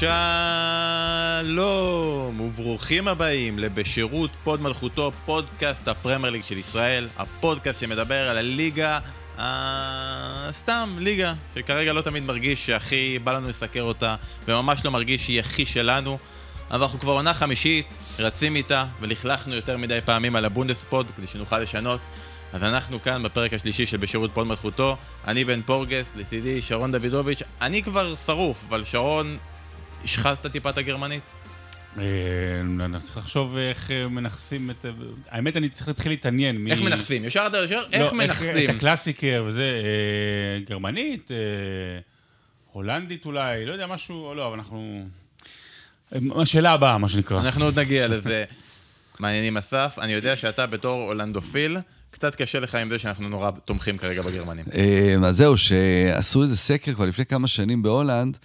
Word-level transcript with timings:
שלום 0.00 0.10
וברוכים 2.40 3.08
הבאים 3.08 3.58
לבשירות 3.58 4.30
פוד 4.44 4.62
מלכותו, 4.62 5.12
פודקאסט 5.24 5.88
הפרמייר 5.88 6.32
ליג 6.32 6.42
של 6.44 6.58
ישראל, 6.58 7.08
הפודקאסט 7.18 7.80
שמדבר 7.80 8.30
על 8.30 8.38
הליגה, 8.38 8.98
אה, 9.38 10.48
סתם 10.52 10.96
ליגה, 10.98 11.34
שכרגע 11.54 11.92
לא 11.92 12.00
תמיד 12.00 12.22
מרגיש 12.22 12.66
שהכי 12.66 13.18
בא 13.24 13.32
לנו 13.32 13.48
לסקר 13.48 13.82
אותה, 13.82 14.16
וממש 14.48 14.84
לא 14.84 14.90
מרגיש 14.90 15.24
שהיא 15.24 15.40
הכי 15.40 15.66
שלנו, 15.66 16.18
אבל 16.70 16.82
אנחנו 16.82 16.98
כבר 17.00 17.12
עונה 17.12 17.34
חמישית, 17.34 17.86
רצים 18.18 18.56
איתה, 18.56 18.84
ולכלכנו 19.00 19.54
יותר 19.54 19.76
מדי 19.76 19.98
פעמים 20.04 20.36
על 20.36 20.44
הבונדספוד 20.44 21.06
כדי 21.16 21.26
שנוכל 21.26 21.58
לשנות. 21.58 22.00
אז 22.52 22.62
אנחנו 22.62 23.02
כאן 23.02 23.22
בפרק 23.22 23.54
השלישי 23.54 23.86
של 23.86 23.96
בשירות 23.96 24.30
פוד 24.34 24.46
מלכותו, 24.46 24.96
אני 25.26 25.44
בן 25.44 25.62
פורגס, 25.62 26.06
לצידי 26.16 26.62
שרון 26.62 26.92
דוידוביץ', 26.92 27.42
אני 27.60 27.82
כבר 27.82 28.14
שרוף, 28.26 28.64
אבל 28.68 28.84
שרון, 28.84 29.38
השחזת 30.04 30.46
טיפה 30.46 30.70
את 30.70 30.78
הגרמנית? 30.78 31.22
אה, 31.98 32.04
אני 32.84 33.00
צריך 33.00 33.16
לחשוב 33.16 33.56
איך 33.56 33.90
אה, 33.90 34.08
מנכסים 34.08 34.70
את... 34.70 34.84
האמת, 35.30 35.56
אני 35.56 35.68
צריך 35.68 35.88
להתחיל 35.88 36.12
להתעניין. 36.12 36.66
איך 36.66 36.80
מנכסים? 36.80 37.24
ישר 37.24 37.44
אתה 37.46 37.58
ישר? 37.64 37.82
איך 37.92 38.12
לא, 38.12 38.18
מנכסים? 38.18 38.70
את 38.70 38.76
הקלאסיקר 38.76 39.44
וזה, 39.46 39.62
אה, 39.84 40.64
גרמנית, 40.64 41.30
הולנדית 42.72 43.26
אולי, 43.26 43.66
לא 43.66 43.72
יודע, 43.72 43.86
משהו, 43.86 44.34
לא, 44.34 44.46
אבל 44.46 44.54
אנחנו... 44.54 45.06
השאלה 46.36 46.72
הבאה, 46.72 46.98
מה 46.98 47.08
שנקרא. 47.08 47.40
אנחנו 47.40 47.64
עוד 47.64 47.78
נגיע 47.78 48.08
לזה. 48.08 48.44
מעניינים 49.20 49.56
אסף, 49.56 49.98
אני 50.00 50.12
יודע 50.12 50.36
שאתה 50.36 50.66
בתור 50.66 51.02
הולנדופיל, 51.02 51.76
קצת 52.10 52.34
קשה 52.34 52.60
לך 52.60 52.74
עם 52.74 52.88
זה 52.88 52.98
שאנחנו 52.98 53.28
נורא 53.28 53.50
תומכים 53.64 53.98
כרגע 53.98 54.22
בגרמנים. 54.22 54.64
אז 55.24 55.36
זהו, 55.36 55.56
שעשו 55.56 56.42
איזה 56.42 56.56
סקר 56.56 56.94
כבר 56.94 57.06
לפני 57.06 57.26
כמה 57.26 57.48
שנים 57.48 57.82
בהולנד, 57.82 58.38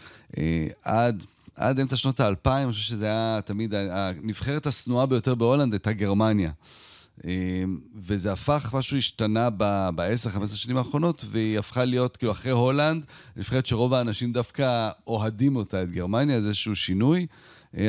עד 0.83 1.23
עד 1.55 1.79
אמצע 1.79 1.97
שנות 1.97 2.19
האלפיים, 2.19 2.67
אני 2.67 2.73
חושב 2.73 2.83
שזה 2.83 3.05
היה 3.05 3.39
תמיד 3.45 3.73
הנבחרת 3.73 4.67
השנואה 4.67 5.05
ביותר 5.05 5.35
בהולנד 5.35 5.73
הייתה 5.73 5.93
גרמניה. 5.93 6.51
וזה 7.95 8.31
הפך, 8.31 8.69
משהו 8.73 8.97
השתנה 8.97 9.49
ב-10-15 9.57 10.47
שנים 10.55 10.77
האחרונות, 10.77 11.25
והיא 11.31 11.59
הפכה 11.59 11.85
להיות, 11.85 12.17
כאילו, 12.17 12.31
אחרי 12.31 12.51
הולנד, 12.51 13.05
נבחרת 13.35 13.65
שרוב 13.65 13.93
האנשים 13.93 14.33
דווקא 14.33 14.89
אוהדים 15.07 15.55
אותה, 15.55 15.83
את 15.83 15.91
גרמניה, 15.91 16.41
זה 16.41 16.47
איזשהו 16.47 16.75
שינוי. 16.75 17.27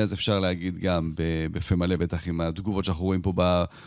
אז 0.02 0.12
אפשר 0.12 0.40
להגיד 0.40 0.78
גם 0.78 1.12
בפה 1.52 1.76
מלא, 1.76 1.96
בטח 1.96 2.28
עם 2.28 2.40
התגובות 2.40 2.84
שאנחנו 2.84 3.04
רואים 3.04 3.22
פה 3.22 3.32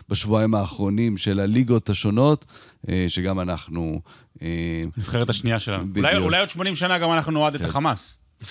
בשבועיים 0.09 0.55
האחרונים 0.55 1.17
של 1.17 1.39
הליגות 1.39 1.89
השונות, 1.89 2.45
שגם 3.07 3.39
אנחנו... 3.39 4.01
נבחרת 4.97 5.29
השנייה 5.29 5.59
שלנו. 5.59 5.85
אולי, 5.95 6.17
אולי 6.17 6.39
עוד 6.39 6.49
80 6.49 6.75
שנה 6.75 6.99
גם 6.99 7.11
אנחנו 7.11 7.31
נועד 7.31 7.55
את 7.55 7.61
כן. 7.61 7.67
החמאס. 7.67 8.17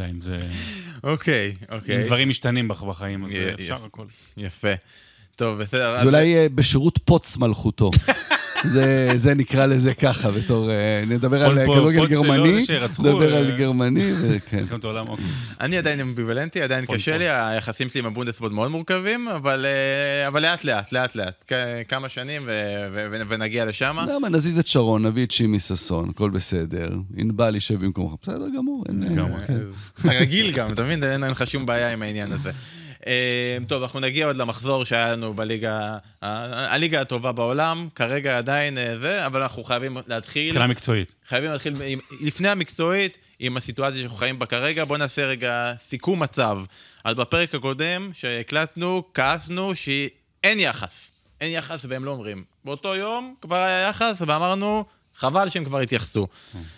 יודע, 0.00 0.10
אם 0.10 0.20
זה... 0.20 0.40
אוקיי, 1.04 1.54
אוקיי. 1.70 1.96
אם 1.96 2.02
דברים 2.02 2.28
משתנים 2.28 2.68
בחיים, 2.68 3.24
אז 3.24 3.32
אפשר 3.54 3.84
הכל. 3.84 4.04
יפה. 4.36 4.74
טוב, 5.36 5.58
בסדר. 5.58 5.98
זה 5.98 6.06
אולי 6.06 6.36
אה, 6.36 6.46
בשירות 6.48 6.98
פוץ 7.04 7.36
מלכותו. 7.36 7.90
זה, 8.68 9.08
זה 9.16 9.34
נקרא 9.34 9.66
לזה 9.66 9.94
ככה, 9.94 10.30
בתור... 10.30 10.70
אה, 10.70 11.04
נדבר 11.06 11.44
על 11.44 11.64
כדורגל 11.64 12.06
גרמני, 12.06 12.64
נדבר 12.98 13.36
על 13.36 13.56
גרמני, 13.56 14.12
וכן. 14.12 14.64
אוקיי. 14.72 15.16
אני 15.60 15.78
עדיין 15.78 16.00
אמביוולנטי, 16.00 16.62
עדיין 16.62 16.86
קשה 16.86 17.18
לי, 17.18 17.28
היחסים 17.28 17.88
שלי 17.88 18.00
עם 18.00 18.06
הבונדספורד 18.06 18.52
מאוד 18.52 18.70
מורכבים, 18.70 19.28
אבל 19.28 19.66
אה, 19.66 20.40
לאט 20.40 20.64
לאט, 20.64 20.92
לאט 20.92 21.16
לאט, 21.16 21.52
כמה 21.88 22.08
שנים 22.08 22.48
ונגיע 23.28 23.64
לשם. 23.64 23.96
למה, 24.08 24.28
נזיז 24.28 24.58
את 24.58 24.66
שרון, 24.66 25.06
נביא 25.06 25.26
את 25.26 25.30
שימי 25.30 25.58
ששון, 25.58 26.10
הכל 26.10 26.30
בסדר. 26.30 26.90
ענבל 27.16 27.54
יישב 27.54 27.84
במקומך, 27.84 28.14
בסדר 28.22 28.46
גמור. 28.56 28.84
כן. 29.46 29.56
אתה 30.00 30.08
רגיל 30.08 30.52
גם, 30.52 30.72
אתה 30.72 30.82
מבין? 30.82 31.04
אין 31.04 31.20
לך 31.20 31.46
שום 31.46 31.66
בעיה 31.66 31.92
עם 31.92 32.02
העניין 32.02 32.32
הזה. 32.32 32.50
אמ, 33.06 33.64
טוב, 33.68 33.82
אנחנו 33.82 34.00
נגיע 34.00 34.26
עוד 34.26 34.36
למחזור 34.36 34.84
שהיה 34.84 35.12
לנו 35.12 35.34
בליגה, 35.34 35.98
הליגה 36.22 37.00
הטובה 37.00 37.32
בעולם, 37.32 37.88
כרגע 37.94 38.38
עדיין 38.38 38.78
אה, 38.78 38.98
זה, 38.98 39.26
אבל 39.26 39.42
אנחנו 39.42 39.64
חייבים 39.64 39.96
להתחיל... 40.06 40.48
מבחינה 40.48 40.66
מקצועית. 40.66 41.12
חייבים 41.28 41.52
להתחיל, 41.52 41.74
לפני 42.20 42.48
המקצועית, 42.48 43.18
עם 43.38 43.56
הסיטואציה 43.56 44.00
שאנחנו 44.00 44.16
חיים 44.16 44.38
בה 44.38 44.46
כרגע, 44.46 44.84
בואו 44.84 44.98
נעשה 44.98 45.26
רגע 45.26 45.72
סיכום 45.88 46.22
מצב. 46.22 46.58
אז 47.04 47.14
בפרק 47.14 47.54
הקודם 47.54 48.10
שהקלטנו, 48.14 49.02
כעסנו 49.14 49.72
שאין 49.74 50.60
יחס. 50.60 51.10
אין 51.40 51.50
יחס 51.50 51.84
והם 51.88 52.04
לא 52.04 52.10
אומרים. 52.10 52.44
באותו 52.64 52.94
יום 52.94 53.34
כבר 53.40 53.56
היה 53.56 53.88
יחס 53.88 54.16
ואמרנו, 54.20 54.84
חבל 55.16 55.50
שהם 55.50 55.64
כבר 55.64 55.80
התייחסו. 55.80 56.26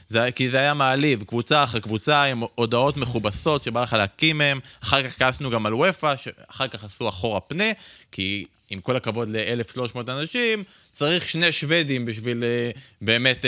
זה, 0.08 0.32
כי 0.34 0.50
זה 0.50 0.58
היה 0.58 0.74
מעליב, 0.74 1.24
קבוצה 1.24 1.64
אחרי 1.64 1.80
קבוצה 1.80 2.22
עם 2.22 2.42
הודעות 2.54 2.96
מכובסות 2.96 3.62
שבא 3.62 3.82
לך 3.82 3.92
להקים 3.92 4.38
מהם, 4.38 4.60
אחר 4.82 5.02
כך 5.08 5.18
כעסנו 5.18 5.50
גם 5.50 5.66
על 5.66 5.74
וופא, 5.74 6.14
שאחר 6.16 6.68
כך 6.68 6.84
עשו 6.84 7.08
אחורה 7.08 7.40
פנה, 7.40 7.64
כי 8.12 8.44
עם 8.70 8.80
כל 8.80 8.96
הכבוד 8.96 9.28
ל-1,300 9.28 9.98
אנשים, 10.08 10.64
צריך 10.92 11.28
שני 11.28 11.52
שוודים 11.52 12.04
בשביל 12.04 12.42
uh, 12.42 12.78
באמת 13.00 13.42
uh, 13.42 13.46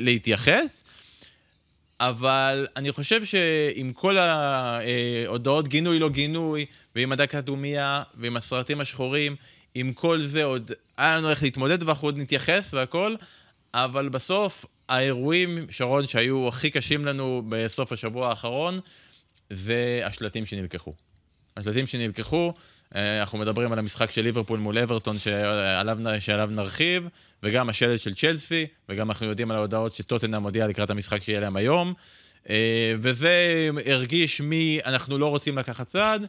להתייחס. 0.00 0.80
אבל 2.00 2.66
אני 2.76 2.92
חושב 2.92 3.24
שעם 3.24 3.92
כל 3.92 4.18
ההודעות 4.18 5.68
גינוי 5.68 5.98
לא 5.98 6.08
גינוי, 6.08 6.66
ועם 6.94 7.12
הדקת 7.12 7.44
דומיה, 7.44 8.02
ועם 8.14 8.36
הסרטים 8.36 8.80
השחורים, 8.80 9.36
עם 9.74 9.92
כל 9.92 10.22
זה 10.22 10.44
עוד 10.44 10.72
היה 10.96 11.16
לנו 11.16 11.30
איך 11.30 11.42
להתמודד 11.42 11.82
ואנחנו 11.82 12.08
עוד 12.08 12.18
נתייחס 12.18 12.74
והכל, 12.74 13.14
אבל 13.74 14.08
בסוף 14.08 14.64
האירועים, 14.88 15.66
שרון, 15.70 16.06
שהיו 16.06 16.48
הכי 16.48 16.70
קשים 16.70 17.04
לנו 17.04 17.42
בסוף 17.48 17.92
השבוע 17.92 18.28
האחרון, 18.28 18.80
זה 19.50 20.00
השלטים 20.04 20.46
שנלקחו. 20.46 20.94
השלטים 21.56 21.86
שנלקחו, 21.86 22.52
אה, 22.96 23.20
אנחנו 23.20 23.38
מדברים 23.38 23.72
על 23.72 23.78
המשחק 23.78 24.10
של 24.10 24.22
ליברפול 24.22 24.58
מול 24.58 24.78
אברטון 24.78 25.18
שעליו, 25.18 25.98
שעליו 26.20 26.48
נרחיב, 26.50 27.08
וגם 27.42 27.68
השלט 27.68 28.00
של 28.00 28.14
צ'לסי, 28.14 28.66
וגם 28.88 29.10
אנחנו 29.10 29.26
יודעים 29.26 29.50
על 29.50 29.56
ההודעות 29.56 29.94
שטוטנאם 29.94 30.42
מודיעה 30.42 30.68
לקראת 30.68 30.90
המשחק 30.90 31.22
שיהיה 31.22 31.40
להם 31.40 31.56
היום. 31.56 31.94
אה, 32.50 32.94
וזה 33.00 33.68
הרגיש 33.86 34.40
מי 34.40 34.80
אנחנו 34.84 35.18
לא 35.18 35.26
רוצים 35.28 35.58
לקחת 35.58 35.86
צעד, 35.86 36.26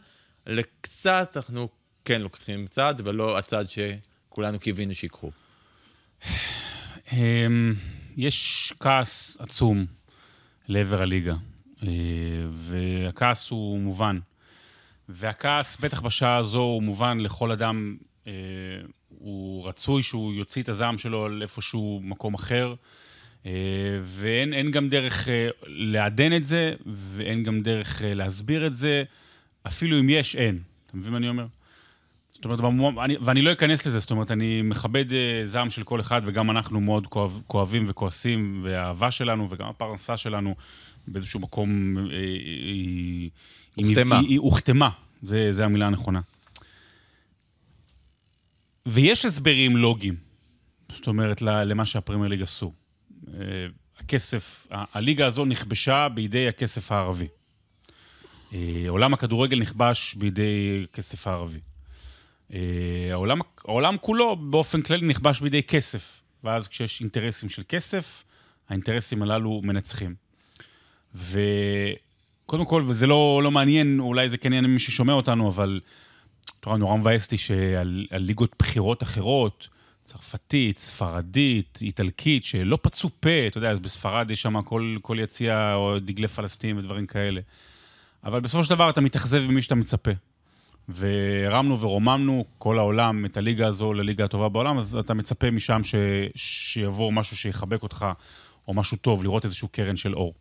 לקצת 0.48 1.34
אנחנו 1.36 1.70
כן 2.06 2.22
לוקחים 2.22 2.68
צעד, 2.68 3.02
ולא 3.08 3.38
הצעד 3.38 3.68
שכולנו 3.70 4.60
קיווינו 4.60 4.96
שיקחו. 4.96 5.32
אמ, 7.14 7.74
יש 8.18 8.74
כעס 8.80 9.38
עצום 9.40 9.86
לעבר 10.68 11.02
הליגה, 11.02 11.36
אה, 11.84 11.88
והכעס 12.52 13.50
הוא 13.50 13.80
מובן. 13.80 14.20
והכעס, 15.10 15.78
בטח 15.78 16.02
בשעה 16.02 16.36
הזו, 16.36 16.60
הוא 16.60 16.84
מובן 16.84 17.20
לכל 17.20 17.52
אדם, 17.52 17.98
אה, 18.28 18.34
הוא 19.10 19.68
רצוי 19.68 20.04
שהוא 20.04 20.34
יוציא 20.34 20.64
את 20.64 20.70
הזעם 20.70 20.98
שלו 20.98 21.26
על 21.26 21.42
איפשהו 21.42 22.02
מקום 22.04 22.34
אחר, 22.34 22.76
אה, 23.46 23.52
ואין 24.04 24.72
גם 24.72 24.90
דרך 24.90 25.28
לעדן 25.66 26.36
את 26.36 26.44
זה, 26.44 26.74
ואין 26.86 27.44
גם 27.44 27.62
דרך 27.62 28.02
להסביר 28.06 28.68
את 28.68 28.76
זה, 28.76 29.04
אפילו 29.68 30.00
אם 30.00 30.10
יש, 30.10 30.36
אין. 30.36 30.60
אתה 30.86 30.98
מבין 30.98 31.12
מה 31.12 31.18
אני 31.18 31.30
אומר? 31.30 31.46
זאת 32.42 32.46
אומרת, 32.46 32.60
אני, 33.04 33.16
ואני 33.22 33.42
לא 33.42 33.52
אכנס 33.52 33.86
לזה, 33.86 34.00
זאת 34.00 34.12
אומרת, 34.12 34.32
אני 34.32 34.62
מכבד 34.62 35.10
uh, 35.10 35.14
זעם 35.44 35.70
של 35.70 35.84
כל 35.84 36.00
אחד, 36.00 36.22
וגם 36.26 36.52
אנחנו 36.52 36.82
מאוד 36.82 37.08
כואב, 37.08 37.42
כואבים 37.48 37.86
וכועסים, 37.90 38.62
והאהבה 38.64 39.12
שלנו, 39.12 39.48
וגם 39.50 39.68
הפרנסה 39.68 40.18
שלנו, 40.18 40.56
באיזשהו 41.08 41.40
מקום, 41.40 41.98
uh, 41.98 42.12
היא... 42.12 43.30
הוחתמה. 43.76 44.20
היא, 44.20 44.30
היא 44.30 44.40
הוחתמה, 44.40 44.90
זה, 45.24 45.54
זה 45.54 45.66
המילה 45.66 45.88
הנכונה. 45.88 46.22
ויש 48.86 49.26
הסברים 49.26 49.78
לוגיים, 49.78 50.16
זאת 50.94 51.08
אומרת, 51.08 51.42
למה 51.42 51.86
שהפרמייר 51.86 52.30
ליג 52.30 52.42
עשו. 52.42 52.74
Uh, 53.26 53.30
הכסף, 53.98 54.68
הליגה 54.72 55.26
הזו 55.26 55.46
נכבשה 55.46 56.08
בידי 56.10 56.48
הכסף 56.48 56.92
הערבי. 56.92 57.28
עולם 58.88 59.14
הכדורגל 59.14 59.60
נכבש 59.60 60.16
בידי 60.16 60.86
הכסף 60.90 61.28
הערבי. 61.28 61.60
אה, 62.54 62.60
העולם, 63.12 63.40
העולם 63.66 63.96
כולו 64.02 64.36
באופן 64.36 64.82
כללי 64.82 65.08
נכבש 65.08 65.42
בידי 65.42 65.64
כסף, 65.64 66.22
ואז 66.44 66.68
כשיש 66.68 67.02
אינטרסים 67.02 67.50
של 67.50 67.64
כסף, 67.70 68.24
האינטרסים 68.70 69.22
הללו 69.22 69.62
מנצחים. 69.64 70.16
וקודם 71.16 72.66
כל, 72.66 72.84
וזה 72.88 73.08
לא, 73.08 73.42
לא 73.44 73.52
מעניין, 73.52 74.00
אולי 74.00 74.30
זה 74.30 74.38
כן 74.38 74.54
יעניין 74.54 74.74
מי 74.74 74.80
ששומע 74.80 75.14
אותנו, 75.14 75.50
אבל 75.50 75.80
תורה 76.60 76.78
נורא 76.78 76.98
מבאס 76.98 77.26
אותי 77.26 77.38
שעל 77.38 78.06
ליגות 78.12 78.56
בחירות 78.60 79.04
אחרות, 79.04 79.68
צרפתית, 80.04 80.78
ספרדית, 80.78 81.80
איטלקית, 81.82 82.44
שלא 82.44 82.78
פצו 82.82 83.10
פה, 83.20 83.48
אתה 83.48 83.58
יודע, 83.58 83.72
אז 83.72 83.80
בספרד 83.80 84.32
יש 84.32 84.42
שם 84.42 84.62
כל, 84.62 84.98
כל 85.02 85.18
יציע 85.20 85.74
או 85.74 86.00
דגלי 86.00 86.28
פלסטין 86.28 86.78
ודברים 86.78 87.06
כאלה. 87.06 87.42
אבל 88.24 88.40
בסופו 88.40 88.64
של 88.64 88.70
דבר 88.70 88.90
אתה 88.90 89.02
מתאכזב 89.02 89.40
ממי 89.40 89.62
שאתה 89.62 89.76
מצפה. 89.76 90.12
והרמנו 90.90 91.80
ורוממנו 91.80 92.46
כל 92.58 92.80
העולם 92.80 93.26
את 93.26 93.38
הליגה 93.38 93.68
הזו 93.68 93.94
לליגה 93.94 94.26
הטובה 94.26 94.50
בעולם, 94.50 94.78
אז 94.78 94.96
אתה 94.96 95.14
מצפה 95.14 95.52
משם 95.52 95.84
ש... 95.84 95.96
שיבוא 96.36 97.12
משהו 97.12 97.38
שיחבק 97.38 97.84
אותך, 97.84 98.06
או 98.68 98.74
משהו 98.74 98.98
טוב, 98.98 99.24
לראות 99.24 99.46
איזשהו 99.46 99.68
קרן 99.68 99.98
של 99.98 100.16
אור. 100.16 100.34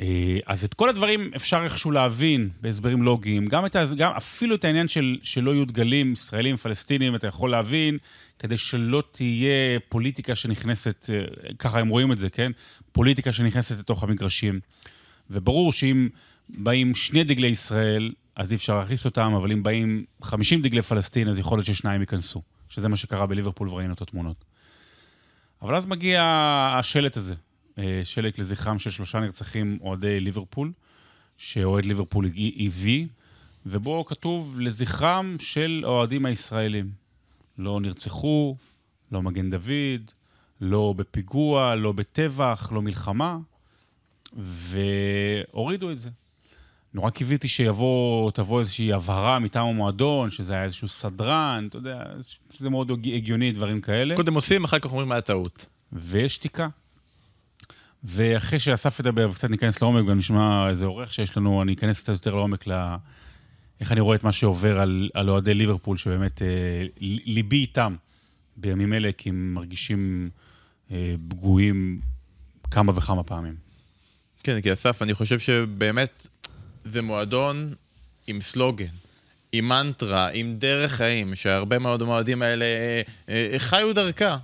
אה, 0.00 0.38
אז 0.46 0.64
את 0.64 0.74
כל 0.74 0.88
הדברים 0.88 1.30
אפשר 1.36 1.60
איכשהו 1.64 1.90
להבין 1.90 2.50
בהסברים 2.60 3.02
לוגיים. 3.02 3.46
גם, 3.46 3.66
את, 3.66 3.76
גם 3.96 4.12
אפילו 4.12 4.54
את 4.54 4.64
העניין 4.64 4.88
של 4.88 5.18
שלא 5.22 5.50
יהיו 5.50 5.64
דגלים 5.64 6.12
ישראלים, 6.12 6.56
פלסטינים, 6.56 7.14
אתה 7.14 7.26
יכול 7.26 7.50
להבין, 7.50 7.98
כדי 8.38 8.56
שלא 8.56 9.02
תהיה 9.10 9.80
פוליטיקה 9.88 10.34
שנכנסת, 10.34 11.10
אה, 11.12 11.24
ככה 11.58 11.78
הם 11.78 11.88
רואים 11.88 12.12
את 12.12 12.18
זה, 12.18 12.30
כן? 12.30 12.52
פוליטיקה 12.92 13.32
שנכנסת 13.32 13.78
לתוך 13.78 14.02
המגרשים. 14.02 14.60
וברור 15.30 15.72
שאם 15.72 16.08
באים 16.48 16.94
שני 16.94 17.24
דגלי 17.24 17.48
ישראל, 17.48 18.12
אז 18.36 18.52
אי 18.52 18.56
אפשר 18.56 18.78
להכניס 18.78 19.04
אותם, 19.04 19.32
אבל 19.36 19.52
אם 19.52 19.62
באים 19.62 20.04
50 20.22 20.62
דגלי 20.62 20.82
פלסטין, 20.82 21.28
אז 21.28 21.38
יכול 21.38 21.58
להיות 21.58 21.66
ששניים 21.66 22.00
ייכנסו. 22.00 22.42
שזה 22.68 22.88
מה 22.88 22.96
שקרה 22.96 23.26
בליברפול 23.26 23.68
וראינו 23.68 23.94
את 23.94 24.02
התמונות. 24.02 24.44
אבל 25.62 25.76
אז 25.76 25.86
מגיע 25.86 26.22
השלט 26.78 27.16
הזה, 27.16 27.34
אה, 27.78 28.00
שלט 28.04 28.38
לזכרם 28.38 28.78
של 28.78 28.90
שלושה 28.90 29.20
נרצחים 29.20 29.78
אוהדי 29.80 30.20
ליברפול, 30.20 30.72
שאוהד 31.38 31.84
ליברפול 31.84 32.26
הביא, 32.26 33.06
ובו 33.66 34.04
כתוב 34.04 34.60
לזכרם 34.60 35.36
של 35.40 35.82
האוהדים 35.84 36.26
הישראלים. 36.26 36.90
לא 37.58 37.80
נרצחו, 37.80 38.56
לא 39.12 39.22
מגן 39.22 39.50
דוד, 39.50 40.10
לא 40.60 40.94
בפיגוע, 40.96 41.74
לא 41.74 41.92
בטבח, 41.92 42.72
לא 42.72 42.82
מלחמה, 42.82 43.38
והורידו 44.32 45.90
את 45.90 45.98
זה. 45.98 46.10
נורא 46.94 47.10
קיוויתי 47.10 47.48
שיבוא, 47.48 48.30
תבוא 48.30 48.60
איזושהי 48.60 48.92
הבהרה 48.92 49.38
מטעם 49.38 49.66
המועדון, 49.66 50.30
שזה 50.30 50.52
היה 50.52 50.64
איזשהו 50.64 50.88
סדרן, 50.88 51.66
אתה 51.68 51.78
יודע, 51.78 52.02
שזה 52.50 52.70
מאוד 52.70 52.90
הגיוני, 52.90 53.52
דברים 53.52 53.80
כאלה. 53.80 54.16
קודם 54.16 54.34
עושים, 54.34 54.64
אחר 54.64 54.78
כך 54.78 54.90
אומרים 54.90 55.08
מה 55.08 55.16
הטעות. 55.16 55.66
ויש 55.92 56.34
שתיקה. 56.34 56.68
ואחרי 58.04 58.58
שאסף 58.58 59.00
ידבר 59.00 59.30
וקצת 59.30 59.50
ניכנס 59.50 59.82
לעומק, 59.82 60.08
גם 60.10 60.18
נשמע 60.18 60.70
איזה 60.70 60.84
עורך 60.84 61.14
שיש 61.14 61.36
לנו, 61.36 61.62
אני 61.62 61.72
אכנס 61.72 62.02
קצת 62.02 62.12
יותר 62.12 62.34
לעומק 62.34 62.66
ל... 62.66 62.94
איך 63.80 63.92
אני 63.92 64.00
רואה 64.00 64.16
את 64.16 64.24
מה 64.24 64.32
שעובר 64.32 64.80
על, 64.80 65.10
על 65.14 65.30
אוהדי 65.30 65.54
ליברפול, 65.54 65.96
שבאמת 65.96 66.42
אה, 66.42 66.86
ליבי 67.00 67.56
איתם 67.56 67.96
בימים 68.56 68.92
אלה, 68.92 69.10
כי 69.12 69.28
הם 69.28 69.54
מרגישים 69.54 70.30
אה, 70.90 71.14
פגועים 71.28 72.00
כמה 72.70 72.92
וכמה 72.96 73.22
פעמים. 73.22 73.54
כן, 74.42 74.60
כי 74.60 74.72
אסף, 74.72 75.02
אני 75.02 75.14
חושב 75.14 75.38
שבאמת 75.38 76.28
זה 76.84 77.02
מועדון 77.02 77.74
עם 78.26 78.40
סלוגן, 78.40 78.86
עם 79.52 79.68
מנטרה, 79.68 80.28
עם 80.32 80.56
דרך 80.58 80.92
חיים, 80.92 81.34
שהרבה 81.34 81.78
מאוד 81.78 82.02
המועדים 82.02 82.42
האלה 82.42 82.64
אה, 82.64 83.02
אה, 83.28 83.58
חיו 83.58 83.94
דרכה 83.94 84.36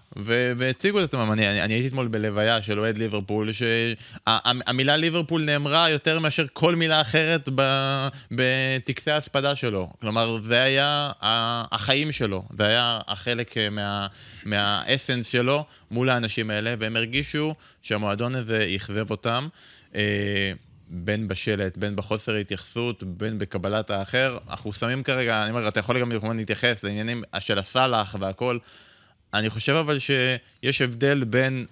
והציגו 0.56 0.98
את 1.00 1.04
עצמם. 1.04 1.32
אני, 1.32 1.50
אני, 1.50 1.62
אני 1.62 1.74
הייתי 1.74 1.88
אתמול 1.88 2.08
בלוויה 2.08 2.62
של 2.62 2.78
אוהד 2.78 2.98
ליברפול, 2.98 3.50
שהמילה 3.52 4.96
ליברפול 4.96 5.44
נאמרה 5.44 5.90
יותר 5.90 6.18
מאשר 6.18 6.46
כל 6.52 6.76
מילה 6.76 7.00
אחרת 7.00 7.48
בטקסי 8.30 9.10
ההספדה 9.10 9.56
שלו. 9.56 9.90
כלומר, 10.00 10.38
זה 10.44 10.62
היה 10.62 11.12
החיים 11.20 12.12
שלו, 12.12 12.44
זה 12.56 12.66
היה 12.66 13.00
החלק 13.08 13.56
אה, 13.56 13.70
מה, 13.70 14.06
מהאסנס 14.44 15.26
שלו 15.26 15.64
מול 15.90 16.10
האנשים 16.10 16.50
האלה, 16.50 16.74
והם 16.78 16.96
הרגישו 16.96 17.54
שהמועדון 17.82 18.34
הזה 18.34 18.72
אכזב 18.76 19.10
אותם. 19.10 19.48
בין 20.90 21.28
בשלט, 21.28 21.76
בין 21.76 21.96
בחוסר 21.96 22.34
התייחסות, 22.34 23.02
בין 23.02 23.38
בקבלת 23.38 23.90
האחר. 23.90 24.38
אנחנו 24.50 24.72
שמים 24.72 25.02
כרגע, 25.02 25.42
אני 25.42 25.50
אומר, 25.50 25.68
אתה 25.68 25.80
יכול 25.80 26.00
גם 26.00 26.10
כמובן 26.10 26.36
להתייחס 26.36 26.84
לעניינים 26.84 27.22
של 27.38 27.58
הסאלח 27.58 28.16
והכל. 28.20 28.58
אני 29.34 29.50
חושב 29.50 29.72
אבל 29.72 29.98
שיש 29.98 30.80
הבדל 30.80 31.24
בין 31.24 31.66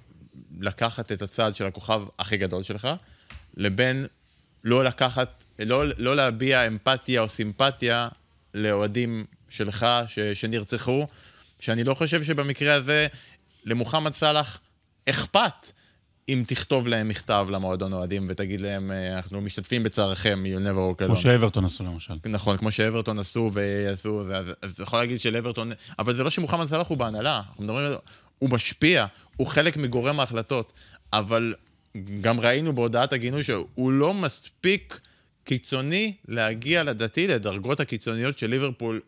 לקחת 0.61 1.13
את 1.13 1.23
הצד 1.23 1.57
של 1.57 1.67
הכוכב 1.67 2.03
הכי 2.19 2.37
גדול 2.37 2.63
שלך, 2.63 2.89
לבין 3.57 4.07
לא 4.65 4.85
לקחת, 4.85 5.45
לא, 5.59 5.85
לא 5.99 6.17
להביע 6.17 6.67
אמפתיה 6.67 7.21
או 7.21 7.29
סימפתיה 7.29 8.09
לאוהדים 8.55 9.25
שלך 9.49 9.87
ש, 10.09 10.19
שנרצחו, 10.19 11.07
שאני 11.61 11.85
לא 11.85 11.95
חושב 11.95 12.25
שבמקרה 12.25 12.75
הזה 12.75 13.07
למוחמד 13.65 14.15
סאלח 14.15 14.61
אכפת 15.09 15.73
אם 16.29 16.43
תכתוב 16.47 16.87
להם 16.87 17.09
מכתב 17.09 17.47
למועדון 17.51 17.93
אוהדים 17.93 18.27
ותגיד 18.31 18.61
להם, 18.61 18.91
אה, 18.91 19.17
אנחנו 19.17 19.41
משתתפים 19.41 19.83
בצערכם, 19.83 20.45
you'll 20.47 20.67
never 20.67 21.01
walk 21.01 21.03
alone. 21.03 21.07
כמו 21.07 21.17
שאברטון 21.17 21.65
עשו 21.65 21.85
למשל. 21.85 22.15
נכון, 22.27 22.57
כמו 22.57 22.73
שאברטון 22.73 23.19
עשו 23.19 23.51
ועשו, 23.53 24.25
אז 24.63 24.73
אתה 24.73 24.83
יכול 24.83 24.99
להגיד 24.99 25.21
של 25.21 25.37
אברטון, 25.37 25.73
אבל 25.99 26.17
זה 26.17 26.25
לא 26.25 26.31
שמוחמד 26.31 26.67
סלאח 26.67 26.89
הוא 26.89 26.99
בהנהלה, 26.99 27.41
אנחנו 27.49 27.65
מדברים. 27.65 27.91
הוא 28.39 28.51
משפיע, 28.51 29.07
הוא 29.37 29.47
חלק 29.47 29.77
מגורם 29.77 30.21
ההחלטות, 30.21 30.73
אבל 31.13 31.55
גם 32.21 32.41
ראינו 32.41 32.75
בהודעת 32.75 33.13
הגינוי 33.13 33.45
שהוא 33.45 33.93
לא 33.93 34.15
מספיק 34.15 35.01
קיצוני 35.45 36.15
להגיע 36.29 36.83
לדעתי 36.85 37.27
לדרגות 37.27 37.81
הקיצוניות 37.81 38.39
של 38.39 38.51
ליברפול 38.51 39.01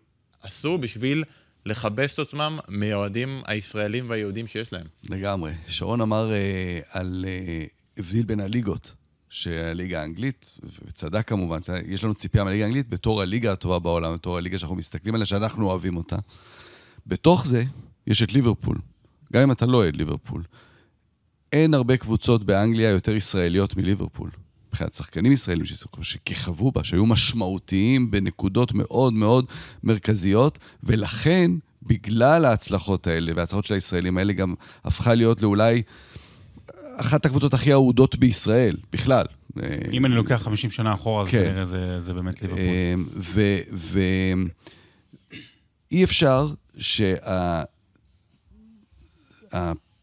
עשו 0.42 0.78
בשביל 0.78 1.24
לכבס 1.66 2.14
את 2.14 2.18
עצמם 2.18 2.58
מהאוהדים 2.68 3.42
הישראלים 3.46 4.10
והיהודים 4.10 4.46
שיש 4.46 4.72
להם. 4.72 4.86
לגמרי. 5.10 5.52
שרון 5.66 6.00
אמר 6.00 6.30
uh, 6.30 6.88
על 6.90 7.24
uh, 7.24 8.00
הבדיל 8.00 8.24
בין 8.26 8.40
הליגות, 8.40 8.94
שהליגה 9.30 10.00
האנגלית, 10.00 10.58
וצדק 10.84 11.28
כמובן, 11.28 11.60
יש 11.86 12.04
לנו 12.04 12.14
ציפייה 12.14 12.44
מהליגה 12.44 12.64
האנגלית 12.64 12.88
בתור 12.88 13.22
הליגה 13.22 13.52
הטובה 13.52 13.78
בעולם, 13.78 14.14
בתור 14.14 14.36
הליגה 14.36 14.58
שאנחנו 14.58 14.76
מסתכלים 14.76 15.14
עליה, 15.14 15.26
שאנחנו 15.26 15.70
אוהבים 15.70 15.96
אותה. 15.96 16.16
בתוך 17.06 17.46
זה 17.46 17.64
יש 18.06 18.22
את 18.22 18.32
ליברפול, 18.32 18.78
גם 19.32 19.42
אם 19.42 19.52
אתה 19.52 19.66
לא 19.66 19.76
אוהד 19.76 19.96
ליברפול. 19.96 20.42
אין 21.52 21.74
הרבה 21.74 21.96
קבוצות 21.96 22.44
באנגליה 22.44 22.90
יותר 22.90 23.16
ישראליות 23.16 23.76
מליברפול. 23.76 24.30
מבחינת 24.70 24.94
שחקנים 24.94 25.32
ישראלים 25.32 25.66
שכיכבו 26.02 26.70
בה, 26.70 26.84
שהיו 26.84 27.06
משמעותיים 27.06 28.10
בנקודות 28.10 28.72
מאוד 28.72 29.12
מאוד 29.12 29.46
מרכזיות, 29.84 30.58
ולכן, 30.82 31.50
בגלל 31.82 32.44
ההצלחות 32.44 33.06
האלה, 33.06 33.32
וההצלחות 33.36 33.64
של 33.64 33.74
הישראלים 33.74 34.18
האלה, 34.18 34.32
גם 34.32 34.54
הפכה 34.84 35.14
להיות 35.14 35.42
לאולי 35.42 35.82
אחת 36.96 37.26
הקבוצות 37.26 37.54
הכי 37.54 37.72
אהודות 37.72 38.16
בישראל, 38.16 38.76
בכלל. 38.92 39.26
אם 39.92 40.06
אני 40.06 40.14
לוקח 40.14 40.42
50 40.42 40.70
שנה 40.70 40.94
אחורה, 40.94 41.22
אז 41.22 41.28
כן. 41.28 41.44
כנראה 41.44 41.64
זה, 41.64 42.00
זה 42.00 42.14
באמת 42.14 42.42
ליברפול. 42.42 42.64
ואי 45.90 46.04
אפשר 46.04 46.48
שה... 46.78 47.62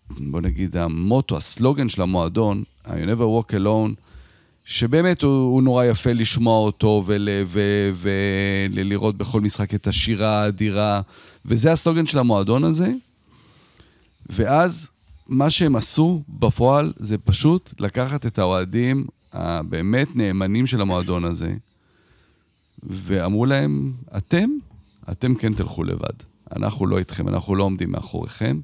בוא 0.09 0.41
נגיד, 0.41 0.77
המוטו, 0.77 1.37
הסלוגן 1.37 1.89
של 1.89 2.01
המועדון, 2.01 2.63
I 2.85 2.89
never 2.89 3.21
walk 3.21 3.53
alone, 3.53 4.06
שבאמת 4.69 5.21
הוא, 5.21 5.31
הוא 5.31 5.63
נורא 5.63 5.85
יפה 5.85 6.13
לשמוע 6.13 6.57
אותו 6.57 7.03
ולראות 7.95 9.17
בכל 9.17 9.41
משחק 9.41 9.73
את 9.73 9.87
השירה 9.87 10.43
האדירה, 10.43 11.01
וזה 11.45 11.71
הסלוגן 11.71 12.07
של 12.07 12.19
המועדון 12.19 12.63
הזה. 12.63 12.91
ואז 14.29 14.89
מה 15.27 15.49
שהם 15.49 15.75
עשו 15.75 16.23
בפועל 16.29 16.93
זה 16.97 17.17
פשוט 17.17 17.73
לקחת 17.79 18.25
את 18.25 18.39
האוהדים 18.39 19.05
הבאמת 19.33 20.15
נאמנים 20.15 20.67
של 20.67 20.81
המועדון 20.81 21.25
הזה, 21.25 21.53
ואמרו 22.83 23.45
להם, 23.45 23.93
אתם, 24.17 24.49
אתם 25.11 25.35
כן 25.35 25.53
תלכו 25.53 25.83
לבד. 25.83 26.13
אנחנו 26.55 26.87
לא 26.87 26.97
איתכם, 26.97 27.27
אנחנו 27.27 27.55
לא 27.55 27.63
עומדים 27.63 27.91
מאחוריכם. 27.91 28.59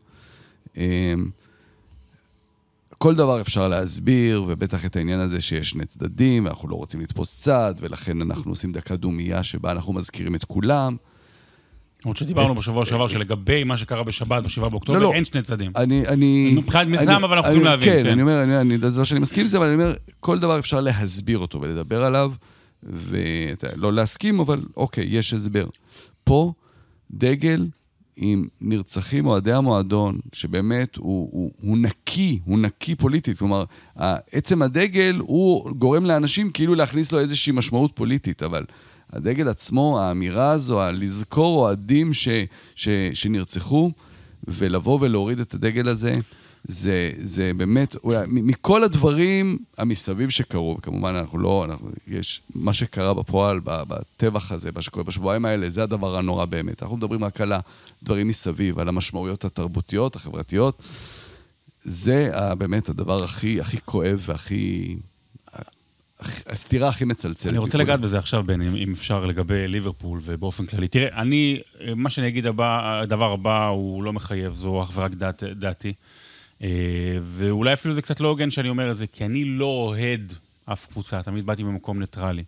כל 3.04 3.16
דבר 3.16 3.42
אפשר 3.42 3.68
להסביר, 3.68 4.44
ובטח 4.48 4.86
את 4.86 4.96
העניין 4.96 5.20
הזה 5.20 5.42
שיש 5.42 5.70
שני 5.70 5.86
צדדים, 5.86 6.46
ואנחנו 6.46 6.70
לא 6.70 6.76
רוצים 6.76 7.02
לתפוס 7.02 7.42
צד, 7.42 7.74
ולכן 7.80 8.22
אנחנו 8.22 8.52
עושים 8.52 8.72
דקה 8.72 8.96
דומייה 8.96 9.44
שבה 9.44 9.72
אנחנו 9.72 9.94
מזכירים 9.94 10.36
את 10.36 10.46
כולם. 10.46 10.96
למרות 12.06 12.18
שדיברנו 12.18 12.56
בשבוע 12.56 12.86
שעבר 12.86 13.08
שלגבי 13.08 13.64
מה 13.64 13.78
שקרה 13.78 14.04
בשבת, 14.04 14.44
ב-7 14.44 14.70
באוקטובר, 14.70 15.00
לא, 15.00 15.04
לא. 15.04 15.14
אין 15.14 15.26
שני 15.26 15.42
צצדים. 15.42 15.72
אני... 15.76 16.08
אני 16.08 16.54
מבחינת 16.58 16.88
מזנם, 16.88 17.24
אבל 17.24 17.38
אנחנו 17.38 17.50
יכולים 17.50 17.64
להבין. 17.64 18.04
כן, 18.04 18.06
אני 18.06 18.22
אומר, 18.22 18.44
אני, 18.44 18.62
אני, 18.62 18.90
זה 18.90 19.00
לא 19.00 19.06
שאני 19.06 19.20
מסכים 19.20 19.46
לזה, 19.46 19.58
אבל 19.58 19.66
אני 19.66 19.76
אומר, 19.76 19.94
כל 20.20 20.40
דבר 20.40 20.60
אפשר 20.60 20.82
להסביר 20.82 21.38
אותו 21.38 21.62
ולדבר 21.62 22.04
עליו, 22.04 22.32
ולא 22.84 23.94
להסכים, 23.94 24.40
אבל 24.40 24.62
אוקיי, 24.78 25.06
יש 25.10 25.34
הסבר. 25.34 25.66
פה, 26.24 26.54
דגל 27.12 27.68
עם 28.16 28.48
נרצחים 28.62 29.26
אוהדי 29.26 29.54
המועדון, 29.54 30.20
שבאמת 30.34 30.96
הוא, 30.96 31.30
הוא, 31.32 31.52
הוא 31.62 31.78
נקי, 31.78 32.40
הוא 32.46 32.60
נקי 32.60 32.96
פוליטית. 32.96 33.38
כלומר, 33.38 33.64
עצם 34.32 34.62
הדגל 34.62 35.16
הוא 35.20 35.72
גורם 35.72 36.06
לאנשים 36.06 36.52
כאילו 36.52 36.76
להכניס 36.76 37.12
לו 37.12 37.20
איזושהי 37.20 37.54
משמעות 37.54 37.92
פוליטית, 37.96 38.44
אבל 38.44 38.66
הדגל 39.14 39.48
עצמו, 39.48 40.00
האמירה 40.00 40.52
הזו, 40.52 40.80
לזכור 40.94 41.60
אוהדים 41.60 42.14
ש, 42.14 42.30
ש, 42.76 42.90
שנרצחו, 43.14 43.92
ולבוא 44.48 44.98
ולהוריד 45.02 45.40
את 45.40 45.54
הדגל 45.54 45.88
הזה, 45.88 46.12
זה, 46.68 47.12
זה 47.22 47.52
באמת, 47.58 47.96
מכל 48.28 48.84
הדברים 48.84 49.58
המסביב 49.78 50.30
שקרו, 50.30 50.76
וכמובן 50.80 51.16
אנחנו 51.16 51.38
לא, 51.38 51.66
אנחנו, 51.66 51.90
יש 52.08 52.42
מה 52.56 52.74
שקרה 52.74 53.14
בפועל, 53.14 53.60
בטבח 53.64 54.52
הזה, 54.52 54.70
מה 54.76 54.82
שקורה 54.82 55.04
בשבועיים 55.04 55.46
האלה, 55.46 55.70
זה 55.70 55.84
הדבר 55.84 56.18
הנורא 56.18 56.46
באמת. 56.46 56.84
אנחנו 56.84 56.98
מדברים 56.98 57.24
רק 57.24 57.42
על 57.42 57.54
הדברים 58.02 58.28
מסביב, 58.28 58.80
על 58.80 58.90
המשמעויות 58.90 59.46
התרבותיות, 59.46 60.16
החברתיות. 60.16 60.82
זה 61.84 62.32
באמת 62.58 62.90
הדבר 62.90 63.24
הכי, 63.24 63.62
הכי 63.62 63.78
כואב 63.86 64.22
והכי 64.26 64.96
הסתירה 66.48 66.90
הכי 66.90 67.06
מצלצלת. 67.06 67.50
אני 67.50 67.58
רוצה 67.58 67.78
לגעת 67.78 68.00
בזה 68.00 68.18
עכשיו, 68.18 68.44
בן, 68.44 68.62
אם, 68.62 68.94
אפשר, 68.94 69.26
לגבי 69.26 69.68
ליברפול 69.68 70.20
ובאופן 70.24 70.66
כללי. 70.66 70.88
תראה, 70.88 71.22
אני, 71.22 71.62
מה 71.96 72.10
שאני 72.10 72.28
אגיד 72.28 72.46
הבא, 72.46 73.00
הדבר 73.02 73.32
הבא 73.32 73.68
הוא 73.68 74.04
לא 74.04 74.14
מחייב, 74.14 74.54
זו 74.54 74.84
אך 74.84 74.92
ורק 74.96 75.12
דעת, 75.12 75.44
דעתי. 75.44 75.94
אה, 76.64 77.18
ואולי 77.24 77.74
אפילו 77.74 77.94
זה 77.94 78.02
קצת 78.02 78.20
לא 78.20 78.28
הוגן 78.28 78.52
שאני 78.52 78.70
אומר 78.70 78.92
את 78.92 78.98
זה, 78.98 79.08
כי 79.08 79.26
אני 79.26 79.46
לא 79.46 79.66
אוהד 79.66 80.34
אף 80.66 80.86
קבוצה, 80.86 81.24
תמיד 81.24 81.46
באתי 81.46 81.64
ממקום 81.64 82.00
ניטרלי. 82.00 82.44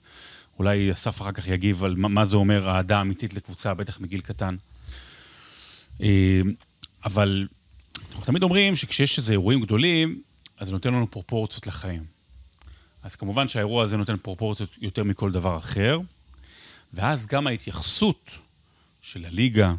אולי 0.60 0.92
אסף 0.92 1.22
אחר 1.22 1.32
כך 1.32 1.48
יגיב 1.48 1.84
על 1.84 1.96
מה, 1.96 2.26
זה 2.26 2.36
אומר 2.36 2.70
אהדה 2.70 3.02
אמיתית 3.02 3.34
לקבוצה, 3.34 3.74
בטח 3.74 4.00
מגיל 4.00 4.22
קטן. 4.22 4.56
אה, 6.02 6.42
אבל 7.06 7.48
אנחנו 8.10 8.26
תמיד 8.26 8.44
אומרים 8.44 8.76
שכשיש 8.76 9.18
איזה 9.18 9.32
אירועים 9.32 9.62
גדולים, 9.62 10.22
אז 10.58 10.68
זה 10.68 10.74
נותן 10.74 10.94
לנו 10.94 11.12
פרופורציות 11.12 11.68
לחיים. 11.68 12.04
אז 13.04 13.16
כמובן 13.16 13.48
שהאירוע 13.48 13.84
הזה 13.84 13.98
נותן 13.98 14.18
פרופורציות 14.18 14.70
יותר 14.82 15.04
מכל 15.04 15.32
דבר 15.32 15.58
אחר, 15.58 16.00
ואז 16.94 17.28
גם 17.28 17.48
ההתייחסות 17.48 18.32
של 19.02 19.26
הליגה, 19.26 19.74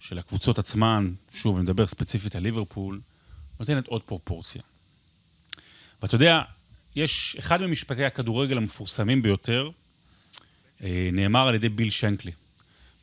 של 0.00 0.18
הקבוצות 0.18 0.58
עצמן, 0.58 1.12
שוב, 1.34 1.56
אני 1.56 1.62
מדבר 1.62 1.86
ספציפית 1.86 2.36
על 2.36 2.42
ליברפול, 2.42 3.00
נותנת 3.60 3.86
עוד 3.86 4.02
פרופורציה. 4.02 4.62
ואתה 6.02 6.14
יודע, 6.14 6.42
יש 6.96 7.36
אחד 7.38 7.62
ממשפטי 7.62 8.04
הכדורגל 8.04 8.56
המפורסמים 8.56 9.22
ביותר, 9.22 9.70
אה, 10.82 11.08
נאמר 11.12 11.48
על 11.48 11.54
ידי 11.54 11.68
ביל 11.68 11.90
שנקלי. 11.90 12.32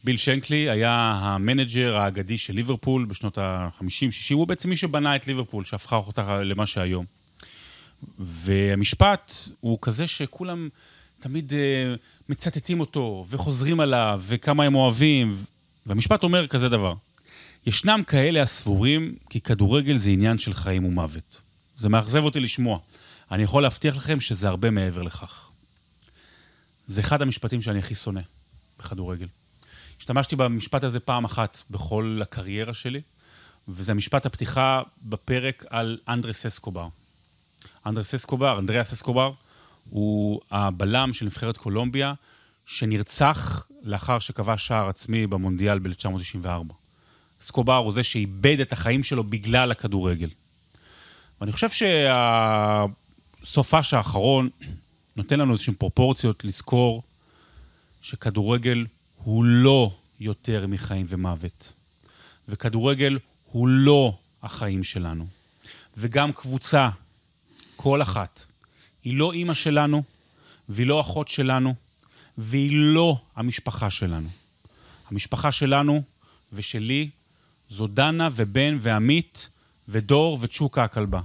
ביל 0.04 0.18
שנקלי 0.18 0.70
היה 0.70 1.20
המנג'ר 1.22 1.98
האגדי 1.98 2.38
של 2.38 2.54
ליברפול 2.54 3.06
בשנות 3.06 3.38
ה-50-60, 3.38 4.34
הוא 4.34 4.48
בעצם 4.48 4.70
מי 4.70 4.78
שבנה 4.78 5.16
את 5.16 5.28
ליברפול, 5.28 5.64
שהפכה 5.64 5.96
אותה 5.96 6.44
למה 6.44 6.66
שהיום. 6.66 7.06
והמשפט 8.20 9.34
הוא 9.60 9.78
כזה 9.82 10.08
שכולם 10.08 10.70
תמיד 11.20 11.52
uh, 11.52 11.56
מצטטים 12.30 12.80
אותו 12.80 13.26
וחוזרים 13.30 13.80
עליו 13.80 14.22
וכמה 14.28 14.64
הם 14.64 14.76
אוהבים, 14.76 15.44
והמשפט 15.86 16.24
אומר 16.24 16.48
כזה 16.48 16.70
דבר: 16.70 16.94
ישנם 17.66 18.04
כאלה 18.08 18.42
הסבורים 18.42 19.16
כי 19.30 19.42
כדורגל 19.42 19.98
זה 19.98 20.10
עניין 20.10 20.40
של 20.40 20.54
חיים 20.54 20.86
ומוות. 20.86 21.42
זה 21.76 21.90
מאכזב 21.90 22.24
אותי 22.24 22.40
לשמוע. 22.40 22.80
אני 23.32 23.44
יכול 23.44 23.64
להבטיח 23.64 23.96
לכם 23.96 24.20
שזה 24.20 24.48
הרבה 24.48 24.72
מעבר 24.72 25.02
לכך. 25.02 25.50
זה 26.88 27.02
אחד 27.02 27.22
המשפטים 27.22 27.62
שאני 27.62 27.80
הכי 27.80 27.96
שונא 27.96 28.22
בכדורגל. 28.80 29.28
השתמשתי 29.98 30.36
במשפט 30.36 30.84
הזה 30.84 31.00
פעם 31.00 31.26
אחת 31.26 31.64
בכל 31.70 32.20
הקריירה 32.22 32.74
שלי, 32.74 33.02
וזה 33.68 33.92
המשפט 33.92 34.26
הפתיחה 34.26 34.82
בפרק 35.02 35.66
על 35.70 35.98
אנדרס 36.08 36.46
אסקובר. 36.46 36.88
אנדרס 37.86 38.14
אסקובר, 38.14 38.60
אנדריאס 38.60 38.94
אסקובר, 38.94 39.32
הוא 39.90 40.42
הבלם 40.52 41.14
של 41.14 41.26
נבחרת 41.26 41.58
קולומביה, 41.58 42.14
שנרצח 42.66 43.68
לאחר 43.82 44.20
שקבע 44.20 44.58
שער 44.58 44.88
עצמי 44.90 45.28
במונדיאל 45.28 45.80
ב-1994. 45.80 46.83
אסקובר 47.44 47.76
הוא 47.76 47.94
זה 47.94 48.04
שאיבד 48.04 48.60
את 48.60 48.74
החיים 48.74 49.04
שלו 49.04 49.24
בגלל 49.24 49.72
הכדורגל. 49.72 50.30
ואני 51.42 51.52
חושב 51.52 51.70
שהסופש 53.42 53.94
האחרון 53.94 54.50
נותן 55.16 55.40
לנו 55.40 55.52
איזשהן 55.52 55.76
פרופורציות 55.76 56.46
לזכור 56.46 57.04
שכדורגל 58.02 58.86
הוא 59.16 59.44
לא 59.44 59.92
יותר 60.20 60.68
מחיים 60.68 61.06
ומוות. 61.10 61.74
וכדורגל 62.48 63.20
הוא 63.46 63.68
לא 63.68 64.18
החיים 64.44 64.84
שלנו. 64.84 65.28
וגם 65.98 66.32
קבוצה, 66.34 66.90
כל 67.76 68.02
אחת, 68.02 68.44
היא 69.04 69.18
לא 69.18 69.32
אימא 69.34 69.54
שלנו, 69.54 70.04
והיא 70.70 70.88
לא 70.88 71.02
אחות 71.02 71.28
שלנו, 71.28 71.76
והיא 72.38 72.78
לא 72.78 73.18
המשפחה 73.36 73.90
שלנו. 73.90 74.30
המשפחה 75.08 75.52
שלנו 75.52 76.04
ושלי 76.54 77.10
זו 77.70 77.88
דנה 77.88 78.30
ובן 78.36 78.78
ועמית 78.82 79.50
ודור 79.88 80.38
וצ'וקה 80.42 80.84
הכלבה. 80.84 81.22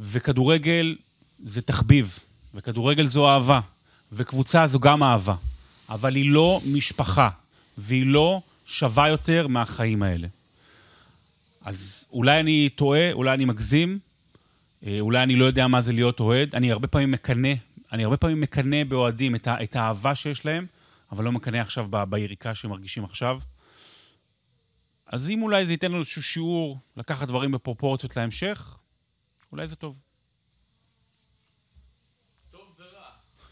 וכדורגל 0.00 0.96
זה 1.44 1.62
תחביב, 1.62 2.18
וכדורגל 2.54 3.06
זו 3.06 3.28
אהבה, 3.28 3.60
וקבוצה 4.12 4.66
זו 4.66 4.80
גם 4.80 5.02
אהבה. 5.02 5.34
אבל 5.88 6.14
היא 6.14 6.30
לא 6.30 6.60
משפחה, 6.66 7.28
והיא 7.78 8.06
לא 8.06 8.42
שווה 8.66 9.08
יותר 9.08 9.46
מהחיים 9.46 10.02
האלה. 10.02 10.28
אז 11.64 12.04
אולי 12.12 12.40
אני 12.40 12.68
טועה, 12.68 13.12
אולי 13.12 13.34
אני 13.34 13.44
מגזים, 13.44 13.98
אה, 14.86 15.00
אולי 15.00 15.22
אני 15.22 15.36
לא 15.36 15.44
יודע 15.44 15.66
מה 15.66 15.80
זה 15.80 15.92
להיות 15.92 16.20
אוהד. 16.20 16.54
אני 16.54 16.72
הרבה 16.72 16.88
פעמים 16.88 17.10
מקנא, 17.10 17.52
אני 17.92 18.04
הרבה 18.04 18.16
פעמים 18.16 18.40
מקנא 18.40 18.84
באוהדים 18.84 19.34
את, 19.34 19.48
את 19.48 19.76
האהבה 19.76 20.14
שיש 20.14 20.46
להם, 20.46 20.66
אבל 21.12 21.24
לא 21.24 21.32
מקנא 21.32 21.56
עכשיו 21.56 21.86
ב, 21.90 22.04
ביריקה 22.04 22.54
שהם 22.54 22.70
מרגישים 22.70 23.04
עכשיו. 23.04 23.38
אז 25.12 25.30
אם 25.30 25.42
אולי 25.42 25.66
זה 25.66 25.72
ייתן 25.72 25.90
לנו 25.90 26.00
איזשהו 26.00 26.22
שיעור 26.22 26.78
לקחת 26.96 27.28
דברים 27.28 27.52
בפרופורציות 27.52 28.16
להמשך, 28.16 28.78
אולי 29.52 29.68
זה 29.68 29.76
טוב. 29.76 29.96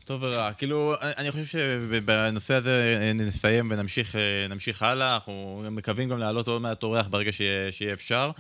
טוב 0.04 0.22
ורע. 0.22 0.52
כאילו, 0.52 0.94
אני 1.00 1.32
חושב 1.32 1.46
שבנושא 1.46 2.54
הזה 2.54 3.12
נסיים 3.14 3.70
ונמשיך 3.70 4.14
נמשיך 4.48 4.82
הלאה. 4.82 5.14
אנחנו 5.14 5.64
מקווים 5.70 6.08
גם 6.08 6.18
להעלות 6.18 6.48
עוד 6.48 6.62
מעט 6.62 6.82
אורח 6.82 7.06
ברגע 7.06 7.32
שיהיה, 7.32 7.72
שיהיה 7.72 7.92
אפשר. 7.92 8.30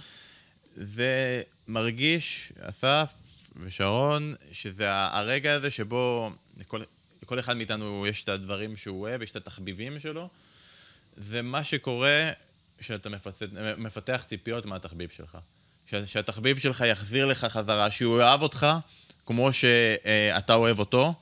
זה 0.76 1.42
מרגיש, 1.68 2.52
אסף 2.60 3.12
ושרון, 3.56 4.34
שזה 4.52 4.86
הרגע 4.92 5.54
הזה 5.54 5.70
שבו 5.70 6.30
לכל, 6.56 6.82
לכל 7.22 7.38
אחד 7.40 7.56
מאיתנו 7.56 8.06
יש 8.06 8.24
את 8.24 8.28
הדברים 8.28 8.76
שהוא 8.76 9.00
אוהב, 9.00 9.22
יש 9.22 9.30
את 9.30 9.36
התחביבים 9.36 10.00
שלו. 10.00 10.28
זה 11.16 11.42
מה 11.42 11.64
שקורה 11.64 12.30
כשאתה 12.80 13.08
מפתח, 13.08 13.46
מפתח 13.78 14.24
ציפיות 14.26 14.66
מהתחביב 14.66 15.10
שלך. 15.16 15.38
שהתחביב 16.04 16.58
שלך 16.58 16.84
יחזיר 16.86 17.26
לך 17.26 17.44
חזרה, 17.44 17.90
שהוא 17.90 18.20
יאהב 18.20 18.42
אותך 18.42 18.66
כמו 19.26 19.52
שאתה 19.52 20.54
אוהב 20.54 20.78
אותו. 20.78 21.14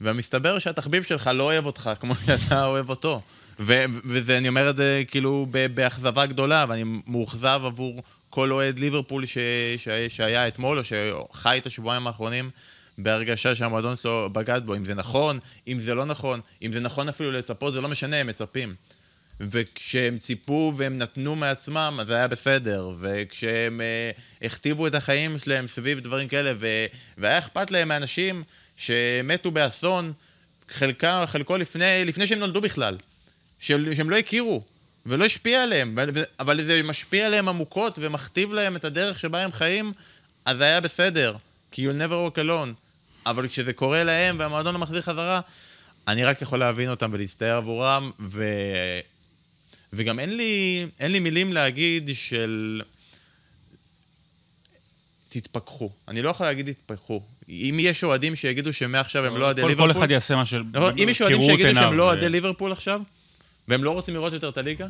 ומסתבר 0.00 0.58
שהתחביב 0.58 1.02
שלך 1.02 1.30
לא 1.34 1.42
אוהב 1.42 1.66
אותך 1.66 1.90
כמו 2.00 2.14
שאתה 2.26 2.64
אוהב 2.64 2.90
אותו. 2.90 3.20
ואני 3.58 4.48
אומר 4.48 4.70
את 4.70 4.76
זה 4.76 5.02
כאילו 5.10 5.46
באכזבה 5.74 6.26
גדולה, 6.26 6.64
ואני 6.68 6.82
מאוכזב 7.06 7.60
עבור 7.64 8.02
כל 8.30 8.52
אוהד 8.52 8.78
ליברפול 8.78 9.26
ש- 9.26 9.38
ש- 9.78 9.88
שהיה 10.08 10.48
אתמול, 10.48 10.78
או 10.78 10.82
שחי 10.84 11.58
את 11.58 11.66
השבועיים 11.66 12.06
האחרונים 12.06 12.50
בהרגשה 12.98 13.54
שהמועדון 13.56 13.96
שלו 13.96 14.30
בגד 14.32 14.60
בו. 14.66 14.74
אם 14.74 14.84
זה 14.84 14.94
נכון, 14.94 15.38
אם 15.68 15.80
זה 15.80 15.94
לא 15.94 16.04
נכון, 16.04 16.40
אם 16.62 16.72
זה 16.72 16.80
נכון 16.80 17.08
אפילו 17.08 17.32
לצפות, 17.32 17.72
זה 17.72 17.80
לא 17.80 17.88
משנה, 17.88 18.16
הם 18.16 18.26
מצפים. 18.26 18.74
וכשהם 19.40 20.18
ציפו 20.18 20.72
והם 20.76 20.98
נתנו 20.98 21.36
מעצמם, 21.36 21.98
אז 22.00 22.06
זה 22.06 22.14
היה 22.14 22.28
בסדר. 22.28 22.90
וכשהם 23.00 23.80
uh, 23.80 24.44
הכתיבו 24.46 24.86
את 24.86 24.94
החיים 24.94 25.38
שלהם 25.38 25.68
סביב 25.68 26.00
דברים 26.00 26.28
כאלה, 26.28 26.52
ו- 26.60 26.86
והיה 27.18 27.38
אכפת 27.38 27.70
להם 27.70 27.88
מאנשים 27.88 28.42
שמתו 28.76 29.50
באסון, 29.50 30.12
חלקה, 30.68 31.24
חלקו 31.26 31.56
לפני, 31.56 32.04
לפני 32.04 32.26
שהם 32.26 32.38
נולדו 32.38 32.60
בכלל, 32.60 32.96
שהם 33.58 34.10
לא 34.10 34.16
הכירו 34.16 34.62
ולא 35.06 35.24
השפיע 35.24 35.62
עליהם, 35.62 35.98
אבל 36.40 36.64
זה 36.64 36.82
משפיע 36.82 37.26
עליהם 37.26 37.48
עמוקות 37.48 37.98
ומכתיב 38.02 38.52
להם 38.52 38.76
את 38.76 38.84
הדרך 38.84 39.18
שבה 39.18 39.44
הם 39.44 39.52
חיים, 39.52 39.92
אז 40.44 40.56
זה 40.56 40.64
היה 40.64 40.80
בסדר, 40.80 41.36
כי 41.70 41.88
you'll 41.88 42.08
never 42.08 42.36
walk 42.36 42.38
alone. 42.38 42.74
אבל 43.26 43.48
כשזה 43.48 43.72
קורה 43.72 44.04
להם 44.04 44.36
והמועדון 44.38 44.74
לא 44.74 44.80
מחזיר 44.80 45.02
חזרה, 45.02 45.40
אני 46.08 46.24
רק 46.24 46.42
יכול 46.42 46.58
להבין 46.58 46.90
אותם 46.90 47.10
ולהצטער 47.12 47.56
עבורם, 47.56 48.10
ו... 48.20 48.44
וגם 49.96 50.18
אין 50.18 50.36
לי, 50.36 50.86
אין 51.00 51.12
לי 51.12 51.20
מילים 51.20 51.52
להגיד 51.52 52.10
של... 52.14 52.82
תתפכחו. 55.28 55.90
אני 56.08 56.22
לא 56.22 56.30
יכול 56.30 56.46
להגיד 56.46 56.72
תתפכחו. 56.72 57.22
אם 57.48 57.76
יש 57.80 58.04
אוהדים 58.04 58.36
שיגידו 58.36 58.72
שמעכשיו 58.72 59.24
הם 59.24 59.36
לא 59.36 59.44
אוהדי 59.44 59.62
ליברפול... 59.62 59.92
כל 59.92 59.98
אחד 59.98 60.10
יעשה 60.10 60.36
מה 60.36 60.46
ש... 60.46 60.54
נכון, 60.72 60.98
אם 60.98 61.08
יש 61.08 61.22
אוהדים 61.22 61.40
שיגידו 61.40 61.80
שהם 61.80 61.94
לא 61.94 62.02
אוהדי 62.02 62.28
ליברפול 62.28 62.72
עכשיו, 62.72 63.00
והם 63.68 63.84
לא 63.84 63.90
רוצים 63.90 64.14
לראות 64.14 64.32
יותר 64.32 64.48
את 64.48 64.58
הליגה, 64.58 64.86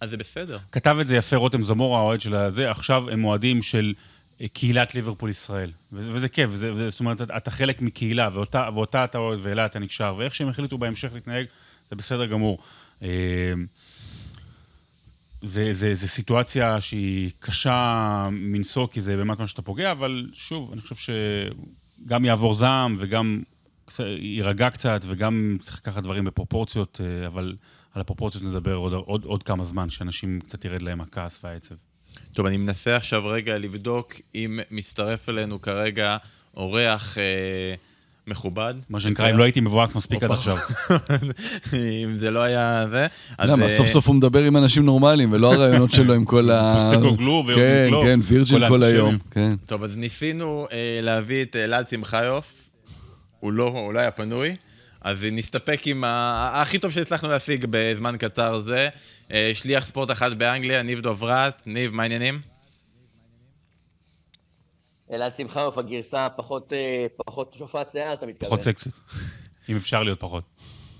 אז 0.00 0.10
זה 0.10 0.16
בסדר. 0.16 0.58
כתב 0.72 0.96
את 1.00 1.06
זה 1.06 1.16
יפה 1.16 1.36
רותם 1.36 1.62
זמורה, 1.62 2.00
האוהד 2.00 2.20
של 2.20 2.34
הזה, 2.34 2.70
עכשיו 2.70 3.10
הם 3.10 3.24
אוהדים 3.24 3.62
של 3.62 3.94
אה, 4.40 4.48
קהילת 4.48 4.94
ליברפול 4.94 5.30
ישראל. 5.30 5.70
וזה 5.92 6.28
כיף, 6.28 6.50
זאת 6.88 7.00
אומרת, 7.00 7.22
אתה 7.22 7.50
חלק 7.50 7.82
מקהילה, 7.82 8.28
ואותה 8.34 9.04
אתה 9.04 9.18
אוהד 9.18 9.38
ואליה 9.42 9.66
אתה 9.66 9.78
נקשר, 9.78 10.14
ואיך 10.18 10.34
שהם 10.34 10.48
החליטו 10.48 10.78
בהמשך 10.78 11.10
להתנהג, 11.14 11.46
זה 11.90 11.96
בסדר 11.96 12.26
גמור. 12.26 12.58
זה, 15.42 15.74
זה, 15.74 15.94
זה 15.94 16.08
סיטואציה 16.08 16.80
שהיא 16.80 17.30
קשה 17.38 18.24
מנשוא, 18.30 18.86
כי 18.86 19.00
זה 19.00 19.16
באמת 19.16 19.38
מה 19.38 19.46
שאתה 19.46 19.62
פוגע, 19.62 19.90
אבל 19.92 20.30
שוב, 20.32 20.72
אני 20.72 20.80
חושב 20.80 21.12
שגם 22.04 22.24
יעבור 22.24 22.54
זעם 22.54 22.96
וגם 23.00 23.42
יירגע 24.18 24.70
קצת, 24.70 25.00
וגם 25.08 25.56
צריך 25.60 25.76
לקחת 25.78 26.02
דברים 26.02 26.24
בפרופורציות, 26.24 27.00
אה, 27.04 27.26
אבל 27.26 27.56
על 27.94 28.00
הפרופורציות 28.00 28.44
נדבר 28.44 28.74
עוד, 28.74 28.92
עוד, 28.92 29.24
עוד 29.24 29.42
כמה 29.42 29.64
זמן, 29.64 29.90
שאנשים 29.90 30.40
קצת 30.40 30.64
ירד 30.64 30.82
להם 30.82 31.00
הכעס 31.00 31.44
והעצב. 31.44 31.74
טוב, 32.32 32.46
אני 32.46 32.56
מנסה 32.56 32.96
עכשיו 32.96 33.26
רגע 33.26 33.58
לבדוק 33.58 34.14
אם 34.34 34.60
מצטרף 34.70 35.28
אלינו 35.28 35.60
כרגע 35.60 36.16
אורח 36.56 37.18
אה, 37.18 37.74
מכובד. 38.26 38.74
מה 38.90 39.00
שנקרא, 39.00 39.30
אם 39.30 39.38
לא 39.38 39.44
הייתי 39.44 39.60
מבואס 39.60 39.94
מספיק 39.94 40.22
עד 40.22 40.30
עכשיו. 40.30 40.56
אם 42.04 42.12
זה 42.12 42.30
לא 42.30 42.40
היה 42.40 42.84
זה. 42.90 43.06
למה, 43.40 43.64
אה, 43.64 43.68
סוף 43.68 43.88
סוף 43.88 44.06
הוא 44.06 44.14
מדבר 44.14 44.42
עם 44.42 44.56
אנשים 44.56 44.84
נורמליים, 44.84 45.32
ולא 45.32 45.54
הרעיונות 45.54 45.92
שלו 45.92 46.14
עם 46.14 46.24
כל 46.24 46.50
ה... 46.52 46.74
פוסטקוגלו 46.74 47.44
כן, 47.46 47.48
ויורגן 47.48 47.88
קלופ. 47.88 48.04
כן, 48.04 48.20
וירג'ין 48.22 48.68
כל 48.68 48.82
היום. 48.82 49.18
כן. 49.30 49.56
טוב, 49.66 49.84
אז 49.84 49.96
ניסינו 49.96 50.66
אה, 50.72 50.98
להביא 51.02 51.42
את 51.42 51.56
אלעד 51.56 51.88
שמחיוף, 51.88 52.52
הוא 53.40 53.52
לא, 53.52 53.64
הוא 53.64 53.92
לא 53.92 53.98
היה 53.98 54.10
פנוי, 54.10 54.56
אז 55.00 55.16
נסתפק 55.32 55.80
עם 55.86 56.04
ה... 56.04 56.50
הכי 56.62 56.78
טוב 56.78 56.90
שהצלחנו 56.90 57.28
להשיג 57.28 57.66
בזמן 57.70 58.16
קצר 58.18 58.60
זה. 58.60 58.88
אה, 59.32 59.50
שליח 59.54 59.86
ספורט 59.86 60.10
אחד 60.10 60.38
באנגליה, 60.38 60.82
ניב 60.82 61.00
דוברת. 61.00 61.62
ניב, 61.66 61.94
מה 61.94 62.02
העניינים? 62.02 62.51
אלעד 65.12 65.34
שמחיוף, 65.34 65.78
הגרסה 65.78 66.28
פחות, 66.36 66.72
אה, 66.72 67.06
פחות 67.16 67.54
שופעת 67.54 67.90
שיער, 67.90 68.12
אתה 68.12 68.26
מתכוון. 68.26 68.48
פחות 68.48 68.60
סקסית. 68.60 68.92
אם 69.68 69.76
אפשר 69.76 70.02
להיות 70.02 70.20
פחות. 70.20 70.44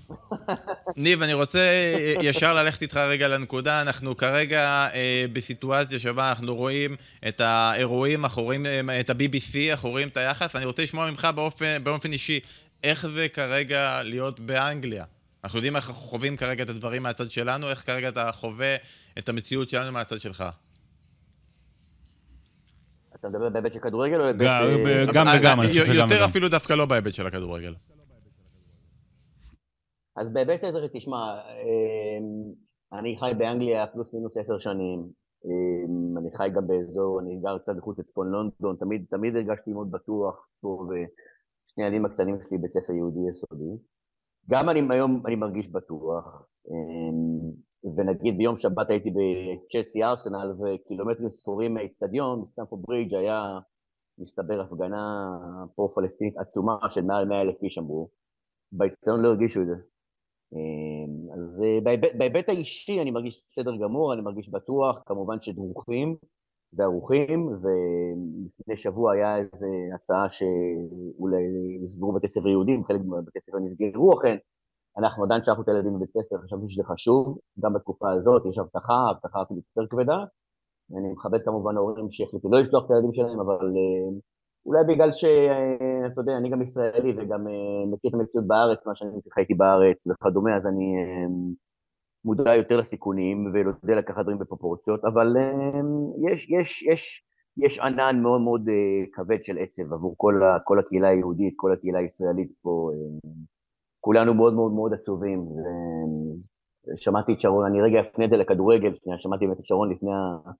ניב, 0.97 1.21
אני 1.21 1.33
רוצה 1.33 1.59
אה, 1.59 2.13
ישר 2.21 2.53
ללכת 2.53 2.81
איתך 2.81 2.97
רגע 2.97 3.27
לנקודה. 3.27 3.81
אנחנו 3.81 4.17
כרגע 4.17 4.87
אה, 4.93 5.25
בסיטואציה 5.33 5.99
שבה 5.99 6.29
אנחנו 6.29 6.55
רואים 6.55 6.95
את 7.27 7.41
האירועים, 7.41 8.23
אנחנו 8.25 8.43
רואים 8.43 8.65
אה, 8.65 8.99
את 8.99 9.09
ה-BBC, 9.09 9.71
אנחנו 9.71 9.89
רואים 9.89 10.07
את 10.07 10.17
היחס. 10.17 10.55
אני 10.55 10.65
רוצה 10.65 10.83
לשמוע 10.83 11.11
ממך 11.11 11.27
באופן, 11.35 11.83
באופן 11.83 12.11
אישי, 12.11 12.39
איך 12.83 13.07
זה 13.07 13.27
כרגע 13.33 14.03
להיות 14.03 14.39
באנגליה? 14.39 15.05
אנחנו 15.43 15.57
יודעים 15.57 15.75
איך 15.75 15.89
אנחנו 15.89 16.01
חווים 16.01 16.37
כרגע 16.37 16.63
את 16.63 16.69
הדברים 16.69 17.03
מהצד 17.03 17.31
שלנו, 17.31 17.69
איך 17.69 17.85
כרגע 17.85 18.09
אתה 18.09 18.31
חווה 18.31 18.75
את 19.17 19.29
המציאות 19.29 19.69
שלנו 19.69 19.91
מהצד 19.91 20.21
שלך. 20.21 20.43
אתה 23.25 23.31
מדבר 23.31 23.49
בהיבט 23.49 23.73
של 23.73 23.79
כדורגל 23.79 24.15
או 24.17 24.23
בהיבט... 24.23 24.41
גם- 24.43 24.63
אה, 24.63 25.13
גם 25.13 25.27
אה, 25.27 25.33
וגם, 25.39 25.59
אה, 25.59 25.63
אני 25.63 25.67
חושב 25.67 25.85
שגם 25.85 25.95
יותר 25.95 26.15
וגם. 26.15 26.23
אפילו 26.29 26.49
דווקא 26.49 26.73
לא 26.73 26.85
בהיבט 26.85 27.13
של 27.13 27.27
הכדורגל. 27.27 27.73
אז 30.15 30.33
בהיבט 30.33 30.63
הזה, 30.63 30.87
תשמע, 30.93 31.17
אה, 31.17 32.17
אני 32.99 33.17
חי 33.19 33.31
באנגליה 33.37 33.87
פלוס 33.87 34.13
מינוס 34.13 34.37
עשר 34.37 34.57
שנים. 34.57 34.99
אה, 35.45 35.85
אני 36.21 36.29
חי 36.37 36.49
גם 36.55 36.67
באזור, 36.67 37.19
אני 37.19 37.39
גר 37.43 37.57
קצת 37.57 37.73
מחוץ 37.77 37.99
לצפון 37.99 38.27
לונדון, 38.31 38.75
תמיד, 38.79 39.05
תמיד 39.09 39.35
הרגשתי 39.35 39.73
מאוד 39.73 39.91
בטוח 39.91 40.47
פה, 40.61 40.87
ושני 40.89 41.83
הילדים 41.83 42.05
הקטנים 42.05 42.37
שלי 42.47 42.57
בית 42.57 42.71
ספר 42.71 42.93
יהודי 42.93 43.19
יסודי. 43.31 43.83
גם 44.49 44.69
אני 44.69 44.81
היום 44.89 45.23
אני 45.25 45.35
מרגיש 45.35 45.67
בטוח, 45.71 46.43
אה, 46.71 47.17
ונגיד 47.97 48.37
ביום 48.37 48.57
שבת 48.57 48.89
הייתי 48.89 49.09
בצ'לסי 49.09 50.03
ארסנל, 50.03 50.51
וקילומטרים 50.59 51.31
ספורים 51.31 51.73
מהאיצטדיון, 51.73 52.41
בסטנפורד 52.41 52.81
ברידג' 52.87 53.15
היה, 53.15 53.59
מסתבר, 54.19 54.61
הפגנה 54.61 55.27
פרו-פלסטינית 55.75 56.37
עצומה 56.37 56.77
של 56.89 57.01
מעל 57.01 57.25
100 57.25 57.41
אלף 57.41 57.63
איש 57.63 57.77
אמרו. 57.77 58.09
באיצטדיון 58.71 59.21
לא 59.21 59.27
הרגישו 59.27 59.61
את 59.61 59.67
זה. 59.67 59.75
אה, 60.53 61.35
אז 61.35 61.61
אה, 61.63 61.95
בהיבט 62.17 62.49
האישי 62.49 63.01
אני 63.01 63.11
מרגיש 63.11 63.43
בסדר 63.49 63.71
גמור, 63.75 64.13
אני 64.13 64.21
מרגיש 64.21 64.49
בטוח, 64.49 65.03
כמובן 65.05 65.39
שדרוכים 65.41 66.15
וערוכים, 66.73 67.47
ולפני 67.47 68.77
שבוע 68.77 69.13
היה 69.13 69.37
איזו 69.37 69.67
הצעה 69.95 70.29
שאולי 70.29 71.43
יסגרו 71.85 72.13
בתי 72.13 72.29
ספר 72.29 72.47
יהודים, 72.49 72.83
חלק 72.85 73.01
מבתי 73.01 73.39
ספר 73.39 73.57
נסגרו 73.59 74.19
אכן, 74.19 74.37
אנחנו 74.97 75.23
עדיין 75.23 75.43
שלחנו 75.43 75.63
את 75.63 75.67
הילדים 75.69 75.93
בבית 75.95 76.09
ספר, 76.09 76.37
חשבתי 76.43 76.69
שזה 76.69 76.83
חשוב, 76.83 77.37
גם 77.59 77.73
בתקופה 77.73 78.11
הזאת 78.11 78.45
יש 78.49 78.57
הבטחה, 78.57 78.99
הבטחה 79.11 79.41
אפילו 79.41 79.59
יותר 79.77 79.89
כבדה. 79.89 80.17
אני 80.97 81.11
מכבד 81.11 81.39
כמובן 81.45 81.77
ההורים 81.77 82.11
שהחליטו 82.11 82.49
לא 82.51 82.59
לשלוח 82.59 82.85
את 82.85 82.91
הילדים 82.91 83.13
שלהם, 83.13 83.39
אבל 83.39 83.65
אה, 83.77 84.19
אולי 84.65 84.83
בגלל 84.87 85.11
שאתה 85.11 86.21
יודע, 86.21 86.37
אני 86.37 86.49
גם 86.49 86.61
ישראלי 86.61 87.13
וגם 87.17 87.47
אה, 87.47 87.85
מכיר 87.91 88.09
את 88.09 88.15
המציאות 88.15 88.47
בארץ, 88.47 88.79
מה 88.85 88.95
שאני 88.95 89.19
חייתי 89.33 89.53
בארץ 89.53 90.07
וכדומה, 90.07 90.55
אז 90.57 90.65
אני 90.65 90.95
אה, 90.97 91.27
מודע 92.25 92.55
יותר 92.55 92.77
לסיכונים 92.77 93.51
ויודע 93.53 93.95
לקחת 93.99 94.21
דברים 94.21 94.39
בפרופורציות, 94.39 95.05
אבל 95.05 95.37
אה, 95.37 95.81
יש, 96.31 96.49
יש, 96.49 96.83
יש, 96.83 97.23
יש 97.57 97.79
ענן 97.79 98.19
מאוד 98.21 98.41
מאוד 98.41 98.69
אה, 98.69 99.05
כבד 99.13 99.43
של 99.43 99.57
עצב 99.57 99.93
עבור 99.93 100.13
כל, 100.17 100.41
כל 100.63 100.79
הקהילה 100.79 101.09
היהודית, 101.09 101.53
כל 101.57 101.73
הקהילה 101.73 101.99
הישראלית 101.99 102.51
פה. 102.61 102.89
אה, 104.03 104.05
כולנו 104.05 104.33
מאוד 104.33 104.53
מאוד 104.53 104.71
מאוד 104.71 104.93
עצובים. 104.93 105.45
שמעתי 106.95 107.33
את 107.33 107.39
שרון, 107.39 107.65
אני 107.65 107.81
רגע 107.81 108.01
אפנה 108.01 108.25
את 108.25 108.29
זה 108.29 108.37
לכדורגל, 108.37 108.95
שנייה, 108.95 109.19
שמעתי 109.19 109.45
את 109.45 109.63
שרון 109.63 109.91
לפני, 109.91 110.11
ה... 110.13 110.51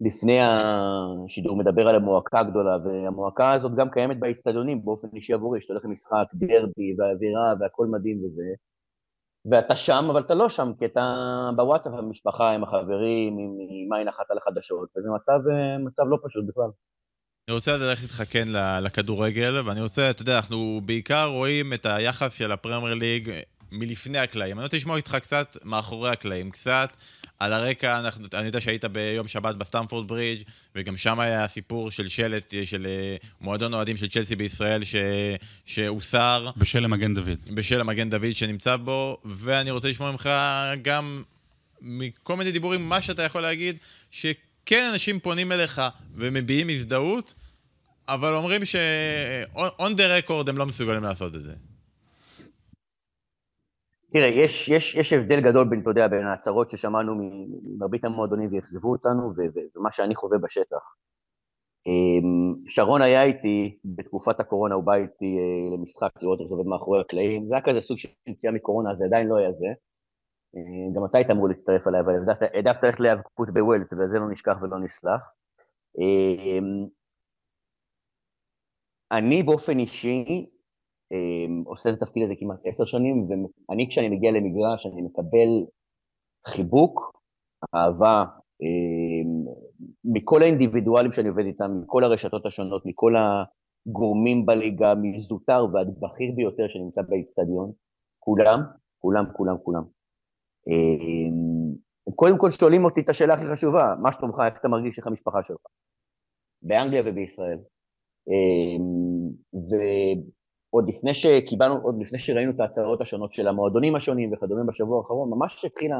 לפני 0.00 0.38
השידור 0.40 1.56
מדבר 1.56 1.88
על 1.88 1.94
המועקה 1.94 2.40
הגדולה, 2.40 2.76
והמועקה 2.84 3.52
הזאת 3.52 3.74
גם 3.74 3.90
קיימת 3.90 4.20
באצטדיונים 4.20 4.84
באופן 4.84 5.08
אישי 5.14 5.32
עבורי, 5.34 5.60
שאתה 5.60 5.72
הולך 5.72 5.84
למשחק, 5.84 6.26
דרבי, 6.34 6.94
והאווירה, 6.98 7.54
והכל 7.60 7.86
מדהים 7.86 8.24
וזה. 8.24 8.54
ואתה 9.50 9.76
שם, 9.76 10.04
אבל 10.10 10.20
אתה 10.20 10.34
לא 10.34 10.48
שם, 10.48 10.72
כי 10.78 10.84
אתה 10.86 11.00
בוואטסאפ 11.56 11.92
עם 11.92 11.98
המשפחה, 11.98 12.50
עם 12.50 12.62
החברים, 12.64 13.38
עם, 13.38 13.92
עין 13.92 14.08
אחת 14.08 14.30
על 14.30 14.38
החדשות, 14.38 14.88
וזה 14.96 15.08
מצב, 15.10 15.38
מצב 15.84 16.02
לא 16.08 16.18
פשוט 16.24 16.44
בכלל. 16.48 16.70
אני 17.48 17.54
רוצה 17.54 17.76
ללכת 17.76 18.02
איתך 18.02 18.22
כן 18.30 18.48
לכדורגל, 18.82 19.62
ואני 19.64 19.80
רוצה, 19.80 20.10
אתה 20.10 20.22
יודע, 20.22 20.36
אנחנו 20.36 20.80
בעיקר 20.84 21.24
רואים 21.24 21.72
את 21.72 21.86
היחס 21.86 22.34
של 22.34 22.52
הפרמייר 22.52 22.94
ליג 22.94 23.30
מלפני 23.72 24.18
הקלעים. 24.18 24.58
אני 24.58 24.64
רוצה 24.64 24.76
לשמוע 24.76 24.96
איתך 24.96 25.16
קצת 25.22 25.56
מאחורי 25.64 26.10
הקלעים, 26.10 26.50
קצת 26.50 26.92
על 27.38 27.52
הרקע, 27.52 27.98
אנחנו, 27.98 28.26
אני 28.34 28.46
יודע 28.46 28.60
שהיית 28.60 28.84
ביום 28.84 29.28
שבת 29.28 29.56
בסטמפורד 29.56 30.08
ברידג', 30.08 30.42
וגם 30.74 30.96
שם 30.96 31.20
היה 31.20 31.48
סיפור 31.48 31.90
של 31.90 32.08
שלט, 32.08 32.54
של 32.64 32.86
אה, 32.86 33.16
מועדון 33.40 33.74
אוהדים 33.74 33.96
של 33.96 34.08
צ'לסי 34.08 34.36
בישראל, 34.36 34.84
ש, 34.84 34.94
שהוסר 35.66 36.50
בשל 36.56 36.78
למגן 36.78 37.14
דוד. 37.14 37.38
בשל 37.54 37.80
המגן 37.80 38.10
דוד 38.10 38.32
שנמצא 38.32 38.76
בו, 38.76 39.18
ואני 39.24 39.70
רוצה 39.70 39.88
לשמוע 39.88 40.10
ממך 40.10 40.30
גם 40.82 41.22
מכל 41.80 42.36
מיני 42.36 42.52
דיבורים, 42.52 42.88
מה 42.88 43.02
שאתה 43.02 43.22
יכול 43.22 43.42
להגיד, 43.42 43.76
שכן 44.68 44.90
אנשים 44.92 45.20
פונים 45.20 45.52
אליך 45.52 45.80
ומביעים 46.14 46.66
הזדהות, 46.70 47.34
אבל 48.08 48.34
אומרים 48.34 48.64
ש- 48.64 48.76
on 49.56 49.92
the 49.96 50.28
record 50.28 50.48
הם 50.50 50.58
לא 50.58 50.66
מסוגלים 50.66 51.02
לעשות 51.02 51.34
את 51.34 51.42
זה. 51.42 51.52
תראה, 54.12 54.26
יש, 54.26 54.68
יש, 54.68 54.94
יש 54.94 55.12
הבדל 55.12 55.40
גדול 55.40 55.68
בין, 55.68 55.80
אתה 55.80 55.90
יודע, 55.90 56.08
בין 56.08 56.26
ההצהרות 56.26 56.70
ששמענו 56.70 57.14
ממרבית 57.14 58.04
המועדונים 58.04 58.48
ואכזבו 58.52 58.92
אותנו, 58.92 59.32
ומה 59.76 59.92
שאני 59.92 60.14
חווה 60.14 60.38
בשטח. 60.38 60.94
אמ, 61.86 62.54
שרון 62.66 63.02
היה 63.02 63.22
איתי, 63.22 63.78
בתקופת 63.84 64.40
הקורונה 64.40 64.74
הוא 64.74 64.84
בא 64.84 64.94
איתי 64.94 65.36
אה, 65.38 65.76
למשחק, 65.76 66.10
לראות 66.22 66.40
איך 66.40 66.48
זה 66.48 66.54
עובד 66.54 66.68
מאחורי 66.68 67.00
הקלעים, 67.00 67.46
זה 67.48 67.54
היה 67.54 67.62
כזה 67.62 67.80
סוג 67.80 67.98
של 67.98 68.08
יציאה 68.26 68.52
מקורונה, 68.52 68.94
זה 68.98 69.04
עדיין 69.04 69.26
לא 69.26 69.36
היה 69.36 69.52
זה. 69.52 69.66
אה, 70.56 70.60
גם 70.94 71.04
אתה 71.04 71.18
היית 71.18 71.30
אמור 71.30 71.48
להצטרף 71.48 71.88
אליי, 71.88 72.00
אבל 72.00 72.12
העדפת- 72.54 72.80
ללכת 72.84 73.00
להיאבקות 73.00 73.48
בווילס, 73.54 73.92
וזה 73.92 74.18
לא 74.18 74.30
נשכח 74.30 74.56
ולא 74.62 74.78
נסלח. 74.78 75.32
אמ, 75.98 76.86
אני 79.12 79.42
באופן 79.42 79.78
אישי, 79.78 80.46
אמ, 81.12 81.62
עושה 81.66 81.90
את 81.90 82.02
התפקיד 82.02 82.24
הזה 82.24 82.34
כמעט 82.38 82.58
עשר 82.64 82.84
שנים, 82.84 83.28
ואני 83.68 83.88
כשאני 83.88 84.08
מגיע 84.08 84.30
למגרש, 84.30 84.86
אני 84.86 85.02
מקבל 85.02 85.48
חיבוק, 86.46 87.20
אהבה, 87.74 88.24
מכל 90.04 90.42
האינדיבידואלים 90.42 91.12
שאני 91.12 91.28
עובד 91.28 91.44
איתם, 91.44 91.80
מכל 91.82 92.04
הרשתות 92.04 92.46
השונות, 92.46 92.82
מכל 92.86 93.12
הגורמים 93.16 94.46
בליגה, 94.46 94.94
מזוטר 94.94 95.66
ועד 95.72 95.88
בכיר 96.00 96.32
ביותר 96.36 96.68
שנמצא 96.68 97.02
באיצטדיון, 97.02 97.72
כולם, 98.18 98.60
כולם, 98.98 99.24
כולם, 99.36 99.56
כולם. 99.62 99.97
אמ, 100.68 101.74
קודם 102.14 102.38
כל 102.38 102.50
שואלים 102.50 102.84
אותי 102.84 103.00
את 103.00 103.08
השאלה 103.08 103.34
הכי 103.34 103.44
חשובה, 103.52 103.94
מה 104.02 104.12
שלומך, 104.12 104.36
איך 104.46 104.54
אתה 104.60 104.68
מרגיש, 104.68 104.98
איך 104.98 105.06
המשפחה 105.06 105.42
שלך? 105.42 105.60
באנגליה 106.62 107.02
ובישראל. 107.06 107.58
אמ, 108.28 109.28
ועוד 109.52 110.88
לפני 110.88 111.14
שקיבלנו, 111.14 111.74
עוד 111.82 111.96
לפני 112.00 112.18
שראינו 112.18 112.50
את 112.50 112.60
ההצהרות 112.60 113.00
השונות 113.00 113.32
של 113.32 113.48
המועדונים 113.48 113.96
השונים 113.96 114.32
וכדומה 114.32 114.64
בשבוע 114.68 114.98
האחרון, 114.98 115.30
ממש 115.30 115.54
כשהתחילה 115.54 115.96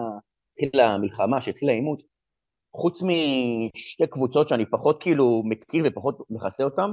התחילה 0.63 0.95
המלחמה, 0.95 1.41
שהתחיל 1.41 1.69
העימות, 1.69 2.03
חוץ 2.77 3.03
משתי 3.03 4.07
קבוצות 4.07 4.49
שאני 4.49 4.67
פחות 4.71 5.03
כאילו 5.03 5.43
מכיר 5.45 5.85
ופחות 5.87 6.19
מכסה 6.31 6.65
אותן, 6.65 6.91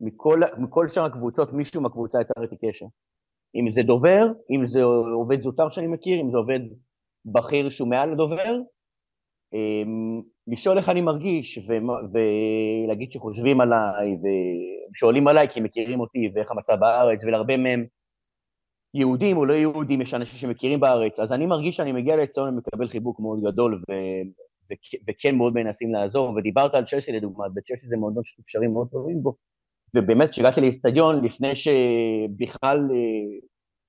מכל, 0.00 0.38
מכל 0.58 0.88
שאר 0.88 1.04
הקבוצות 1.04 1.52
מישהו 1.52 1.82
מהקבוצה 1.82 2.18
יצר 2.20 2.42
איתי 2.42 2.56
קשר. 2.56 2.86
אם 3.54 3.70
זה 3.70 3.82
דובר, 3.82 4.26
אם 4.50 4.66
זה 4.66 4.82
עובד 5.14 5.42
זוטר 5.42 5.70
שאני 5.70 5.86
מכיר, 5.86 6.20
אם 6.20 6.30
זה 6.30 6.36
עובד 6.36 6.60
בכיר 7.24 7.70
שהוא 7.70 7.88
מעל 7.88 8.12
הדובר, 8.12 8.58
אמ, 9.54 10.22
לשאול 10.46 10.78
איך 10.78 10.88
אני 10.88 11.00
מרגיש, 11.00 11.58
ולהגיד 12.12 13.12
שחושבים 13.12 13.60
עליי, 13.60 14.16
ושואלים 14.92 15.28
עליי 15.28 15.48
כי 15.48 15.60
מכירים 15.60 16.00
אותי, 16.00 16.18
ואיך 16.34 16.50
המצב 16.50 16.74
בארץ, 16.80 17.24
ולהרבה 17.24 17.56
מהם 17.56 17.86
יהודים 18.94 19.36
או 19.36 19.44
לא 19.44 19.52
יהודים, 19.52 20.00
יש 20.00 20.14
אנשים 20.14 20.38
שמכירים 20.38 20.80
בארץ, 20.80 21.20
אז 21.20 21.32
אני 21.32 21.46
מרגיש 21.46 21.76
שאני 21.76 21.92
מגיע 21.92 22.16
לאצטדיון 22.16 22.48
ומקבל 22.54 22.88
חיבוק 22.88 23.20
מאוד 23.20 23.40
גדול, 23.44 23.74
ו- 23.74 23.92
ו- 24.70 25.10
וכן 25.10 25.36
מאוד 25.36 25.54
מנסים 25.54 25.92
לעזור, 25.92 26.34
ודיברת 26.36 26.74
על 26.74 26.84
צ'לסי 26.84 27.12
לדוגמה, 27.12 27.48
בצ'לסי 27.48 27.88
זה 27.88 27.96
מועדון 27.96 28.24
שיש 28.24 28.44
קשרים 28.46 28.72
מאוד 28.72 28.88
טובים 28.88 29.22
בו, 29.22 29.34
ובאמת 29.96 30.30
כשהגעתי 30.30 30.60
לאיצטדיון, 30.60 31.24
לפני 31.24 31.54
שבכלל 31.54 32.78
אה, 32.78 33.38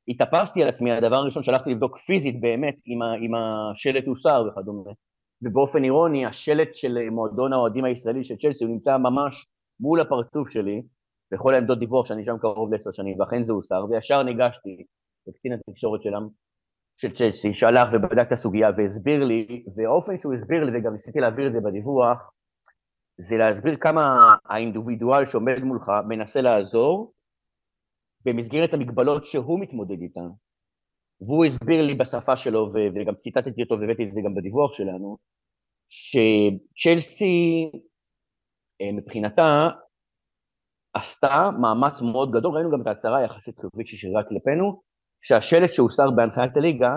התאפסתי 0.08 0.64
על 0.64 0.70
עצמי, 0.70 0.92
הדבר 0.92 1.16
הראשון 1.16 1.44
שהלכתי 1.44 1.70
לבדוק 1.70 1.98
פיזית 1.98 2.42
באמת 2.42 2.76
אם, 2.88 3.00
אם 3.26 3.32
השלט 3.36 4.06
הוסר 4.06 4.44
וכדומה. 4.48 4.92
ובאופן 5.42 5.84
אירוני, 5.84 6.26
השלט 6.26 6.76
של 6.76 7.10
מועדון 7.12 7.54
האוהדים 7.54 7.86
הישראלי 7.86 8.24
של 8.24 8.36
צ'לסי, 8.36 8.66
הוא 8.66 8.74
נמצא 8.74 8.98
ממש 8.98 9.46
מול 9.80 10.00
הפרצוף 10.00 10.50
שלי, 10.50 10.82
בכל 11.34 11.54
העמדות 11.54 11.80
דיווח 11.80 12.06
שאני 12.06 12.24
שם 12.24 12.38
קרוב 12.38 12.74
לעשר 12.74 12.92
שנים, 12.92 13.20
ואכן 13.20 13.44
זה 13.44 13.54
הוסר, 13.54 13.86
וישר 13.90 14.24
ניגשתי 14.24 14.84
לקצין 15.28 15.54
התקשורת 15.54 16.02
שלם, 16.02 16.28
של 16.96 17.12
צ'לסי, 17.12 17.54
שהלך 17.54 17.90
ובדק 17.94 18.28
את 18.28 18.32
הסוגיה 18.32 18.70
והסביר 18.78 19.24
לי, 19.24 19.64
והאופן 19.76 20.20
שהוא 20.20 20.34
הסביר 20.34 20.64
לי, 20.64 20.80
וגם 20.80 20.94
ניסיתי 20.94 21.20
להעביר 21.20 21.48
את 21.48 21.54
זה 21.54 21.60
בדיווח, 21.60 22.32
זה 23.22 23.38
להסביר 23.38 23.76
כמה 23.76 24.36
האינדיבידואל 24.46 25.26
שעומד 25.26 25.60
מולך 25.60 25.92
מנסה 26.08 26.42
לעזור 26.42 27.14
במסגרת 28.26 28.74
המגבלות 28.74 29.24
שהוא 29.26 29.60
מתמודד 29.60 30.02
איתן. 30.02 30.30
והוא 31.22 31.46
הסביר 31.46 31.86
לי 31.86 31.96
בשפה 31.96 32.38
שלו, 32.38 32.70
וגם 32.96 33.16
ציטטתי 33.16 33.64
אותו 33.64 33.76
והבאתי 33.80 34.04
את 34.04 34.14
זה 34.14 34.22
גם 34.26 34.36
בדיווח 34.36 34.74
שלנו, 34.74 35.18
שצ'לסי 35.90 37.72
אה, 38.82 38.92
מבחינתה 38.94 39.70
עשתה 40.94 41.50
מאמץ 41.62 42.02
מאוד 42.02 42.32
גדול, 42.32 42.56
ראינו 42.56 42.72
גם 42.72 42.82
את 42.82 42.88
ההצהרה 42.88 43.18
היחסית 43.18 43.60
חיובית 43.60 43.88
ששרירה 43.88 44.24
כלפינו, 44.24 44.82
שהשלט 45.22 45.70
שהוסר 45.70 46.12
בהנחיית 46.12 46.58
הליגה, 46.58 46.92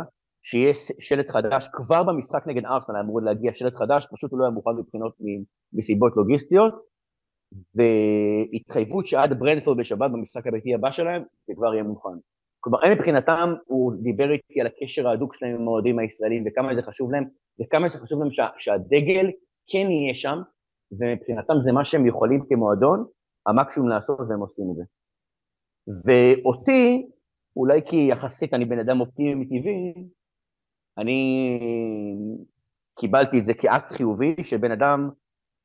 שיהיה 0.46 0.74
שלט 1.00 1.28
חדש, 1.30 1.68
כבר 1.72 2.02
במשחק 2.02 2.46
נגד 2.46 2.64
ארסנל 2.64 2.96
אמור 3.00 3.20
להגיע 3.20 3.54
שלט 3.54 3.74
חדש, 3.74 4.06
פשוט 4.12 4.30
הוא 4.30 4.38
לא 4.38 4.44
היה 4.44 4.50
מוכן 4.50 4.70
מבחינות 4.70 5.16
מסיבות 5.72 6.12
לוגיסטיות, 6.16 6.74
והתחייבות 7.76 9.06
שעד 9.06 9.38
ברנפורד 9.38 9.78
בשבת 9.78 10.10
במשחק 10.10 10.46
הביתי 10.46 10.74
הבא 10.74 10.92
שלהם, 10.92 11.22
זה 11.46 11.52
כבר 11.56 11.74
יהיה 11.74 11.82
מוכן. 11.82 12.18
כלומר, 12.60 12.78
הם 12.84 12.92
מבחינתם, 12.92 13.54
הוא 13.66 13.92
דיבר 14.02 14.32
איתי 14.32 14.60
על 14.60 14.66
הקשר 14.66 15.08
ההדוק 15.08 15.34
שלהם 15.34 15.54
עם 15.54 15.68
האוהדים 15.68 15.98
הישראלים, 15.98 16.44
וכמה 16.46 16.74
זה 16.74 16.82
חשוב 16.82 17.12
להם, 17.12 17.24
וכמה 17.60 17.88
זה 17.88 17.98
חשוב 17.98 18.20
להם 18.20 18.32
שה, 18.32 18.46
שהדגל 18.58 19.30
כן 19.66 19.90
יהיה 19.90 20.14
שם, 20.14 20.38
ומבחינתם 20.92 21.54
זה 21.60 21.72
מה 21.72 21.84
שהם 21.84 22.06
יכולים 22.06 22.44
כמועדון, 22.48 23.04
המקסימום 23.46 23.88
לעשות 23.88 24.20
והם 24.20 24.40
עושים 24.40 24.64
את 24.70 24.76
זה. 24.76 24.82
ואותי, 26.04 27.06
אולי 27.56 27.80
כי 27.90 27.96
יחסית 28.10 28.54
אני 28.54 28.64
בן 28.64 28.78
אדם 28.78 29.00
אופטימי 29.00 29.34
מטבעי, 29.34 29.94
אני 30.98 31.58
קיבלתי 32.98 33.38
את 33.38 33.44
זה 33.44 33.54
כאקט 33.54 33.92
חיובי 33.92 34.34
של 34.44 34.56
בן 34.56 34.70
אדם, 34.70 35.10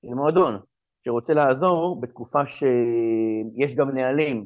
של 0.01 0.13
מועדון, 0.13 0.59
שרוצה 1.05 1.33
לעזור 1.33 2.01
בתקופה 2.01 2.47
שיש 2.47 3.75
גם 3.75 3.89
נהלים 3.89 4.45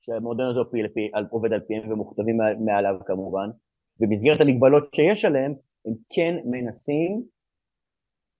שהמועדון 0.00 0.46
הזה 0.50 0.60
עובד 1.30 1.52
על 1.52 1.60
פיהם 1.60 1.92
ומוכתבים 1.92 2.36
מעליו 2.64 2.94
כמובן, 3.06 3.50
במסגרת 4.00 4.40
המגבלות 4.40 4.94
שיש 4.94 5.24
עליהם, 5.24 5.54
הם 5.86 5.92
כן 6.10 6.34
מנסים, 6.44 7.22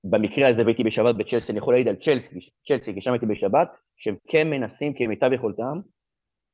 במקרה 0.04 0.48
הזה 0.48 0.62
והייתי 0.62 0.84
בשבת 0.84 1.14
בצ'לסי, 1.14 1.52
אני 1.52 1.58
יכול 1.58 1.74
להעיד 1.74 1.88
על 1.88 1.96
צ'לסי, 1.96 2.38
צ'לסי, 2.66 2.94
כי 2.94 3.00
שם 3.00 3.12
הייתי 3.12 3.26
בשבת, 3.26 3.68
שהם 3.96 4.16
כן 4.28 4.50
מנסים 4.50 4.92
כמיטב 4.96 5.32
יכולתם 5.32 5.80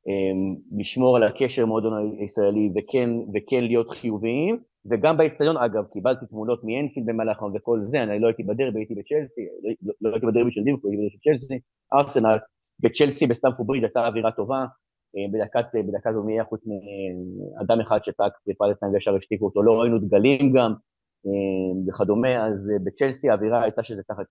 אמ, 0.08 0.56
לשמור 0.78 1.16
על 1.16 1.22
הקשר 1.22 1.62
עם 1.62 1.68
המועדון 1.68 1.92
הישראלי 2.20 2.70
וכן, 2.76 3.10
וכן 3.34 3.64
להיות 3.64 3.90
חיוביים, 3.90 4.62
וגם 4.86 5.16
באצטדיון, 5.16 5.56
אגב, 5.56 5.84
קיבלתי 5.92 6.26
תמונות 6.26 6.60
מאנפילד 6.64 7.06
במהלך 7.06 7.42
וכל 7.54 7.80
זה, 7.88 8.02
אני 8.02 8.20
לא 8.20 8.26
הייתי 8.26 8.42
בדרבי, 8.42 8.78
הייתי 8.78 8.94
בצ'לסי, 8.94 9.40
לא, 9.82 9.94
לא 10.00 10.10
הייתי 10.10 10.26
בדרבי 10.26 10.52
של 10.52 10.62
דימקו, 10.62 10.88
הייתי 10.88 10.96
בדרבי 10.96 11.10
של 11.10 11.18
צ'לסי, 11.18 11.60
ארסנל, 11.94 12.38
בצ'לסי 12.80 13.26
בסטמפורד 13.26 13.68
בריד 13.68 13.84
הייתה 13.84 14.06
אווירה 14.06 14.30
טובה, 14.30 14.64
אה, 15.16 15.26
בדקת, 15.32 15.66
בדקת 15.74 16.10
זו 16.14 16.22
חוץ 16.48 16.60
מאדם 16.66 17.80
אחד 17.80 18.02
שטק 18.02 18.32
ופלסטיין 18.48 18.92
וישר 18.92 19.16
השתיקו 19.16 19.44
אותו, 19.44 19.62
לא 19.62 19.80
ראינו 19.80 19.98
דגלים 19.98 20.52
גם 20.52 20.72
אה, 21.26 21.82
וכדומה, 21.88 22.46
אז 22.46 22.70
אה, 22.70 22.76
בצ'לסי 22.84 23.30
האווירה 23.30 23.62
הייתה 23.62 23.82
שזה 23.82 24.02
תחת 24.02 24.26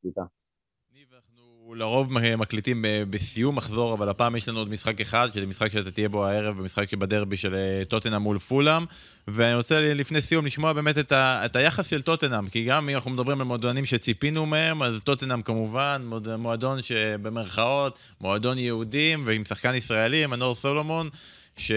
קליטה. 1.70 1.80
לרוב 1.80 2.14
מקליטים 2.38 2.86
בסיום 3.10 3.56
מחזור, 3.56 3.94
אבל 3.94 4.10
הפעם 4.10 4.36
יש 4.36 4.50
לנו 4.50 4.60
עוד 4.60 4.70
משחק 4.70 5.02
אחד, 5.02 5.30
שזה 5.34 5.46
משחק 5.46 5.72
שאתה 5.72 5.92
תהיה 5.92 6.10
בו 6.10 6.26
הערב, 6.26 6.58
במשחק 6.58 6.90
שבדרבי 6.90 7.38
של 7.38 7.56
אה, 7.56 7.86
טוטנאם 7.86 8.22
מול 8.22 8.40
פולאם. 8.40 8.86
ואני 9.28 9.56
רוצה 9.56 9.94
לפני 9.94 10.22
סיום 10.22 10.46
לשמוע 10.46 10.74
באמת 10.74 10.98
את, 10.98 11.12
ה, 11.12 11.46
את 11.46 11.56
היחס 11.56 11.88
של 11.88 12.02
טוטנאם, 12.02 12.48
כי 12.48 12.64
גם 12.64 12.90
אם 12.90 12.96
אנחנו 12.96 13.12
מדברים 13.12 13.42
על 13.42 13.48
מועדונים 13.48 13.86
שציפינו 13.86 14.46
מהם, 14.46 14.84
אז 14.84 15.02
טוטנאם 15.04 15.42
כמובן, 15.42 16.10
מועדון 16.38 16.82
שבמרכאות, 16.82 18.00
מועדון 18.22 18.58
יהודים, 18.58 19.24
ועם 19.26 19.46
שחקן 19.46 19.76
ישראלי, 19.76 20.26
מנור 20.26 20.56
סולומון, 20.56 21.10
ש... 21.58 21.72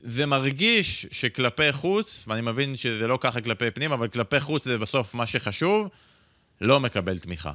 זה 0.00 0.26
מרגיש 0.26 1.06
שכלפי 1.10 1.72
חוץ, 1.72 2.24
ואני 2.28 2.40
מבין 2.40 2.76
שזה 2.76 3.06
לא 3.06 3.18
ככה 3.20 3.40
כלפי 3.40 3.70
פנים, 3.70 3.92
אבל 3.92 4.08
כלפי 4.08 4.40
חוץ 4.40 4.64
זה 4.64 4.78
בסוף 4.78 5.14
מה 5.14 5.26
שחשוב, 5.26 5.88
לא 6.60 6.80
מקבל 6.80 7.18
תמיכה. 7.18 7.52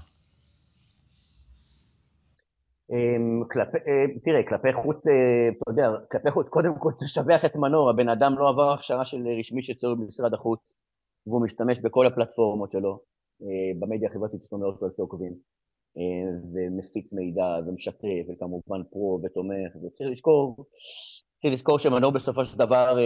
אמ, 2.94 3.44
כלפי, 3.52 3.78
אה, 3.78 4.20
תראה, 4.26 4.44
כלפי 4.50 4.74
חוץ, 4.74 4.98
אה, 5.08 5.50
אתה 5.50 5.72
יודע, 5.72 5.88
כלפי 6.12 6.32
חוץ, 6.32 6.48
קודם 6.48 6.80
כל 6.80 6.92
תשבח 7.00 7.46
את 7.46 7.56
מנור, 7.56 7.90
הבן 7.90 8.10
אדם 8.10 8.34
לא 8.38 8.50
עבר 8.50 8.72
הכשרה 8.72 9.06
של 9.06 9.28
רשמי 9.40 9.64
שצריך 9.64 9.94
במשרד 10.00 10.34
החוץ, 10.34 10.76
והוא 11.28 11.44
משתמש 11.44 11.80
בכל 11.80 12.06
הפלטפורמות 12.06 12.72
שלו, 12.72 13.00
אה, 13.42 13.72
במדיה 13.80 14.10
החברתית 14.10 14.46
שלו 14.46 14.60
מאות 14.60 14.84
אלפי 14.84 15.02
עוקבים, 15.02 15.34
ומפיץ 16.54 17.14
מידע, 17.14 17.46
ומשתף, 17.68 18.26
וכמובן 18.30 18.84
פרו, 18.92 19.20
ותומך, 19.24 19.72
וצריך 19.84 20.10
לזכור, 20.10 20.56
צריך 21.42 21.54
לזכור 21.54 21.80
שמנור 21.80 22.12
בסופו 22.12 22.46
של 22.46 22.58
דבר 22.58 22.98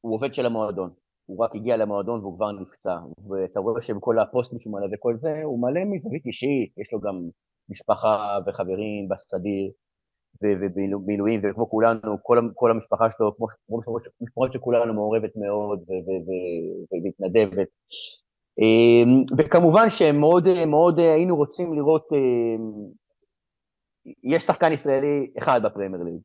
הוא 0.00 0.14
עובד 0.14 0.34
של 0.34 0.46
המועדון, 0.46 0.90
הוא 1.26 1.44
רק 1.44 1.54
הגיע 1.54 1.76
למועדון 1.76 2.20
והוא 2.20 2.36
כבר 2.36 2.52
נפצע, 2.52 2.96
ואתה 3.28 3.60
רואה 3.60 3.80
שבכל 3.80 4.18
הפוסטים 4.18 4.58
שהוא 4.58 4.72
מלא 4.72 4.86
וכל 4.94 5.14
זה, 5.18 5.42
הוא 5.44 5.58
מלא 5.62 5.80
מזווית 5.84 6.26
אישית, 6.26 6.78
יש 6.78 6.92
לו 6.92 7.00
גם 7.00 7.28
משפחה 7.70 8.38
וחברים 8.46 9.08
בסדיר 9.08 9.70
ובמילואים, 10.42 11.40
וכמו 11.42 11.70
כולנו, 11.70 12.16
כל, 12.22 12.38
כל 12.54 12.70
המשפחה 12.70 13.10
שלו, 13.10 13.36
כמו 13.36 13.46
משפחות 14.20 14.52
שכולנו 14.52 14.94
מעורבת 14.94 15.30
מאוד 15.36 15.84
ומתנדבת. 16.92 17.68
אמ, 18.58 19.24
וכמובן 19.38 19.90
שמאוד 19.90 20.48
מאוד 20.66 20.98
היינו 20.98 21.36
רוצים 21.36 21.74
לראות, 21.74 22.08
אמ, 22.12 22.72
יש 24.24 24.42
שחקן 24.42 24.72
ישראלי 24.72 25.30
אחד 25.38 25.60
בפרמייר 25.64 26.02
ליג, 26.02 26.20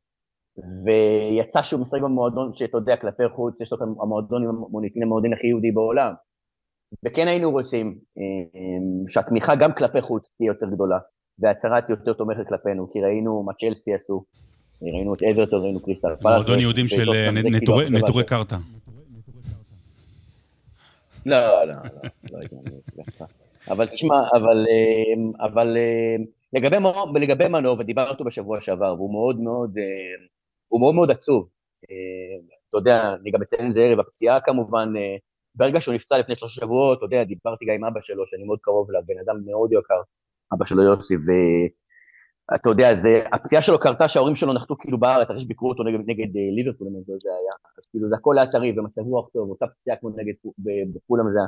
ויצא 0.86 1.62
שהוא 1.62 1.82
משחק 1.82 2.02
במועדון 2.02 2.54
שאתה 2.54 2.78
יודע, 2.78 2.98
כלפי 2.98 3.24
חוץ, 3.36 3.62
יש 3.62 3.72
לו 3.72 3.78
המועדון 4.02 4.44
עם 4.44 4.50
המוניטין 4.50 5.04
המועדון 5.04 5.34
הכי 5.34 5.48
יהודי 5.48 5.72
בעולם. 5.72 6.14
וכן 7.06 7.28
היינו 7.28 7.52
רוצים 7.52 8.00
אמ, 8.18 9.08
שהתמיכה 9.08 9.56
גם 9.56 9.74
כלפי 9.74 10.02
חוץ 10.02 10.30
תהיה 10.38 10.48
יותר 10.48 10.66
גדולה. 10.66 10.98
וההצהרה 11.40 11.80
יותר 11.90 12.14
תומכת 12.14 12.48
כלפינו, 12.48 12.92
כי 12.92 13.02
ראינו 13.02 13.44
מה 13.44 13.54
צ'לסי 13.54 13.94
עשו, 13.94 14.24
ראינו 14.82 15.14
את 15.14 15.24
אברטון, 15.24 15.62
ראינו 15.62 15.80
קריסטל 15.80 16.16
פלאס. 16.20 16.36
מועדון 16.36 16.60
יהודים 16.60 16.88
של 16.88 17.32
נטורי 17.90 18.24
קרתא. 18.24 18.58
לא, 21.26 21.66
לא, 21.66 21.74
לא, 22.32 22.40
לא 23.20 23.26
אבל 23.70 23.88
תשמע, 23.88 24.16
אבל, 24.36 24.66
אה, 24.70 25.46
אבל 25.46 25.78
אה, 25.78 26.16
לגבי, 26.54 26.78
לגבי 27.16 27.46
ודיברנו 27.80 28.10
אותו 28.10 28.24
בשבוע 28.24 28.62
שעבר, 28.62 28.94
והוא 28.98 29.12
מאוד 29.12 29.40
מאוד, 29.40 29.78
אה, 29.78 30.26
הוא 30.68 30.82
מאוד 30.82 30.96
מאוד 30.96 31.12
עצוב. 31.12 31.48
אתה 32.70 32.78
יודע, 32.78 33.14
אני 33.22 33.32
גם 33.32 33.42
אציין 33.42 33.70
את 33.70 33.74
זה 33.74 33.82
ערב 33.82 34.00
הפציעה 34.00 34.40
כמובן, 34.40 34.94
ברגע 35.56 35.82
שהוא 35.82 35.96
נפצע 35.96 36.20
לפני 36.20 36.36
שלושה 36.36 36.62
שבועות, 36.62 36.98
אתה 36.98 37.06
יודע, 37.06 37.24
דיברתי 37.24 37.66
גם 37.66 37.74
עם 37.76 37.86
אבא 37.86 38.02
שלו, 38.02 38.28
שאני 38.28 38.44
מאוד 38.44 38.60
קרוב 38.62 38.90
אליו, 38.90 39.02
בן 39.06 39.16
אדם 39.26 39.36
מאוד 39.46 39.70
יקר. 39.74 40.02
אבא 40.54 40.66
שלו 40.66 40.84
יוסי, 40.84 41.16
ואתה 41.16 42.70
יודע, 42.70 42.96
זה, 42.96 43.24
הפציעה 43.32 43.62
שלו 43.62 43.80
קרתה 43.80 44.08
שההורים 44.08 44.36
שלו 44.36 44.54
נחתו 44.54 44.76
כאילו 44.80 45.00
בארץ, 45.00 45.30
אחרי 45.30 45.40
שביקרו 45.40 45.70
אותו 45.70 45.84
נגד, 45.84 46.00
נגד 46.00 46.38
אה, 46.38 46.42
ליברפול, 46.56 46.88
אם 46.88 47.04
זה 47.06 47.30
היה, 47.30 47.54
אז 47.78 47.88
כאילו 47.88 48.10
זה 48.10 48.16
הכל 48.16 48.38
היה 48.38 48.52
טרי 48.52 48.80
ומצב 48.80 49.02
רוח 49.02 49.30
טוב, 49.34 49.50
אותה 49.50 49.66
פציעה 49.68 49.98
כמו 49.98 50.10
נגד 50.10 50.34
בפולאם 50.94 51.26
זה 51.34 51.40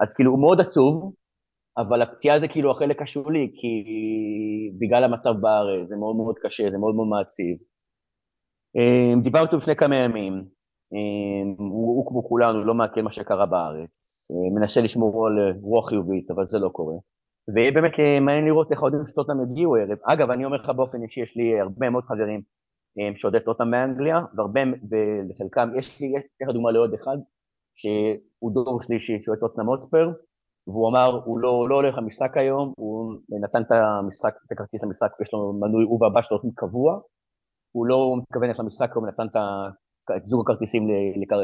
אז 0.00 0.14
כאילו 0.14 0.30
הוא 0.30 0.40
מאוד 0.40 0.60
עצוב, 0.60 1.12
אבל 1.76 2.02
הפציעה 2.02 2.38
זה 2.38 2.48
כאילו 2.48 2.70
החלק 2.70 3.02
השולי, 3.02 3.52
כי 3.54 3.84
בגלל 4.78 5.04
המצב 5.04 5.32
בארץ, 5.40 5.88
זה 5.88 5.96
מאוד 5.96 6.16
מאוד 6.16 6.38
קשה, 6.42 6.70
זה 6.70 6.78
מאוד 6.78 6.94
מאוד 6.94 7.08
מעציב. 7.08 7.56
אה, 8.76 9.22
דיברתי 9.22 9.56
לפני 9.56 9.76
כמה 9.76 9.96
ימים, 9.96 10.32
אה, 10.92 11.54
הוא, 11.58 11.96
הוא 11.96 12.06
כמו 12.06 12.28
כולנו, 12.28 12.64
לא 12.64 12.74
מעכל 12.74 13.02
מה 13.02 13.10
שקרה 13.10 13.46
בארץ, 13.46 14.28
מנסה 14.54 14.80
לשמור 14.80 15.26
על 15.26 15.52
רוח 15.62 15.88
חיובית, 15.88 16.30
אבל 16.30 16.46
זה 16.48 16.58
לא 16.58 16.68
קורה. 16.68 16.94
ויהיה 17.48 17.72
באמת 17.72 18.00
אה, 18.00 18.20
מעניין 18.20 18.44
לראות 18.44 18.70
איך 18.70 18.78
האוהדים 18.78 19.06
של 19.06 19.12
טוטנאם 19.12 19.50
יגיעו 19.50 19.76
הערב. 19.76 19.98
אגב, 20.04 20.30
אני 20.30 20.44
אומר 20.44 20.56
לך 20.56 20.70
באופן 20.70 21.02
אישי, 21.02 21.20
יש 21.20 21.36
לי 21.36 21.60
הרבה 21.60 21.90
מאוד 21.90 22.04
חברים 22.04 22.42
אה, 22.98 23.16
שאוהדי 23.16 23.40
טוטנאם 23.40 23.70
באנגליה, 23.70 24.16
והרבה, 24.36 24.60
ולחלקם, 24.90 25.68
יש 25.78 26.00
לי, 26.00 26.06
יש 26.06 26.22
לך 26.42 26.48
דוגמה 26.54 26.70
לעוד 26.72 26.94
אחד, 26.94 27.16
שהוא 27.76 28.52
דור 28.54 28.82
שלישי 28.82 29.22
שאוהד 29.22 29.38
טוטנאם 29.38 29.66
הוטפר, 29.66 30.06
והוא 30.66 30.88
אמר, 30.90 31.20
הוא 31.24 31.40
לא, 31.40 31.66
לא 31.68 31.74
הולך 31.74 31.98
למשחק 31.98 32.36
היום, 32.36 32.72
הוא 32.76 33.14
נתן 33.44 33.62
את 33.62 33.70
המשחק, 33.70 34.34
את 34.46 34.52
הכרטיס 34.52 34.82
למשחק, 34.84 35.10
יש 35.22 35.32
לו 35.32 35.52
מנוי, 35.52 35.84
הוא 35.84 35.98
והבא 36.02 36.22
שלו 36.22 36.38
קבוע, 36.54 37.00
הוא 37.72 37.86
לא 37.86 38.14
מתכוון 38.18 38.48
ללכת 38.48 38.60
למשחק, 38.60 38.92
הוא 38.94 39.08
נתן 39.08 39.26
את 40.16 40.26
זוג 40.26 40.40
הכרטיסים 40.40 40.82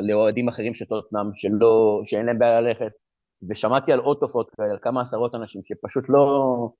לאוהדים 0.02 0.48
אחרים 0.48 0.74
של 0.74 0.84
טוטנאם, 0.84 1.26
שאין 2.04 2.26
להם 2.26 2.38
בעיה 2.38 2.60
ללכת, 2.60 2.92
ושמעתי 3.48 3.92
על 3.92 3.98
עוד 3.98 4.16
תופעות 4.20 4.50
כאלה, 4.56 4.70
על 4.70 4.78
כמה 4.82 5.00
עשרות 5.00 5.34
אנשים 5.34 5.60
שפשוט 5.62 6.04
לא, 6.08 6.24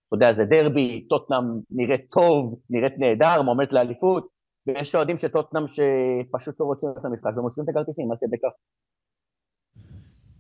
אתה 0.08 0.16
יודע, 0.16 0.32
זה 0.34 0.44
דרבי, 0.44 1.06
טוטנאם 1.10 1.44
נראית 1.70 2.10
טוב, 2.10 2.54
נראית 2.70 2.98
נהדר, 2.98 3.42
מועמדת 3.42 3.72
לאליפות, 3.72 4.28
ויש 4.66 4.94
אוהדים 4.94 5.18
של 5.18 5.28
טוטנאם 5.28 5.64
שפשוט 5.68 6.60
לא 6.60 6.64
רוצים 6.64 6.88
את 7.00 7.04
המשחק 7.04 7.30
ומוסרים 7.36 7.64
את 7.64 7.68
הכרטיסים, 7.68 8.12
עד 8.12 8.18
כדי 8.20 8.36
כך. 8.42 8.52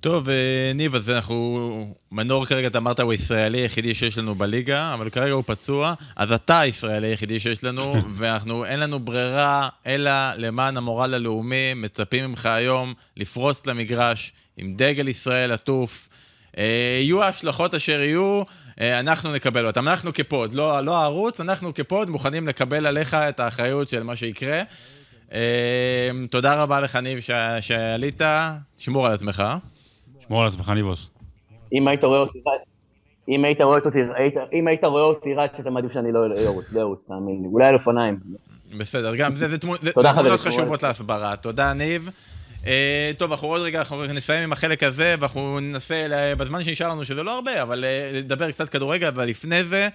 טוב, 0.00 0.28
אה, 0.28 0.72
ניב, 0.74 0.94
אז 0.94 1.10
אנחנו... 1.10 1.56
מנור 2.12 2.46
כרגע, 2.46 2.66
אתה 2.66 2.78
אמרת, 2.78 3.00
הוא 3.00 3.12
הישראלי 3.12 3.58
היחידי 3.58 3.94
שיש 3.94 4.18
לנו 4.18 4.34
בליגה, 4.34 4.94
אבל 4.94 5.10
כרגע 5.10 5.32
הוא 5.32 5.44
פצוע, 5.46 5.94
אז 6.16 6.32
אתה 6.32 6.60
הישראלי 6.60 7.06
היחידי 7.06 7.40
שיש 7.40 7.64
לנו, 7.64 7.94
ואנחנו, 8.18 8.64
אין 8.64 8.80
לנו 8.80 8.98
ברירה, 8.98 9.68
אלא 9.86 10.10
למען 10.36 10.76
המורל 10.76 11.14
הלאומי, 11.14 11.74
מצפים 11.74 12.24
ממך 12.24 12.46
היום 12.46 12.94
לפרוץ 13.16 13.66
למגרש 13.66 14.32
עם 14.56 14.74
דגל 14.76 15.08
ישראל 15.08 15.52
עטוף. 15.52 16.07
אה, 16.58 16.98
יהיו 17.02 17.22
ההשלכות 17.22 17.74
אשר 17.74 18.00
יהיו, 18.00 18.42
אה, 18.80 19.00
אנחנו 19.00 19.32
נקבל 19.32 19.66
אותם. 19.66 19.88
אנחנו 19.88 20.14
כפוד, 20.14 20.52
לא, 20.52 20.80
לא 20.80 20.96
הערוץ, 20.96 21.40
אנחנו 21.40 21.74
כפוד 21.74 22.10
מוכנים 22.10 22.48
לקבל 22.48 22.86
עליך 22.86 23.14
את 23.14 23.40
האחריות 23.40 23.88
של 23.88 24.02
מה 24.02 24.16
שיקרה. 24.16 24.62
תודה 26.30 26.62
רבה 26.62 26.80
לך, 26.80 26.96
ניב, 26.96 27.18
שעלית. 27.60 28.20
שמור 28.78 29.06
על 29.06 29.12
עצמך. 29.12 29.42
שמור 30.26 30.42
על 30.42 30.48
עצמך, 30.48 30.68
ניבוס. 30.68 31.08
אם 31.72 31.88
היית 31.88 32.04
רואה 32.04 32.20
אותי 32.20 32.38
אם 33.28 33.44
היית 33.44 33.60
רואה 33.60 33.78
אותי, 33.78 33.98
אם 34.52 34.68
היית 34.68 34.84
רואה 34.84 35.02
אותי 35.02 35.34
רץ, 35.34 35.50
אתה 35.60 35.70
מעדיף 35.70 35.92
שאני 35.92 36.12
לא 36.12 36.18
ארוץ, 36.46 36.72
לא 36.72 36.80
ארוץ, 36.80 36.98
תאמין 37.08 37.42
לי. 37.42 37.48
אולי 37.52 37.66
על 37.66 37.74
אופניים. 37.74 38.18
בסדר, 38.78 39.16
גם 39.16 39.34
זה 39.34 39.58
תמונות 39.58 40.40
חשובות 40.40 40.82
להסברה. 40.82 41.36
תודה, 41.36 41.72
ניב. 41.72 42.10
אה, 42.66 43.10
טוב, 43.18 43.32
אנחנו 43.32 43.48
עוד 43.48 43.60
רגע, 43.60 43.78
אנחנו 43.78 44.06
נסיים 44.06 44.42
עם 44.42 44.52
החלק 44.52 44.82
הזה, 44.82 45.14
ואנחנו 45.20 45.60
ננסה, 45.60 46.06
בזמן 46.38 46.64
שנשאר 46.64 46.88
לנו, 46.88 47.04
שזה 47.04 47.22
לא 47.22 47.34
הרבה, 47.34 47.62
אבל 47.62 47.84
אה, 47.84 48.10
לדבר 48.14 48.52
קצת 48.52 48.68
כדורגל, 48.68 49.06
אבל 49.06 49.24
לפני 49.24 49.64
זה, 49.64 49.88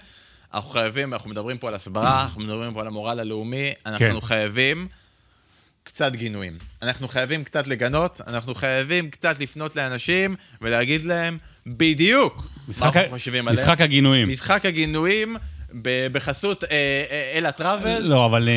אנחנו 0.54 0.70
חייבים, 0.70 1.14
אנחנו 1.14 1.30
מדברים 1.30 1.58
פה 1.58 1.68
על 1.68 1.74
הסברה, 1.74 2.22
אנחנו 2.22 2.40
מדברים 2.40 2.74
פה 2.74 2.80
על 2.80 2.86
המורל 2.86 3.20
הלאומי, 3.20 3.72
אנחנו 3.86 4.20
כן. 4.20 4.26
חייבים... 4.26 4.88
קצת 5.84 6.12
גינויים. 6.12 6.58
אנחנו 6.82 7.08
חייבים 7.08 7.44
קצת 7.44 7.66
לגנות, 7.66 8.20
אנחנו 8.26 8.54
חייבים 8.54 9.10
קצת 9.10 9.40
לפנות 9.40 9.76
לאנשים 9.76 10.36
ולהגיד 10.62 11.04
להם 11.04 11.38
בדיוק 11.66 12.48
מה 12.80 12.86
אנחנו 12.86 13.00
חושבים 13.10 13.48
עליהם. 13.48 13.64
משחק 13.64 13.80
הגינויים. 13.80 14.28
משחק 14.28 14.66
הגינויים 14.66 15.36
בחסות 15.82 16.64
אה, 16.64 17.04
אלה 17.34 17.52
טראבל. 17.52 17.98
לא, 17.98 18.26
אבל, 18.26 18.48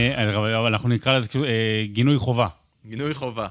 אבל 0.58 0.67
אנחנו 0.67 0.89
נקרא 0.89 1.17
לזה 1.17 1.30
גינוי 1.93 2.17
חובה. 2.17 2.48
גינוי 2.86 3.13
חובה. 3.13 3.48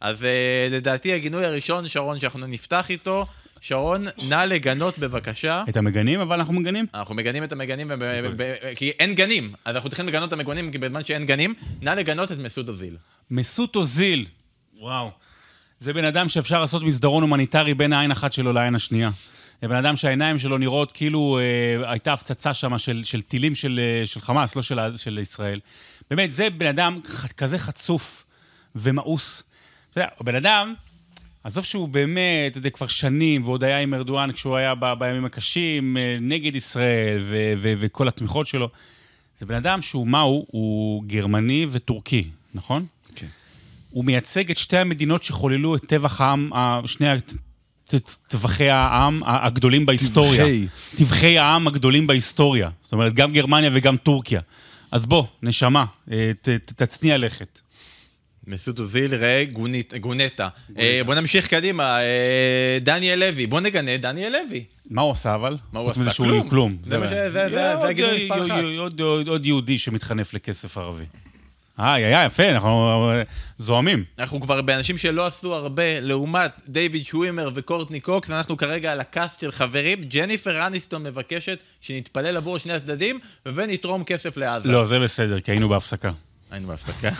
אז 0.00 0.24
אה, 0.24 0.68
לדעתי 0.70 1.12
הגינוי 1.12 1.44
הראשון, 1.44 1.88
שרון, 1.88 2.20
שאנחנו 2.20 2.46
נפתח 2.46 2.90
איתו, 2.90 3.26
שרון, 3.60 4.06
נא 4.28 4.44
לגנות 4.44 4.98
בבקשה. 4.98 5.64
את 5.68 5.76
המגנים, 5.76 6.20
אבל 6.20 6.36
אנחנו 6.36 6.54
מגנים? 6.54 6.86
אנחנו 6.94 7.14
מגנים 7.14 7.44
את 7.44 7.52
המגנים, 7.52 7.90
כי 8.76 8.90
אין 8.90 9.14
גנים, 9.14 9.52
אז 9.64 9.74
אנחנו 9.74 9.88
צריכים 9.88 10.06
לגנות 10.06 10.28
את 10.28 10.32
המגנים 10.32 10.70
בזמן 10.70 11.04
שאין 11.04 11.26
גנים. 11.26 11.54
נא 11.82 11.90
לגנות 11.90 12.32
את 12.32 12.38
מסות 12.38 12.68
אוזיל. 12.68 12.96
מסות 13.30 13.76
אוזיל, 13.76 14.26
וואו. 14.78 15.10
זה 15.80 15.92
בן 15.92 16.04
אדם 16.04 16.28
שאפשר 16.28 16.60
לעשות 16.60 16.82
מסדרון 16.82 17.22
הומניטרי 17.22 17.74
בין 17.74 17.92
העין 17.92 18.10
אחת 18.10 18.32
שלו 18.32 18.52
לעין 18.52 18.74
השנייה. 18.74 19.10
זה 19.62 19.68
בן 19.68 19.76
אדם 19.76 19.96
שהעיניים 19.96 20.38
שלו 20.38 20.58
נראות 20.58 20.92
כאילו 20.92 21.38
אה, 21.38 21.90
הייתה 21.90 22.12
הפצצה 22.12 22.54
שם 22.54 22.78
של, 22.78 23.02
של 23.04 23.20
טילים 23.20 23.54
של, 23.54 23.80
אה, 23.82 24.06
של 24.06 24.20
חמאס, 24.20 24.56
לא 24.56 24.62
של, 24.62 24.96
של 24.96 25.18
ישראל. 25.18 25.60
באמת, 26.10 26.32
זה 26.32 26.50
בן 26.50 26.66
אדם 26.66 27.00
כזה 27.36 27.58
חצוף 27.58 28.24
ומאוס. 28.76 29.42
אתה 29.90 30.00
יודע, 30.00 30.08
בן 30.20 30.34
אדם 30.34 30.74
עזוב 31.44 31.64
שהוא 31.64 31.88
באמת, 31.88 32.50
אתה 32.50 32.58
יודע, 32.58 32.70
כבר 32.70 32.86
שנים, 32.86 33.44
ועוד 33.44 33.64
היה 33.64 33.80
עם 33.80 33.94
ארדואן 33.94 34.32
כשהוא 34.32 34.56
היה 34.56 34.74
ב, 34.74 34.92
בימים 34.98 35.24
הקשים, 35.24 35.96
אה, 35.96 36.16
נגד 36.20 36.54
ישראל 36.54 37.22
ו- 37.22 37.52
ו- 37.58 37.74
וכל 37.78 38.08
התמיכות 38.08 38.46
שלו. 38.46 38.68
זה 39.38 39.46
בן 39.46 39.54
אדם 39.54 39.82
שהוא, 39.82 40.06
מה 40.06 40.20
הוא? 40.20 40.46
הוא 40.50 41.04
גרמני 41.06 41.66
וטורקי, 41.70 42.24
נכון? 42.54 42.86
כן. 43.14 43.26
הוא 43.90 44.04
מייצג 44.04 44.50
את 44.50 44.56
שתי 44.56 44.76
המדינות 44.76 45.22
שחוללו 45.22 45.76
את 45.76 45.84
טבח 45.84 46.20
העם, 46.20 46.50
שני 46.86 47.06
טבחי 48.28 48.70
העם 48.70 49.22
הגדולים 49.24 49.86
בהיסטוריה. 49.86 50.44
טבחי. 50.44 50.66
טבחי 50.96 51.38
העם 51.38 51.66
הגדולים 51.66 52.06
בהיסטוריה. 52.06 52.70
זאת 52.82 52.92
אומרת, 52.92 53.14
גם 53.14 53.32
גרמניה 53.32 53.70
וגם 53.72 53.96
טורקיה. 53.96 54.40
אז 54.90 55.06
בוא, 55.06 55.24
נשמה, 55.42 55.84
אה, 56.12 56.30
ת, 56.42 56.48
ת, 56.48 56.72
תצניע 56.82 57.18
לכת. 57.18 57.60
מסות 58.46 58.78
אוזיל, 58.78 59.14
ראה 59.14 59.44
גונטה. 60.00 60.48
אה, 60.78 61.00
בוא 61.06 61.14
נמשיך 61.14 61.48
קדימה, 61.48 62.00
אה, 62.00 62.78
דניאל 62.80 63.18
לוי, 63.18 63.46
בוא 63.46 63.60
נגנה 63.60 63.96
דניאל 63.96 64.32
לוי. 64.32 64.64
מה 64.90 65.02
הוא 65.02 65.12
עשה 65.12 65.34
אבל? 65.34 65.56
מה 65.72 65.80
הוא 65.80 65.90
עשה? 65.90 66.12
כלום. 66.16 66.48
כלום. 66.48 66.76
זה 66.84 66.98
מה 66.98 67.06
ש... 67.06 67.10
זה 67.10 67.88
הגינוי 67.88 68.24
מספר 68.24 68.46
אחת. 68.46 69.00
עוד 69.28 69.46
יהודי 69.46 69.78
שמתחנף 69.78 70.34
לכסף 70.34 70.78
ערבי. 70.78 71.04
אה, 71.80 71.94
היה 71.94 72.24
יפה, 72.24 72.48
אנחנו 72.48 73.10
אה, 73.10 73.22
זוהמים. 73.58 74.04
אנחנו 74.18 74.40
כבר 74.40 74.62
באנשים 74.62 74.98
שלא 74.98 75.26
עשו 75.26 75.54
הרבה, 75.54 76.00
לעומת 76.00 76.50
דיוויד 76.68 77.06
שווימר 77.06 77.50
וקורטני 77.54 78.00
קוקס, 78.00 78.30
אנחנו 78.30 78.56
כרגע 78.56 78.92
על 78.92 79.00
הקאסט 79.00 79.40
של 79.40 79.52
חברים. 79.52 80.04
ג'ניפר 80.04 80.66
אניסטון 80.66 81.02
מבקשת 81.02 81.58
שנתפלל 81.80 82.36
עבור 82.36 82.58
שני 82.58 82.72
הצדדים 82.72 83.18
ונתרום 83.46 84.04
כסף 84.04 84.36
לעזה. 84.36 84.68
לא, 84.68 84.86
זה 84.86 84.98
בסדר, 84.98 85.40
כי 85.40 85.50
היינו 85.50 85.68
בהפסקה. 85.68 86.10
היינו 86.50 86.68
בהפסקה. 86.68 87.10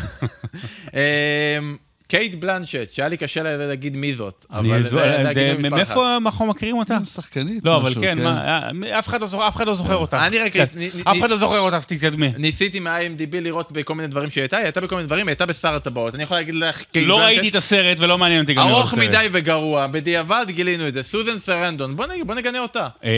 אמ, 0.95 1.77
קייט 2.11 2.35
בלנשט, 2.35 2.93
שהיה 2.93 3.09
לי 3.09 3.17
קשה 3.17 3.43
להגיד 3.43 3.97
מי 3.97 4.15
זאת, 4.15 4.47
אבל 4.51 4.83
זה 4.83 4.97
להגיד 4.97 5.71
מאיפה 5.71 6.17
אנחנו 6.17 6.47
מכירים 6.47 6.79
אותה? 6.79 6.99
שחקנית. 7.05 7.65
לא, 7.65 7.77
אבל 7.77 7.95
כן, 8.01 8.27
אה, 8.27 8.99
אף 8.99 9.09
אחד 9.09 9.21
לא 9.67 9.75
זוכר 9.75 9.97
אותה. 9.97 10.27
אני 10.27 10.39
רק... 10.39 10.57
אף 10.57 11.19
אחד 11.21 11.31
לא 11.31 11.37
זוכר 11.37 11.59
אותה, 11.59 11.77
אז 11.77 11.87
תתקדמי. 11.87 12.33
ניסיתי 12.39 12.81
מ-IMDb 12.81 13.33
לראות 13.33 13.73
בכל 13.73 13.95
מיני 13.95 14.09
דברים 14.09 14.31
שהיא 14.31 14.43
הייתה, 14.43 14.57
היא 14.57 14.65
הייתה 14.65 14.81
בכל 14.81 14.97
מיני 14.97 15.07
דברים, 15.07 15.27
היא 15.27 15.33
הייתה 15.33 15.47
בשר 15.47 15.75
הטבעות. 15.75 16.15
אני 16.15 16.23
יכול 16.23 16.37
להגיד 16.37 16.55
לך. 16.55 16.83
לא 16.97 17.21
ראיתי 17.21 17.49
את 17.49 17.55
הסרט 17.55 17.99
ולא 18.01 18.19
מעניין 18.19 18.41
אותי 18.41 18.55
גם 18.55 18.69
לראות 18.69 18.89
סרט. 18.89 18.99
ארוך 18.99 19.09
מדי 19.09 19.29
וגרוע, 19.33 19.87
בדיעבד 19.87 20.47
גילינו 20.49 20.89
את 20.89 20.95
זה. 20.95 21.03
סוזן 21.03 21.39
סרנדון, 21.39 21.97
בוא 21.97 22.35
נגנה 22.35 22.59
אותה. 22.59 22.89
אה, 23.05 23.11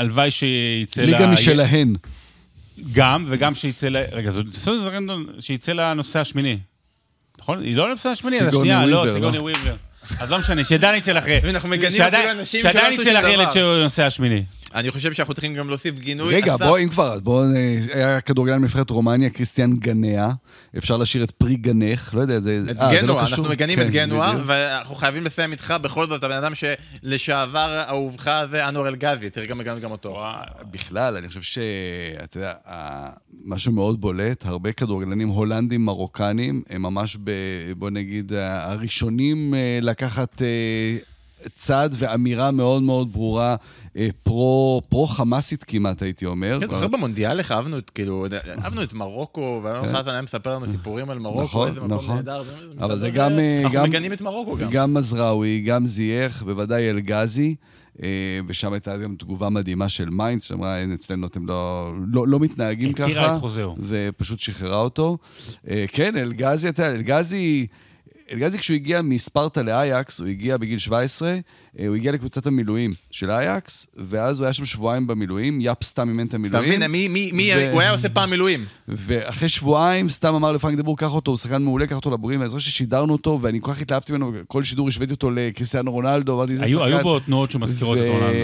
הלוואי 0.00 0.30
שיצא 0.30 1.02
לה... 1.02 1.06
ליגה 1.06 1.26
משלהן. 1.26 1.94
גם, 2.92 3.26
וגם 3.28 3.54
שיצא 3.54 3.88
ל... 3.88 3.96
רגע, 4.12 4.30
זאת 4.30 4.50
סוזן 4.50 4.86
רנדון 4.86 5.26
שיצא 5.40 5.72
לנושא 5.72 6.18
השמיני. 6.18 6.58
נכון? 7.38 7.62
היא 7.62 7.76
לא 7.76 7.88
לנושא 7.88 8.08
השמיני, 8.08 8.38
זה 8.38 8.48
השנייה, 8.48 8.86
לא, 8.86 9.06
סיגוני 9.12 9.36
לא. 9.38 9.42
וויבר. 9.42 9.76
אז 10.20 10.30
לא 10.30 10.38
משנה, 10.38 10.64
שעדיין 10.64 10.96
יצא 10.96 11.12
לך... 11.12 11.24
אנחנו 11.50 11.68
מגנים 11.68 12.02
אפילו 12.02 12.30
אנשים 12.30 12.60
שלא 12.60 12.70
עשו 12.70 12.78
שעדיין 12.78 13.00
יצא 13.00 13.12
לך 13.12 13.24
ילד 13.32 13.50
שהוא 13.50 13.82
נושא 13.82 14.02
השמיני. 14.02 14.44
אני 14.74 14.90
חושב 14.90 15.12
שאנחנו 15.12 15.34
צריכים 15.34 15.54
גם 15.54 15.68
להוסיף 15.68 15.98
גינוי. 15.98 16.34
רגע, 16.34 16.56
בוא, 16.56 16.78
אם 16.78 16.88
כבר, 16.88 17.18
בוא, 17.20 17.44
אה, 17.56 17.78
היה 17.94 18.20
כדורגלן 18.20 18.60
מנבחרת 18.60 18.90
רומניה, 18.90 19.30
קריסטיאן 19.30 19.76
גנאה. 19.76 20.30
אפשר 20.78 20.96
לשיר 20.96 21.24
את 21.24 21.30
פרי 21.30 21.56
גנך, 21.56 22.14
לא 22.14 22.20
יודע, 22.20 22.40
זה... 22.40 22.60
את 22.70 22.76
אה, 22.80 22.92
גנוע, 22.92 23.16
לא 23.16 23.20
אנחנו 23.20 23.44
מגנים 23.44 23.78
כן, 23.78 23.86
את 23.86 23.90
גנוע, 23.90 24.32
ואנחנו 24.46 24.94
חייבים 24.94 25.24
לסיים 25.24 25.52
איתך 25.52 25.74
בכל 25.82 26.06
זאת, 26.06 26.24
הבן 26.24 26.36
אדם 26.36 26.52
שלשעבר 26.54 27.84
אהובך 27.88 28.42
זה 28.50 28.68
אנואר 28.68 28.88
אלגזי, 28.88 29.30
תראה 29.30 29.46
גם 29.46 29.60
גם 29.82 29.90
אותו. 29.90 30.22
בכלל, 30.70 31.16
אני 31.16 31.28
חושב 31.28 31.42
שאתה 31.42 32.38
יודע, 32.38 32.52
משהו 33.44 33.72
מאוד 33.72 34.00
בולט, 34.00 34.46
הרבה 34.46 34.72
כדורגלנים 34.72 35.28
הולנדים, 35.28 35.84
מרוקנים, 35.84 36.62
הם 36.70 36.82
ממש, 36.82 37.16
ב, 37.24 37.30
בוא 37.76 37.90
נגיד, 37.90 38.32
הראשונים 38.32 39.54
אה, 39.54 39.78
לקחת... 39.82 40.42
צעד 41.56 41.94
ואמירה 41.98 42.50
מאוד 42.50 42.82
מאוד 42.82 43.12
ברורה, 43.12 43.56
אה, 43.96 44.08
פרו, 44.22 44.82
פרו-חמאסית 44.88 45.64
כמעט, 45.64 46.02
הייתי 46.02 46.26
אומר. 46.26 46.58
כן, 46.60 46.66
זוכר 46.70 46.88
במונדיאל 46.88 47.38
איך 47.38 47.52
אהבנו 47.52 47.78
את, 47.78 47.90
כאילו, 47.90 48.26
אהבנו 48.64 48.82
את 48.82 48.92
מרוקו, 48.92 49.62
כן. 49.82 49.94
חזן 49.94 50.10
היה 50.10 50.22
מספר 50.22 50.54
לנו 50.54 50.66
סיפורים 50.66 51.10
על 51.10 51.18
מרוקו, 51.18 51.42
נכון, 51.42 51.68
איזה 51.68 51.80
מקום 51.80 51.92
נכון. 51.96 52.16
נהדר. 52.16 52.42
אבל 52.80 52.98
זה 52.98 53.10
גם... 53.10 53.38
אה, 53.38 53.62
אנחנו 53.64 53.82
מגנים 53.82 54.12
את 54.12 54.20
מרוקו 54.20 54.56
גם. 54.56 54.70
גם 54.70 54.94
מזרעוי, 54.94 55.60
גם 55.60 55.86
זייח, 55.86 56.42
בוודאי 56.42 56.90
אל 56.90 57.08
גאזי. 57.08 57.54
אה, 58.02 58.08
ושם 58.46 58.72
הייתה 58.72 58.96
גם 58.96 59.14
תגובה 59.18 59.48
מדהימה 59.48 59.88
של 59.88 60.10
מיינץ, 60.10 60.44
שאמרה, 60.44 60.78
אין, 60.78 60.92
אצלנו 60.92 61.26
אתם 61.26 61.46
לא, 61.46 61.92
לא, 62.12 62.28
לא 62.28 62.40
מתנהגים 62.40 62.92
ככה. 62.92 63.04
הפרה 63.04 63.32
את 63.32 63.36
חוזהו. 63.36 63.76
ופשוט 63.88 64.40
שחררה 64.40 64.80
אותו. 64.80 65.18
כן, 65.88 66.16
אלגזי, 66.16 66.68
אתה 66.68 66.82
יודע, 66.82 66.96
אלגזי... 66.96 67.66
אלגזי, 68.32 68.58
כשהוא 68.58 68.74
הגיע 68.74 69.02
מספרטה 69.02 69.62
לאייקס, 69.62 70.20
הוא 70.20 70.28
הגיע 70.28 70.56
בגיל 70.56 70.78
17, 70.78 71.34
אה, 71.78 71.86
הוא 71.86 71.96
הגיע 71.96 72.12
לקבוצת 72.12 72.46
המילואים 72.46 72.94
של 73.10 73.30
אייקס, 73.30 73.86
ואז 73.96 74.40
הוא 74.40 74.44
היה 74.44 74.52
שם 74.52 74.64
שבועיים 74.64 75.06
במילואים, 75.06 75.60
יאפ 75.60 75.82
סתם 75.82 76.08
אימן 76.08 76.22
את 76.24 76.28
אתה 76.28 76.36
המילואים. 76.36 76.68
מבין, 76.68 76.90
מי, 76.90 77.08
מי, 77.08 77.30
מי, 77.32 77.50
ו- 77.56 77.72
הוא 77.72 77.80
היה 77.80 77.90
עושה 77.92 78.08
פעם 78.08 78.30
מילואים. 78.30 78.64
ואחרי 78.88 79.48
שבועיים, 79.48 80.08
סתם 80.08 80.34
אמר 80.34 80.52
לפרנק 80.52 80.78
דבור, 80.78 80.98
קח 80.98 81.14
אותו, 81.14 81.30
הוא 81.30 81.38
שחקן 81.38 81.62
מעולה, 81.62 81.86
קח 81.86 81.96
אותו 81.96 82.10
לבוגרים, 82.10 82.40
ואני 82.40 82.48
זוכר 82.48 82.60
ששידרנו 82.60 83.12
אותו, 83.12 83.38
ואני 83.42 83.58
כל 83.60 83.72
כך 83.72 83.80
התלהבתי 83.80 84.12
ממנו, 84.12 84.32
כל 84.46 84.62
שידור 84.62 84.88
השוויתי 84.88 85.12
אותו 85.12 85.30
לקריסטיאנו 85.30 85.92
רונלדו, 85.92 86.34
אמרתי, 86.34 86.52
איזה 86.52 86.66
שחקן. 86.66 86.82
היו 86.84 87.02
בו 87.02 87.20
תנועות 87.20 87.50
שמזכירות 87.50 87.98
את 87.98 88.08
רונלדו. 88.08 88.38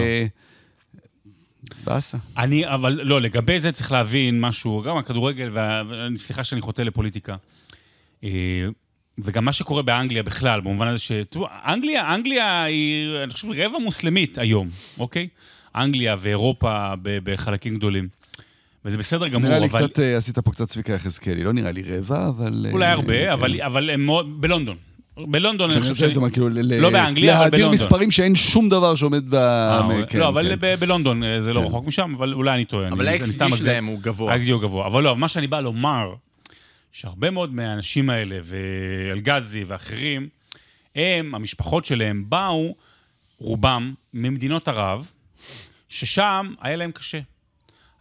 באסה. 1.83 2.17
אני, 2.37 2.67
אבל 2.67 2.99
לא, 3.03 3.21
לגבי 3.21 3.59
זה 3.59 3.71
צריך 3.71 3.91
להבין 3.91 4.41
משהו, 4.41 4.81
גם 4.87 4.97
הכדורגל, 4.97 5.49
וה- 5.53 5.81
וסליחה 6.15 6.43
שאני 6.43 6.61
חוטא 6.61 6.81
לפוליטיקה. 6.81 7.35
וגם 9.19 9.45
מה 9.45 9.53
שקורה 9.53 9.81
באנגליה 9.81 10.23
בכלל, 10.23 10.61
במובן 10.61 10.87
הזה 10.87 10.99
ש... 10.99 11.11
תראו, 11.29 11.47
אנגליה, 11.67 12.15
אנגליה 12.15 12.63
היא, 12.63 13.07
אני 13.23 13.33
חושב, 13.33 13.47
רבע 13.51 13.79
מוסלמית 13.79 14.37
היום, 14.37 14.69
אוקיי? 14.99 15.27
אנגליה 15.75 16.15
ואירופה 16.19 16.93
ב- 17.01 17.31
בחלקים 17.31 17.75
גדולים. 17.77 18.07
וזה 18.85 18.97
בסדר 18.97 19.27
גמור, 19.27 19.49
נראה 19.49 19.59
לי 19.59 19.67
אבל... 19.67 19.87
קצת, 19.87 19.99
אה, 19.99 20.17
עשית 20.17 20.39
פה 20.39 20.51
קצת 20.51 20.67
צביקה 20.67 20.93
יחזקאלי, 20.93 21.43
לא 21.43 21.53
נראה 21.53 21.71
לי 21.71 21.83
רבע, 21.97 22.27
אבל... 22.27 22.65
אולי 22.71 22.85
אה, 22.85 22.91
הרבה, 22.91 23.13
כן. 23.13 23.29
אבל, 23.29 23.61
אבל 23.61 23.89
הם 23.89 24.05
מאוד... 24.05 24.41
בלונדון. 24.41 24.75
בלונדון 25.17 25.71
אני 25.71 25.81
חושב 25.81 25.95
ש... 25.95 25.99
שזה 25.99 26.19
מה, 26.19 26.29
כאילו, 26.29 26.49
לא 26.49 26.89
באנגליה, 26.89 27.33
אבל 27.33 27.41
להאדיר 27.41 27.59
בלונדון. 27.59 27.73
מספרים 27.73 28.11
שאין 28.11 28.35
שום 28.35 28.69
דבר 28.69 28.95
שעומד 28.95 29.29
ב... 29.29 29.35
אה, 29.35 30.01
כן, 30.07 30.19
לא, 30.19 30.27
אבל 30.27 30.55
כן. 30.61 30.75
בלונדון 30.79 31.23
זה 31.39 31.53
לא. 31.53 31.59
רחוק 31.59 31.87
משם, 31.87 32.13
אבל 32.17 32.33
אולי 32.33 32.55
אני 32.55 32.65
טועה. 32.65 32.87
אבל 32.87 33.15
מגזים. 33.15 33.57
שלהם 33.57 33.85
הוא 33.85 33.99
גבוה. 34.01 34.33
ה-XG 34.33 34.51
הוא 34.51 34.61
גבוה. 34.61 34.87
אבל 34.87 35.03
לא, 35.03 35.17
מה 35.17 35.27
שאני 35.27 35.47
בא 35.47 35.61
לומר, 35.61 36.13
שהרבה 36.91 37.29
מאוד 37.29 37.53
מהאנשים 37.53 38.09
האלה, 38.09 38.39
ואלגזי 38.43 39.63
ואחרים, 39.63 40.29
הם, 40.95 41.35
המשפחות 41.35 41.85
שלהם, 41.85 42.29
באו, 42.29 42.75
רובם, 43.37 43.93
ממדינות 44.13 44.67
ערב, 44.67 45.11
ששם 45.89 46.53
היה 46.61 46.75
להם 46.75 46.91
קשה. 46.91 47.19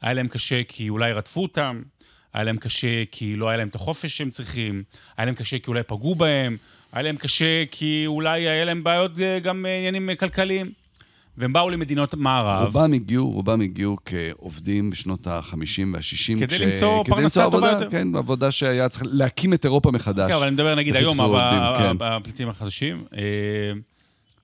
היה 0.02 0.12
להם 0.12 0.28
קשה 0.28 0.62
כי 0.68 0.88
אולי 0.88 1.12
רדפו 1.12 1.42
אותם, 1.42 1.82
היה 2.32 2.44
להם 2.44 2.56
קשה 2.56 3.04
כי 3.10 3.36
לא 3.36 3.48
היה 3.48 3.56
להם 3.56 3.68
את 3.68 3.74
החופש 3.74 4.16
שהם 4.16 4.30
צריכים, 4.30 4.82
היה 5.16 5.26
להם 5.26 5.34
קשה 5.34 5.58
כי 5.58 5.68
אולי 5.68 5.82
פגעו 5.82 6.14
בהם, 6.14 6.56
היה 6.92 7.02
להם 7.02 7.16
קשה 7.16 7.64
כי 7.70 8.02
אולי 8.06 8.48
היה 8.48 8.64
להם 8.64 8.84
בעיות 8.84 9.18
אה, 9.18 9.38
גם 9.38 9.66
אה, 9.66 9.78
עניינים 9.78 10.10
אה, 10.10 10.16
כלכליים. 10.16 10.72
והם 11.40 11.52
באו 11.52 11.70
למדינות 11.70 12.14
מערב. 12.14 12.66
רובם 12.66 12.92
הגיעו, 12.92 13.30
רובם 13.30 13.60
הגיעו 13.60 13.96
כעובדים 14.04 14.90
בשנות 14.90 15.26
ה-50 15.26 15.54
וה-60. 15.92 16.40
כדי 16.40 16.58
למצוא 16.58 17.04
פרנסה 17.04 17.44
טובה 17.44 17.56
עבודה, 17.56 17.72
יותר. 17.72 17.90
כן, 17.90 18.16
עבודה 18.16 18.50
שהיה 18.50 18.88
צריך 18.88 19.02
להקים 19.06 19.54
את 19.54 19.64
אירופה 19.64 19.90
מחדש. 19.90 20.30
כן, 20.30 20.36
אבל 20.36 20.42
אני 20.46 20.50
מדבר 20.54 20.74
נגיד 20.74 20.96
היום, 20.96 21.16
כן. 21.78 21.96
הפליטים 22.00 22.48
החדשים. 22.48 23.04
אה, 23.16 23.22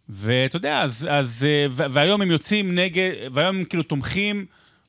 ואתה 0.08 0.56
יודע, 0.56 0.82
אז, 0.82 1.06
אז, 1.10 1.46
אה, 1.48 1.66
והיום 1.90 2.22
הם 2.22 2.30
יוצאים 2.30 2.74
נגד, 2.74 3.10
והיום 3.32 3.56
הם 3.56 3.64
כאילו 3.64 3.82
תומכים 3.82 4.46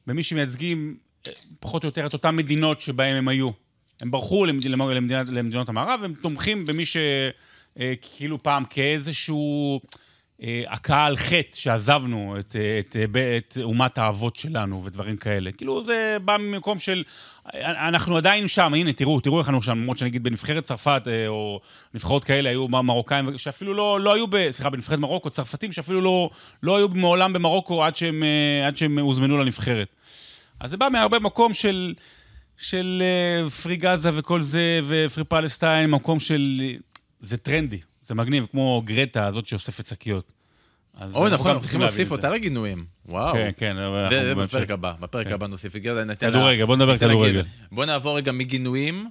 במי 0.07 0.23
שמייצגים 0.23 0.95
אה, 1.27 1.31
פחות 1.59 1.83
או 1.83 1.87
יותר 1.87 2.05
את 2.05 2.13
אותן 2.13 2.35
מדינות 2.35 2.81
שבהן 2.81 3.15
הם 3.15 3.27
היו. 3.27 3.49
הם 4.01 4.11
ברחו 4.11 4.45
למד, 4.45 4.65
למ- 4.65 4.81
למדינת, 4.89 5.29
למדינות 5.29 5.69
המערב, 5.69 5.99
הם 6.03 6.13
תומכים 6.21 6.65
במי 6.65 6.83
שכאילו 6.85 8.43
פעם 8.43 8.63
כאיזשהו 8.65 9.79
אה, 10.43 10.63
הכאה 10.67 11.05
על 11.05 11.17
חטא 11.17 11.57
שעזבנו 11.57 12.35
את, 12.39 12.55
אה, 12.59 12.79
את, 12.79 12.95
אה, 12.95 13.05
ב- 13.11 13.17
את 13.17 13.57
אומת 13.63 13.97
האבות 13.97 14.35
שלנו 14.35 14.83
ודברים 14.85 15.17
כאלה. 15.17 15.51
כאילו 15.51 15.83
זה 15.83 16.17
בא 16.25 16.37
ממקום 16.37 16.79
של, 16.79 17.03
אה, 17.53 17.87
אנחנו 17.87 18.17
עדיין 18.17 18.47
שם, 18.47 18.73
הנה 18.73 18.93
תראו, 18.93 19.19
תראו 19.19 19.39
איך 19.39 19.47
אנחנו 19.47 19.61
שם, 19.61 19.77
למרות 19.77 19.97
שנגיד 19.97 20.23
בנבחרת 20.23 20.63
צרפת 20.63 21.01
אה, 21.07 21.27
או 21.27 21.59
נבחרות 21.93 22.23
כאלה 22.23 22.49
היו 22.49 22.67
מרוקאים 22.67 23.37
שאפילו 23.37 23.73
לא, 23.73 23.99
לא 23.99 24.13
היו, 24.13 24.27
ב, 24.27 24.51
סליחה, 24.51 24.69
בנבחרת 24.69 24.99
מרוקו, 24.99 25.29
צרפתים 25.29 25.71
שאפילו 25.71 26.01
לא, 26.01 26.29
לא 26.63 26.77
היו 26.77 26.87
מעולם 26.89 27.33
במרוקו 27.33 27.83
עד 27.83 27.95
שהם, 27.95 28.23
אה, 28.23 28.67
עד 28.67 28.77
שהם 28.77 28.99
הוזמנו 28.99 29.37
לנבחרת. 29.37 29.87
אז 30.59 30.71
זה 30.71 30.77
בא 30.77 30.87
מהרבה 30.91 31.19
מקום 31.19 31.53
של, 31.53 31.93
של 32.57 33.03
אה, 33.05 33.49
פרי 33.49 33.75
גאזה 33.75 34.09
וכל 34.13 34.41
זה, 34.41 34.79
ופרי 34.87 35.23
פלסטיין, 35.23 35.89
מקום 35.89 36.19
של... 36.19 36.61
זה 37.19 37.37
טרנדי, 37.37 37.79
זה 38.07 38.15
מגניב, 38.15 38.47
כמו 38.51 38.81
גרטה 38.85 39.25
הזאת 39.25 39.47
שאוספת 39.47 39.85
שקיות. 39.85 40.31
אז 40.93 41.15
אוי, 41.15 41.23
אנחנו 41.23 41.35
נכון, 41.35 41.47
אנחנו 41.47 41.61
צריכים 41.61 41.81
להוסיף. 41.81 42.11
אותה 42.11 42.29
לגינויים. 42.29 42.85
וואו. 43.05 43.33
כן, 43.33 43.51
כן, 43.57 43.77
אבל 43.77 44.07
זה. 44.09 44.35
בפרק 44.35 44.71
הבא, 44.71 44.93
בפרק 44.99 45.27
כן. 45.27 45.33
הבא 45.33 45.47
נוסיף. 45.47 45.73
כדורגל, 46.19 46.65
בוא 46.65 46.75
נדבר 46.75 46.97
כדורגל. 46.97 47.43
בוא 47.71 47.85
נעבור 47.85 48.17
רגע 48.17 48.31
מגינויים 48.31 49.09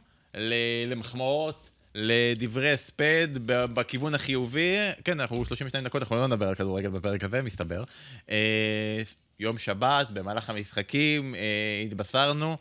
למחמאות, 0.86 1.70
לדברי 1.94 2.72
הספד 2.72 3.28
בכיוון 3.46 4.14
החיובי. 4.14 4.74
כן, 5.04 5.20
אנחנו 5.20 5.44
32 5.44 5.84
דקות, 5.84 6.02
אנחנו 6.02 6.16
לא 6.16 6.26
נדבר 6.26 6.48
על 6.48 6.54
כדורגל 6.54 6.88
בפרק 6.88 7.24
הזה, 7.24 7.42
מסתבר. 7.42 7.84
אה, 8.30 9.02
יום 9.40 9.58
שבת, 9.58 10.10
במהלך 10.10 10.50
המשחקים, 10.50 11.34
אה, 11.34 11.82
התבשרנו 11.86 12.56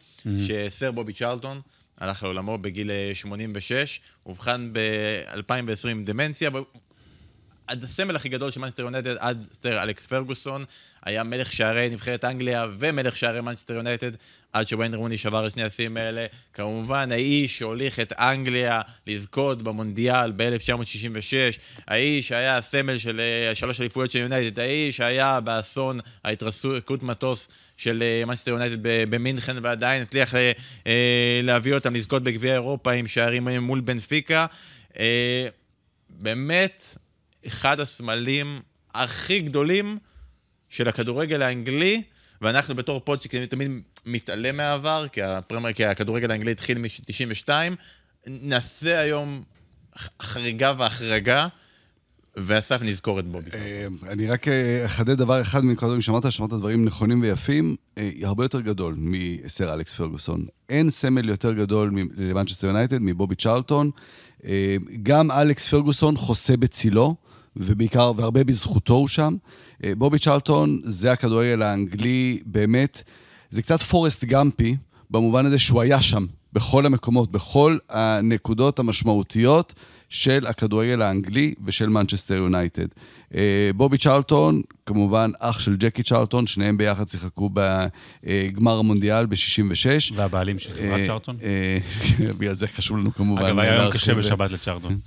שסר 0.47 0.91
בובי 0.91 1.13
צ'רלטון 1.13 1.61
הלך 1.97 2.23
לעולמו 2.23 2.57
בגיל 2.57 2.91
אה, 2.91 3.11
86, 3.13 3.99
אובחן 4.25 4.69
ב-2020 4.73 5.87
עם 5.89 6.05
דמנציה. 6.05 6.49
עד 7.67 7.83
הסמל 7.83 8.15
הכי 8.15 8.29
גדול 8.29 8.51
של 8.51 8.59
מנצ'סטר 8.59 8.83
יונייטד, 8.83 9.15
עד 9.19 9.47
סר 9.53 9.83
אלכס 9.83 10.05
פרגוסון, 10.05 10.65
היה 11.03 11.23
מלך 11.23 11.53
שערי 11.53 11.89
נבחרת 11.89 12.25
אנגליה 12.25 12.65
ומלך 12.79 13.17
שערי 13.17 13.41
מנצ'סטר 13.41 13.73
יונייטד, 13.73 14.11
עד 14.55 14.67
שוויין 14.67 14.93
רוני 14.93 15.17
שבר 15.17 15.47
את 15.47 15.51
שני 15.51 15.63
השיאים 15.63 15.97
האלה. 15.97 16.25
כמובן, 16.53 17.11
האיש 17.11 17.57
שהוליך 17.57 17.99
את 17.99 18.13
אנגליה 18.13 18.81
לזכות 19.07 19.61
במונדיאל 19.61 20.31
ב-1966, 20.31 21.57
האיש 21.87 22.27
שהיה 22.27 22.57
הסמל 22.57 22.97
של 22.97 23.19
אה, 23.19 23.55
שלוש 23.55 23.79
אליפויות 23.79 24.11
של 24.11 24.19
יונייטד, 24.19 24.59
האיש 24.59 24.97
שהיה 24.97 25.39
באסון 25.39 25.99
ההתרסקות 26.23 27.03
מטוס 27.03 27.47
של 27.77 28.03
אה, 28.03 28.25
מנצ'סטר 28.25 28.51
יונייטד 28.51 28.77
במינכן, 28.81 29.55
ועדיין 29.61 30.01
הצליח 30.01 30.35
אה, 30.35 30.51
להביא 31.43 31.73
אותם 31.73 31.95
לזכות 31.95 32.23
בגביע 32.23 32.53
אירופה 32.53 32.91
עם 32.91 33.07
שערים 33.07 33.47
מול 33.47 33.79
בנפיקה. 33.79 34.45
באמת, 36.09 36.97
אחד 37.47 37.79
הסמלים 37.79 38.61
הכי 38.93 39.39
גדולים 39.39 39.97
של 40.69 40.87
הכדורגל 40.87 41.41
האנגלי, 41.41 42.01
ואנחנו 42.41 42.75
בתור 42.75 42.99
פודשיקט 42.99 43.49
תמיד 43.49 43.71
מתעלם 44.05 44.57
מהעבר, 44.57 45.07
כי, 45.11 45.21
הפרמר, 45.21 45.73
כי 45.73 45.85
הכדורגל 45.85 46.31
האנגלי 46.31 46.51
התחיל 46.51 46.77
מ-92, 46.77 47.49
נעשה 48.27 48.99
היום 48.99 49.43
חריגה 50.21 50.73
והחרגה, 50.77 51.47
ואסף 52.37 52.81
נזכור 52.81 53.19
את 53.19 53.25
בובי. 53.25 53.49
אה, 53.53 53.87
אני 54.11 54.27
רק 54.27 54.47
אה, 54.47 54.85
אחדד 54.85 55.17
דבר 55.17 55.41
אחד 55.41 55.65
מכל 55.65 55.85
הדברים 55.85 56.01
שאמרת, 56.01 56.31
שאמרת 56.31 56.49
דברים 56.49 56.85
נכונים 56.85 57.21
ויפים, 57.21 57.75
אה, 57.97 58.09
הרבה 58.23 58.45
יותר 58.45 58.61
גדול 58.61 58.95
מסר 58.97 59.73
אלכס 59.73 59.93
פרגוסון. 59.93 60.45
אין 60.69 60.89
סמל 60.89 61.29
יותר 61.29 61.53
גדול 61.53 61.91
למנצ'סטר 62.17 62.67
יונייטד 62.67 62.97
מבובי 63.01 63.35
צ'רלטון. 63.35 63.91
גם 65.03 65.31
אלכס 65.31 65.67
פרגוסון 65.67 66.17
חוסה 66.17 66.57
בצילו, 66.57 67.15
ובעיקר, 67.57 68.11
והרבה 68.17 68.43
בזכותו 68.43 68.93
הוא 68.93 69.07
שם. 69.07 69.35
אה, 69.83 69.95
בובי 69.97 70.19
צ'רלטון 70.19 70.81
זה 70.83 71.11
הכדורגל 71.11 71.61
האנגלי, 71.61 72.39
באמת, 72.45 73.03
זה 73.51 73.61
קצת 73.61 73.81
פורסט 73.81 74.25
גמפי, 74.25 74.75
במובן 75.09 75.45
הזה 75.45 75.59
שהוא 75.59 75.81
היה 75.81 76.01
שם, 76.01 76.25
בכל 76.53 76.85
המקומות, 76.85 77.31
בכל 77.31 77.77
הנקודות 77.89 78.79
המשמעותיות 78.79 79.73
של 80.09 80.47
הכדורגל 80.47 81.01
האנגלי 81.01 81.53
ושל 81.65 81.89
מנצ'סטר 81.89 82.33
יונייטד. 82.33 82.87
אה, 83.35 83.69
בובי 83.75 83.97
צ'רלטון, 83.97 84.61
כמובן 84.85 85.31
אח 85.39 85.59
של 85.59 85.75
ג'קי 85.75 86.03
צ'רלטון, 86.03 86.47
שניהם 86.47 86.77
ביחד 86.77 87.09
שיחקו 87.09 87.49
בגמר 87.53 88.79
המונדיאל 88.79 89.25
ב-66. 89.25 90.13
והבעלים 90.15 90.59
של 90.59 90.73
חברת 90.73 91.07
צ'רלטון? 91.07 91.37
בגלל 92.39 92.55
זה 92.55 92.67
חשוב 92.67 92.97
לנו 92.97 93.13
כמובן. 93.13 93.45
אגב, 93.45 93.59
היה 93.59 93.75
יום 93.75 93.91
קשה. 93.91 94.13
בשבת 94.13 94.51
לצ'רלטון. 94.51 94.99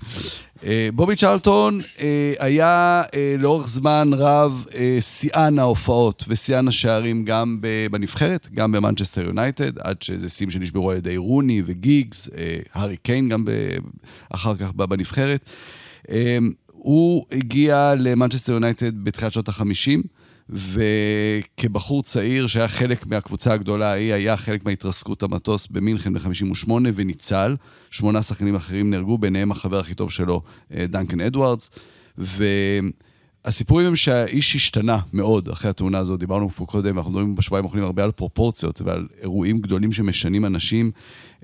אה, 0.65 0.89
בובי 0.95 1.17
צ'רלטון 1.17 1.81
אה, 2.01 2.33
היה 2.39 3.03
אה, 3.15 3.35
לאורך 3.39 3.69
זמן 3.69 4.11
רב 4.13 4.67
אה, 4.75 4.97
שיאן 5.01 5.59
ההופעות 5.59 6.25
ושיאן 6.29 6.69
השערים 6.69 7.25
גם 7.25 7.61
בנבחרת, 7.91 8.49
גם 8.55 8.73
במנצ'סטר 8.73 9.21
יונייטד, 9.21 9.79
עד 9.79 10.03
שזה 10.03 10.29
שיאים 10.29 10.51
שנשברו 10.51 10.91
על 10.91 10.97
ידי 10.97 11.17
רוני 11.17 11.63
וגיגס, 11.67 12.29
אה, 12.37 12.59
הארי 12.75 12.97
קיין 12.97 13.29
גם 13.29 13.45
אחר 14.31 14.57
כך 14.57 14.73
בנבחרת. 14.73 15.45
אה, 16.79 16.83
הוא 16.83 17.25
הגיע 17.33 17.95
למנצ'סטר 17.99 18.53
יונייטד 18.53 19.05
בתחילת 19.05 19.33
שנות 19.33 19.49
ה-50, 19.49 20.03
וכבחור 20.51 22.03
צעיר 22.03 22.47
שהיה 22.47 22.69
חלק 22.69 23.07
מהקבוצה 23.07 23.53
הגדולה 23.53 23.91
ההיא, 23.91 24.15
היה 24.15 24.37
חלק 24.37 24.65
מהתרסקות 24.65 25.23
המטוס 25.23 25.67
במינכן 25.67 26.13
ב-58 26.13 26.71
וניצל. 26.95 27.57
שמונה 27.91 28.23
שחקנים 28.23 28.55
אחרים 28.55 28.91
נהרגו, 28.91 29.19
ביניהם 29.19 29.51
החבר 29.51 29.79
הכי 29.79 29.95
טוב 29.95 30.11
שלו, 30.11 30.43
אה, 30.75 30.87
דנקן 30.89 31.21
אדוארדס. 31.21 31.71
והסיפורים 32.19 33.87
הם 33.87 33.97
שהאיש 33.97 34.55
השתנה 34.55 34.99
מאוד 35.13 35.49
אחרי 35.49 35.71
התאונה 35.71 35.99
הזאת. 35.99 36.21
דיברנו 36.21 36.49
פה 36.49 36.67
קודם, 36.67 36.99
אנחנו 36.99 37.11
מדברים 37.11 37.37
בשבועיים 37.37 37.65
האחרונים 37.65 37.87
הרבה 37.87 38.05
על 38.05 38.11
פרופורציות 38.11 38.83
ועל 38.83 39.07
אירועים 39.23 39.59
גדולים 39.59 39.93
שמשנים 39.93 40.45
אנשים. 40.45 40.91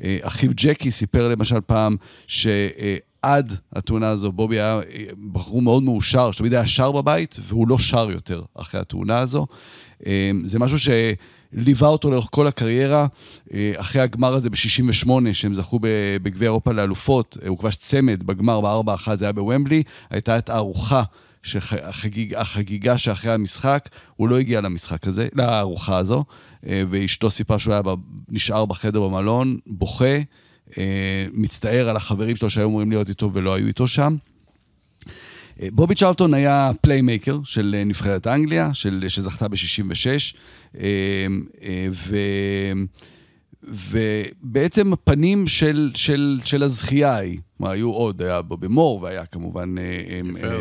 אה, 0.02 0.18
אחיו 0.22 0.50
ג'קי 0.54 0.90
סיפר 0.90 1.28
למשל 1.28 1.60
פעם 1.60 1.96
ש... 2.26 2.46
אה, 3.24 3.34
עד 3.34 3.52
התאונה 3.72 4.08
הזו, 4.08 4.32
בובי 4.32 4.56
היה 4.60 4.80
בחור 5.32 5.62
מאוד 5.62 5.82
מאושר, 5.82 6.32
שתמיד 6.32 6.54
היה 6.54 6.66
שר 6.66 6.92
בבית, 6.92 7.40
והוא 7.48 7.68
לא 7.68 7.78
שר 7.78 8.10
יותר 8.10 8.42
אחרי 8.54 8.80
התאונה 8.80 9.18
הזו. 9.18 9.46
זה 10.44 10.58
משהו 10.58 10.78
שליווה 10.78 11.88
אותו 11.88 12.10
לאורך 12.10 12.28
כל 12.30 12.46
הקריירה. 12.46 13.06
אחרי 13.76 14.02
הגמר 14.02 14.34
הזה 14.34 14.50
ב-68, 14.50 15.08
שהם 15.32 15.54
זכו 15.54 15.78
בגביע 16.22 16.46
אירופה 16.46 16.72
לאלופות, 16.72 17.36
הוא 17.48 17.58
כבש 17.58 17.76
צמד 17.76 18.22
בגמר 18.22 18.82
ב-4-1, 18.82 19.16
זה 19.16 19.24
היה 19.24 19.32
בוומבלי, 19.32 19.82
הייתה 20.10 20.38
את 20.38 20.48
הארוחה. 20.48 21.02
שהחגיג, 21.44 22.34
החגיגה 22.34 22.98
שאחרי 22.98 23.32
המשחק, 23.32 23.88
הוא 24.16 24.28
לא 24.28 24.38
הגיע 24.38 24.60
למשחק 24.60 25.06
הזה, 25.06 25.28
לארוחה 25.32 25.96
הזו, 25.96 26.24
ואשתו 26.62 27.30
סיפרה 27.30 27.58
שהוא 27.58 27.74
היה 27.74 27.82
נשאר 28.28 28.66
בחדר 28.66 29.00
במלון, 29.00 29.58
בוכה, 29.66 30.16
מצטער 31.32 31.88
על 31.88 31.96
החברים 31.96 32.36
שלו 32.36 32.50
שהיו 32.50 32.68
אמורים 32.68 32.90
להיות 32.90 33.08
איתו 33.08 33.30
ולא 33.32 33.54
היו 33.54 33.66
איתו 33.66 33.88
שם. 33.88 34.16
בובי 35.62 35.94
צ'רלטון 35.94 36.34
היה 36.34 36.70
פליימייקר 36.80 37.38
של 37.44 37.82
נבחרת 37.86 38.26
אנגליה, 38.26 38.74
של, 38.74 39.04
שזכתה 39.08 39.48
ב-66, 39.48 40.36
ו... 41.92 42.16
ובעצם 43.68 44.92
הפנים 44.92 45.46
של, 45.46 45.90
של, 45.94 46.40
של 46.44 46.62
הזכייה 46.62 47.12
ההיא, 47.12 47.38
כלומר, 47.56 47.72
היו 47.72 47.90
עוד, 47.90 48.22
היה 48.22 48.42
בובי 48.42 48.68
מור, 48.68 49.02
והיה 49.02 49.26
כמובן 49.26 49.74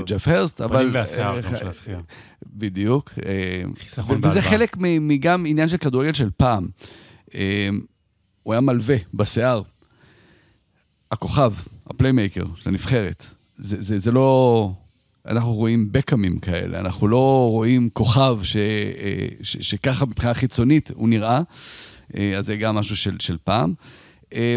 ג'ף 0.05 0.27
הרסט, 0.27 0.61
אבל... 0.61 0.79
פנים 0.79 0.93
והשיער 0.93 1.41
של 1.41 1.67
הזכייה. 1.67 1.99
בדיוק. 2.45 3.13
חיסכון 3.79 4.17
וזה 4.17 4.21
בהלוואה. 4.21 4.41
חלק 4.41 4.77
מגם 4.79 5.45
עניין 5.47 5.67
של 5.67 5.77
כדורגל 5.77 6.13
של 6.13 6.29
פעם. 6.37 6.67
הוא 8.43 8.53
היה 8.53 8.61
מלווה 8.61 8.95
בשיער. 9.13 9.61
הכוכב, 11.13 11.53
הפליימייקר 11.87 12.43
של 12.55 12.69
הנבחרת, 12.69 13.25
זה, 13.57 13.81
זה, 13.81 13.99
זה 13.99 14.11
לא... 14.11 14.71
אנחנו 15.27 15.53
רואים 15.53 15.87
בקאמים 15.91 16.39
כאלה, 16.39 16.79
אנחנו 16.79 17.07
לא 17.07 17.47
רואים 17.49 17.89
כוכב 17.93 18.39
ש, 18.43 18.57
ש, 19.41 19.57
שככה 19.61 20.05
מבחינה 20.05 20.33
חיצונית 20.33 20.91
הוא 20.93 21.09
נראה. 21.09 21.41
אז 22.37 22.45
זה 22.45 22.55
גם 22.55 22.75
משהו 22.75 22.95
של, 22.95 23.15
של 23.19 23.37
פעם. 23.43 23.73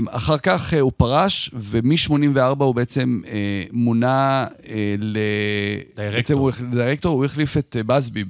אחר 0.08 0.38
כך 0.38 0.74
הוא 0.80 0.92
פרש, 0.96 1.50
ומ-84 1.54 2.64
הוא 2.64 2.74
בעצם 2.74 3.20
מונה 3.72 4.44
ל... 4.98 5.18
דירקטור. 5.96 6.50
דירקטור, 6.70 7.16
הוא 7.16 7.24
החליף 7.24 7.56
את 7.56 7.76
בסבי 7.86 8.24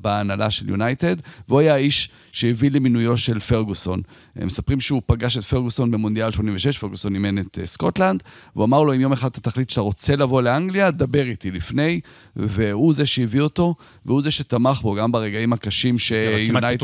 בהנהלה 0.00 0.50
של 0.50 0.68
יונייטד, 0.68 1.16
והוא 1.48 1.60
היה 1.60 1.74
האיש 1.74 2.10
שהביא 2.38 2.70
למינויו 2.70 3.16
של 3.16 3.38
פרגוסון. 3.40 4.00
מספרים 4.36 4.80
שהוא 4.80 5.02
פגש 5.06 5.38
את 5.38 5.44
פרגוסון 5.44 5.90
במונדיאל 5.90 6.32
86, 6.32 6.78
פרגוסון 6.78 7.14
אימן 7.14 7.38
את 7.38 7.58
סקוטלנד, 7.64 8.22
והוא 8.54 8.64
אמר 8.64 8.82
לו, 8.82 8.94
אם 8.94 9.00
יום 9.00 9.12
אחד 9.12 9.28
אתה 9.28 9.40
תחליט 9.40 9.70
שאתה 9.70 9.80
רוצה 9.80 10.16
לבוא 10.16 10.42
לאנגליה, 10.42 10.90
דבר 10.90 11.22
איתי 11.22 11.50
לפני, 11.50 12.00
והוא 12.36 12.94
זה 12.94 13.06
שהביא 13.06 13.40
אותו, 13.40 13.74
והוא 14.06 14.22
זה 14.22 14.30
שתמך 14.30 14.80
בו, 14.82 14.94
גם 14.94 15.12
ברגעים 15.12 15.52
הקשים 15.52 15.98
שיונייטד 15.98 16.76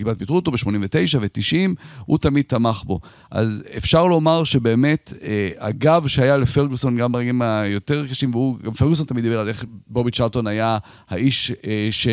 כמעט 0.00 0.18
פיטרו 0.18 0.36
אותו 0.36 0.50
ב-89 0.50 1.18
ו-90, 1.20 1.74
הוא 2.06 2.18
תמיד 2.18 2.44
תמך 2.48 2.82
בו. 2.84 3.00
אז 3.30 3.62
אפשר 3.76 4.06
לומר 4.06 4.44
שבאמת, 4.44 5.12
הגב 5.58 6.06
שהיה 6.06 6.36
לפרגוסון 6.36 6.96
גם 6.96 7.12
ברגעים 7.12 7.42
היותר 7.42 8.06
קשים, 8.06 8.30
והוא, 8.30 8.58
גם 8.58 8.72
פרגוסון 8.72 9.06
תמיד 9.06 9.24
דיבר 9.24 9.40
על 9.40 9.48
איך 9.48 9.64
בובי 9.86 10.10
צ'רטון 10.10 10.46
היה 10.46 10.78
האיש 11.08 11.52
ש, 11.90 12.08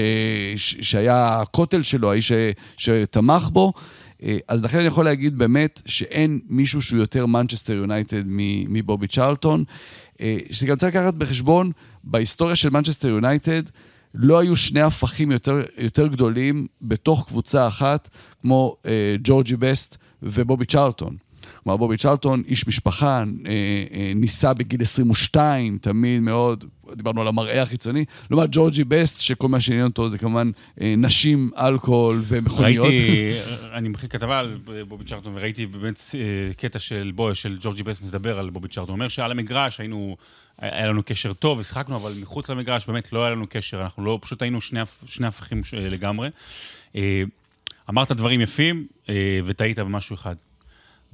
ש, 0.58 0.76
שהיה 0.82 1.40
הכותל 1.42 1.84
שלו, 1.84 2.12
האיש 2.12 2.28
ש, 2.28 2.32
שתמך 2.78 3.50
בו. 3.50 3.74
אז 4.48 4.64
לכן 4.64 4.78
אני 4.78 4.88
יכול 4.88 5.06
להגיד 5.06 5.38
באמת 5.38 5.82
שאין 5.86 6.40
מישהו 6.50 6.82
שהוא 6.82 7.00
יותר 7.00 7.26
מנצ'סטר 7.26 7.74
יונייטד 7.74 8.24
מבובי 8.70 9.08
צ'רלטון. 9.08 9.64
שגם 10.52 10.76
צריך 10.76 10.96
לקחת 10.96 11.14
בחשבון, 11.14 11.72
בהיסטוריה 12.04 12.56
של 12.56 12.70
מנצ'סטר 12.70 13.08
יונייטד, 13.08 13.64
לא 14.14 14.40
היו 14.40 14.56
שני 14.56 14.82
הפכים 14.82 15.32
יותר, 15.32 15.62
יותר 15.78 16.08
גדולים 16.08 16.68
בתוך 16.82 17.26
קבוצה 17.28 17.68
אחת, 17.68 18.10
כמו 18.42 18.76
אה, 18.86 19.16
ג'ורג'י 19.24 19.56
בסט 19.56 19.98
ובובי 20.24 20.66
צ'רלטון. 20.66 21.18
כלומר, 21.64 21.78
בובי 21.78 21.98
צ'רלטון, 21.98 22.44
איש 22.48 22.68
משפחה, 22.68 23.18
אה, 23.18 23.24
אה, 23.94 24.12
נישא 24.16 24.54
בגיל 24.54 24.82
22, 24.82 25.78
תמיד 25.82 26.22
מאוד, 26.22 26.66
דיברנו 26.96 27.22
על 27.22 27.28
המראה 27.28 27.62
החיצוני, 27.62 28.06
לעומת 28.32 28.50
ג'ורג'י 28.52 28.84
בסט, 28.84 29.20
שכל 29.20 29.48
מה 29.48 29.62
שעניין 29.62 29.86
אותו 29.86 30.10
זה 30.10 30.18
כמובן 30.18 30.52
אה, 30.82 30.94
נשים, 30.98 31.50
אלכוהול 31.58 32.24
ומכוניות. 32.28 32.88
ראיתי, 32.88 33.32
אני 33.78 33.90
מכיר 33.90 34.10
כתבה 34.10 34.40
על 34.40 34.58
בובי 34.88 35.06
צ'רלטון, 35.06 35.34
וראיתי 35.36 35.66
באמת 35.66 36.02
קטע 36.58 36.80
של 36.80 37.12
בו, 37.16 37.36
של 37.36 37.58
ג'ורג'י 37.62 37.84
בסט 37.84 38.02
מדבר 38.02 38.40
על 38.40 38.50
בובי 38.50 38.68
צ'רלטון. 38.68 38.94
הוא 38.94 38.96
אומר 38.96 39.10
שעל 39.10 39.32
המגרש 39.32 39.80
היינו, 39.80 40.18
היה 40.58 40.88
לנו 40.88 41.04
קשר 41.06 41.34
טוב 41.34 41.60
ושחקנו, 41.60 41.96
אבל 41.96 42.14
מחוץ 42.22 42.50
למגרש 42.50 42.86
באמת 42.86 43.14
לא 43.14 43.26
היה 43.26 43.32
לנו 43.32 43.46
קשר, 43.50 43.82
אנחנו 43.82 44.06
לא, 44.06 44.20
פשוט 44.22 44.42
היינו 44.42 44.62
שני, 44.62 44.80
שני 45.06 45.28
הפכים 45.28 45.62
לגמרי. 45.74 46.30
אמרת 47.90 48.12
דברים 48.12 48.42
יפים, 48.42 48.88
וטעית 49.46 49.80
במשהו 49.80 50.14
אחד. 50.14 50.36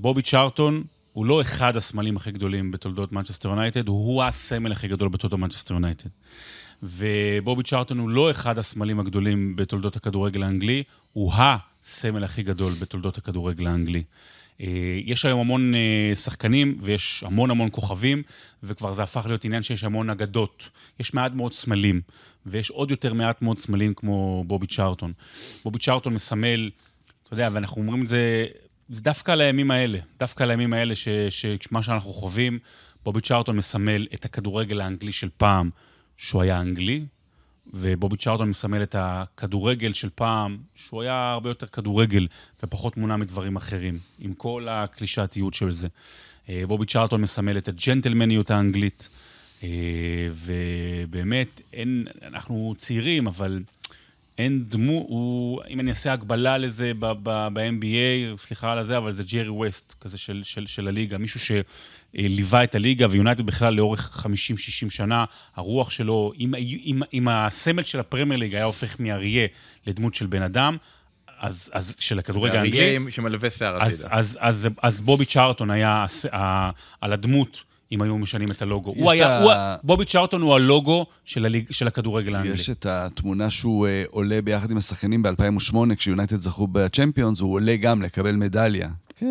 בובי 0.03 0.21
צ'רלטון 0.21 0.83
הוא 1.13 1.25
לא 1.25 1.41
אחד 1.41 1.77
הסמלים 1.77 2.17
הכי 2.17 2.31
גדולים 2.31 2.71
בתולדות 2.71 3.11
מנצ'סטר 3.11 3.49
יונייטד, 3.49 3.87
הוא 3.87 4.23
הסמל 4.23 4.71
הכי 4.71 4.87
גדול 4.87 5.09
בתולדות 5.09 5.39
מנצ'סטר 5.39 5.73
יונייטד. 5.73 6.09
ובובי 6.83 7.63
צ'רלטון 7.63 7.99
הוא 7.99 8.09
לא 8.09 8.31
אחד 8.31 8.57
הסמלים 8.57 8.99
הגדולים 8.99 9.55
בתולדות 9.55 9.95
הכדורגל 9.95 10.43
האנגלי, 10.43 10.83
הוא 11.13 11.33
הסמל 11.35 12.23
הכי 12.23 12.43
גדול 12.43 12.73
בתולדות 12.81 13.17
הכדורגל 13.17 13.67
האנגלי. 13.67 14.03
יש 15.05 15.25
היום 15.25 15.39
המון 15.39 15.73
שחקנים 16.15 16.77
ויש 16.81 17.23
המון 17.27 17.51
המון 17.51 17.69
כוכבים, 17.71 18.23
וכבר 18.63 18.93
זה 18.93 19.03
הפך 19.03 19.25
להיות 19.25 19.45
עניין 19.45 19.63
שיש 19.63 19.83
המון 19.83 20.09
אגדות. 20.09 20.69
יש 20.99 21.13
מעט 21.13 21.31
מאוד 21.31 21.53
סמלים, 21.53 22.01
ויש 22.45 22.69
עוד 22.69 22.91
יותר 22.91 23.13
מעט 23.13 23.41
מאוד 23.41 23.59
סמלים 23.59 23.93
כמו 23.93 24.43
בובי 24.47 24.67
צ'רטון. 24.67 25.13
בובי 25.63 25.79
צ'רטון 25.79 26.13
מסמל, 26.13 26.69
אתה 27.23 27.33
יודע, 27.33 27.49
ואנחנו 27.53 27.81
אומרים 27.81 28.03
את 28.03 28.07
זה 28.07 28.45
זה 28.89 29.01
דווקא 29.01 29.31
על 29.31 29.41
הימים 29.41 29.71
האלה, 29.71 29.99
דווקא 30.19 30.43
על 30.43 30.49
הימים 30.49 30.73
האלה, 30.73 30.93
שמה 31.59 31.83
שאנחנו 31.83 32.13
חווים, 32.13 32.59
בובי 33.03 33.21
צ'רטון 33.21 33.57
מסמל 33.57 34.07
את 34.13 34.25
הכדורגל 34.25 34.81
האנגלי 34.81 35.11
של 35.11 35.29
פעם, 35.37 35.69
שהוא 36.17 36.41
היה 36.41 36.61
אנגלי, 36.61 37.05
ובובי 37.73 38.17
צ'רטון 38.17 38.49
מסמל 38.49 38.83
את 38.83 38.95
הכדורגל 38.99 39.93
של 39.93 40.09
פעם, 40.15 40.57
שהוא 40.75 41.01
היה 41.01 41.31
הרבה 41.31 41.49
יותר 41.49 41.67
כדורגל 41.67 42.27
ופחות 42.63 42.97
מונע 42.97 43.15
מדברים 43.15 43.55
אחרים, 43.55 43.99
עם 44.19 44.33
כל 44.33 44.67
הקלישאתיות 44.69 45.53
של 45.53 45.71
זה. 45.71 45.87
בובי 46.67 46.85
צ'רטון 46.85 47.21
מסמל 47.21 47.57
את 47.57 47.67
הג'נטלמניות 47.67 48.51
האנגלית, 48.51 49.09
ובאמת, 50.33 51.61
אין, 51.73 52.07
אנחנו 52.23 52.73
צעירים, 52.77 53.27
אבל... 53.27 53.63
אין 54.37 54.63
דמו, 54.67 54.91
הוא, 54.91 55.61
אם 55.69 55.79
אני 55.79 55.89
אעשה 55.89 56.13
הגבלה 56.13 56.57
לזה 56.57 56.91
ב-NBA, 56.99 58.37
סליחה 58.37 58.71
על 58.71 58.85
זה, 58.85 58.97
אבל 58.97 59.11
זה 59.11 59.23
ג'רי 59.23 59.49
ווסט 59.49 59.93
כזה 60.01 60.17
של, 60.17 60.41
של, 60.43 60.67
של 60.67 60.87
הליגה, 60.87 61.17
מישהו 61.17 61.39
שליווה 61.39 62.63
את 62.63 62.75
הליגה, 62.75 63.07
ויונייטד 63.09 63.45
בכלל 63.45 63.73
לאורך 63.73 64.25
50-60 64.25 64.29
שנה, 64.89 65.25
הרוח 65.55 65.89
שלו, 65.89 66.31
אם, 66.39 66.55
אם, 66.55 67.01
אם 67.13 67.27
הסמל 67.27 67.83
של 67.83 67.99
הפרמייר 67.99 68.39
ליג 68.39 68.55
היה 68.55 68.63
הופך 68.65 68.99
מאריה 68.99 69.47
לדמות 69.87 70.13
של 70.13 70.25
בן 70.25 70.41
אדם, 70.41 70.77
אז, 71.39 71.69
אז 71.73 71.95
של 71.99 72.19
הכדורגל 72.19 72.55
האנגלי, 72.55 72.97
אריה 72.97 73.11
שמלווה 73.11 73.49
שיער 73.49 73.77
אז, 73.81 73.93
הצידה. 73.93 74.09
אז, 74.11 74.37
אז, 74.41 74.67
אז 74.81 75.01
בובי 75.01 75.25
צ'רטון 75.25 75.71
היה 75.71 76.03
הס- 76.03 76.25
ה- 76.25 76.69
על 77.01 77.13
הדמות. 77.13 77.63
אם 77.93 78.01
היו 78.01 78.17
משנים 78.17 78.51
את 78.51 78.61
הלוגו. 78.61 78.93
הוא 78.97 79.11
היה, 79.11 79.37
ה- 79.37 79.43
הוא, 79.43 79.51
בובי 79.83 80.05
צ'רטון 80.05 80.41
הוא 80.41 80.53
הלוגו 80.55 81.05
של, 81.25 81.45
הליג, 81.45 81.65
של 81.71 81.87
הכדורגל 81.87 82.35
האנגלי. 82.35 82.53
יש 82.53 82.69
את 82.69 82.85
התמונה 82.85 83.49
שהוא 83.49 83.87
אה, 83.87 84.03
עולה 84.09 84.41
ביחד 84.41 84.71
עם 84.71 84.77
השחקנים 84.77 85.23
ב-2008, 85.23 85.75
כשיונייטד 85.97 86.37
זכו 86.39 86.67
בצ'מפיונס, 86.71 87.39
הוא 87.39 87.53
עולה 87.53 87.75
גם 87.75 88.01
לקבל 88.01 88.35
מדליה. 88.35 88.89
כן, 89.17 89.27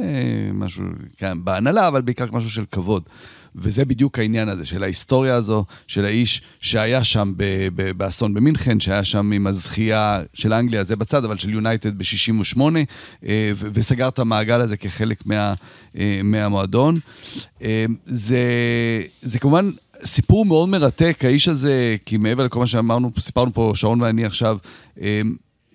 משהו, 0.54 0.84
כן, 1.16 1.44
בהנהלה, 1.44 1.88
אבל 1.88 2.00
בעיקר 2.02 2.26
משהו 2.32 2.50
של 2.50 2.64
כבוד. 2.70 3.02
וזה 3.56 3.84
בדיוק 3.84 4.18
העניין 4.18 4.48
הזה, 4.48 4.64
של 4.64 4.82
ההיסטוריה 4.82 5.34
הזו, 5.34 5.64
של 5.86 6.04
האיש 6.04 6.42
שהיה 6.62 7.04
שם 7.04 7.32
ב- 7.36 7.68
ב- 7.74 7.90
באסון 7.90 8.34
במינכן, 8.34 8.80
שהיה 8.80 9.04
שם 9.04 9.32
עם 9.32 9.46
הזכייה 9.46 10.22
של 10.34 10.52
אנגליה, 10.52 10.84
זה 10.84 10.96
בצד, 10.96 11.24
אבל 11.24 11.38
של 11.38 11.50
יונייטד 11.50 11.98
ב-68, 11.98 12.60
אה, 13.26 13.52
ו- 13.56 13.68
וסגר 13.74 14.08
את 14.08 14.18
המעגל 14.18 14.60
הזה 14.60 14.76
כחלק 14.76 15.26
מה, 15.26 15.54
אה, 15.98 16.20
מהמועדון. 16.24 16.98
אה, 17.62 17.84
זה, 18.06 18.42
זה 19.22 19.38
כמובן 19.38 19.70
סיפור 20.04 20.46
מאוד 20.46 20.68
מרתק, 20.68 21.20
האיש 21.24 21.48
הזה, 21.48 21.96
כי 22.06 22.16
מעבר 22.16 22.44
לכל 22.44 22.58
מה 22.58 22.66
שאמרנו, 22.66 23.10
סיפרנו 23.18 23.52
פה, 23.52 23.72
שרון 23.74 24.00
ואני 24.00 24.24
עכשיו, 24.24 24.56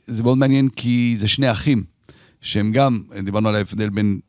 זה 0.07 0.23
מאוד 0.23 0.37
מעניין 0.37 0.69
כי 0.69 1.15
זה 1.19 1.27
שני 1.27 1.51
אחים, 1.51 1.83
שהם 2.41 2.71
גם, 2.71 3.01
דיברנו 3.23 3.49
על 3.49 3.55
ההבדל 3.55 3.89
בין 3.89 4.19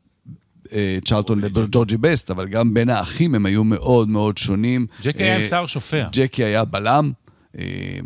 צ'רלטון 1.05 1.41
לג'ורג'י 1.41 1.97
בסט, 1.97 2.31
אבל 2.31 2.47
גם 2.47 2.73
בין 2.73 2.89
האחים 2.89 3.35
הם 3.35 3.45
היו 3.45 3.63
מאוד 3.63 4.09
מאוד 4.09 4.37
שונים. 4.37 4.85
ג'קי 5.01 5.23
היה 5.23 5.35
עם 5.35 5.41
אה, 5.41 5.47
שיער 5.47 5.67
שופע. 5.67 6.07
ג'קי 6.11 6.43
היה 6.43 6.65
בלם, 6.65 7.11
אה, 7.59 7.99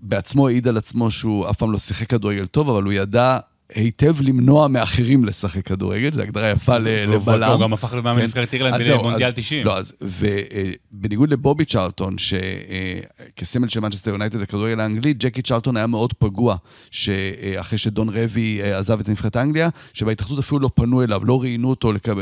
שבעצמו 0.00 0.48
העיד 0.48 0.68
על 0.68 0.76
עצמו 0.76 1.10
שהוא 1.10 1.50
אף 1.50 1.56
פעם 1.56 1.72
לא 1.72 1.78
שיחק 1.78 2.08
כדורגל 2.08 2.44
טוב, 2.44 2.68
אבל 2.68 2.82
הוא 2.82 2.92
ידע 2.92 3.38
היטב 3.74 4.20
למנוע 4.20 4.68
מאחרים 4.68 5.24
לשחק 5.24 5.66
כדורגל, 5.66 6.10
זו 6.12 6.22
הגדרה 6.22 6.50
יפה 6.50 6.78
לבלם. 6.78 7.50
הוא 7.50 7.60
גם 7.60 7.72
הפך 7.72 7.92
למאמן 7.92 8.18
כן. 8.20 8.24
נבחרת 8.24 8.54
אירלנד 8.54 8.82
במונדיאל 8.82 9.28
אז- 9.28 9.34
90. 9.34 9.66
לא, 9.66 9.78
אז, 9.78 9.92
ובניגוד 10.00 11.30
לבובי 11.30 11.64
צ'רלטון, 11.64 12.14
שכסמל 12.18 13.68
של 13.68 13.80
מנצ'סטר 13.80 14.10
יונייטד 14.10 14.40
בכדורגל 14.40 14.80
האנגלי, 14.80 15.12
ג'קי 15.12 15.42
צ'רלטון 15.42 15.76
היה 15.76 15.86
מאוד 15.86 16.12
פגוע, 16.12 16.56
שאחרי 16.90 17.78
שדון 17.78 18.08
רבי 18.08 18.60
אה, 18.62 18.78
עזב 18.78 19.00
את 19.00 19.08
נבחרת 19.08 19.36
אנגליה, 19.36 19.68
שבהתאחדות 19.92 20.38
אפילו 20.38 20.60
לא 20.60 20.70
פנו 20.74 21.02
אליו, 21.02 21.24
לא 21.24 21.42
ראיינו 21.42 21.70
אותו 21.70 21.92
לכ... 21.92 22.08
אה, 22.08 22.14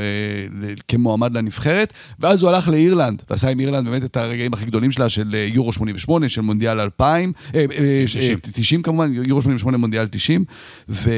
כמועמד 0.89 1.37
לנבחרת, 1.37 1.93
ואז 2.21 2.43
הוא 2.43 2.51
הלך 2.51 2.69
לאירלנד, 2.69 3.23
ועשה 3.31 3.49
עם 3.49 3.61
אירלנד 3.61 3.89
באמת 3.89 4.05
את 4.05 4.17
הרגעים 4.17 4.53
הכי 4.53 4.65
גדולים 4.65 4.91
שלה, 4.91 5.09
של 5.09 5.35
אה, 5.35 5.47
יורו 5.53 5.73
88, 5.73 6.29
של 6.29 6.41
מונדיאל 6.41 6.81
2000, 6.81 7.33
אה, 7.55 7.65
אה, 7.79 8.05
90. 8.07 8.39
90 8.43 8.83
כמובן, 8.83 9.13
יורו 9.15 9.43
88, 9.43 9.77
מונדיאל 9.79 10.09
90, 10.09 10.45
ו... 10.89 11.11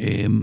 אמ, 0.00 0.42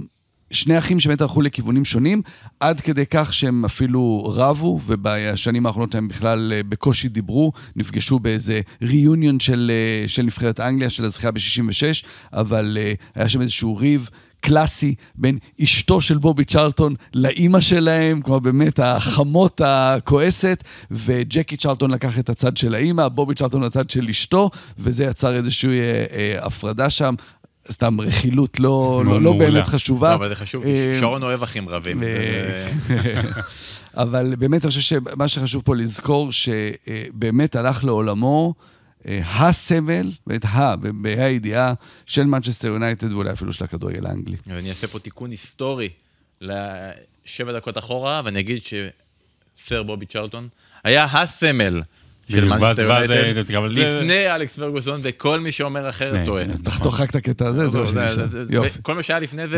שני 0.52 0.78
אחים 0.78 1.00
שבאמת 1.00 1.22
הלכו 1.22 1.42
לכיוונים 1.42 1.86
שונים, 1.86 2.22
עד 2.60 2.82
כדי 2.82 3.06
כך 3.06 3.34
שהם 3.34 3.66
אפילו 3.66 4.24
רבו, 4.36 4.80
ובשנים 4.86 5.66
האחרונות 5.66 5.96
הם 5.96 6.08
בכלל 6.08 6.54
אה, 6.56 6.64
בקושי 6.64 7.10
דיברו, 7.10 7.52
נפגשו 7.76 8.20
באיזה 8.20 8.62
ריוניון 8.82 9.40
של, 9.40 9.72
אה, 9.74 10.08
של 10.08 10.24
נבחרת 10.24 10.60
אנגליה, 10.60 10.90
של 10.90 11.06
הזכייה 11.06 11.32
ב-66, 11.32 12.06
אבל 12.34 12.78
אה, 12.82 12.94
היה 13.16 13.30
שם 13.30 13.42
איזשהו 13.42 13.78
ריב. 13.78 14.10
קלאסי 14.42 14.96
בין 15.16 15.38
אשתו 15.64 16.02
של 16.02 16.18
בובי 16.18 16.46
צ'רלטון 16.46 16.96
לאימא 17.14 17.62
שלהם, 17.62 18.22
כלומר 18.22 18.40
באמת 18.40 18.80
החמות 18.80 19.62
הכועסת, 19.66 20.64
וג'קי 20.92 21.58
צ'רלטון 21.58 21.92
לקח 21.92 22.20
את 22.20 22.30
הצד 22.30 22.58
של 22.58 22.76
האימא, 22.76 23.08
בובי 23.08 23.36
צ'רלטון 23.36 23.64
לצד 23.64 23.90
של 23.90 24.08
אשתו, 24.10 24.50
וזה 24.78 25.04
יצר 25.04 25.36
איזושהי 25.36 25.80
אה, 25.80 26.06
אה, 26.12 26.46
הפרדה 26.46 26.90
שם. 26.90 27.16
סתם 27.72 28.02
רכילות 28.02 28.60
לא, 28.60 29.04
לא, 29.06 29.22
לא. 29.22 29.34
באמת 29.34 29.68
חשובה. 29.68 30.10
לא, 30.10 30.16
אבל 30.16 30.30
זה 30.30 30.36
חשוב, 30.36 30.64
אה, 30.66 30.98
שרון 31.00 31.24
אוהב 31.24 31.44
אחים 31.44 31.70
רבים. 31.70 32.04
אבל 33.98 34.36
באמת 34.36 34.64
אני 34.66 34.70
חושב 34.70 34.82
שמה 34.82 35.28
שחשוב 35.28 35.64
פה 35.66 35.76
לזכור, 35.76 36.32
שבאמת 36.32 37.56
הלך 37.56 37.84
לעולמו 37.84 38.54
אה, 39.08 39.20
הסמל, 39.26 40.12
ואת 40.28 40.46
ה, 40.46 40.76
בה"א 40.76 41.22
הידיעה, 41.22 41.74
של 42.06 42.24
מנצ'סטר 42.24 42.68
יונייטד 42.68 43.14
ואולי 43.14 43.32
אפילו 43.32 43.54
של 43.54 43.64
הכדורגל 43.64 44.06
האנגלי. 44.06 44.38
ואני 44.48 44.70
אעשה 44.70 44.88
פה 44.88 45.00
תיקון 45.00 45.32
היסטורי 45.32 45.90
לשבע 46.42 47.54
דקות 47.56 47.78
אחורה, 47.78 48.22
ואני 48.26 48.40
אגיד 48.40 48.62
שסר 48.64 49.84
בובי 49.84 50.06
צ'רלטון 50.06 50.48
היה 50.84 51.04
הסמל 51.04 51.82
של 52.30 52.46
מנצ'סטר 52.46 52.82
יונייטד, 52.82 53.50
לפני 54.00 54.36
אלכס 54.36 54.56
פרגוסון, 54.60 55.02
וכל 55.04 55.40
מי 55.40 55.52
שאומר 55.52 55.90
אחרת 55.90 56.26
טועה. 56.26 56.44
נכון. 56.46 56.62
תחתוך 56.62 57.02
רק 57.02 57.10
את 57.10 57.16
הקטע 57.16 57.48
הזה, 57.48 57.68
זהו 57.68 57.86
זה- 57.88 57.92
שנשאר. 57.92 58.28
זה- 58.28 58.46
זה- 58.46 58.54
יופי. 58.54 58.70
כל 58.82 58.96
מה 58.96 59.04
שהיה 59.04 59.20
לפני 59.20 59.48
זה, 59.48 59.58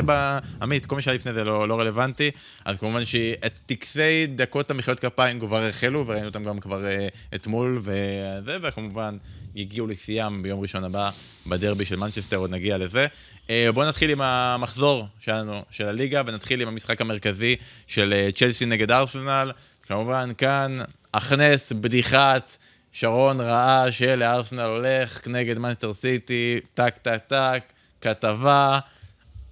עמית, 0.62 0.86
כל 0.86 0.96
מה 0.96 1.02
שהיה 1.02 1.16
לפני 1.16 1.34
זה 1.34 1.44
לא 1.44 1.68
לא 1.68 1.80
רלוונטי, 1.80 2.32
אז 2.66 2.76
כמובן 2.80 3.06
שאת 3.06 3.54
טקסי 3.66 4.28
דקות 4.36 4.72
המחיאות 4.72 5.00
כפיים 5.00 5.40
כבר 5.40 5.64
החלו, 5.64 6.04
וראינו 6.08 6.26
אותם 6.28 6.44
גם 6.44 6.60
כבר 6.60 6.86
אה, 6.86 7.08
אתמול, 7.36 7.80
וזה, 7.84 8.58
וכמובן 8.64 9.18
יגיעו 9.56 9.88
לשיאם 9.88 10.44
ביום 10.44 10.60
ראשון 10.62 10.84
הבא 10.84 11.10
בדרבי 11.48 11.86
של 11.86 11.96
מנצ'סטר, 11.96 12.38
עוד 12.38 12.50
נגיע 12.52 12.78
לזה. 12.78 13.06
אה, 13.50 13.70
בואו 13.74 13.88
נתחיל 13.90 14.10
עם 14.10 14.22
המחזור 14.22 15.06
שלנו, 15.20 15.62
של 15.72 15.86
הליגה, 15.86 16.22
ונתחיל 16.26 16.62
עם 16.62 16.68
המשחק 16.68 17.02
המרכזי 17.02 17.56
של 17.88 18.14
אה, 18.14 18.30
צ'לסי 18.36 18.66
נגד 18.66 18.92
ארסנל. 18.92 19.52
כמובן, 19.84 20.32
כאן, 20.38 20.80
הכנס, 21.14 21.72
בדיחת, 21.72 22.58
שרון 22.92 23.42
ראה 23.42 23.92
שלארסנל 23.92 24.62
הולך 24.62 25.28
נגד 25.28 25.58
מנסטר 25.58 25.94
סיטי, 25.94 26.60
טק 26.74 26.94
טק 27.02 27.20
טק, 27.28 27.64
כתבה, 28.02 28.80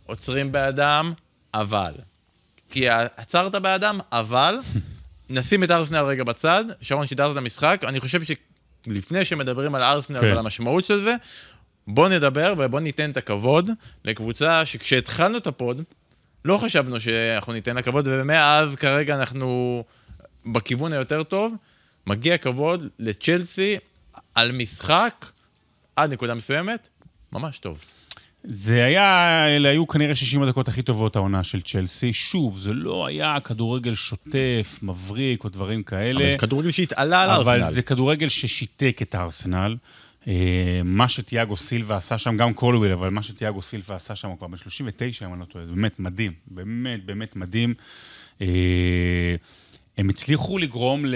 עוצרים 0.06 0.52
באדם, 0.52 1.14
אבל. 1.54 1.94
כי 2.70 2.90
עצרת 2.90 3.56
באדם, 3.56 4.00
אבל, 4.12 4.60
נשים 5.30 5.64
את 5.64 5.72
ארסנל 5.72 6.06
רגע 6.06 6.24
בצד, 6.24 6.66
שרון 6.82 7.08
שידרת 7.08 7.32
את 7.32 7.38
המשחק, 7.38 7.84
אני 7.88 8.00
חושב 8.00 8.22
שלפני 8.86 9.26
שמדברים 9.26 9.76
על 9.76 9.84
ארסנל 9.84 10.20
כן. 10.20 10.26
ועל 10.26 10.38
המשמעות 10.38 10.86
של 10.86 11.04
זה, 11.04 11.16
בוא 11.88 12.10
נדבר 12.10 12.54
ובוא 12.58 12.80
ניתן 12.80 13.12
את 13.12 13.18
הכבוד 13.18 13.70
לקבוצה 14.06 14.66
שכשהתחלנו 14.66 15.38
את 15.38 15.48
הפוד, 15.48 15.82
לא 16.46 16.58
חשבנו 16.58 17.00
שאנחנו 17.00 17.54
ניתן 17.54 17.76
לה 17.76 17.82
כבוד, 17.82 18.08
ומאז 18.12 18.76
כרגע 18.76 19.16
אנחנו 19.16 19.84
בכיוון 20.54 20.93
היותר 20.93 21.24
טוב. 21.24 21.54
מגיע 22.08 22.38
כבוד 22.38 22.88
לצ'לסי 23.00 23.78
על 24.36 24.52
משחק 24.52 25.26
עד 25.95 26.14
נקודה 26.14 26.34
מסוימת, 26.34 26.89
ממש 27.34 27.60
טוב. 27.60 27.78
זה 28.43 28.86
היה, 28.86 29.45
אלה 29.47 29.70
היו 29.70 29.88
כנראה 29.88 30.16
60 30.16 30.41
הדקות 30.41 30.68
הכי 30.68 30.82
טובות 30.82 31.16
העונה 31.16 31.43
של 31.43 31.62
צ'לסי. 31.62 32.14
שוב, 32.14 32.60
זה 32.60 32.74
לא 32.74 33.06
היה 33.06 33.39
כדורגל 33.43 33.95
שוטף, 33.95 34.80
מבריק 34.82 35.43
או 35.43 35.50
דברים 35.50 35.84
כאלה. 35.84 36.28
אבל 36.28 36.38
כדורגל 36.38 36.72
שהתעלה 36.72 37.24
על 37.24 37.30
אבל 37.30 37.60
ארסנל. 37.60 37.74
זה 37.74 37.82
כדורגל 37.82 38.30
ששיתק 38.30 39.00
את 39.02 39.16
הארסנל. 39.16 39.78
אה, 40.28 40.82
מה 40.84 41.10
שתיאגו 41.10 41.58
סילבה 41.58 41.97
עשה 41.97 42.18
שם, 42.18 42.38
גם 42.38 42.54
קולוויל, 42.54 42.91
אבל 42.91 43.10
מה 43.10 43.24
שתיאגו 43.24 43.62
סילבה 43.62 43.95
עשה 43.95 44.16
שם, 44.16 44.28
הוא 44.28 44.38
כבר 44.38 44.47
בן 44.47 44.58
39, 44.58 45.26
אם 45.26 45.34
אני 45.34 45.39
לא 45.39 45.45
טועה, 45.45 45.66
זה 45.66 45.72
באמת 45.72 46.00
מדהים, 46.00 46.34
באמת, 46.47 47.06
באמת 47.06 47.36
מדהים. 47.36 47.74
אה, 50.00 50.04
הם 50.04 50.10
הצליחו 50.10 50.58
לגרום 50.58 51.06
ל, 51.06 51.16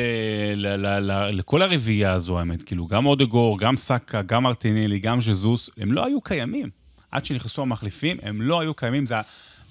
ל, 0.56 0.68
ל, 0.68 1.12
ל, 1.12 1.30
לכל 1.30 1.62
הרביעייה 1.62 2.14
הזו, 2.14 2.40
האמת, 2.40 2.64
כאילו, 2.64 2.88
גם 2.88 3.06
אודגור, 3.06 3.60
גם 3.60 3.78
סאקה, 3.78 4.22
גם 4.22 4.48
מרטינלי, 4.48 5.00
גם 5.00 5.22
ז'זוס, 5.22 5.70
הם 5.78 5.92
לא 5.92 6.06
היו 6.06 6.22
קיימים. 6.22 6.70
עד 7.12 7.26
שנכנסו 7.26 7.62
המחליפים, 7.62 8.18
הם 8.22 8.42
לא 8.42 8.62
היו 8.62 8.74
קיימים. 8.74 9.06
זה, 9.06 9.16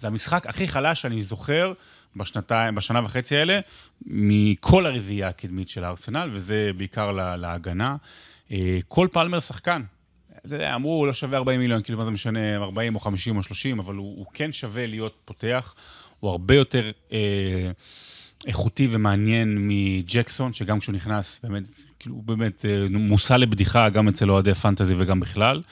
זה 0.01 0.07
המשחק 0.07 0.47
הכי 0.47 0.69
חלש 0.69 1.03
שאני 1.03 1.23
זוכר 1.23 1.73
בשנתיים, 2.17 2.75
בשנה 2.75 3.05
וחצי 3.05 3.37
האלה, 3.37 3.61
מכל 4.07 4.87
הרביעייה 4.87 5.29
הקדמית 5.29 5.69
של 5.69 5.85
הארסנל, 5.85 6.31
וזה 6.33 6.71
בעיקר 6.77 7.13
לה, 7.13 7.37
להגנה. 7.37 7.97
אה, 8.53 8.79
קול 8.89 9.09
פלמר 9.13 9.41
שחקן. 9.41 9.83
אתה 10.47 10.55
יודע, 10.55 10.75
אמרו, 10.75 10.99
הוא 10.99 11.07
לא 11.07 11.13
שווה 11.13 11.39
40 11.39 11.61
מיליון, 11.61 11.83
כאילו, 11.83 11.99
מה 11.99 12.05
זה 12.05 12.11
משנה, 12.11 12.57
40 12.57 12.95
או 12.95 13.01
50 13.01 13.37
או 13.37 13.43
30, 13.43 13.79
אבל 13.79 13.95
הוא, 13.95 14.19
הוא 14.19 14.27
כן 14.35 14.53
שווה 14.53 14.87
להיות 14.87 15.15
פותח. 15.25 15.75
הוא 16.21 16.31
הרבה 16.31 16.55
יותר 16.55 16.91
אה, 17.13 17.71
איכותי 18.47 18.89
ומעניין 18.91 19.57
מג'קסון, 19.61 20.53
שגם 20.53 20.81
כשהוא 20.81 20.95
נכנס, 20.95 21.41
באמת, 21.43 21.63
כאילו, 21.99 22.15
הוא 22.15 22.25
באמת 22.25 22.65
אה, 22.69 22.87
מושא 22.91 23.35
לבדיחה, 23.35 23.89
גם 23.89 24.09
אצל 24.09 24.31
אוהדי 24.31 24.55
פנטזי 24.55 24.95
וגם 24.99 25.21
בכלל. 25.21 25.63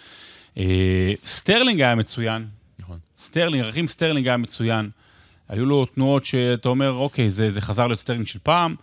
אה, 0.58 1.12
סטרלינג 1.24 1.80
היה 1.80 1.94
מצוין, 1.94 2.46
נכון. 2.78 2.98
סטרלינג, 3.18 3.64
ראחים 3.64 3.88
סטרלינג 3.88 4.28
היה 4.28 4.36
מצוין. 4.36 4.90
היו 5.48 5.66
לו 5.66 5.86
תנועות 5.86 6.24
שאתה 6.24 6.68
אומר, 6.68 6.90
אוקיי, 6.90 7.30
זה, 7.30 7.50
זה 7.50 7.60
חזר 7.60 7.86
להיות 7.86 7.98
סטרלינג 7.98 8.26
של 8.26 8.38
פעם. 8.42 8.74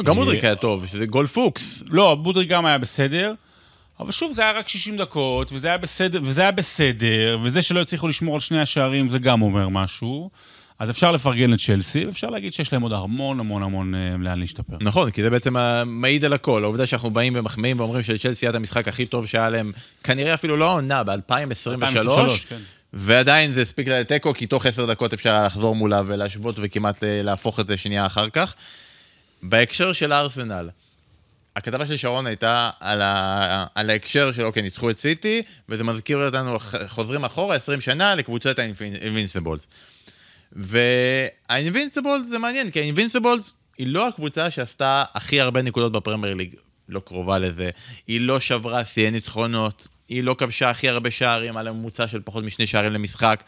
גם 0.00 0.08
אה, 0.08 0.14
מודריק 0.14 0.44
היה 0.44 0.56
טוב, 0.56 0.86
שזה 0.86 1.06
גול 1.06 1.26
פוקס. 1.26 1.82
לא, 1.86 2.14
בודריק 2.14 2.48
גם 2.48 2.66
היה 2.66 2.78
בסדר, 2.78 3.34
אבל 4.00 4.12
שוב, 4.12 4.32
זה 4.32 4.42
היה 4.42 4.52
רק 4.52 4.68
60 4.68 4.96
דקות, 4.96 5.52
וזה 5.52 5.68
היה 5.68 5.78
בסדר, 5.78 6.20
וזה 6.24 6.40
היה 6.40 6.50
בסדר, 6.50 7.38
וזה 7.42 7.62
שלא 7.62 7.80
הצליחו 7.80 8.08
לשמור 8.08 8.34
על 8.34 8.40
שני 8.40 8.60
השערים, 8.60 9.08
זה 9.08 9.18
גם 9.18 9.42
אומר 9.42 9.68
משהו. 9.68 10.30
אז 10.78 10.90
אפשר 10.90 11.10
לפרגן 11.10 11.50
לצ'לסי, 11.50 12.06
ואפשר 12.06 12.30
להגיד 12.30 12.52
שיש 12.52 12.72
להם 12.72 12.82
עוד 12.82 12.92
המון 12.92 13.40
המון 13.40 13.62
המון 13.62 13.94
אה, 13.94 14.16
לאן 14.18 14.40
להשתפר. 14.40 14.76
נכון, 14.80 15.10
כי 15.10 15.22
זה 15.22 15.30
בעצם 15.30 15.56
מעיד 15.86 16.24
על 16.24 16.32
הכל. 16.32 16.64
העובדה 16.64 16.86
שאנחנו 16.86 17.10
באים 17.10 17.32
ומחמיאים 17.36 17.80
ואומרים 17.80 18.02
שלצ'לסי 18.02 18.46
היה 18.46 18.50
את 18.50 18.54
המשחק 18.54 18.88
הכי 18.88 19.06
טוב 19.06 19.26
שהיה 19.26 19.50
להם, 19.50 19.72
כנראה 20.04 20.34
אפילו 20.34 20.56
לא 20.56 20.68
העונה, 20.68 21.04
ב-2023, 21.04 21.12
2023, 21.14 22.44
כן. 22.44 22.56
ועדיין 22.92 23.52
זה 23.52 23.62
הספיק 23.62 23.88
לתיקו, 23.88 24.34
כי 24.34 24.46
תוך 24.46 24.66
עשר 24.66 24.86
דקות 24.86 25.12
אפשר 25.12 25.34
היה 25.34 25.44
לחזור 25.44 25.74
מולה 25.74 26.02
ולהשוות 26.06 26.56
וכמעט 26.62 27.04
אה, 27.04 27.22
להפוך 27.22 27.60
את 27.60 27.66
זה 27.66 27.76
שנייה 27.76 28.06
אחר 28.06 28.30
כך. 28.30 28.54
בהקשר 29.42 29.92
של 29.92 30.12
ארסנל, 30.12 30.68
הכתבה 31.56 31.86
של 31.86 31.96
שרון 31.96 32.26
הייתה 32.26 32.70
על, 32.80 33.02
ה... 33.02 33.64
על 33.74 33.90
ההקשר 33.90 34.32
של 34.32 34.42
אוקיי, 34.42 34.62
ניצחו 34.62 34.90
את 34.90 34.98
סיטי, 34.98 35.42
וזה 35.68 35.84
מזכיר 35.84 36.26
אותנו, 36.26 36.58
חוזרים 36.88 37.24
אחורה 37.24 37.56
20 37.56 37.80
שנה 37.80 38.14
לקבוצת 38.14 38.58
האינבינסיבולס. 38.58 39.66
והאינבינסיבולס 40.54 42.26
זה 42.28 42.38
מעניין, 42.38 42.70
כי 42.70 42.80
האינבינסיבולס 42.80 43.52
היא 43.78 43.86
לא 43.86 44.08
הקבוצה 44.08 44.50
שעשתה 44.50 45.04
הכי 45.14 45.40
הרבה 45.40 45.62
נקודות 45.62 45.92
בפרמייר 45.92 46.34
ליג, 46.34 46.54
לא 46.88 47.00
קרובה 47.00 47.38
לזה, 47.38 47.70
היא 48.06 48.20
לא 48.20 48.40
שברה 48.40 48.84
שיאי 48.84 49.10
ניצחונות, 49.10 49.88
היא 50.08 50.24
לא 50.24 50.34
כבשה 50.38 50.70
הכי 50.70 50.88
הרבה 50.88 51.10
שערים 51.10 51.56
על 51.56 51.68
הממוצע 51.68 52.08
של 52.08 52.20
פחות 52.24 52.44
משני 52.44 52.66
שערים 52.66 52.92
למשחק. 52.92 53.44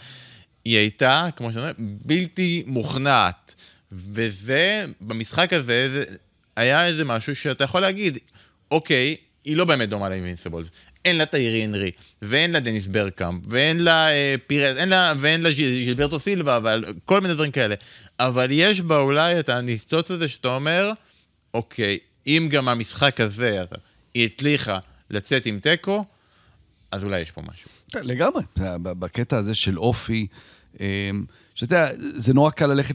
היא 0.64 0.76
הייתה, 0.76 1.28
כמו 1.36 1.50
שאתה 1.50 1.60
אומר, 1.60 1.72
בלתי 1.78 2.64
מוכנעת. 2.66 3.54
וזה, 3.92 4.86
במשחק 5.00 5.52
הזה, 5.52 5.88
זה 5.90 6.04
היה 6.56 6.86
איזה 6.86 7.04
משהו 7.04 7.36
שאתה 7.36 7.64
יכול 7.64 7.80
להגיד, 7.80 8.18
אוקיי, 8.70 9.16
היא 9.44 9.56
לא 9.56 9.64
באמת 9.64 9.88
דומה 9.88 10.08
לאינבינסיבולס. 10.08 10.70
אין 11.06 11.18
לה 11.18 11.26
טיירי 11.26 11.62
הנרי, 11.62 11.90
ואין 12.22 12.52
לה 12.52 12.60
דניס 12.60 12.86
ברקאמפ, 12.86 13.44
ואין 13.48 13.84
לה 13.84 14.10
אה, 14.10 14.34
פירס, 14.46 14.76
אין 14.76 14.88
לה, 14.88 15.12
ואין 15.18 15.42
לה 15.42 15.48
ז'יל- 15.50 15.84
ז'ילברטו 15.84 16.18
סילבה, 16.18 16.56
אבל 16.56 16.84
כל 17.04 17.20
מיני 17.20 17.34
דברים 17.34 17.50
כאלה. 17.50 17.74
אבל 18.20 18.48
יש 18.50 18.80
בה 18.80 18.98
אולי 18.98 19.40
את 19.40 19.48
הניצוץ 19.48 20.10
הזה 20.10 20.28
שאתה 20.28 20.48
אומר, 20.48 20.92
אוקיי, 21.54 21.98
אם 22.26 22.48
גם 22.50 22.68
המשחק 22.68 23.20
הזה, 23.20 23.64
היא 24.14 24.24
הצליחה 24.26 24.78
לצאת 25.10 25.46
עם 25.46 25.60
תיקו, 25.60 26.04
אז 26.90 27.04
אולי 27.04 27.20
יש 27.20 27.30
פה 27.30 27.42
משהו. 27.42 27.70
כן, 27.92 28.00
לגמרי, 28.04 28.42
בקטע 28.82 29.36
הזה 29.36 29.54
של 29.54 29.78
אופי, 29.78 30.26
אמ, 30.80 31.24
שאתה 31.54 31.74
יודע, 31.74 31.88
זה 31.96 32.34
נורא 32.34 32.50
קל 32.50 32.66
ללכת 32.66 32.94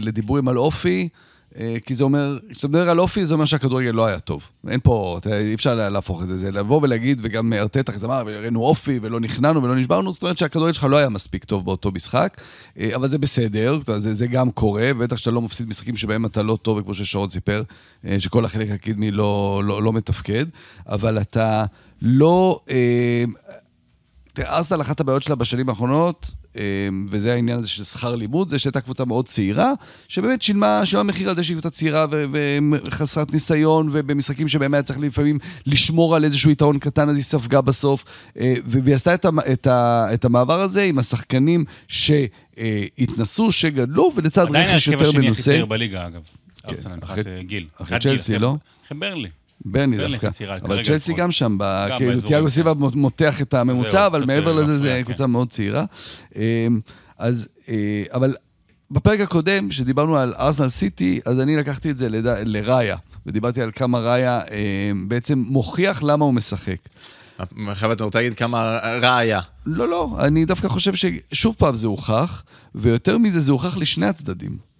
לדיבורים 0.00 0.48
על 0.48 0.58
אופי, 0.58 1.08
כי 1.86 1.94
זה 1.94 2.04
אומר, 2.04 2.38
כשאתה 2.50 2.68
מדבר 2.68 2.88
על 2.90 3.00
אופי, 3.00 3.26
זה 3.26 3.34
אומר 3.34 3.44
שהכדורגל 3.44 3.90
לא 3.90 4.06
היה 4.06 4.20
טוב. 4.20 4.42
אין 4.68 4.80
פה, 4.82 5.18
אי 5.26 5.54
אפשר 5.54 5.74
לה- 5.74 5.88
להפוך 5.90 6.22
את 6.22 6.28
זה, 6.28 6.36
זה 6.36 6.50
לבוא 6.50 6.80
ולהגיד, 6.82 7.20
וגם 7.22 7.52
ארטטה 7.52 7.92
כזה 7.92 8.06
אמר, 8.06 8.14
הראינו 8.14 8.60
אופי 8.60 8.98
ולא 9.02 9.20
נכנענו 9.20 9.62
ולא 9.62 9.76
נשברנו, 9.76 10.12
זאת 10.12 10.22
אומרת 10.22 10.38
שהכדורגל 10.38 10.72
שלך 10.72 10.84
לא 10.84 10.96
היה 10.96 11.08
מספיק 11.08 11.44
טוב 11.44 11.64
באותו 11.64 11.90
משחק, 11.92 12.40
אה, 12.78 12.90
אבל 12.94 13.08
זה 13.08 13.18
בסדר, 13.18 13.80
זה, 13.98 14.14
זה 14.14 14.26
גם 14.26 14.50
קורה, 14.50 14.94
בטח 14.94 15.16
שאתה 15.16 15.30
לא 15.30 15.42
מפסיד 15.42 15.68
משחקים 15.68 15.96
שבהם 15.96 16.26
אתה 16.26 16.42
לא 16.42 16.58
טוב, 16.62 16.82
כמו 16.82 16.94
ששרון 16.94 17.28
סיפר, 17.28 17.62
אה, 18.06 18.20
שכל 18.20 18.44
החלק 18.44 18.70
הקדמי 18.70 19.10
לא, 19.10 19.62
לא, 19.64 19.82
לא 19.82 19.92
מתפקד, 19.92 20.46
אבל 20.88 21.20
אתה 21.20 21.64
לא... 22.02 22.60
אה, 22.70 23.24
ארסנל, 24.38 24.80
אחת 24.80 25.00
הבעיות 25.00 25.22
שלה 25.22 25.34
בשנים 25.34 25.68
האחרונות, 25.68 26.26
אה, 26.34 26.41
וזה 27.10 27.32
העניין 27.32 27.58
הזה 27.58 27.68
של 27.68 27.84
שכר 27.84 28.14
לימוד, 28.14 28.48
זה 28.48 28.58
שהייתה 28.58 28.80
קבוצה 28.80 29.04
מאוד 29.04 29.28
צעירה, 29.28 29.72
שבאמת 30.08 30.42
שילמה, 30.42 30.86
שילמה 30.86 31.02
מחיר 31.02 31.28
על 31.28 31.36
זה 31.36 31.44
שהיא 31.44 31.54
קבוצה 31.54 31.70
צעירה 31.70 32.06
וחסרת 32.86 33.32
ניסיון, 33.32 33.88
ובמשחקים 33.92 34.48
שבהם 34.48 34.74
היה 34.74 34.82
צריך 34.82 34.98
לפעמים 35.00 35.38
לשמור 35.66 36.16
על 36.16 36.24
איזשהו 36.24 36.50
יתרון 36.50 36.78
קטן, 36.78 37.08
אז 37.08 37.16
היא 37.16 37.24
ספגה 37.24 37.60
בסוף. 37.60 38.04
אה, 38.40 38.54
והיא 38.66 38.94
עשתה 38.94 39.14
את, 39.14 39.26
את, 39.52 39.66
את 40.14 40.24
המעבר 40.24 40.60
הזה 40.60 40.82
עם 40.82 40.98
השחקנים 40.98 41.64
שהתנסו, 41.88 43.52
שגדלו, 43.52 44.12
ולצד 44.16 44.46
עדיין 44.48 44.64
רכש 44.68 44.88
ההרכב 44.88 44.92
יותר 44.92 45.02
השני 45.08 45.18
הכי 45.18 45.26
מנוסה. 45.26 45.42
צעיר 45.42 45.64
בליגה, 45.66 46.06
אגב. 46.06 46.20
כן, 46.62 46.68
ארסנל, 46.76 46.98
אחרי- 47.02 47.22
אה, 47.26 47.42
גיל. 47.42 47.66
אחרי 47.82 47.98
צ'לסי, 47.98 48.32
אחרי- 48.32 48.38
לא? 48.42 48.56
אחרי 48.86 48.98
ברלי. 48.98 49.28
ברני 49.64 49.96
ברלי 49.96 50.18
דווקא. 50.18 50.56
אבל 50.62 50.82
צ'לסי. 50.82 51.14
גם 51.14 51.32
שם, 51.32 51.58
כאילו 51.96 52.20
תיאגו. 52.20 52.48
סיבה 52.48 52.72
מותח 52.74 53.42
את 53.42 53.54
הממוצע, 53.54 54.06
אבל 54.06 54.24
מעבר 54.24 54.58
אה, 54.58 54.62
לזה, 54.62 54.78
זה 54.78 54.88
כן. 54.88 55.02
קבוצה 55.02 55.26
מאוד 55.26 55.50
צעירה. 55.50 55.84
אמ, 56.36 56.80
אז, 57.18 57.48
אה, 57.68 58.02
אבל 58.12 58.34
בפרק 58.90 59.20
הקודם, 59.20 59.68
כשדיברנו 59.68 60.16
על 60.16 60.34
ארסנל 60.38 60.68
סיטי, 60.68 61.20
אז 61.24 61.40
אני 61.40 61.56
לקחתי 61.56 61.90
את 61.90 61.96
זה 61.96 62.08
לראיה, 62.44 62.96
ודיברתי 63.26 63.62
על 63.62 63.70
כמה 63.74 63.98
ראיה 63.98 64.40
אה, 64.50 64.92
בעצם 65.08 65.44
מוכיח 65.46 66.02
למה 66.02 66.24
הוא 66.24 66.34
משחק. 66.34 66.76
עכשיו 67.68 67.92
אתה 67.92 68.04
רוצה 68.04 68.18
להגיד 68.18 68.34
כמה 68.34 68.78
רע 69.02 69.16
היה. 69.16 69.40
לא, 69.66 69.88
לא, 69.88 70.16
אני 70.18 70.44
דווקא 70.44 70.68
חושב 70.68 70.92
ששוב 70.94 71.56
פעם 71.58 71.76
זה 71.76 71.86
הוכח, 71.86 72.42
ויותר 72.74 73.18
מזה, 73.18 73.40
זה 73.40 73.52
הוכח 73.52 73.76
לשני 73.76 74.06
הצדדים. 74.06 74.71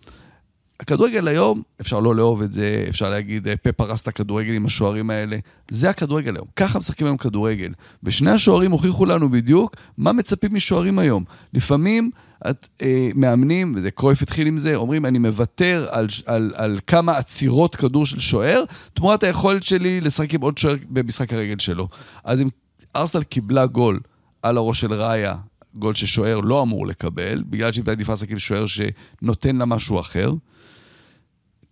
הכדורגל 0.83 1.28
היום, 1.28 1.62
אפשר 1.80 2.01
לא 2.01 2.14
לאהוב 2.14 2.43
את 2.43 2.53
זה, 2.53 2.85
אפשר 2.89 3.11
להגיד, 3.11 3.49
אה, 3.49 3.57
פפ 3.57 3.80
הרס 3.80 4.01
את 4.01 4.09
הכדורגל 4.09 4.53
עם 4.53 4.66
השוערים 4.66 5.11
האלה. 5.11 5.37
זה 5.70 5.91
הכדורגל 5.91 6.37
היום. 6.37 6.47
ככה 6.57 6.78
משחקים 6.78 7.07
היום 7.07 7.16
כדורגל. 7.16 7.72
ושני 8.03 8.30
השוערים 8.30 8.70
הוכיחו 8.70 9.07
לנו 9.07 9.30
בדיוק 9.30 9.76
מה 9.99 10.12
מצפים 10.12 10.55
משוערים 10.55 10.99
היום. 10.99 11.24
לפעמים 11.55 12.11
את, 12.51 12.68
אה, 12.83 13.11
מאמנים, 13.14 13.72
וזה 13.76 13.91
קרויף 13.91 14.22
התחיל 14.22 14.47
עם 14.47 14.59
זה, 14.59 14.74
אומרים, 14.74 15.07
אני 15.07 15.18
מוותר 15.18 15.87
על, 15.91 16.07
על, 16.26 16.53
על 16.57 16.78
כמה 16.87 17.16
עצירות 17.16 17.76
כדור 17.76 18.07
של 18.07 18.20
שוער, 18.20 18.64
תמורת 18.95 19.22
היכולת 19.22 19.62
שלי 19.62 20.01
לשחק 20.01 20.35
עם 20.35 20.41
עוד 20.41 20.59
שוער 20.59 20.74
במשחק 20.91 21.33
הרגל 21.33 21.59
שלו. 21.59 21.89
אז 22.24 22.41
אם 22.41 22.49
ארסנל 22.97 23.22
קיבלה 23.22 23.66
גול 23.66 24.01
על 24.43 24.57
הראש 24.57 24.80
של 24.80 24.93
ראיה, 24.93 25.35
גול 25.74 25.95
ששוער 25.95 26.41
לא 26.41 26.62
אמור 26.62 26.87
לקבל, 26.87 27.43
בגלל 27.47 27.72
שהיא 27.72 27.85
עדיפה 27.87 28.12
לשחק 28.12 28.30
עם 28.30 28.39
שוער 28.39 28.64
שנותן 28.66 29.57
לה 29.57 29.64
משהו 29.64 30.01
אחר. 30.01 30.33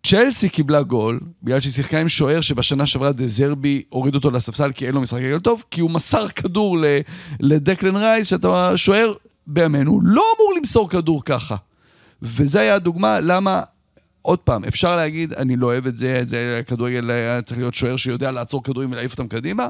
צ'לסי 0.06 0.48
קיבלה 0.48 0.82
גול, 0.82 1.20
בגלל 1.42 1.60
שהיא 1.60 1.72
שיחקה 1.72 2.00
עם 2.00 2.08
שוער 2.08 2.40
שבשנה 2.40 2.86
שעברה 2.86 3.12
דזרבי 3.12 3.82
הוריד 3.88 4.14
אותו 4.14 4.30
לספסל 4.30 4.72
כי 4.72 4.86
אין 4.86 4.94
לו 4.94 5.00
משחק 5.00 5.18
רגל 5.18 5.38
טוב, 5.38 5.64
כי 5.70 5.80
הוא 5.80 5.90
מסר 5.90 6.28
כדור 6.28 6.76
לדקלן 7.40 7.96
רייס, 7.96 8.26
שאתה 8.26 8.76
שוער 8.76 9.12
בימינו, 9.46 10.00
לא 10.02 10.22
אמור 10.36 10.54
למסור 10.56 10.90
כדור 10.90 11.24
ככה. 11.24 11.56
וזה 12.22 12.60
היה 12.60 12.74
הדוגמה 12.74 13.20
למה, 13.20 13.62
עוד 14.22 14.38
פעם, 14.38 14.64
אפשר 14.64 14.96
להגיד, 14.96 15.32
אני 15.32 15.56
לא 15.56 15.66
אוהב 15.66 15.86
את 15.86 15.96
זה, 15.96 16.20
זה 16.26 16.56
הכדורגל 16.60 17.10
היה 17.10 17.42
צריך 17.42 17.58
להיות 17.58 17.74
שוער 17.74 17.96
שיודע 17.96 18.30
לעצור 18.30 18.62
כדורים 18.62 18.92
ולהעיף 18.92 19.12
אותם 19.12 19.28
קדימה. 19.28 19.68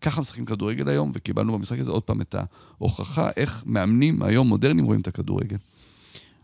ככה 0.00 0.20
משחקים 0.20 0.44
כדורגל 0.44 0.88
היום, 0.88 1.12
וקיבלנו 1.14 1.52
במשחק 1.52 1.78
הזה 1.78 1.90
עוד 1.90 2.02
פעם 2.02 2.20
את 2.20 2.34
ההוכחה 2.78 3.28
איך 3.36 3.62
מאמנים 3.66 4.22
היום 4.22 4.48
מודרניים 4.48 4.86
רואים 4.86 5.00
את 5.00 5.08
הכדורגל. 5.08 5.56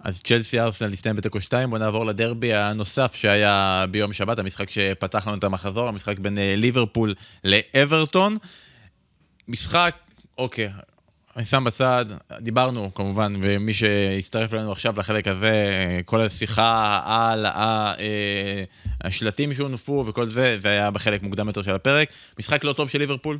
אז 0.07 0.21
צ'לסי 0.21 0.61
ארסנל 0.61 0.93
הסתיים 0.93 1.17
בתיקו 1.17 1.41
2, 1.41 1.71
בוא 1.71 1.79
נעבור 1.79 2.07
לדרבי 2.07 2.55
הנוסף 2.55 3.15
שהיה 3.15 3.85
ביום 3.91 4.13
שבת, 4.13 4.39
המשחק 4.39 4.71
שפתח 4.71 5.27
לנו 5.27 5.37
את 5.39 5.45
המחזור, 5.45 5.89
המשחק 5.89 6.19
בין 6.19 6.39
אה, 6.39 6.55
ליברפול 6.57 7.15
לאברטון. 7.45 8.37
משחק, 9.49 9.95
אוקיי, 10.39 10.71
אני 11.37 11.45
שם 11.47 11.65
בצד, 11.65 12.07
דיברנו 12.41 12.95
כמובן, 12.95 13.35
ומי 13.43 13.75
שהצטרף 13.75 14.55
אלינו 14.55 14.73
עכשיו 14.73 14.95
לחלק 14.99 15.29
הזה, 15.29 15.53
אה, 15.53 16.03
כל 16.05 16.21
השיחה 16.21 17.01
על 17.05 17.47
אה, 17.47 17.95
השלטים 19.01 19.55
שהונפו 19.55 20.05
וכל 20.07 20.27
זה, 20.27 20.59
זה 20.61 20.69
היה 20.69 20.91
בחלק 20.91 21.23
מוקדם 21.23 21.47
יותר 21.47 21.63
של 21.63 21.75
הפרק. 21.75 22.09
משחק 22.39 22.65
לא 22.65 22.73
טוב 22.73 22.91
של 22.91 22.99
ליברפול. 22.99 23.39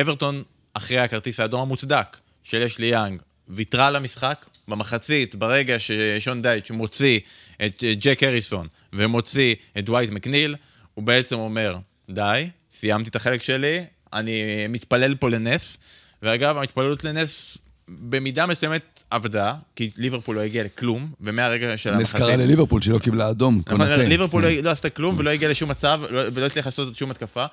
אברטון, 0.00 0.42
אחרי 0.74 0.98
הכרטיס 0.98 1.40
האדום 1.40 1.60
המוצדק 1.60 2.16
של 2.42 2.62
אשלי 2.62 2.86
יאנג, 2.86 3.22
ויתרה 3.48 3.86
על 3.86 3.96
המשחק 3.96 4.46
במחצית, 4.68 5.34
ברגע 5.34 5.76
ששון 5.78 6.42
דייץ' 6.42 6.70
מוציא 6.70 7.20
את 7.66 7.84
אה, 7.84 7.94
ג'ק 7.94 8.22
הריסון 8.22 8.66
ומוציא 8.92 9.54
את 9.78 9.84
דווייט 9.84 10.10
מקניל, 10.10 10.56
הוא 10.94 11.04
בעצם 11.04 11.38
אומר, 11.38 11.76
די, 12.10 12.48
סיימתי 12.80 13.08
את 13.10 13.16
החלק 13.16 13.42
שלי, 13.42 13.84
אני 14.12 14.42
מתפלל 14.68 15.14
פה 15.14 15.28
לנס, 15.30 15.76
ואגב, 16.22 16.56
ההתפללות 16.56 17.04
לנס 17.04 17.58
במידה 17.88 18.46
מסוימת 18.46 19.04
עבדה, 19.10 19.54
כי 19.76 19.90
ליברפול 19.96 20.36
לא 20.36 20.40
הגיע 20.40 20.64
לכלום, 20.64 21.12
ומהרגע 21.20 21.76
של 21.76 21.96
נס 21.96 22.14
קרה 22.14 22.36
לליברפול 22.36 22.82
שהיא 22.82 22.94
לא 22.94 22.98
קיבלה 22.98 23.30
אדום, 23.30 23.62
נכון. 23.66 23.80
ליברפול 24.00 24.42
כן. 24.42 24.54
לא- 24.54 24.60
לא 24.60 24.70
עשתה 24.70 24.90
כלום 24.90 25.14
ולא 25.18 25.30
הגיעה 25.30 25.50
לשום 25.50 25.70
מצב 25.70 26.00
לא- 26.10 26.22
ולא 26.34 26.46
הצליחה 26.46 26.68
לעשות 26.68 26.94
שום 26.94 27.10
התקפה, 27.10 27.44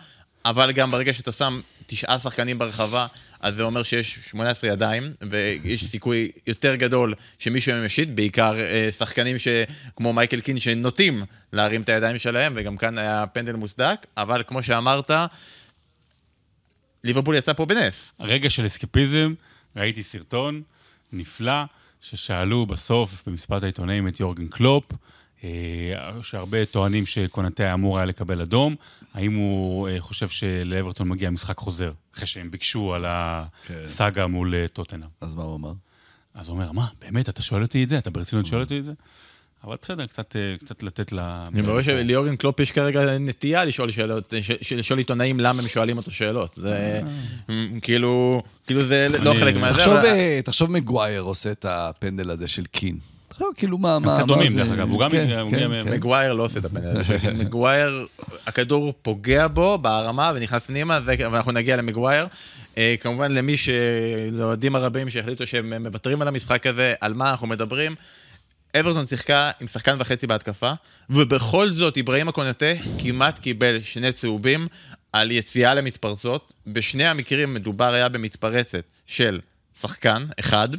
אבל 0.46 0.72
גם 0.72 0.92
ברגע 0.92 1.14
שאתה 1.14 1.32
שם 1.32 1.62
תשעה 1.86 2.20
שחקנים 2.20 2.60
ברחבה, 2.60 3.08
אז 3.42 3.56
זה 3.56 3.64
אומר 3.64 3.84
שיש 3.84 4.20
18 4.30 4.70
ידיים, 4.70 5.14
ויש 5.30 5.86
סיכוי 5.86 6.32
יותר 6.48 6.76
גדול 6.76 7.14
שמישהו 7.40 7.74
מהם 7.74 7.86
ישית, 7.86 8.16
בעיקר 8.16 8.60
אה, 8.60 8.90
שחקנים 8.98 9.40
ש- 9.40 9.48
כמו 9.96 10.14
מייקל 10.14 10.42
קין 10.42 10.60
שנוטים 10.60 11.24
להרים 11.54 11.82
את 11.82 11.90
הידיים 11.90 12.20
שלהם, 12.20 12.54
וגם 12.56 12.78
כאן 12.78 12.98
היה 12.98 13.26
פנדל 13.34 13.56
מוצדק, 13.56 14.08
אבל 14.18 14.44
כמו 14.48 14.64
שאמרת, 14.64 15.12
ליברפול 17.04 17.36
יצא 17.36 17.54
פה 17.54 17.66
בנס. 17.66 18.12
רגע 18.20 18.50
של 18.50 18.66
אסקפיזם, 18.66 19.34
ראיתי 19.76 20.04
סרטון 20.04 20.62
נפלא, 21.12 21.64
ששאלו 22.02 22.66
בסוף 22.66 23.24
במספר 23.28 23.60
העיתונאים 23.64 24.08
את 24.08 24.20
יורגן 24.20 24.48
קלופ, 24.48 24.84
שהרבה 26.22 26.66
טוענים 26.66 27.06
שקונטה 27.06 27.74
אמור 27.74 27.98
היה 27.98 28.06
לקבל 28.06 28.42
אדום, 28.42 28.76
האם 29.14 29.34
הוא 29.36 29.90
אה, 29.90 29.96
חושב 30.00 30.28
שלאברטון 30.30 31.10
מגיע 31.10 31.30
משחק 31.30 31.58
חוזר, 31.58 31.92
אחרי 32.16 32.28
שהם 32.28 32.52
ביקשו 32.52 32.94
על 32.94 33.06
הסאגה 33.08 34.28
מול 34.28 34.56
אה, 34.56 34.68
טוטנאם. 34.68 35.08
אז 35.22 35.36
מה 35.36 35.44
הוא 35.44 35.56
אמר? 35.56 35.74
אז 36.36 36.48
הוא 36.48 36.54
אומר, 36.56 36.72
מה, 36.72 36.86
באמת, 37.02 37.30
אתה 37.30 37.42
שואל 37.42 37.62
אותי 37.62 37.84
את 37.84 37.90
זה? 37.90 37.98
אתה 37.98 38.10
ברצינות 38.10 38.46
שואל 38.46 38.62
אותי 38.62 38.80
את 38.80 38.86
זה? 38.86 38.92
אבל 39.64 39.76
בסדר, 39.82 40.06
קצת, 40.08 40.36
אה, 40.36 40.56
קצת 40.66 40.84
לתת 40.84 41.12
ל... 41.14 41.20
אני 41.20 41.62
רואה 41.62 41.84
שליאורגן 41.84 42.36
קלופ 42.36 42.60
יש 42.60 42.72
כרגע 42.72 43.18
נטייה 43.20 43.66
לשאול 43.66 43.92
שאלות, 43.92 44.34
ש- 44.62 44.74
לשאול 44.74 45.00
עיתונאים 45.00 45.40
למה 45.40 45.62
הם 45.62 45.68
שואלים 45.68 45.98
אותו 45.98 46.12
שאלות. 46.12 46.54
זה 46.56 47.02
כאילו, 47.82 48.44
כאילו 48.68 48.86
זה 48.86 49.08
לא 49.20 49.34
חלק 49.40 49.56
מהזה. 49.56 49.78
תחשוב, 49.80 49.94
אבל- 49.94 50.06
אה, 50.06 50.40
תחשוב 50.44 50.72
מגווייר 50.72 51.22
עושה 51.22 51.52
את 51.52 51.66
הפנדל 51.70 52.30
הזה 52.30 52.48
של 52.48 52.66
קין. 52.66 52.98
תחשוב 53.32 53.48
כאילו 53.58 53.78
מה, 53.78 54.00
מה, 54.00 54.14
קצת 54.14 54.20
מה 54.22 54.28
דומים, 54.28 54.54
זה- 54.54 54.64
דרך 54.64 54.70
אגב, 54.72 54.90
הוא 54.90 55.00
גם 55.00 55.12
כן, 55.12 55.28
כן, 55.52 55.84
כן. 55.84 55.90
מגווייר 55.90 56.34
לא 56.34 56.44
עושה 56.44 56.60
את 56.60 56.66
הפנדל. 56.66 57.02
מגווייר, 57.44 58.08
הכדור 58.48 58.94
פוגע 59.02 59.48
בו 59.48 59.78
בהרמה 59.78 60.32
ונכנס 60.36 60.64
פנימה, 60.64 61.00
ואנחנו 61.06 61.52
נגיע 61.52 61.76
למגווייר. 61.76 62.28
אה, 62.78 62.96
כמובן 63.02 63.32
למי 63.32 63.56
שלאוהדים 63.58 64.76
הרבים 64.76 65.10
שהחליטו 65.10 65.48
שהם 65.48 65.84
מוותרים 65.84 66.22
על 66.22 66.28
המשחק 66.28 66.68
הזה, 66.68 66.94
על 67.02 67.14
מה 67.14 67.32
אנחנו 67.32 67.48
מדברים. 67.48 67.96
אברטון 68.80 69.06
שיחקה 69.06 69.52
עם 69.62 69.68
שחקן 69.68 69.96
וחצי 70.00 70.28
בהתקפה, 70.28 70.72
ובכל 71.10 71.70
זאת 71.70 71.98
אברהים 71.98 72.28
הקונטה 72.28 72.66
כמעט 73.00 73.40
קיבל 73.40 73.78
שני 73.84 74.12
צהובים 74.12 74.68
על 75.14 75.32
יציאה 75.32 75.74
למתפרצות. 75.74 76.54
בשני 76.68 77.06
המקרים 77.06 77.54
מדובר 77.54 77.94
היה 77.94 78.10
במתפרצת 78.10 78.84
של 79.06 79.40
שחקן 79.82 80.26
אחד, 80.40 80.70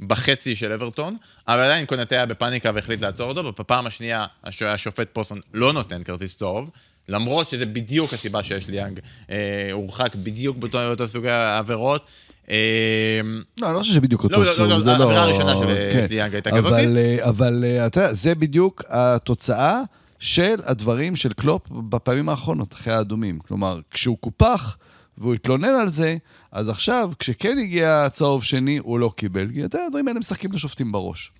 בחצי 0.00 0.56
של 0.56 0.72
אברטון, 0.72 1.16
אבל 1.48 1.60
עדיין 1.60 1.86
קונאטה 1.86 2.14
היה 2.14 2.26
בפאניקה 2.26 2.70
והחליט 2.74 3.00
לעצור 3.00 3.28
אותו, 3.28 3.44
ובפעם 3.44 3.86
השנייה 3.86 4.26
הש- 4.44 4.62
השופט 4.62 5.08
פוסון 5.12 5.40
לא 5.54 5.72
נותן 5.72 6.02
כרטיס 6.02 6.38
צהוב. 6.38 6.70
למרות 7.08 7.50
שזה 7.50 7.66
בדיוק 7.66 8.12
הסיבה 8.12 8.42
שאשלי 8.42 8.76
יאנג, 8.76 9.00
אה, 9.30 9.36
הורחק 9.72 10.14
בדיוק 10.14 10.56
באותו 10.56 11.08
סוג 11.08 11.26
העבירות. 11.26 12.06
אה, 12.50 13.20
לא, 13.60 13.66
אני 13.66 13.74
לא 13.74 13.78
חושב 13.78 13.92
שבדיוק 13.92 14.24
אותו 14.24 14.34
לא, 14.34 14.40
לא, 14.46 14.52
סוג, 14.56 14.66
לא, 14.70 14.78
זה 14.78 14.84
לא... 14.84 14.90
העבירה 14.92 15.22
הראשונה 15.22 15.52
של 15.52 15.90
כן. 15.92 16.06
ליאנג 16.10 16.34
הייתה 16.34 16.50
כזאת. 16.50 16.66
אבל, 16.66 16.96
אה, 16.98 17.28
אבל 17.28 17.64
אה, 17.66 17.86
אתה 17.86 18.00
יודע, 18.00 18.14
זה 18.14 18.34
בדיוק 18.34 18.82
התוצאה 18.88 19.80
של 20.18 20.54
הדברים 20.64 21.16
של 21.16 21.32
קלופ 21.32 21.62
בפעמים 21.70 22.28
האחרונות, 22.28 22.72
אחרי 22.72 22.92
האדומים. 22.92 23.38
כלומר, 23.38 23.80
כשהוא 23.90 24.16
קופח, 24.20 24.76
והוא 25.18 25.34
התלונן 25.34 25.74
על 25.80 25.88
זה, 25.88 26.16
אז 26.52 26.68
עכשיו, 26.68 27.10
כשכן 27.18 27.58
הגיע 27.58 28.06
צהוב 28.12 28.44
שני, 28.44 28.78
הוא 28.78 28.98
לא 28.98 29.12
קיבל, 29.16 29.48
כי 29.52 29.60
יותר 29.60 29.78
הדברים 29.86 30.08
האלה 30.08 30.18
משחקים 30.20 30.52
לשופטים 30.52 30.92
בראש. 30.92 31.30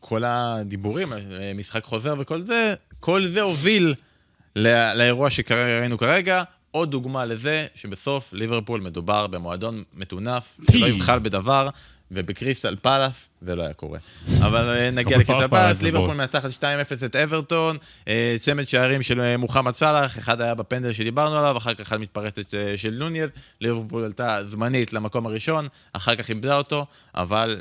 כל 0.00 0.24
הדיבורים, 0.26 1.12
משחק 1.54 1.84
חוזר 1.84 2.14
וכל 2.18 2.42
זה, 2.42 2.74
כל 3.00 3.26
זה 3.26 3.40
הוביל 3.40 3.94
לא- 4.56 4.92
לאירוע 4.92 5.30
שראינו 5.30 5.98
כרגע. 5.98 6.42
עוד 6.70 6.90
דוגמה 6.90 7.24
לזה 7.24 7.66
שבסוף 7.74 8.32
ליברפול 8.32 8.80
מדובר 8.80 9.26
במועדון 9.26 9.82
מטונף, 9.94 10.58
שלא 10.70 10.86
יבחל 10.86 11.18
בדבר, 11.18 11.68
ובקריסטל 12.10 12.76
פלאס 12.82 13.28
זה 13.42 13.56
לא 13.56 13.62
היה 13.62 13.74
קורה. 13.74 13.98
אבל 14.38 14.68
אה, 14.68 14.90
נגיע 14.90 15.18
לקריסטל 15.18 15.48
פלאס, 15.48 15.82
ליברפול 15.82 16.14
מנצחת 16.14 16.50
2-0 16.50 17.04
את 17.04 17.16
אברטון, 17.16 17.76
אה, 18.08 18.36
צמד 18.40 18.68
שערים 18.68 19.02
של 19.02 19.20
אה, 19.20 19.36
מוחמד 19.36 19.72
סאלח, 19.72 20.18
אחד 20.18 20.40
היה 20.40 20.54
בפנדל 20.54 20.92
שדיברנו 20.92 21.38
עליו, 21.38 21.56
אחר 21.56 21.74
כך 21.74 21.80
אחד 21.80 22.00
מתפרצת 22.00 22.54
של 22.76 22.94
נוניאז, 22.98 23.30
ליברפול 23.60 24.04
עלתה 24.04 24.40
זמנית 24.44 24.92
למקום 24.92 25.26
הראשון, 25.26 25.66
אחר 25.92 26.14
כך 26.14 26.28
איבדה 26.28 26.56
אותו, 26.56 26.86
אבל 27.14 27.60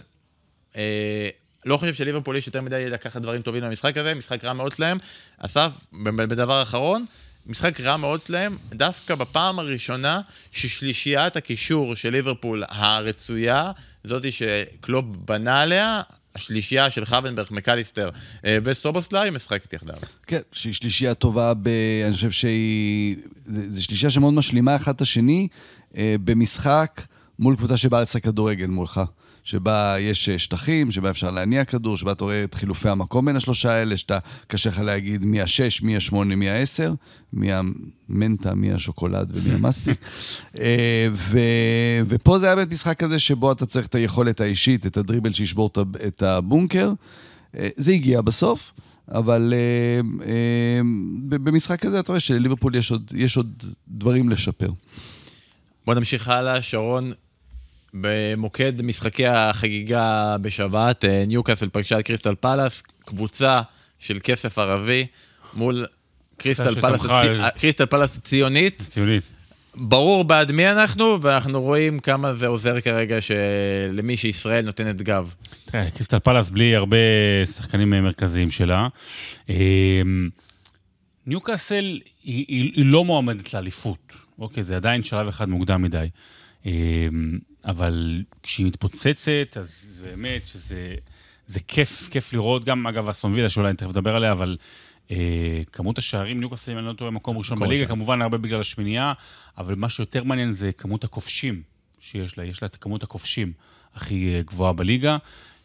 אה, 0.76 1.30
לא 1.66 1.78
חושב 1.78 1.94
שליברפול 1.94 2.36
יש 2.36 2.48
יותר 2.48 2.62
מדי 2.62 2.90
לקחת 2.90 3.22
דברים 3.22 3.42
טובים 3.42 3.64
למשחק 3.64 3.98
הזה, 3.98 4.14
משחק 4.14 4.44
רע 4.44 4.54
מאוד 4.54 4.76
שלהם. 4.76 4.98
אסף, 5.38 5.72
בדבר 6.04 6.62
אחרון, 6.62 7.06
משחק 7.46 7.82
רע 7.82 7.98
מאוד 7.98 8.22
שלהם, 8.22 8.58
דווקא 8.74 9.16
בפעם 9.16 9.60
הראשונה 9.60 10.22
ששלישיית 10.52 11.36
הקישור 11.36 11.96
של 11.96 12.10
ליברפול 12.10 12.64
הרצויה, 12.68 13.72
זאתי 14.08 14.32
שקלופ 14.32 15.06
בנה 15.26 15.62
עליה, 15.62 16.02
השלישייה 16.36 16.92
של 16.92 17.06
חוונברג, 17.06 17.48
מקליסטר 17.52 18.10
אה, 18.46 18.58
וסובוסליי 18.64 19.30
משחקת 19.30 19.74
יחדיו. 19.74 19.96
כן, 20.28 20.40
שהיא 20.52 20.74
שלישייה 20.74 21.14
טובה, 21.14 21.54
ב... 21.54 21.68
אני 22.06 22.14
חושב 22.14 22.32
שהיא... 22.32 23.16
זו 23.46 23.84
שלישייה 23.84 24.10
שמאוד 24.10 24.34
משלימה 24.34 24.76
אחד 24.76 24.96
את 24.96 25.02
השני 25.02 25.48
אה, 25.98 26.16
במשחק 26.24 27.02
מול 27.40 27.56
קבוצה 27.56 27.78
שבאה 27.78 28.02
לשחק 28.02 28.24
כדורגל 28.24 28.66
מולך. 28.66 29.02
שבה 29.44 29.96
יש 30.00 30.30
אה, 30.30 30.38
שטחים, 30.40 30.92
שבה 30.92 31.10
אפשר 31.10 31.32
להניע 31.32 31.66
כדור, 31.66 31.98
שבה 31.98 32.12
אתה 32.12 32.24
רואה 32.24 32.44
את 32.44 32.54
חילופי 32.54 32.90
המקום 32.90 33.26
בין 33.26 33.36
השלושה 33.36 33.72
האלה, 33.72 33.98
שאתה, 33.98 34.20
קשה 34.48 34.70
לך 34.70 34.80
להגיד 34.80 35.26
מי 35.26 35.42
השש, 35.42 35.82
מי 35.82 35.98
השמונה, 35.98 36.36
מי 36.36 36.50
העשר, 36.50 36.94
מי 37.34 37.50
המנטה, 37.54 38.56
מי 38.56 38.74
השוקולד 38.74 39.32
ומי 39.34 39.54
המסטיק. 39.54 39.98
אה, 40.60 41.08
ו, 41.14 41.40
ופה 42.08 42.40
זה 42.40 42.46
היה 42.46 42.56
באמת 42.56 42.72
משחק 42.72 43.00
כזה 43.00 43.20
שבו 43.20 43.52
אתה 43.52 43.66
צריך 43.66 43.88
את 43.88 43.96
היכולת 43.96 44.42
האישית, 44.42 44.86
את 44.86 44.98
הדריבל 44.98 45.34
שישבור 45.34 45.70
את 46.08 46.22
הבונקר. 46.22 46.94
אה, 47.58 47.68
זה 47.78 47.92
הגיע 47.92 48.22
בסוף. 48.22 48.72
אבל 49.12 49.54
uh, 49.54 50.22
uh, 50.22 50.26
במשחק 51.30 51.86
הזה 51.86 52.00
אתה 52.00 52.12
רואה 52.12 52.20
שלליברפול 52.20 52.76
יש 52.76 52.94
יש 53.14 53.38
עוד 53.38 53.64
דברים 53.88 54.30
לשפר. 54.30 54.72
בוא 55.86 55.94
נמשיך 55.94 56.28
הלאה, 56.28 56.62
שרון, 56.62 57.12
במוקד 57.94 58.82
משחקי 58.82 59.28
החגיגה 59.28 60.38
בשבת, 60.42 61.06
אה, 61.06 61.24
ניוקאסל 61.28 61.70
פגשה 61.72 62.00
את 62.00 62.06
קריסטל 62.06 62.36
פלאס, 62.36 62.82
קבוצה 63.06 63.60
של 64.00 64.20
כסף 64.24 64.58
ערבי 64.58 65.06
מול 65.54 65.86
קריסטל 66.38 66.82
פלאס, 66.82 67.02
הצי... 67.06 67.60
קריסטל 67.60 67.86
פלאס 67.86 68.20
ציונית. 68.20 68.82
ציונית. 68.82 69.24
ברור 69.76 70.24
בעד 70.24 70.52
מי 70.52 70.72
אנחנו, 70.72 71.22
ואנחנו 71.22 71.62
רואים 71.62 72.00
כמה 72.00 72.36
זה 72.36 72.48
עוזר 72.48 72.82
כרגע 72.82 73.18
למי 73.92 74.18
שישראל 74.18 74.66
נותנת 74.66 75.02
גב. 75.02 75.34
תראה, 75.66 75.92
קריסטל 75.92 76.20
פלאס 76.20 76.50
בלי 76.50 76.76
הרבה 76.76 76.98
שחקנים 77.46 77.90
מרכזיים 77.90 78.52
שלה. 78.52 78.88
אמ, 79.50 80.30
ניוקאסל 81.28 82.00
היא, 82.24 82.46
היא, 82.48 82.72
היא 82.76 82.86
לא 82.86 83.06
מועמדת 83.06 83.54
לאליפות, 83.54 84.14
אוקיי? 84.40 84.64
זה 84.64 84.76
עדיין 84.76 85.04
שלב 85.04 85.28
אחד 85.28 85.50
מוקדם 85.50 85.82
מדי. 85.82 86.08
אבל 87.66 88.24
כשהיא 88.44 88.66
מתפוצצת, 88.66 89.58
אז 89.60 89.86
זה 89.92 90.06
באמת 90.06 90.46
שזה 90.46 90.96
זה 91.48 91.60
כיף, 91.60 92.10
כיף 92.12 92.34
לראות. 92.34 92.64
גם, 92.64 92.88
אגב, 92.88 93.10
אסון 93.10 93.34
וילה, 93.34 93.50
שאולי 93.50 93.70
אני 93.70 93.78
תכף 93.78 93.90
אדבר 93.90 94.16
עליה, 94.16 94.32
אבל 94.32 94.58
אה, 95.12 95.62
כמות 95.72 95.98
השערים, 95.98 96.40
ניוקאסל, 96.40 96.72
אם 96.72 96.78
אני 96.78 96.86
לא 96.86 96.94
טועה, 96.94 97.12
מקום 97.12 97.38
ראשון 97.38 97.60
בליגה, 97.60 97.88
כמובן 97.88 98.22
הרבה 98.22 98.38
בגלל 98.38 98.60
השמינייה, 98.60 99.14
אבל 99.58 99.76
מה 99.76 99.90
שיותר 99.90 100.24
מעניין 100.24 100.52
זה 100.52 100.72
כמות 100.72 101.04
הכובשים 101.04 101.62
שיש 102.00 102.38
לה. 102.38 102.44
יש 102.44 102.62
לה 102.62 102.66
את 102.66 102.76
כמות 102.76 103.04
הכובשים 103.04 103.54
הכי 103.96 104.36
אה, 104.36 104.42
גבוהה 104.42 104.74
בליגה. 104.74 105.18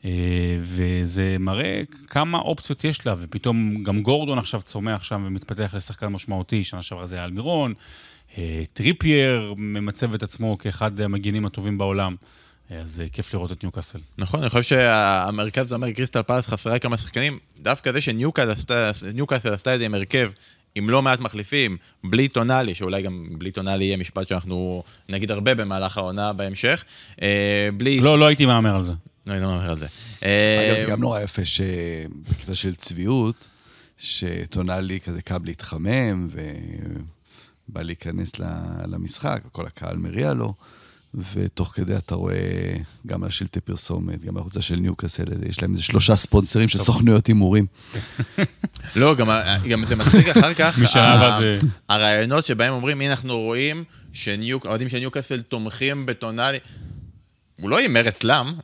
אה, 0.05 0.59
וזה 0.62 1.36
מראה 1.40 1.82
כמה 2.07 2.38
אופציות 2.38 2.84
יש 2.84 3.07
לה, 3.07 3.14
ופתאום 3.18 3.84
גם 3.84 4.03
גורדון 4.03 4.38
עכשיו 4.38 4.62
צומח 4.62 5.03
שם 5.03 5.24
ומתפתח 5.26 5.74
לשחקן 5.74 6.07
משמעותי, 6.07 6.64
שנה 6.64 6.82
שעברה 6.82 7.07
זה 7.07 7.16
היה 7.16 7.24
אלמירון, 7.24 7.70
אה, 7.70 7.76
טריפייר 8.72 9.55
ממצב 9.57 10.14
את 10.14 10.22
עצמו 10.22 10.59
כאחד 10.59 11.01
המגינים 11.01 11.47
הטובים 11.47 11.79
בעולם. 11.79 12.16
אה, 12.70 12.81
אז 12.81 13.03
כיף 13.12 13.35
לראות 13.35 13.53
את 13.53 13.62
ניוקאסל. 13.62 13.99
נכון, 14.18 14.41
אני 14.41 14.51
חושב 14.51 14.62
שהמרכז 14.62 15.72
אומר 15.72 15.93
קריסטל 15.93 16.22
פאלאס 16.22 16.47
חסרה 16.47 16.79
כמה 16.79 16.97
שחקנים, 16.97 17.39
דווקא 17.61 17.93
זה 17.93 18.01
שניוקאסל 18.01 19.53
עשתה 19.55 19.74
את 19.74 19.79
זה 19.79 19.85
עם 19.85 19.95
הרכב 19.95 20.31
עם 20.74 20.91
לא 20.91 21.03
מעט 21.03 21.20
מחליפים, 21.20 21.76
בלי 22.05 22.29
טונאלי, 22.29 22.74
שאולי 22.74 23.03
גם 23.03 23.26
בלי 23.39 23.51
טונאלי 23.51 23.85
יהיה 23.85 23.97
משפט 23.97 24.29
שאנחנו 24.29 24.83
נגיד 25.09 25.31
הרבה 25.31 25.55
במהלך 25.55 25.99
העונה 25.99 26.33
בהמשך. 26.33 26.85
בלי... 27.76 28.01
לא, 28.01 28.18
לא 28.18 28.26
הייתי 28.26 28.47
מהמר 28.47 28.76
על 28.76 28.83
זה. 28.83 28.93
לא, 29.26 29.39
לא 29.39 29.47
מהמר 29.47 29.70
על 29.70 29.79
זה. 29.79 29.87
אגב, 30.20 30.81
זה 30.81 30.87
גם 30.89 31.01
נורא 31.01 31.20
יפה 31.20 31.45
שבקטע 31.45 32.55
של 32.55 32.74
צביעות, 32.74 33.49
שטונאלי 33.99 35.01
כזה 35.01 35.22
קם 35.22 35.45
להתחמם, 35.45 36.29
ובא 37.69 37.83
להיכנס 37.83 38.33
למשחק, 38.87 39.41
וכל 39.47 39.66
הקהל 39.66 39.97
מריע 39.97 40.33
לו. 40.35 40.55
ותוך 41.35 41.73
כדי 41.75 41.97
אתה 41.97 42.14
רואה 42.14 42.77
גם 43.07 43.23
על 43.23 43.29
השלטי 43.29 43.61
פרסומת, 43.61 44.25
גם 44.25 44.37
החוצה 44.37 44.61
של 44.61 44.77
ניוקאסל, 44.77 45.25
יש 45.49 45.62
להם 45.62 45.73
איזה 45.73 45.83
שלושה 45.83 46.16
ספונסרים 46.16 46.69
של 46.69 46.79
סוכנויות 46.79 47.27
הימורים. 47.27 47.66
לא, 48.97 49.14
גם 49.69 49.85
זה 49.89 49.97
מצחיק 49.97 50.29
אחר 50.29 50.55
כך, 50.55 50.79
הרעיונות 51.89 52.45
שבהם 52.45 52.73
אומרים, 52.73 53.01
הנה 53.01 53.11
אנחנו 53.11 53.39
רואים 53.39 53.85
שאוהדים 54.12 54.89
של 54.89 54.99
ניוקאסל 54.99 55.43
תומכים 55.43 56.07
בטונאלי. 56.07 56.59
הוא 57.61 57.70
לא 57.70 57.78
הימר 57.78 58.09
אצלם, 58.09 58.54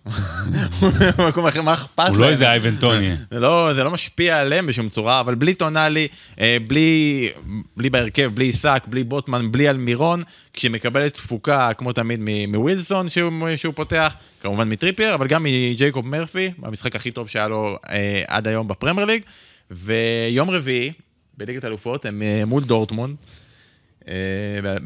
הוא 0.80 0.90
במקום 1.18 1.47
אחר, 1.47 1.62
מה 1.62 1.74
אכפת 1.74 1.99
להם? 1.99 2.14
הוא 2.14 2.20
לא 2.20 2.30
איזה 2.30 2.51
אייבן 2.51 2.76
טוני. 2.76 3.14
לא, 3.30 3.74
זה 3.74 3.84
לא 3.84 3.90
משפיע 3.90 4.40
עליהם 4.40 4.66
בשום 4.66 4.88
צורה, 4.88 5.20
אבל 5.20 5.34
בלי 5.34 5.55
טונאלי, 5.55 6.09
אה, 6.40 6.57
בלי, 6.66 7.90
בהרכב, 7.90 8.30
בלי 8.34 8.45
איסק, 8.45 8.83
בלי 8.86 9.05
בוטמן, 9.05 9.53
בלי 9.53 9.70
אלמירון, 9.70 10.22
כשהיא 10.53 10.70
מקבלת 10.70 11.14
תפוקה, 11.14 11.70
כמו 11.78 11.92
תמיד, 11.92 12.20
מווילסון 12.49 13.09
שהוא, 13.09 13.74
פותח, 13.74 14.14
כמובן 14.42 14.68
מטריפייר, 14.68 15.14
אבל 15.14 15.26
גם 15.26 15.42
מג'ייקוב 15.42 16.07
מרפי, 16.07 16.51
במשחק 16.59 16.97
הכי 16.97 17.11
טוב 17.11 17.28
שהיה 17.28 17.49
לו 17.49 17.78
אה, 17.90 18.22
עד 18.28 18.47
היום 18.47 18.68
בפרמייר 18.68 19.07
ליג. 19.07 19.22
ויום 19.70 20.51
רביעי, 20.51 20.92
בליגת 21.36 21.64
אלופות, 21.64 22.07
הם 22.07 22.22
אה, 22.22 22.45
מול 22.45 22.64
דורטמונד. 22.64 23.16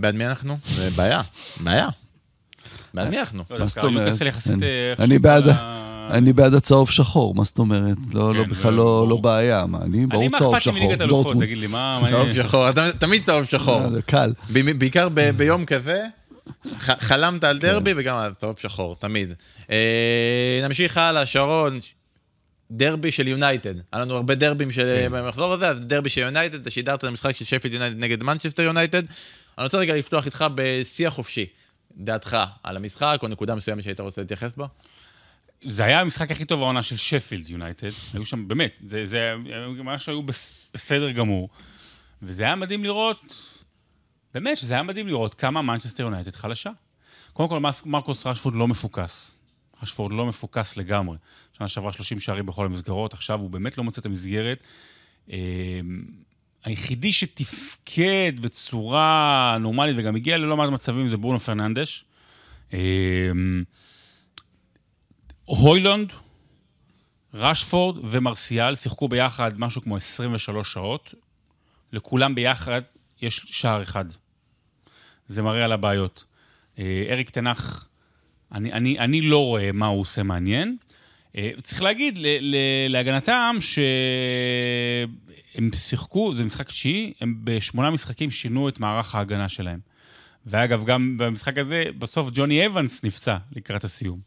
בעד 0.00 0.14
מי 0.14 0.26
אנחנו? 0.26 0.58
זה 0.66 0.90
בעיה, 0.90 1.20
בעיה. 1.60 1.88
בעד 2.94 3.14
אנחנו? 3.14 3.44
מה 3.58 3.66
זאת 3.66 3.84
אומרת? 3.84 4.22
אני 6.10 6.32
בעד 6.32 6.54
הצהוב 6.54 6.90
שחור, 6.90 7.34
מה 7.34 7.44
זאת 7.44 7.58
אומרת? 7.58 7.96
לא, 8.14 8.34
לא 8.34 8.44
כן, 8.44 8.50
בכלל 8.50 8.74
לא, 8.74 9.06
לא 9.08 9.16
בעיה, 9.16 9.66
מה, 9.66 9.78
אני 9.82 10.06
ברור 10.06 10.28
צהוב 10.38 10.38
שחור. 10.38 10.46
אני 10.46 10.52
מה 10.52 10.58
אכפת 10.58 10.80
לי 10.80 10.86
מליגת 10.86 11.00
אלופות, 11.00 11.36
תגיד 11.40 11.58
לי, 11.58 11.66
מה... 11.66 12.00
צהוב 12.10 12.32
שחור, 12.32 12.66
תמיד 12.98 13.24
צהוב 13.24 13.44
שחור. 13.44 13.90
זה 13.90 14.02
קל. 14.02 14.32
בעיקר 14.78 15.08
ביום 15.36 15.64
כזה, 15.64 16.04
חלמת 16.78 17.44
על 17.44 17.58
דרבי 17.58 17.90
כן. 17.90 17.96
וגם 18.00 18.16
על 18.16 18.32
צהוב 18.34 18.58
שחור, 18.58 18.96
תמיד. 18.96 19.32
אה, 19.70 20.60
נמשיך 20.64 20.96
הלאה, 20.96 21.26
שרון, 21.26 21.78
דרבי 22.70 23.12
של 23.12 23.28
יונייטד. 23.28 23.74
היה 23.92 24.02
לנו 24.02 24.14
הרבה 24.14 24.34
דרבים 24.34 24.70
כן. 24.70 25.08
במחזור 25.10 25.52
הזה, 25.52 25.68
אז 25.68 25.80
דרבי 25.80 26.08
של 26.08 26.20
יונייטד, 26.20 26.60
אתה 26.60 26.70
שידרת 26.70 26.98
את 26.98 27.04
המשחק 27.04 27.36
של 27.36 27.44
שפילד 27.44 27.74
יונייטד 27.74 27.98
נגד 27.98 28.22
מנצ'סטר 28.22 28.62
יונייטד. 28.62 29.02
אני 29.58 29.64
רוצה 29.64 29.78
רגע 29.78 29.96
לפתוח 29.96 30.26
איתך 30.26 30.44
בשיח 30.54 31.12
חופשי. 31.14 31.46
דעתך 31.98 32.36
על 32.62 32.76
המשחק, 32.76 33.18
או 33.22 33.28
נקודה 33.28 33.54
מסוימת 33.54 33.84
שהיית 33.84 34.00
רוצה 34.00 34.20
להתייחס 34.20 34.50
בה? 34.56 34.66
זה 35.64 35.84
היה 35.84 36.00
המשחק 36.00 36.30
הכי 36.30 36.44
טוב 36.44 36.62
העונה 36.62 36.82
של 36.82 36.96
שפילד 36.96 37.48
יונייטד. 37.48 37.90
היו 38.14 38.24
שם, 38.24 38.48
באמת, 38.48 38.72
זה, 38.82 39.06
זה 39.06 39.34
ממש 39.68 40.08
היו 40.08 40.22
בסדר 40.74 41.10
גמור. 41.10 41.48
וזה 42.22 42.42
היה 42.42 42.56
מדהים 42.56 42.84
לראות, 42.84 43.54
באמת, 44.34 44.56
שזה 44.56 44.74
היה 44.74 44.82
מדהים 44.82 45.06
לראות 45.06 45.34
כמה 45.34 45.62
מנצ'סטר 45.62 46.02
יונייטד 46.02 46.34
חלשה. 46.34 46.70
קודם 47.32 47.48
כל, 47.48 47.60
מרקוס 47.84 48.26
רשפורד 48.26 48.54
לא 48.54 48.68
מפוקס. 48.68 49.30
רשפורד 49.82 50.12
לא 50.12 50.26
מפוקס 50.26 50.76
לגמרי. 50.76 51.18
שנה 51.52 51.68
שעברה 51.68 51.92
30 51.92 52.20
שערים 52.20 52.46
בכל 52.46 52.66
המסגרות, 52.66 53.14
עכשיו 53.14 53.40
הוא 53.40 53.50
באמת 53.50 53.78
לא 53.78 53.84
מוצא 53.84 54.00
את 54.00 54.06
המסגרת. 54.06 54.62
היחידי 56.68 57.12
שתפקד 57.12 58.32
בצורה 58.40 59.56
נורמלית 59.60 59.96
וגם 59.98 60.16
הגיע 60.16 60.36
ללא 60.36 60.56
מעט 60.56 60.70
מצבים 60.70 61.08
זה 61.08 61.16
ברונו 61.16 61.40
פרננדש. 61.40 62.04
אמ, 62.72 63.64
הוילונד, 65.44 66.12
רשפורד 67.34 67.96
ומרסיאל 68.04 68.76
שיחקו 68.76 69.08
ביחד 69.08 69.50
משהו 69.58 69.82
כמו 69.82 69.96
23 69.96 70.72
שעות. 70.72 71.14
לכולם 71.92 72.34
ביחד 72.34 72.82
יש 73.22 73.42
שער 73.46 73.82
אחד. 73.82 74.04
זה 75.28 75.42
מראה 75.42 75.64
על 75.64 75.72
הבעיות. 75.72 76.24
אה, 76.78 77.06
אריק 77.10 77.30
תנח, 77.30 77.88
אני, 78.52 78.72
אני, 78.72 78.98
אני 78.98 79.22
לא 79.22 79.44
רואה 79.44 79.72
מה 79.72 79.86
הוא 79.86 80.00
עושה 80.00 80.22
מעניין. 80.22 80.76
אה, 81.38 81.50
צריך 81.62 81.82
להגיד 81.82 82.18
להגנתם 82.88 83.56
שהם 83.60 83.90
שיחקו, 85.74 86.34
זה 86.34 86.44
משחק 86.44 86.68
תשיעי, 86.68 87.12
הם 87.20 87.34
בשמונה 87.44 87.90
משחקים 87.90 88.30
שינו 88.30 88.68
את 88.68 88.80
מערך 88.80 89.14
ההגנה 89.14 89.48
שלהם. 89.48 89.80
ואגב, 90.46 90.84
גם 90.84 91.18
במשחק 91.18 91.58
הזה, 91.58 91.84
בסוף 91.98 92.30
ג'וני 92.34 92.66
אבנס 92.66 93.04
נפצע 93.04 93.36
לקראת 93.52 93.84
הסיום. 93.84 94.20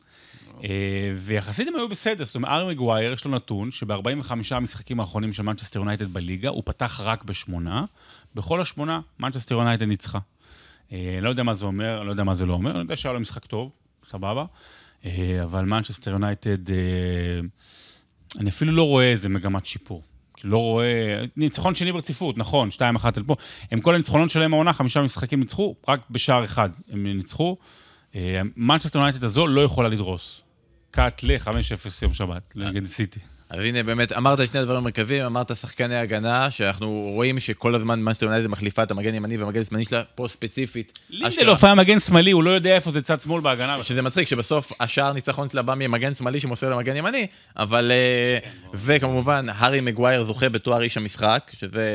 אה, 0.63 1.13
ויחסית 1.17 1.67
הם 1.67 1.75
היו 1.75 1.89
בסדר, 1.89 2.25
זאת 2.25 2.35
אומרת, 2.35 2.51
ארי 2.51 2.73
מגווייר, 2.73 3.13
יש 3.13 3.25
לו 3.25 3.31
נתון 3.31 3.71
שב-45 3.71 4.31
המשחקים 4.51 4.99
האחרונים 4.99 5.33
של 5.33 5.43
מנצ'סטר 5.43 5.79
יונייטד 5.79 6.13
בליגה, 6.13 6.49
הוא 6.49 6.63
פתח 6.65 6.99
רק 7.03 7.23
בשמונה. 7.23 7.85
בכל 8.35 8.61
השמונה, 8.61 8.99
מנצ'סטר 9.19 9.55
יונייטד 9.55 9.85
ניצחה. 9.85 10.19
אה, 10.91 11.19
לא 11.21 11.29
יודע 11.29 11.43
מה 11.43 11.53
זה 11.53 11.65
אומר, 11.65 11.97
אני 11.97 12.05
לא 12.05 12.11
יודע 12.11 12.23
מה 12.23 12.35
זה 12.35 12.45
לא 12.45 12.53
אומר, 12.53 12.71
אני 12.71 12.79
יודע 12.79 12.95
שהיה 12.95 13.13
לו 13.13 13.19
משחק 13.19 13.45
טוב, 13.45 13.71
סבבה. 14.05 14.45
אה, 15.05 15.43
אבל 15.43 15.65
מנצ'סטר 15.65 16.11
יונייטד, 16.11 16.57
אני 18.39 18.49
אפילו 18.49 18.71
לא 18.71 18.83
רואה 18.83 19.11
איזה 19.11 19.29
מגמת 19.29 19.65
שיפור. 19.65 20.03
לא 20.43 20.57
רואה... 20.57 21.23
ניצחון 21.35 21.75
שני 21.75 21.91
ברציפות, 21.91 22.37
נכון, 22.37 22.69
2-1 22.77 22.81
על 23.17 23.23
פה. 23.23 23.35
הם 23.71 23.81
כל 23.81 23.95
הניצחונות 23.95 24.29
שלהם 24.29 24.53
העונה, 24.53 24.73
חמישה 24.73 25.01
משחקים 25.01 25.39
ניצחו, 25.39 25.75
רק 25.87 26.09
בשער 26.09 26.45
אחד 26.45 26.69
הם 26.89 27.07
ניצחו. 27.07 27.57
מנצ'סטר 28.55 28.99
יונייטד 28.99 29.23
הזו 29.23 29.47
לא 29.47 29.61
יכולה 29.61 29.89
לדרוס. 29.89 30.41
קאט 30.91 31.23
ל-5-0 31.23 31.51
יום 32.01 32.13
שבת, 32.13 32.53
נגד 32.55 32.85
סיטי. 32.85 33.19
אז 33.51 33.59
הנה, 33.59 33.83
באמת, 33.83 34.11
אמרת 34.11 34.47
שני 34.47 34.59
הדברים 34.59 34.77
המרכזיים, 34.77 35.23
אמרת 35.23 35.57
שחקני 35.57 35.95
הגנה, 35.95 36.51
שאנחנו 36.51 37.11
רואים 37.13 37.39
שכל 37.39 37.75
הזמן 37.75 37.99
מנצ'סטר 37.99 38.25
יונייטד 38.25 38.47
מחליפה 38.47 38.83
את 38.83 38.91
המגן 38.91 39.15
ימני 39.15 39.37
והמגן 39.37 39.65
שמאלי 39.65 39.85
שלה, 39.85 40.03
פה 40.15 40.27
ספציפית. 40.27 40.99
לינדלוף 41.09 41.63
היה 41.63 41.75
מגן 41.75 41.99
שמאלי, 41.99 42.31
הוא 42.31 42.43
לא 42.43 42.49
יודע 42.49 42.75
איפה 42.75 42.91
זה 42.91 43.01
צד 43.01 43.21
שמאל 43.21 43.41
בהגנה. 43.41 43.83
שזה 43.83 44.01
מצחיק, 44.01 44.27
שבסוף 44.27 44.71
השער 44.79 45.13
ניצחון 45.13 45.49
שלה 45.49 45.61
בא 45.61 45.75
ממגן 45.75 46.13
שמאלי 46.13 46.39
שמוסר 46.39 46.69
למגן 46.69 46.95
ימני, 46.95 47.27
אבל... 47.57 47.91
אה, 47.91 48.37
וכמובן, 48.73 49.45
הארי 49.49 49.81
מגווייר 49.81 50.23
זוכה 50.23 50.49
בתואר 50.49 50.81
איש 50.81 50.97
המשחק, 50.97 51.51
שזה 51.59 51.85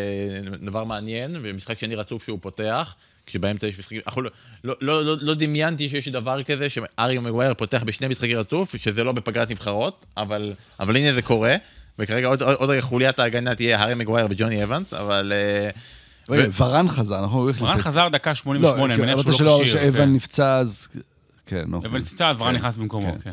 דבר 0.62 0.84
מעניין, 0.84 1.36
ומשחק 1.42 1.78
שני 1.78 1.94
רצוף 1.94 2.24
שהוא 2.24 2.38
פותח. 2.42 2.94
כשבאמצע 3.26 3.66
יש 3.66 3.78
משחקים, 3.78 4.00
לא, 4.16 4.30
לא, 4.64 4.74
לא, 4.80 5.04
לא, 5.04 5.16
לא 5.20 5.34
דמיינתי 5.34 5.88
שיש 5.88 6.08
דבר 6.08 6.42
כזה 6.42 6.70
שהארי 6.70 7.18
מגווייר 7.18 7.54
פותח 7.54 7.82
בשני 7.86 8.08
משחקי 8.08 8.34
רצוף, 8.34 8.76
שזה 8.76 9.04
לא 9.04 9.12
בפגרת 9.12 9.50
נבחרות, 9.50 10.06
אבל, 10.16 10.52
אבל 10.80 10.96
הנה 10.96 11.14
זה 11.14 11.22
קורה, 11.22 11.56
וכרגע 11.98 12.26
עוד, 12.26 12.42
עוד, 12.42 12.56
עוד 12.56 12.80
חוליית 12.80 13.18
ההגנה 13.18 13.54
תהיה 13.54 13.80
הארי 13.80 13.94
מגווייר 13.94 14.26
וג'וני 14.30 14.64
אבנס, 14.64 14.94
אבל... 14.94 15.32
אה, 15.32 15.70
ורן 16.56 16.88
חזר, 16.88 17.24
נכון? 17.24 17.52
ורן 17.58 17.78
חזר 17.78 18.08
דקה 18.08 18.34
88, 18.34 18.94
אני 18.94 19.02
מניח 19.02 19.30
שהוא 19.30 19.46
לא 19.46 19.58
כשיר. 19.62 19.72
שאבנס 19.72 19.96
כן. 19.96 20.12
נפצע 20.12 20.58
אז... 20.58 20.88
כן, 21.46 21.64
אוקיי. 21.72 21.90
אבנס 21.90 21.98
נפצע, 21.98 22.32
וראן 22.38 22.50
כן, 22.50 22.56
נכנס 22.56 22.76
במקומו, 22.76 23.12
כן. 23.24 23.32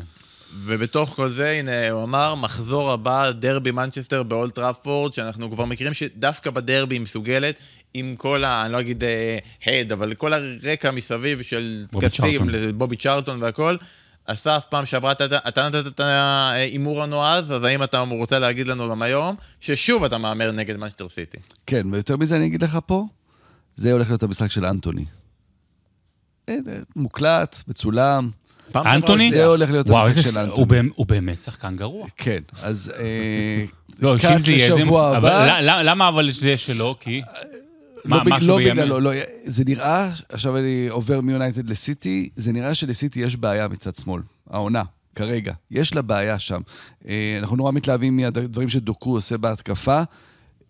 ובתוך 0.64 1.10
כל 1.10 1.28
זה, 1.28 1.50
הנה, 1.50 1.90
הוא 1.90 2.02
אמר, 2.02 2.34
מחזור 2.34 2.92
הבא, 2.92 3.30
דרבי 3.30 3.70
מנצ'סטר 3.70 4.22
באולט 4.22 4.54
טראפורד, 4.54 5.14
שאנחנו 5.14 5.50
כבר 5.50 5.64
מכירים 5.64 5.94
שדווקא 5.94 6.50
בדרבי 6.50 6.94
היא 6.94 7.00
מסוגלת, 7.00 7.54
עם 7.94 8.14
כל 8.18 8.44
ה... 8.44 8.62
אני 8.64 8.72
לא 8.72 8.80
אגיד 8.80 9.04
hate, 9.66 9.90
אה, 9.90 9.96
אבל 9.96 10.14
כל 10.14 10.32
הרקע 10.32 10.90
מסביב 10.90 11.42
של 11.42 11.86
טקסים, 12.00 12.48
בובי 12.74 12.96
צ'ארטון 12.96 13.42
והכל. 13.42 13.76
אסף, 14.26 14.64
פעם 14.68 14.86
שעברה 14.86 15.12
אתה 15.48 15.68
נתת 15.68 15.86
את 15.86 16.00
ההימור 16.00 17.02
הנועז, 17.02 17.52
אז 17.52 17.64
האם 17.64 17.82
אתה 17.82 18.00
רוצה 18.00 18.38
להגיד 18.38 18.68
לנו 18.68 18.90
גם 18.90 19.02
היום, 19.02 19.36
ששוב 19.60 20.04
אתה 20.04 20.18
מהמר 20.18 20.50
נגד 20.50 20.76
מנצ'סטר 20.76 21.08
סיטי? 21.08 21.36
כן, 21.66 21.86
ויותר 21.92 22.16
מזה 22.16 22.36
אני 22.36 22.46
אגיד 22.46 22.62
לך 22.62 22.78
פה, 22.86 23.06
זה 23.76 23.92
הולך 23.92 24.08
להיות 24.08 24.22
המשחק 24.22 24.50
של 24.50 24.64
אנטוני. 24.64 25.04
אה, 26.48 26.56
מוקלט, 26.96 27.62
מצולם. 27.68 28.30
אנטוני? 28.76 29.30
זה 29.30 29.44
הולך 29.44 29.70
להיות 29.70 29.90
המשחק 29.90 30.30
של 30.32 30.38
אנטוני. 30.38 30.88
הוא 30.94 31.06
באמת 31.06 31.38
שחקן 31.38 31.76
גרוע. 31.76 32.06
כן, 32.16 32.40
אז... 32.62 32.92
אה, 32.98 33.64
לא, 33.98 34.18
שאם 34.18 34.40
זה 34.40 34.52
יהיה... 34.52 34.74
למה 35.82 36.08
אבל 36.08 36.30
זה 36.30 36.56
שלו? 36.56 36.96
כי... 37.00 37.22
מה, 38.04 38.16
לא, 38.16 38.36
משהו 38.36 38.48
לא 38.48 38.56
בימין? 38.56 38.74
בגללו, 38.74 39.00
לא, 39.00 39.10
זה 39.44 39.64
נראה, 39.64 40.10
עכשיו 40.28 40.56
אני 40.58 40.86
עובר 40.90 41.20
מיונייטד 41.20 41.70
לסיטי, 41.70 42.28
זה 42.36 42.52
נראה 42.52 42.74
שלסיטי 42.74 43.20
יש 43.20 43.36
בעיה 43.36 43.68
מצד 43.68 43.96
שמאל, 43.96 44.22
העונה. 44.50 44.82
כרגע. 45.14 45.52
יש 45.70 45.94
לה 45.94 46.02
בעיה 46.02 46.38
שם. 46.38 46.60
אה, 47.08 47.36
אנחנו 47.38 47.56
נורא 47.56 47.72
מתלהבים 47.72 48.16
מהדברים 48.16 48.68
שדוקו 48.68 49.10
עושה 49.10 49.38
בהתקפה. 49.38 50.02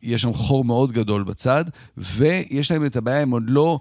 יש 0.02 0.22
שם 0.22 0.34
חור 0.34 0.64
מאוד 0.64 0.92
גדול 0.92 1.22
בצד, 1.22 1.64
ויש 1.96 2.70
להם 2.70 2.86
את 2.86 2.96
הבעיה, 2.96 3.20
הם 3.20 3.30
עוד 3.30 3.50
לא... 3.50 3.78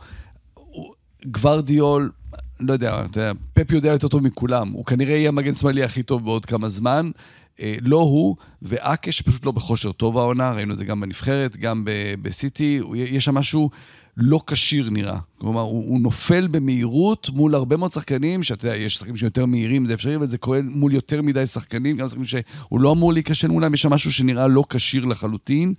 גוורדיאול, 1.26 2.12
לא 2.60 2.74
יודע, 2.74 3.02
אתה 3.06 3.20
יודע, 3.20 3.32
פפ 3.54 3.72
יודע 3.72 3.90
יותר 3.90 4.08
טוב 4.08 4.24
מכולם. 4.24 4.70
הוא 4.70 4.86
כנראה 4.86 5.16
יהיה 5.16 5.30
המגן 5.30 5.54
שמאלי 5.54 5.84
הכי 5.84 6.04
טוב 6.04 6.24
בעוד 6.24 6.46
כמה 6.46 6.70
זמן. 6.70 7.12
אה, 7.60 7.76
לא 7.82 8.00
הוא, 8.00 8.36
ואקה 8.62 9.12
שפשוט 9.12 9.46
לא 9.46 9.52
בכושר 9.52 9.92
טוב 9.92 10.18
העונה, 10.18 10.52
ראינו 10.52 10.74
את 10.74 10.78
זה 10.78 10.86
גם 10.86 11.02
בנבחרת, 11.02 11.58
גם 11.58 11.84
בסיטי, 12.22 12.82
יש 12.96 13.26
שם 13.26 13.36
משהו 13.36 13.70
לא 14.18 14.40
כשיר 14.48 14.90
נראה. 14.90 15.18
כלומר, 15.38 15.62
הוא, 15.62 15.90
הוא 15.90 16.00
נופל 16.00 16.48
במהירות 16.48 17.30
מול 17.34 17.56
הרבה 17.56 17.78
מאוד 17.78 17.92
שחקנים, 17.92 18.44
שאתה 18.44 18.68
יודע, 18.68 18.78
יש 18.78 18.96
שחקנים 18.96 19.18
שיותר 19.18 19.46
מהירים, 19.46 19.86
זה 19.86 19.94
אפשרי, 19.94 20.16
אבל 20.16 20.28
זה 20.30 20.38
קורה 20.38 20.60
מול 20.62 20.94
יותר 20.94 21.22
מדי 21.22 21.48
שחקנים, 21.48 21.98
גם 21.98 22.08
שחקנים 22.08 22.26
שהוא 22.26 22.80
לא 22.80 22.92
אמור 22.92 23.14
להיכשל 23.14 23.48
מולם, 23.48 23.74
יש 23.74 23.82
שם 23.82 23.94
משהו 23.94 24.12
שנראה 24.12 24.48
לא 24.48 24.64
כשיר 24.70 25.06
לחלוטין. 25.06 25.74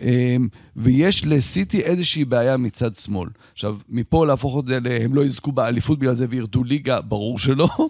אמ, 0.00 0.48
ויש 0.76 1.26
לסיטי 1.26 1.80
איזושהי 1.80 2.24
בעיה 2.24 2.56
מצד 2.56 2.96
שמאל. 2.96 3.28
עכשיו, 3.52 3.76
מפה 3.88 4.26
להפוך 4.26 4.58
את 4.60 4.66
זה, 4.66 4.78
הם 5.00 5.14
לא 5.14 5.24
יזכו 5.24 5.52
באליפות 5.52 5.98
בגלל 5.98 6.14
זה 6.14 6.26
וירדו 6.30 6.64
ליגה, 6.64 7.00
ברור 7.00 7.38
שלא, 7.38 7.68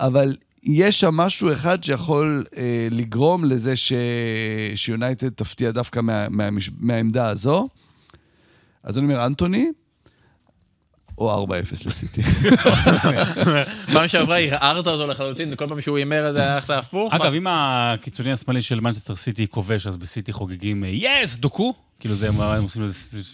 אבל 0.00 0.36
יש 0.62 1.00
שם 1.00 1.14
משהו 1.14 1.52
אחד 1.52 1.84
שיכול 1.84 2.44
אה, 2.56 2.88
לגרום 2.90 3.44
לזה 3.44 3.76
ש... 3.76 3.92
שיונייטד 4.74 5.28
תפתיע 5.28 5.70
דווקא 5.70 6.00
מה... 6.00 6.28
מה... 6.28 6.48
מהעמדה 6.80 7.28
הזו. 7.28 7.68
אז 8.82 8.98
אני 8.98 9.04
אומר, 9.06 9.26
אנטוני, 9.26 9.70
או 11.18 11.46
4-0 11.46 11.52
לסיטי. 11.86 12.22
פעם 13.92 14.08
שעברה 14.08 14.38
ערערת 14.38 14.86
אותו 14.86 15.06
לחלוטין, 15.06 15.56
כל 15.56 15.68
פעם 15.68 15.80
שהוא 15.80 15.98
הימר 15.98 16.28
את 16.28 16.34
זה 16.34 16.52
הלכת 16.52 16.70
הפוך. 16.70 17.14
אגב, 17.14 17.32
אם 17.32 17.46
הקיצוני 17.50 18.32
השמאלי 18.32 18.62
של 18.62 18.80
מנצ'סטר 18.80 19.14
סיטי 19.14 19.46
כובש, 19.48 19.86
אז 19.86 19.96
בסיטי 19.96 20.32
חוגגים 20.32 20.84
יס, 20.86 21.36
דוקו. 21.36 21.74
כאילו 22.00 22.16
זה, 22.16 22.28
הם 22.28 22.64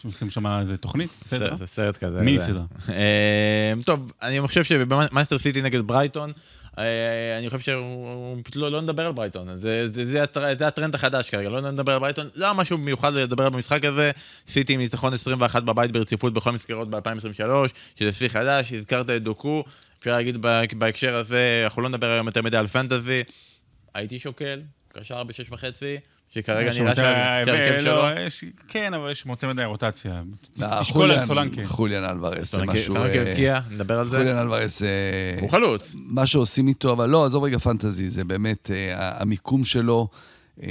עושים 0.04 0.30
שם 0.30 0.46
איזה 0.46 0.76
תוכנית? 0.76 1.10
סרט? 1.20 1.58
זה 1.58 1.66
סרט 1.66 1.96
כזה. 1.96 2.20
מיני 2.20 2.38
סרט. 2.38 2.56
אה, 2.88 3.72
טוב, 3.84 4.12
אני 4.22 4.40
חושב 4.40 4.64
שבמאנסטר 4.64 5.38
סיטי 5.38 5.62
נגד 5.62 5.80
ברייטון, 5.86 6.30
אה, 6.30 6.34
אני 7.38 7.50
חושב 7.50 7.72
שפשוט 8.38 8.56
לא, 8.56 8.70
לא 8.70 8.80
נדבר 8.80 9.06
על 9.06 9.12
ברייטון, 9.12 9.58
זה, 9.58 9.88
זה, 9.90 10.06
זה, 10.06 10.22
הטר, 10.22 10.54
זה 10.58 10.66
הטרנד 10.66 10.94
החדש 10.94 11.30
כרגע, 11.30 11.48
לא 11.50 11.60
נדבר 11.60 11.92
על 11.92 11.98
ברייטון, 11.98 12.28
לא 12.34 12.54
משהו 12.54 12.78
מיוחד 12.78 13.12
לדבר 13.12 13.44
על 13.44 13.50
במשחק 13.50 13.84
הזה, 13.84 14.10
סיטי 14.48 14.72
עם 14.72 14.80
ניצחון 14.80 15.14
21 15.14 15.62
בבית 15.62 15.92
ברציפות 15.92 16.32
בכל 16.32 16.52
מסגרות 16.52 16.90
ב-2023, 16.90 17.68
שזה 17.96 18.12
שיא 18.12 18.28
חדש, 18.28 18.72
הזכרת 18.72 19.10
את 19.10 19.22
דוקו, 19.22 19.64
אפשר 19.98 20.10
להגיד 20.12 20.36
בהקשר 20.78 21.14
הזה, 21.14 21.60
אנחנו 21.64 21.82
לא 21.82 21.88
נדבר 21.88 22.10
היום 22.10 22.26
יותר 22.26 22.42
מדי 22.42 22.56
על 22.56 22.66
פנטזי, 22.66 23.22
הייתי 23.94 24.18
שוקל, 24.18 24.60
קשר 24.88 25.24
בשש 25.24 25.46
וחצי, 25.50 25.96
שכרגע 26.34 26.70
נראה 26.80 26.94
שההרכב 26.94 27.80
שלו... 27.80 28.02
כן, 28.68 28.94
אבל 28.94 29.10
יש 29.10 29.24
יותר 29.26 29.48
מדי 29.48 29.64
רוטציה. 29.64 30.22
אה, 30.62 30.80
תשקול 30.80 31.10
על 31.10 31.18
סולנקה. 31.18 31.64
חוליאן 31.64 32.04
אלוורס 32.04 32.52
זה 32.52 32.62
משהו... 32.62 32.94
סולנקה 32.94 33.20
הבקיע, 33.20 33.60
נדבר 33.70 33.98
על 33.98 34.08
זה. 34.08 34.18
חוליאן 34.18 34.38
אלוורס... 34.38 34.82
הוא 35.40 35.50
חלוץ. 35.50 35.94
מה 35.94 36.26
שעושים 36.26 36.68
איתו, 36.68 36.92
אבל 36.92 37.08
לא, 37.08 37.24
עזוב 37.24 37.44
רגע 37.44 37.58
פנטזי, 37.58 38.10
זה 38.10 38.24
באמת 38.24 38.70
אה, 38.70 39.20
המיקום 39.20 39.64
שלו 39.64 40.08
אה, 40.62 40.68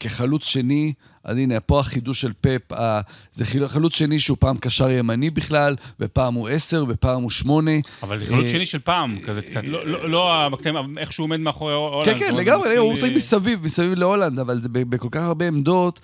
כחלוץ 0.00 0.44
שני. 0.44 0.92
אז 1.24 1.36
הנה, 1.36 1.60
פה 1.60 1.80
החידוש 1.80 2.20
של 2.20 2.32
פפ, 2.40 2.72
ה... 2.72 3.00
זה 3.32 3.44
חלוץ 3.68 3.94
שני 3.94 4.18
שהוא 4.18 4.36
פעם 4.40 4.56
קשר 4.58 4.90
ימני 4.90 5.30
בכלל, 5.30 5.76
ופעם 6.00 6.34
הוא 6.34 6.48
עשר, 6.48 6.84
ופעם 6.88 7.22
הוא 7.22 7.30
שמונה. 7.30 7.70
אבל 8.02 8.18
זה 8.18 8.26
חלוץ 8.26 8.44
אה, 8.44 8.50
שני 8.50 8.66
של 8.66 8.78
פעם, 8.78 9.18
כזה 9.18 9.42
קצת, 9.42 9.60
לא, 9.64 9.86
לא, 9.86 10.10
לא 10.10 10.34
המקטעים, 10.34 10.98
איך 10.98 11.12
שהוא 11.12 11.24
עומד 11.24 11.40
מאחורי 11.40 11.74
הולנד. 11.74 12.04
כן, 12.04 12.18
כן, 12.18 12.34
לגמרי, 12.36 12.76
הוא 12.76 12.92
משחק 12.92 13.10
מסביב, 13.14 13.64
מסביב 13.64 13.92
להולנד, 13.92 14.38
אבל 14.38 14.60
זה 14.60 14.68
בכל 14.68 15.08
כך 15.10 15.20
הרבה 15.20 15.48
עמדות, 15.48 16.00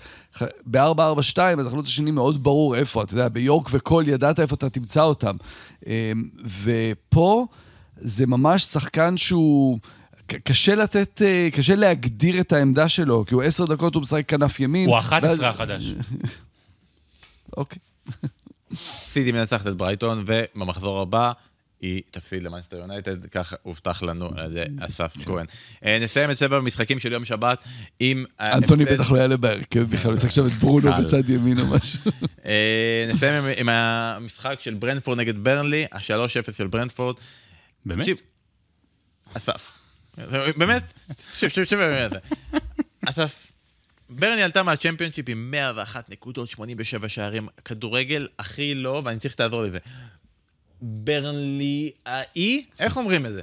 ב-4-4-2, 0.67 1.39
אז 1.59 1.67
החלוץ 1.67 1.87
השני 1.87 2.11
מאוד 2.11 2.43
ברור 2.43 2.77
איפה, 2.77 3.03
אתה 3.03 3.15
יודע, 3.15 3.29
ביורק 3.29 3.69
וקול 3.71 4.09
ידעת 4.09 4.41
איפה 4.41 4.55
אתה 4.55 4.71
תמצא 4.71 5.03
אותם. 5.03 5.37
אה, 5.87 6.13
ופה 6.63 7.47
זה 7.97 8.27
ממש 8.27 8.63
שחקן 8.63 9.17
שהוא... 9.17 9.79
קשה 10.45 10.75
לתת, 10.75 11.23
אה, 11.25 11.49
קשה 11.53 11.75
להגדיר 11.75 12.41
את 12.41 12.53
העמדה 12.53 12.89
שלו, 12.89 13.25
כי 13.27 13.35
הוא 13.35 13.43
עשר 13.43 13.65
דקות 13.65 13.95
הוא 13.95 14.01
משחק 14.03 14.25
כנף 14.29 14.61
ימין. 14.61 14.89
הוא 14.89 14.99
11 14.99 15.49
החדש. 15.49 15.85
אוקיי. 17.57 17.79
סיטי 19.13 19.33
מנצחת 19.33 19.67
את 19.67 19.77
ברייטון, 19.77 20.25
ובמחזור 20.27 21.01
הבא, 21.01 21.33
היא 21.81 22.03
תפסיד 22.11 22.43
למאנסטר 22.43 22.77
יונייטד, 22.77 23.27
כך 23.27 23.55
הובטח 23.63 24.03
לנו 24.03 24.31
על 24.37 24.51
ידי 24.51 24.63
אסף 24.81 25.15
כהן. 25.25 25.47
אה, 25.85 25.99
נסיים 26.01 26.31
את 26.31 26.37
סבב 26.39 26.53
המשחקים 26.53 27.01
של 27.01 27.13
יום 27.13 27.25
שבת 27.25 27.65
עם... 28.01 28.25
אנטוני 28.41 28.85
ההפסד- 28.85 28.95
בטח 28.95 29.11
לא 29.11 29.19
יעלה 29.19 29.37
בהרכב 29.37 29.81
בכלל, 29.81 30.11
הוא 30.11 30.15
ישחק 30.15 30.27
עכשיו 30.29 30.47
את 30.47 30.53
ברונו. 30.53 30.91
בצד 31.05 31.31
ימין 31.31 31.61
או 31.61 31.67
משהו. 31.67 32.01
אה, 32.47 33.11
נסיים 33.13 33.45
עם- 33.59 33.69
המשחק 33.69 34.59
של 34.63 34.75
ברנדפורד 34.75 35.19
נגד 35.19 35.45
ברנלי, 35.45 35.85
ה-3-0 35.93 36.53
של 36.57 36.67
ברנדפורד. 36.67 37.17
באמת? 37.87 38.07
אסף, 39.35 39.78
באמת, 40.57 40.83
תקשיב, 41.07 41.49
תקשיב, 41.49 41.65
תקשיב, 41.65 41.79
באמת. 41.79 42.13
אסף, 43.09 43.47
ברני 44.11 44.43
עלתה 44.43 44.63
מהצ'מפיונשיפ 44.63 45.29
עם 45.29 45.51
101 45.51 46.11
נקודות, 46.11 46.49
87 46.49 47.09
שערים, 47.09 47.49
כדורגל 47.65 48.29
הכי 48.39 48.75
לא, 48.75 49.03
ואני 49.05 49.19
צריך 49.19 49.33
שתעזור 49.33 49.63
לי 49.63 49.71
זה. 49.71 49.79
ברנליאי? 50.83 52.65
איך 52.79 52.97
אומרים 52.97 53.27
את 53.27 53.33
זה? 53.33 53.43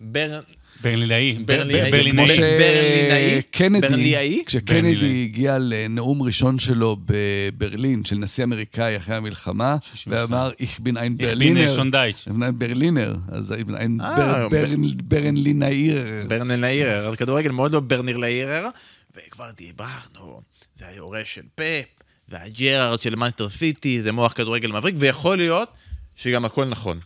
בר... 0.00 0.40
ברלינאי. 0.82 1.38
ברלינאי. 1.46 1.90
ברלינאי. 1.90 2.26
ברלינאי? 2.26 3.40
שקנדי, 3.40 3.80
ברלינאי? 3.88 4.42
כשקנדי. 4.46 5.22
הגיע 5.24 5.58
לנאום 5.58 6.22
ראשון 6.22 6.58
שלו 6.58 6.96
בברלין, 7.06 8.04
של 8.04 8.16
נשיא 8.16 8.44
אמריקאי 8.44 8.96
אחרי 8.96 9.14
המלחמה, 9.16 9.76
62. 9.82 10.32
ואמר, 10.32 10.50
איך 10.60 10.80
בין 10.80 10.96
ein 10.96 11.00
איך 11.00 11.10
בין 11.10 11.28
ברלינר. 11.28 11.74
שונדייץ'. 11.74 12.28
ein 12.28 12.50
ברלינר, 12.54 13.14
אז 13.32 13.50
ein 13.52 13.54
אה, 13.54 14.16
בר- 14.16 14.48
בר- 14.48 14.48
ברן- 14.48 14.94
ברנלינאיר. 15.04 16.04
ברנלאירר, 16.28 17.06
על 17.08 17.16
כדורגל 17.16 17.50
מאוד 17.50 17.72
לא 17.72 17.80
ברנלאירר, 17.80 18.68
וכבר 19.16 19.50
דיברנו, 19.56 20.40
זה 20.78 20.84
היורש 20.88 21.34
של 21.34 21.42
פאפ, 21.54 21.84
זה 22.30 22.36
הג'רארד 22.42 23.02
של 23.02 23.14
מאנסטר 23.14 23.50
סיטי, 23.50 24.02
זה 24.02 24.12
מוח 24.12 24.32
כדורגל 24.32 24.72
מבריק, 24.72 24.94
ויכול 24.98 25.36
להיות 25.36 25.68
שגם 26.16 26.44
הכל 26.44 26.64
נכון. 26.64 26.98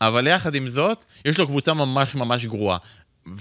אבל 0.00 0.26
יחד 0.26 0.54
עם 0.54 0.68
זאת, 0.68 0.98
יש 1.24 1.38
לו 1.38 1.46
קבוצה 1.46 1.74
ממש 1.74 2.14
ממש 2.14 2.44
גרועה. 2.46 2.78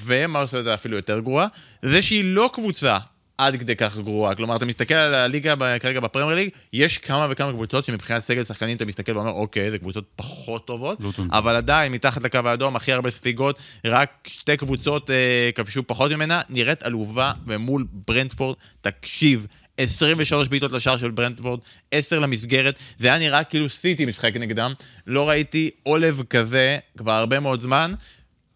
ומה 0.05 0.39
עושה 0.41 0.59
את 0.59 0.63
זה 0.63 0.73
אפילו 0.73 0.95
יותר 0.95 1.19
גרועה? 1.19 1.47
זה 1.81 2.01
שהיא 2.01 2.23
לא 2.36 2.49
קבוצה 2.53 2.97
עד 3.38 3.55
כדי 3.59 3.75
כך 3.75 3.97
גרועה. 3.97 4.36
כלומר, 4.36 4.55
אתה 4.55 4.65
מסתכל 4.65 4.93
על 4.93 5.13
הליגה 5.13 5.79
כרגע 5.79 5.99
בפרמייר 5.99 6.36
ליג, 6.36 6.49
יש 6.73 6.97
כמה 6.97 7.27
וכמה 7.29 7.51
קבוצות 7.51 7.86
שמבחינת 7.86 8.23
סגל 8.23 8.43
שחקנים 8.43 8.77
אתה 8.77 8.86
מסתכל 8.86 9.17
ואומר, 9.17 9.31
אוקיי, 9.31 9.71
זה 9.71 9.77
קבוצות 9.77 10.05
פחות 10.15 10.67
טובות, 10.67 10.99
לוטון. 10.99 11.27
אבל 11.31 11.55
עדיין, 11.55 11.91
מתחת 11.91 12.23
לקו 12.23 12.39
האדום, 12.45 12.75
הכי 12.75 12.93
הרבה 12.93 13.11
ספיגות, 13.11 13.59
רק 13.86 14.09
שתי 14.27 14.57
קבוצות 14.57 15.09
אה, 15.09 15.49
כבשו 15.55 15.88
פחות 15.88 16.11
ממנה, 16.11 16.41
נראית 16.49 16.83
עלובה, 16.83 17.31
ומול 17.47 17.86
ברנדפורד, 17.91 18.55
תקשיב, 18.81 19.47
23 19.77 20.47
בעיטות 20.47 20.71
לשער 20.71 20.97
של 20.97 21.11
ברנדפורד, 21.11 21.59
10 21.91 22.19
למסגרת, 22.19 22.75
זה 22.99 23.07
היה 23.07 23.17
נראה 23.17 23.43
כאילו 23.43 23.69
סיטי 23.69 24.05
משחק 24.05 24.36
נגדם, 24.36 24.73
לא 25.07 25.29
ראיתי 25.29 25.69
עולב 25.83 26.21
כזה 26.29 26.77
כבר 26.97 27.11
הרבה 27.11 27.39
מאוד 27.39 27.59
זמן, 27.59 27.93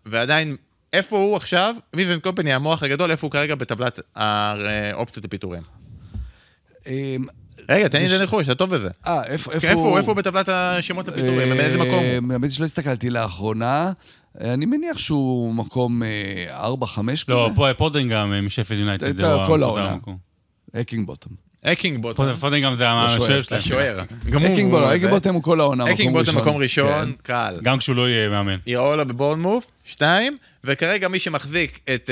ועדיין, 0.05 0.55
איפה 0.93 1.17
הוא 1.17 1.35
עכשיו? 1.35 1.75
ויזנט 1.95 2.23
קומפני, 2.23 2.53
המוח 2.53 2.83
הגדול, 2.83 3.11
איפה 3.11 3.27
הוא 3.27 3.31
כרגע 3.31 3.55
בטבלת 3.55 3.99
האופציות 4.15 5.25
לפיטורים? 5.25 5.61
אמ, 6.87 7.23
רגע, 7.69 7.87
תן 7.87 7.97
לי 7.99 8.05
את 8.05 8.09
ש- 8.09 8.13
הנחוש, 8.13 8.45
אתה 8.45 8.55
טוב 8.55 8.75
בזה. 8.75 8.89
אה, 9.07 9.23
איפה 9.23 9.51
איפה 9.51 9.71
הוא? 9.73 9.97
איפה 9.97 10.11
הוא 10.11 10.17
בטבלת 10.17 10.49
השמות 10.49 11.07
לפיטורים? 11.07 11.49
באיזה 11.49 11.77
מקום 11.77 11.89
הוא? 11.93 12.17
אמ, 12.17 12.31
האמת 12.31 12.51
שלא 12.51 12.65
הסתכלתי 12.65 13.09
לאחרונה. 13.09 13.91
אני 14.41 14.65
מניח 14.65 14.97
שהוא 14.97 15.53
מקום 15.53 16.01
4-5 16.49 16.53
כזה. 17.23 17.33
לא, 17.33 17.49
פה 17.55 17.67
פודרינגהם 17.77 18.33
אה, 18.33 18.41
משפילד 18.41 18.79
יונייטד. 18.79 19.21
כל. 19.47 19.63
העונה. 19.63 19.97
אקינג 20.75 21.07
בוטום. 21.07 21.48
אקינג 21.63 22.01
בוטום. 22.01 22.35
פודרינגהם 22.35 22.75
זה 22.75 22.89
השוער, 22.89 23.23
השוער 23.23 23.41
שלהם. 23.41 23.61
השוער. 23.61 24.01
גם 24.29 24.41
הוא- 24.41 24.53
אקינג 24.53 24.71
הוא- 24.71 24.79
בוטום, 24.79 24.91
אקינג 24.93 25.09
בוטום 25.09 25.35
הוא 25.35 25.43
כל 25.43 25.59
העונה, 25.61 25.83
מקום 25.83 25.93
אקינג 25.95 26.15
ראשון. 26.17 26.33
בוטום 26.35 26.47
מקום 26.47 26.61
ראשון, 26.61 27.05
כן. 27.05 27.11
קל. 27.23 27.59
גם 27.63 27.77
כשהוא 27.77 27.95
לא 27.95 28.09
יהיה 28.09 28.29
מאמן. 28.29 28.57
איראולה 28.67 29.03
בבורנמוף, 29.03 29.65
שתיים, 29.85 30.37
וכרגע 30.63 31.07
מי 31.07 31.19
שמחזיק 31.19 31.79
את 31.95 32.09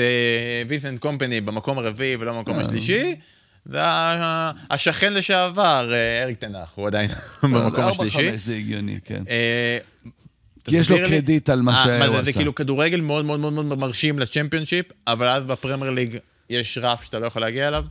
וינסנט 0.68 1.00
קומפני 1.00 1.40
במקום 1.40 1.78
הרביעי 1.78 2.16
ולא 2.16 2.32
במקום 2.32 2.58
אה. 2.58 2.64
השלישי, 2.64 3.14
זה 3.66 3.78
השכן 4.70 5.12
לשעבר, 5.14 5.90
אה, 5.92 6.22
אריק 6.22 6.38
תנח, 6.38 6.72
הוא 6.74 6.86
עדיין 6.86 7.10
במקום 7.42 7.84
השלישי. 7.84 8.38
זה 8.38 8.54
הגיוני, 8.54 8.98
כן. 9.04 9.22
אה, 9.30 9.78
כי 10.64 10.76
יש 10.76 10.90
לו 10.90 10.96
קרדיט 10.98 11.50
על 11.50 11.62
מה 11.62 11.72
אה, 11.72 11.76
שהוא 11.76 12.06
זה- 12.06 12.12
זה 12.12 12.18
עשה. 12.20 12.32
כאילו 12.32 12.54
כדורגל 12.54 13.00
מאוד 13.00 13.24
מאוד 13.24 13.40
מאוד 13.40 13.78
מרשים 13.78 14.18
לצ'מפיונשיפ, 14.18 14.86
אבל 15.06 15.26
אז 15.26 15.44
בפרמייר 15.44 15.90
ליג 15.92 16.16
יש 16.50 16.78
רף 16.82 17.04
שאתה 17.04 17.18
לא 17.18 17.26
יכול 17.26 17.42
להגיע 17.42 17.68
אליו. 17.68 17.84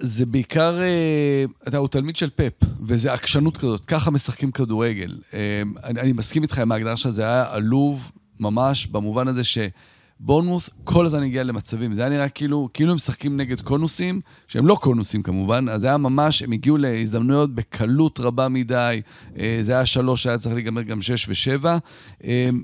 זה 0.00 0.26
בעיקר, 0.26 0.80
אה, 0.80 1.44
אתה 1.68 1.78
הוא 1.78 1.88
תלמיד 1.88 2.16
של 2.16 2.30
פפ, 2.30 2.52
וזה 2.82 3.12
עקשנות 3.12 3.56
כזאת, 3.56 3.84
ככה 3.84 4.10
משחקים 4.10 4.50
כדורגל. 4.50 5.18
אה, 5.34 5.62
אני, 5.84 6.00
אני 6.00 6.12
מסכים 6.12 6.42
איתך 6.42 6.58
עם 6.58 6.72
ההגדרה 6.72 6.96
שלך, 6.96 7.10
זה 7.10 7.22
היה 7.22 7.44
עלוב 7.50 8.10
ממש, 8.40 8.86
במובן 8.86 9.28
הזה 9.28 9.42
שבורנמוס 9.44 10.70
כל 10.84 11.06
הזמן 11.06 11.22
הגיע 11.22 11.42
למצבים. 11.42 11.94
זה 11.94 12.00
היה 12.00 12.10
נראה 12.10 12.28
כאילו, 12.28 12.68
כאילו 12.74 12.90
הם 12.90 12.96
משחקים 12.96 13.36
נגד 13.36 13.60
קונוסים, 13.60 14.20
שהם 14.48 14.66
לא 14.66 14.74
קונוסים 14.74 15.22
כמובן, 15.22 15.66
אז 15.68 15.80
זה 15.80 15.86
היה 15.86 15.96
ממש, 15.96 16.42
הם 16.42 16.52
הגיעו 16.52 16.76
להזדמנויות 16.76 17.54
בקלות 17.54 18.20
רבה 18.20 18.48
מדי. 18.48 19.00
אה, 19.38 19.58
זה 19.62 19.72
היה 19.72 19.86
שלוש, 19.86 20.26
היה 20.26 20.38
צריך 20.38 20.54
להיגמר 20.54 20.82
גם 20.82 21.02
שש 21.02 21.28
ושבע. 21.28 21.78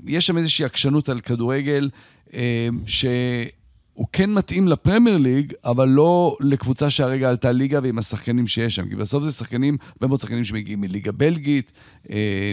יש 0.07 0.27
שם 0.27 0.37
איזושהי 0.37 0.65
עקשנות 0.65 1.09
על 1.09 1.19
כדורגל, 1.19 1.89
ש... 2.85 3.05
הוא 3.97 4.07
כן 4.13 4.33
מתאים 4.33 4.67
לפרמייר 4.67 5.17
ליג, 5.17 5.53
אבל 5.65 5.89
לא 5.89 6.37
לקבוצה 6.39 6.89
שהרגע 6.89 7.29
עלתה 7.29 7.51
ליגה 7.51 7.79
ועם 7.83 7.97
השחקנים 7.97 8.47
שיש 8.47 8.75
שם. 8.75 8.89
כי 8.89 8.95
בסוף 8.95 9.23
זה 9.23 9.31
שחקנים, 9.31 9.77
הרבה 9.93 10.07
מאוד 10.07 10.19
שחקנים 10.19 10.43
שמגיעים 10.43 10.81
מליגה 10.81 11.11
בלגית, 11.11 11.71
אה, 12.09 12.51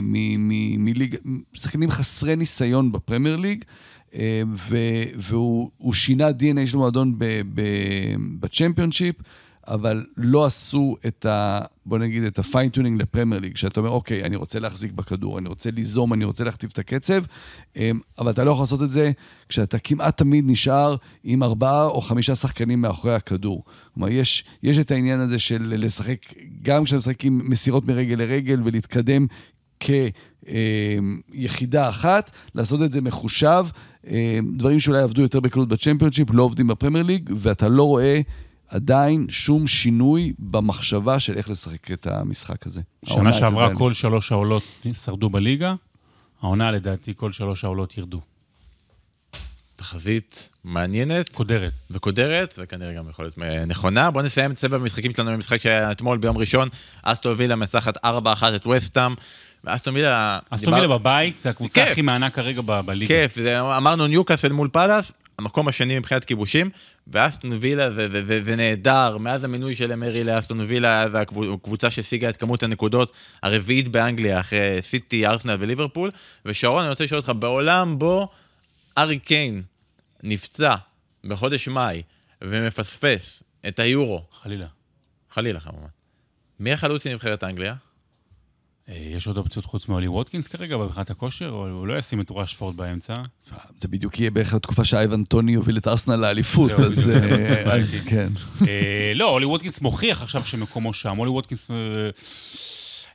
מליגה, 0.79 1.19
שחקנים 1.53 1.91
חסרי 1.91 2.37
ניסיון 2.37 2.93
בפרמייר 2.93 3.37
ליג, 3.37 3.65
אה, 4.15 4.43
והוא 5.17 5.71
הוא 5.77 5.93
שינה 5.93 6.29
DNA 6.29 6.67
של 6.67 6.77
מועדון 6.77 7.19
ב- 7.19 7.43
ב- 7.55 8.15
בצ'מפיונשיפ, 8.41 9.17
אבל 9.69 10.05
לא 10.17 10.45
עשו 10.45 10.97
את 11.07 11.27
ה... 11.27 11.61
בוא 11.87 11.99
נגיד, 11.99 12.23
את 12.23 12.39
ה 12.39 12.44
fine-tuning 12.44 13.03
לפרמייר 13.03 13.41
ליג, 13.41 13.57
שאתה 13.57 13.81
אומר, 13.81 13.91
אוקיי, 13.91 14.25
אני 14.25 14.37
רוצה 14.37 14.59
להחזיק 14.59 14.93
בכדור, 14.93 15.39
אני 15.39 15.49
רוצה 15.49 15.71
ליזום, 15.71 16.13
אני 16.13 16.25
רוצה 16.25 16.45
להכתיב 16.45 16.71
את 16.73 16.79
הקצב, 16.79 17.25
אמ, 17.77 18.01
אבל 18.19 18.31
אתה 18.31 18.45
לא 18.45 18.51
יכול 18.51 18.63
לעשות 18.63 18.83
את 18.83 18.91
זה 18.91 19.13
כשאתה 19.49 19.79
כמעט 19.79 20.17
תמיד 20.17 20.45
נשאר 20.47 20.97
עם 21.25 21.43
ארבעה 21.43 21.87
או 21.87 22.01
חמישה 22.01 22.35
שחקנים 22.35 22.81
מאחורי 22.81 23.15
הכדור. 23.15 23.65
כלומר, 23.95 24.09
יש, 24.09 24.45
יש 24.63 24.79
את 24.79 24.91
העניין 24.91 25.21
הזה 25.21 25.39
של 25.39 25.75
לשחק, 25.77 26.19
גם 26.63 26.85
כשאתה 26.85 26.97
משחק 26.97 27.25
עם 27.25 27.41
מסירות 27.45 27.87
מרגל 27.87 28.15
לרגל 28.15 28.61
ולהתקדם 28.65 29.27
כיחידה 29.81 31.89
אחת, 31.89 32.31
לעשות 32.55 32.83
את 32.83 32.93
זה 32.93 33.01
מחושב. 33.01 33.67
אמ, 34.07 34.13
דברים 34.57 34.81
שאולי 34.81 35.03
עבדו 35.03 35.23
יותר 35.23 35.41
בקלות 35.41 35.69
בצ'מפיונשיפ, 35.69 36.31
לא 36.31 36.43
עובדים 36.43 36.67
בפרמייר 36.67 37.05
ליג, 37.05 37.31
ואתה 37.37 37.69
לא 37.69 37.83
רואה 37.83 38.21
עדיין 38.69 39.27
שום 39.31 39.67
שינוי 39.67 40.33
במחשבה 40.39 41.21
של 41.21 41.37
איך 41.37 41.51
לשחק 41.51 41.91
את 41.91 42.07
המשחק 42.07 42.67
הזה. 42.67 42.81
שנה 43.05 43.33
שעברה. 43.33 43.75
כל 43.75 43.93
שלוש 43.93 44.33
העולות 44.33 44.63
שרדו 45.05 45.31
בליגה, 45.31 45.75
העונה 46.43 46.71
לדעתי 46.71 47.13
כל 47.17 47.33
שלוש 47.33 47.65
העולות 47.65 47.99
ירדו. 47.99 48.21
תחזית 49.77 50.51
מעניינת 50.65 51.29
קודרת. 51.29 51.73
וקודרת, 51.91 52.55
וכנראה 52.59 52.93
גם 52.93 53.09
יכול 53.11 53.25
להיות 53.25 53.39
אה, 53.43 53.65
נכונה. 53.65 54.11
בואו 54.11 54.25
נסיים 54.25 54.51
את 54.51 54.59
סבב 54.59 54.75
המשחקים 54.75 55.15
שלנו 55.15 55.31
במשחק 55.33 55.61
שהיה 55.61 55.93
אתמול 55.93 56.19
ביום 56.19 56.39
ראשון. 56.39 56.69
אסטון 57.03 57.35
וילה 57.39 57.57
מנצחת 57.57 57.97
4-1 57.97 58.01
את 58.57 58.67
וסטאם. 58.67 59.15
ואסטון 59.65 59.95
וילה... 59.95 60.39
אסטון 60.51 60.75
דיבר- 60.75 60.83
וילה 60.83 60.99
בבית, 60.99 61.39
זה 61.39 61.51
הקבוצה. 61.51 61.85
הכי 61.85 62.03
מהנה 62.03 62.31
כרגע 62.31 62.63
בליגה. 62.63 63.15
כיף, 63.15 63.39
אמרנו 63.77 64.07
ניוקאסל 64.07 64.53
מול 64.53 64.69
פאלאס, 64.69 65.13
המקום 65.39 65.69
השני 65.69 65.99
מבחינת 65.99 66.25
כיבושים, 66.25 66.71
ואסטון 67.07 67.53
וילה 67.61 67.91
זה, 67.91 68.09
זה, 68.09 68.27
זה, 68.27 68.45
זה 68.45 68.57
נהדר, 68.57 69.19
מאז 69.19 69.45
המינוי 69.45 69.77
של 69.77 69.93
אמרי 69.93 70.25
לאסטון 70.25 70.61
וילה, 70.61 71.05
זה 71.11 71.21
הקבוצ- 71.23 71.55
הקבוצה 71.55 71.91
שהשיגה 71.91 72.29
את 72.29 72.37
כמות 72.37 72.63
הנקודות 72.63 73.13
הרביעית 73.43 73.89
באנגליה, 73.89 74.41
אחרי 74.41 74.79
סיטי, 74.83 75.27
ארסנל 75.27 75.57
וליברפול, 75.61 76.11
ושרון, 76.45 76.83
אני 76.83 76.91
רוצה 76.91 77.05
לשאול 77.05 77.21
אותך, 77.21 77.33
בעולם 77.39 77.99
בו 77.99 78.29
ארי 78.99 79.19
קיין 79.19 79.63
נפצע 80.23 80.75
בחודש 81.25 81.69
מאי 81.69 82.03
ומפספס 82.43 83.43
את 83.69 83.79
היורו, 83.79 84.25
חלילה. 84.33 84.67
חלילה 85.31 85.61
כמובן, 85.61 85.87
מי 86.61 86.73
החלוץ 86.73 87.05
של 87.05 87.13
נבחרת 87.13 87.45
אנגליה? 87.45 87.75
אה, 88.89 88.95
יש 89.17 89.27
עוד 89.27 89.37
אופציות 89.37 89.65
חוץ 89.65 89.89
מאולי 89.89 90.09
ווטקינס 90.09 90.49
כרגע 90.49 90.77
מבחינת 90.77 91.11
הכושר, 91.11 91.51
או 91.51 91.69
הוא 91.69 91.87
לא 91.87 91.99
ישים 91.99 92.21
את 92.21 92.31
רשפורד 92.35 92.77
באמצע? 92.77 93.15
זה 93.79 93.89
בדיוק 93.89 94.21
יהיה 94.21 94.31
בערך 94.31 94.55
התקופה 94.55 94.85
שאייבן 94.85 95.25
טוני 95.25 95.53
יוביל 95.53 95.77
את 95.77 95.89
ארסנל 95.89 96.17
לאליפות, 96.17 96.71
אז. 96.71 97.11
אה, 97.11 97.73
אז. 97.79 98.01
כן. 98.07 98.33
אה, 98.69 99.13
לא, 99.15 99.31
אולי 99.31 99.47
ווטקינס 99.47 99.81
מוכיח 99.81 100.23
עכשיו 100.23 100.47
שמקומו 100.47 100.93
שם. 100.93 101.19
אולי 101.19 101.31
ווטקינס... 101.31 101.69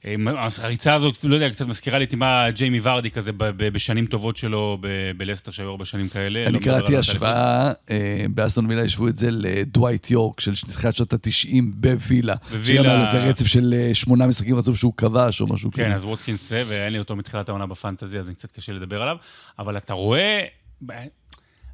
אה, 0.05 0.15
הריצה 0.57 0.95
הזאת, 0.95 1.23
לא 1.23 1.35
יודע, 1.35 1.49
קצת 1.49 1.67
מזכירה 1.67 1.99
לי 1.99 2.07
טיפה 2.07 2.49
ג'יימי 2.49 2.79
ורדי 2.83 3.11
כזה 3.11 3.31
בשנים 3.57 4.05
טובות 4.05 4.37
שלו 4.37 4.77
בלסטר, 5.17 5.51
שהיו 5.51 5.69
הרבה 5.69 5.85
שנים 5.85 6.09
כאלה. 6.09 6.45
אני 6.45 6.53
לא 6.53 6.59
קראתי 6.59 6.97
השוואה, 6.97 7.71
אה, 7.89 8.25
באסטון 8.29 8.65
וילה 8.65 8.83
השוו 8.83 9.07
את 9.07 9.17
זה 9.17 9.27
לדווייט 9.31 10.11
יורק 10.11 10.39
של 10.39 10.53
תחילת 10.55 10.95
שנות 10.95 11.13
ה-90 11.13 11.61
בווילה. 11.73 12.35
בווילה. 12.51 12.83
שגם 12.83 12.91
על 12.91 13.01
איזה 13.01 13.17
רצף 13.17 13.45
של 13.45 13.73
אה, 13.77 13.93
שמונה 13.93 14.27
משחקים 14.27 14.55
רצוף 14.55 14.77
שהוא 14.77 14.93
כבש 14.97 15.41
או 15.41 15.47
משהו 15.47 15.71
כזה. 15.71 15.83
כן, 15.83 15.91
אז 15.91 16.05
ווטקינס 16.05 16.49
זה, 16.49 16.63
ואין 16.67 16.93
לי 16.93 16.99
אותו 16.99 17.15
מתחילת 17.15 17.49
העונה 17.49 17.65
בפנטזי, 17.65 18.19
אז 18.19 18.27
אני 18.27 18.35
קצת 18.35 18.51
קשה 18.51 18.73
לדבר 18.73 19.01
עליו. 19.01 19.17
אבל 19.59 19.77
אתה 19.77 19.93
רואה... 19.93 20.41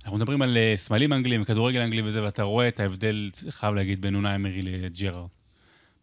אנחנו 0.04 0.18
מדברים 0.18 0.42
על 0.42 0.58
סמלים 0.76 1.14
אנגלים, 1.14 1.44
כדורגל 1.44 1.80
אנגלי 1.80 2.02
וזה, 2.02 2.24
ואתה 2.24 2.44
רואה 2.44 2.68
את 2.68 2.80
ההבדל, 2.80 3.30
חייב 3.50 3.76
להגיד, 3.76 4.02
בין 4.02 4.16
אונה 4.16 4.36
אמרי 4.36 4.62
לג'רארד. 4.62 5.28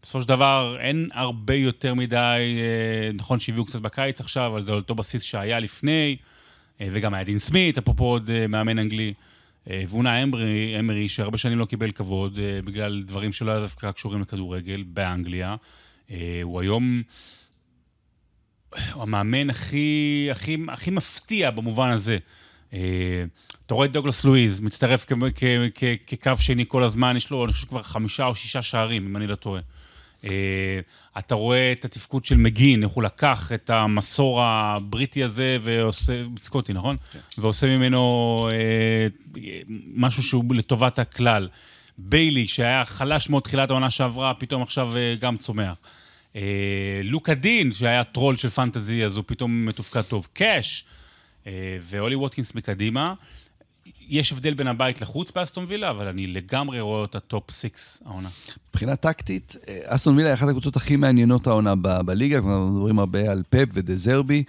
בסופו 0.02 0.22
של 0.22 0.28
דבר 0.28 0.76
אין 0.80 1.08
הרבה 1.12 1.54
יותר 1.54 1.94
מדי, 1.94 2.56
אה, 2.58 3.12
נכון 3.14 3.40
שהביאו 3.40 3.64
קצת 3.64 3.80
בקיץ 3.80 4.20
עכשיו, 4.20 4.46
אבל 4.46 4.62
זה 4.62 4.72
אותו 4.72 4.94
בסיס 4.94 5.22
שהיה 5.22 5.60
לפני, 5.60 6.16
אה, 6.80 6.88
וגם 6.92 7.14
היה 7.14 7.24
דין 7.24 7.38
סמית, 7.38 7.78
אפרופו 7.78 8.04
עוד 8.04 8.30
אה, 8.30 8.46
מאמן 8.46 8.78
אנגלי, 8.78 9.14
ואונה 9.66 10.22
אמרי, 10.22 10.76
אמרי, 10.78 11.08
שהרבה 11.08 11.38
שנים 11.38 11.58
לא 11.58 11.64
קיבל 11.64 11.90
כבוד, 11.90 12.38
בגלל 12.64 13.02
דברים 13.06 13.32
שלא 13.32 13.50
היה 13.50 13.60
דווקא 13.60 13.92
קשורים 13.92 14.20
לכדורגל 14.20 14.84
באנגליה. 14.86 15.56
הוא 16.42 16.60
היום... 16.60 17.02
הוא 18.92 19.02
המאמן 19.02 19.50
הכי, 19.50 20.28
הכי, 20.30 20.56
הכי 20.68 20.90
מפתיע 20.90 21.50
במובן 21.50 21.90
הזה. 21.90 22.18
אתה 23.66 23.74
רואה 23.74 23.86
את 23.86 23.92
דוגלס 23.92 24.24
לואיז, 24.24 24.60
מצטרף 24.60 25.06
כקו 26.06 26.36
שני 26.38 26.64
כל 26.68 26.82
הזמן, 26.82 27.16
יש 27.16 27.30
לו, 27.30 27.44
אני 27.44 27.52
חושב, 27.52 27.66
כבר 27.66 27.82
חמישה 27.82 28.26
או 28.26 28.34
שישה 28.34 28.62
שערים, 28.62 29.06
אם 29.06 29.16
אני 29.16 29.26
לא 29.26 29.34
טועה. 29.34 29.60
אה, 30.24 30.80
אתה 31.18 31.34
רואה 31.34 31.72
את 31.72 31.84
התפקוד 31.84 32.24
של 32.24 32.36
מגין, 32.36 32.82
איך 32.82 32.92
הוא 32.92 33.02
לקח 33.02 33.52
את 33.54 33.70
המסור 33.70 34.42
הבריטי 34.42 35.24
הזה 35.24 35.56
ועושה, 35.62 36.12
סקוטי, 36.38 36.72
נכון? 36.72 36.96
כן. 37.12 37.18
ועושה 37.38 37.66
ממנו 37.66 38.48
אה, 38.52 39.06
משהו 39.94 40.22
שהוא 40.22 40.54
לטובת 40.54 40.98
הכלל. 40.98 41.48
ביילי, 41.98 42.48
שהיה 42.48 42.84
חלש 42.84 43.28
מאוד 43.30 43.42
תחילת 43.42 43.70
העונה 43.70 43.90
שעברה, 43.90 44.34
פתאום 44.34 44.62
עכשיו 44.62 44.96
אה, 44.96 45.14
גם 45.20 45.36
צומח. 45.36 45.76
לוקה 47.04 47.34
דיניה, 47.34 47.72
שהיה 47.72 48.04
troll 48.04 48.36
של 48.36 48.48
פנטזי, 48.48 49.04
אז 49.04 49.16
הוא 49.16 49.24
פתאום 49.26 49.66
מתופקד 49.66 50.02
טוב. 50.02 50.28
קאש, 50.32 50.84
ואולי 51.82 52.14
ווטקינס 52.14 52.54
מקדימה. 52.54 53.14
יש 54.08 54.32
הבדל 54.32 54.54
בין 54.54 54.66
הבית 54.66 55.00
לחוץ 55.00 55.30
באסטון 55.30 55.66
וילה, 55.68 55.90
אבל 55.90 56.08
אני 56.08 56.26
לגמרי 56.26 56.80
רואה 56.80 57.00
אותה 57.00 57.20
top 57.20 57.50
six 57.50 58.02
העונה. 58.06 58.28
מבחינה 58.70 58.96
טקטית, 58.96 59.56
אה, 59.68 59.78
אסטון 59.84 60.16
וילה 60.16 60.28
היא 60.28 60.34
אחת 60.34 60.48
הקבוצות 60.48 60.76
הכי 60.76 60.96
מעניינות 60.96 61.46
העונה 61.46 61.74
בליגה, 62.04 62.38
אנחנו 62.38 62.68
מדברים 62.68 62.98
הרבה 62.98 63.30
על 63.32 63.42
פפ 63.50 63.68
ודה 63.74 64.01
זרבי. 64.01 64.44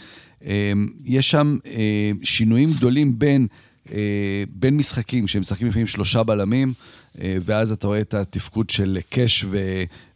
אה, 0.45 0.71
יש 1.05 1.31
שם 1.31 1.57
אה, 1.65 2.11
שינויים 2.23 2.73
גדולים 2.73 3.19
בין, 3.19 3.47
בין 4.49 4.77
משחקים, 4.77 5.27
שהם 5.27 5.41
משחקים 5.41 5.67
לפעמים 5.67 5.87
שלושה 5.87 6.23
בלמים, 6.23 6.73
ואז 7.15 7.71
אתה 7.71 7.87
רואה 7.87 8.01
את 8.01 8.13
התפקוד 8.13 8.69
של 8.69 8.99
קאש 9.09 9.45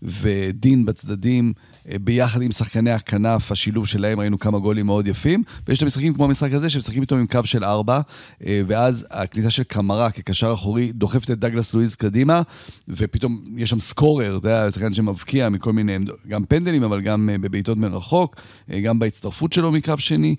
ודין 0.01 0.86
בצדדים. 0.86 1.53
ביחד 2.01 2.41
עם 2.41 2.51
שחקני 2.51 2.91
הכנף, 2.91 3.51
השילוב 3.51 3.88
שלהם, 3.88 4.19
ראינו 4.19 4.39
כמה 4.39 4.59
גולים 4.59 4.85
מאוד 4.85 5.07
יפים. 5.07 5.43
ויש 5.67 5.77
את 5.77 5.83
המשחקים 5.83 6.13
כמו 6.13 6.25
המשחק 6.25 6.53
הזה, 6.53 6.69
שמשחקים 6.69 7.01
איתו 7.01 7.15
עם 7.15 7.25
קו 7.25 7.39
של 7.43 7.63
ארבע, 7.63 8.01
אה, 8.45 8.61
ואז 8.67 9.05
הכניסה 9.11 9.51
של 9.51 9.63
קמרה 9.63 10.11
כקשר 10.11 10.53
אחורי 10.53 10.91
דוחפת 10.91 11.31
את 11.31 11.39
דגלס 11.39 11.73
לואיז 11.73 11.95
קדימה, 11.95 12.41
ופתאום 12.88 13.43
יש 13.57 13.69
שם 13.69 13.79
סקורר, 13.79 14.39
זה 14.43 14.49
היה 14.49 14.71
שחקן 14.71 14.93
שמבקיע 14.93 15.49
מכל 15.49 15.73
מיני, 15.73 15.97
גם 16.27 16.45
פנדלים, 16.45 16.83
אבל 16.83 17.01
גם 17.01 17.29
אה, 17.29 17.38
בבעיטות 17.38 17.77
מרחוק, 17.77 18.35
אה, 18.71 18.81
גם 18.81 18.99
בהצטרפות 18.99 19.53
שלו 19.53 19.71
מקו 19.71 19.93
שני. 19.97 20.35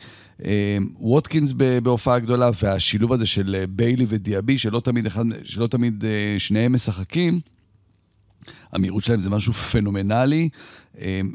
ווטקינס 1.00 1.52
בהופעה 1.82 2.18
גדולה, 2.18 2.50
והשילוב 2.62 3.12
הזה 3.12 3.26
של 3.26 3.64
ביילי 3.68 4.06
ודיאבי, 4.08 4.58
שלא 4.58 4.80
תמיד, 4.80 5.06
אחד, 5.06 5.24
שלא 5.44 5.66
תמיד 5.66 6.04
שניהם 6.38 6.72
משחקים. 6.72 7.40
המהירות 8.72 9.04
שלהם 9.04 9.20
זה 9.20 9.30
משהו 9.30 9.52
פנומנלי, 9.52 10.48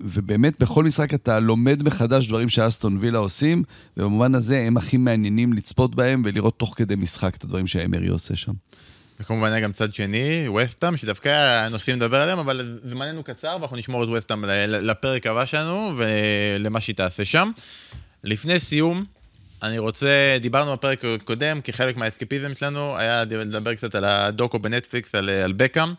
ובאמת 0.03 0.59
בכל 0.59 0.83
משחק 0.83 1.13
אתה 1.13 1.39
לומד 1.39 1.83
מחדש 1.83 2.27
דברים 2.27 2.49
שאסטון 2.49 2.97
וילה 2.97 3.19
עושים, 3.19 3.63
ובמובן 3.97 4.35
הזה 4.35 4.59
הם 4.59 4.77
הכי 4.77 4.97
מעניינים 4.97 5.53
לצפות 5.53 5.95
בהם 5.95 6.21
ולראות 6.25 6.59
תוך 6.59 6.73
כדי 6.77 6.95
משחק 6.95 7.35
את 7.35 7.43
הדברים 7.43 7.67
שאמרי 7.67 8.07
עושה 8.07 8.35
שם. 8.35 8.51
וכמובן 9.19 9.51
היה 9.51 9.59
גם 9.59 9.71
צד 9.71 9.93
שני, 9.93 10.47
וסטאם, 10.47 10.97
שדווקא 10.97 11.29
הנושאים 11.65 11.95
לדבר 11.95 12.21
עליהם, 12.21 12.39
אבל 12.39 12.79
זמננו 12.83 13.23
קצר 13.23 13.57
ואנחנו 13.59 13.77
נשמור 13.77 14.03
את 14.03 14.09
וסטאם 14.09 14.45
לפרק 14.67 15.27
הבא 15.27 15.45
שלנו 15.45 15.91
ולמה 15.97 16.81
שהיא 16.81 16.95
תעשה 16.95 17.25
שם. 17.25 17.51
לפני 18.23 18.59
סיום, 18.59 19.05
אני 19.63 19.79
רוצה, 19.79 20.37
דיברנו 20.41 20.73
בפרק 20.73 21.05
הקודם, 21.05 21.61
כחלק 21.63 21.97
מהאסקפיזם 21.97 22.53
שלנו, 22.53 22.97
היה 22.97 23.23
לדבר 23.23 23.75
קצת 23.75 23.95
על 23.95 24.05
הדוקו 24.05 24.59
בנטפליקס, 24.59 25.15
על, 25.15 25.29
על 25.29 25.53
בקאם. 25.53 25.93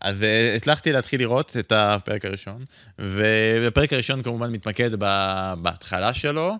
אז 0.00 0.20
uh, 0.20 0.56
הצלחתי 0.56 0.92
להתחיל 0.92 1.20
לראות 1.20 1.56
את 1.56 1.72
הפרק 1.72 2.24
הראשון, 2.24 2.64
ובפרק 2.98 3.92
הראשון 3.92 4.22
כמובן 4.22 4.52
מתמקד 4.52 4.90
בהתחלה 5.62 6.14
שלו, 6.14 6.56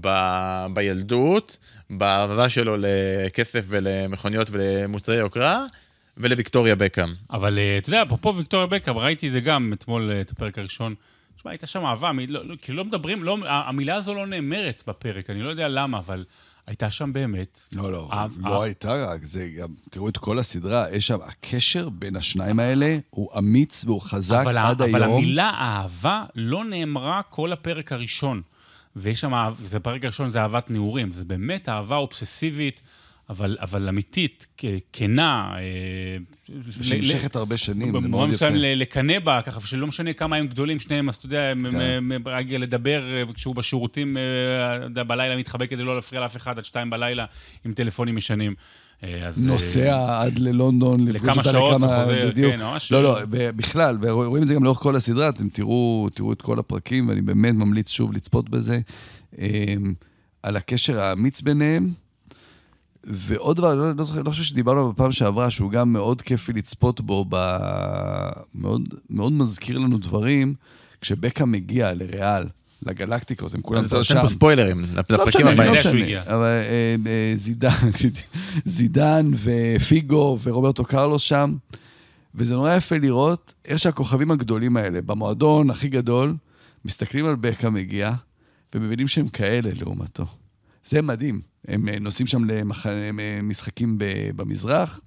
ב- 0.00 0.66
בילדות, 0.74 1.58
באהבה 1.90 2.48
שלו 2.48 2.76
לכסף 2.78 3.64
ולמכוניות 3.68 4.48
ולמוצרי 4.50 5.16
יוקרה, 5.16 5.66
ולוויקטוריה 6.16 6.76
בקאם. 6.76 7.14
אבל 7.30 7.58
uh, 7.58 7.82
אתה 7.82 7.88
יודע, 7.88 8.02
אפרופו 8.02 8.36
ויקטוריה 8.36 8.66
בקאם, 8.66 8.98
ראיתי 8.98 9.30
זה 9.30 9.40
גם 9.40 9.72
אתמול, 9.72 10.10
uh, 10.10 10.20
את 10.20 10.30
הפרק 10.30 10.58
הראשון. 10.58 10.94
תשמע, 11.36 11.50
הייתה 11.50 11.66
שם 11.66 11.84
אהבה, 11.84 12.10
לא, 12.28 12.44
לא, 12.46 12.54
כאילו 12.62 12.78
לא 12.78 12.84
מדברים, 12.84 13.24
לא, 13.24 13.38
המילה 13.44 13.94
הזו 13.94 14.14
לא 14.14 14.26
נאמרת 14.26 14.82
בפרק, 14.86 15.30
אני 15.30 15.42
לא 15.42 15.48
יודע 15.48 15.68
למה, 15.68 15.98
אבל... 15.98 16.24
הייתה 16.66 16.90
שם 16.90 17.12
באמת... 17.12 17.60
לא, 17.76 17.92
לא, 17.92 18.08
אב, 18.12 18.36
לא 18.40 18.56
אב... 18.56 18.62
הייתה 18.62 19.06
רק, 19.06 19.24
זה 19.24 19.48
גם, 19.58 19.68
תראו 19.90 20.08
את 20.08 20.18
כל 20.18 20.38
הסדרה, 20.38 20.86
יש 20.92 21.06
שם, 21.06 21.18
הקשר 21.24 21.88
בין 21.88 22.16
השניים 22.16 22.60
האלה 22.60 22.96
הוא 23.10 23.28
אמיץ 23.38 23.84
והוא 23.84 24.00
חזק 24.00 24.40
אבל 24.42 24.58
עד 24.58 24.82
אבל 24.82 24.94
היום. 24.94 25.10
אבל 25.10 25.18
המילה 25.18 25.50
אהבה 25.50 26.24
לא 26.34 26.64
נאמרה 26.64 27.20
כל 27.30 27.52
הפרק 27.52 27.92
הראשון. 27.92 28.42
ויש 28.96 29.20
שם, 29.20 29.52
זה 29.64 29.76
הפרק 29.76 30.04
הראשון 30.04 30.30
זה 30.30 30.40
אהבת 30.40 30.70
נעורים, 30.70 31.12
זה 31.12 31.24
באמת 31.24 31.68
אהבה 31.68 31.96
אובססיבית. 31.96 32.82
אבל, 33.30 33.56
אבל 33.60 33.88
אמיתית, 33.88 34.46
כנה. 34.92 35.54
אה, 35.58 36.16
שנמשכת 36.80 37.36
הרבה 37.36 37.56
שנים, 37.56 37.86
זה 37.86 37.92
מאוד 37.92 38.02
יפה. 38.02 38.08
במובן 38.08 38.30
מסוים 38.30 38.54
לקנא 38.56 39.18
בה, 39.18 39.42
ככה, 39.42 39.60
שלא 39.60 39.86
משנה 39.86 40.12
כמה 40.12 40.36
הם 40.36 40.46
גדולים, 40.46 40.80
שניהם, 40.80 41.08
אז 41.08 41.16
אתה 41.16 41.26
יודע, 41.26 41.52
רק 42.26 42.46
כן. 42.48 42.60
לדבר, 42.60 43.02
אה, 43.02 43.22
כשהוא 43.34 43.54
בשירותים, 43.54 44.16
אה, 44.16 45.04
בלילה 45.04 45.36
מתחבק 45.36 45.70
כדי 45.70 45.82
לא 45.82 45.94
להפריע 45.94 46.20
לאף 46.20 46.36
אחד 46.36 46.58
עד 46.58 46.64
שתיים 46.64 46.90
בלילה 46.90 47.24
עם 47.64 47.72
טלפונים 47.72 48.18
ישנים. 48.18 48.54
אז, 49.26 49.46
נוסע 49.46 50.22
עד 50.22 50.38
ללונדון, 50.38 51.08
לכמה 51.08 51.44
שעות 51.44 51.82
וחוזר, 51.82 52.32
כן, 52.34 52.60
ממש. 52.60 52.92
לא, 52.92 53.02
לא, 53.02 53.18
בכלל, 53.30 53.98
ורואים 54.00 54.42
את 54.42 54.48
זה 54.48 54.54
גם 54.54 54.64
לאורך 54.64 54.78
כל 54.78 54.96
הסדרה, 54.96 55.28
אתם 55.28 55.48
תראו, 55.48 56.08
תראו 56.14 56.32
את 56.32 56.42
כל 56.42 56.58
הפרקים, 56.58 57.08
ואני 57.08 57.22
באמת 57.22 57.54
ממליץ 57.54 57.90
שוב 57.90 58.12
לצפות 58.12 58.48
בזה, 58.48 58.80
על 60.42 60.56
הקשר 60.56 61.00
האמיץ 61.00 61.40
ביניהם. 61.40 62.01
ועוד 63.06 63.56
דבר, 63.56 63.74
לא, 63.74 63.92
לא, 63.94 64.04
זוכר, 64.04 64.22
לא 64.22 64.30
חושב 64.30 64.42
שדיברנו 64.42 64.92
בפעם 64.92 65.12
שעברה, 65.12 65.50
שהוא 65.50 65.70
גם 65.70 65.92
מאוד 65.92 66.22
כיפי 66.22 66.52
לצפות 66.52 67.00
בו, 67.00 67.24
ב... 67.28 67.56
מאוד, 68.54 68.82
מאוד 69.10 69.32
מזכיר 69.32 69.78
לנו 69.78 69.98
דברים, 69.98 70.54
כשבקה 71.00 71.44
מגיע 71.44 71.94
לריאל, 71.94 72.44
לגלקטיקוס, 72.86 73.54
הם 73.54 73.62
כולם 73.62 73.84
כבר 73.84 74.02
שם. 74.02 74.12
אתה 74.14 74.22
נותן 74.22 74.28
פה 74.28 74.34
ספוילרים 74.34 74.80
לפרקים 74.80 75.46
הבאים. 75.46 75.74
לא 75.74 75.80
משנה, 75.80 76.22
אבל 76.22 76.44
אה, 76.44 76.96
אה, 77.06 77.32
זידן, 77.36 77.90
זידן 78.64 79.30
ופיגו 79.42 80.38
ורוברטו 80.42 80.84
קרלוס 80.84 81.22
שם, 81.22 81.54
וזה 82.34 82.54
נורא 82.54 82.76
יפה 82.76 82.96
לראות 82.96 83.54
איך 83.64 83.78
שהכוכבים 83.78 84.30
הגדולים 84.30 84.76
האלה, 84.76 85.02
במועדון 85.02 85.70
הכי 85.70 85.88
גדול, 85.88 86.34
מסתכלים 86.84 87.26
על 87.26 87.36
בקה 87.36 87.70
מגיע, 87.70 88.12
ומבינים 88.74 89.08
שהם 89.08 89.28
כאלה 89.28 89.70
לעומתו. 89.80 90.26
זה 90.84 91.02
מדהים. 91.02 91.51
הם 91.68 91.88
אה, 91.88 91.98
נוסעים 91.98 92.26
שם 92.26 92.42
למשחקים 92.44 93.96
במזרח, 94.36 95.00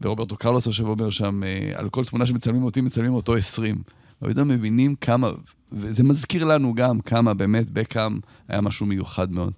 ורוברטו 0.00 0.36
קרלוס 0.36 0.66
יושב 0.66 0.84
ואומר 0.84 1.10
שם, 1.10 1.42
אה, 1.44 1.70
על 1.74 1.88
כל 1.88 2.04
תמונה 2.04 2.26
שמצלמים 2.26 2.64
אותי, 2.64 2.80
מצלמים 2.80 3.14
אותו 3.14 3.36
20. 3.36 3.82
ופתאום 4.22 4.48
מבינים 4.48 4.94
כמה, 4.94 5.30
וזה 5.72 6.02
מזכיר 6.02 6.44
לנו 6.44 6.74
גם 6.74 7.00
כמה 7.00 7.34
באמת 7.34 7.70
בקאם 7.70 8.18
היה 8.48 8.60
משהו 8.60 8.86
מיוחד 8.86 9.32
מאוד. 9.32 9.52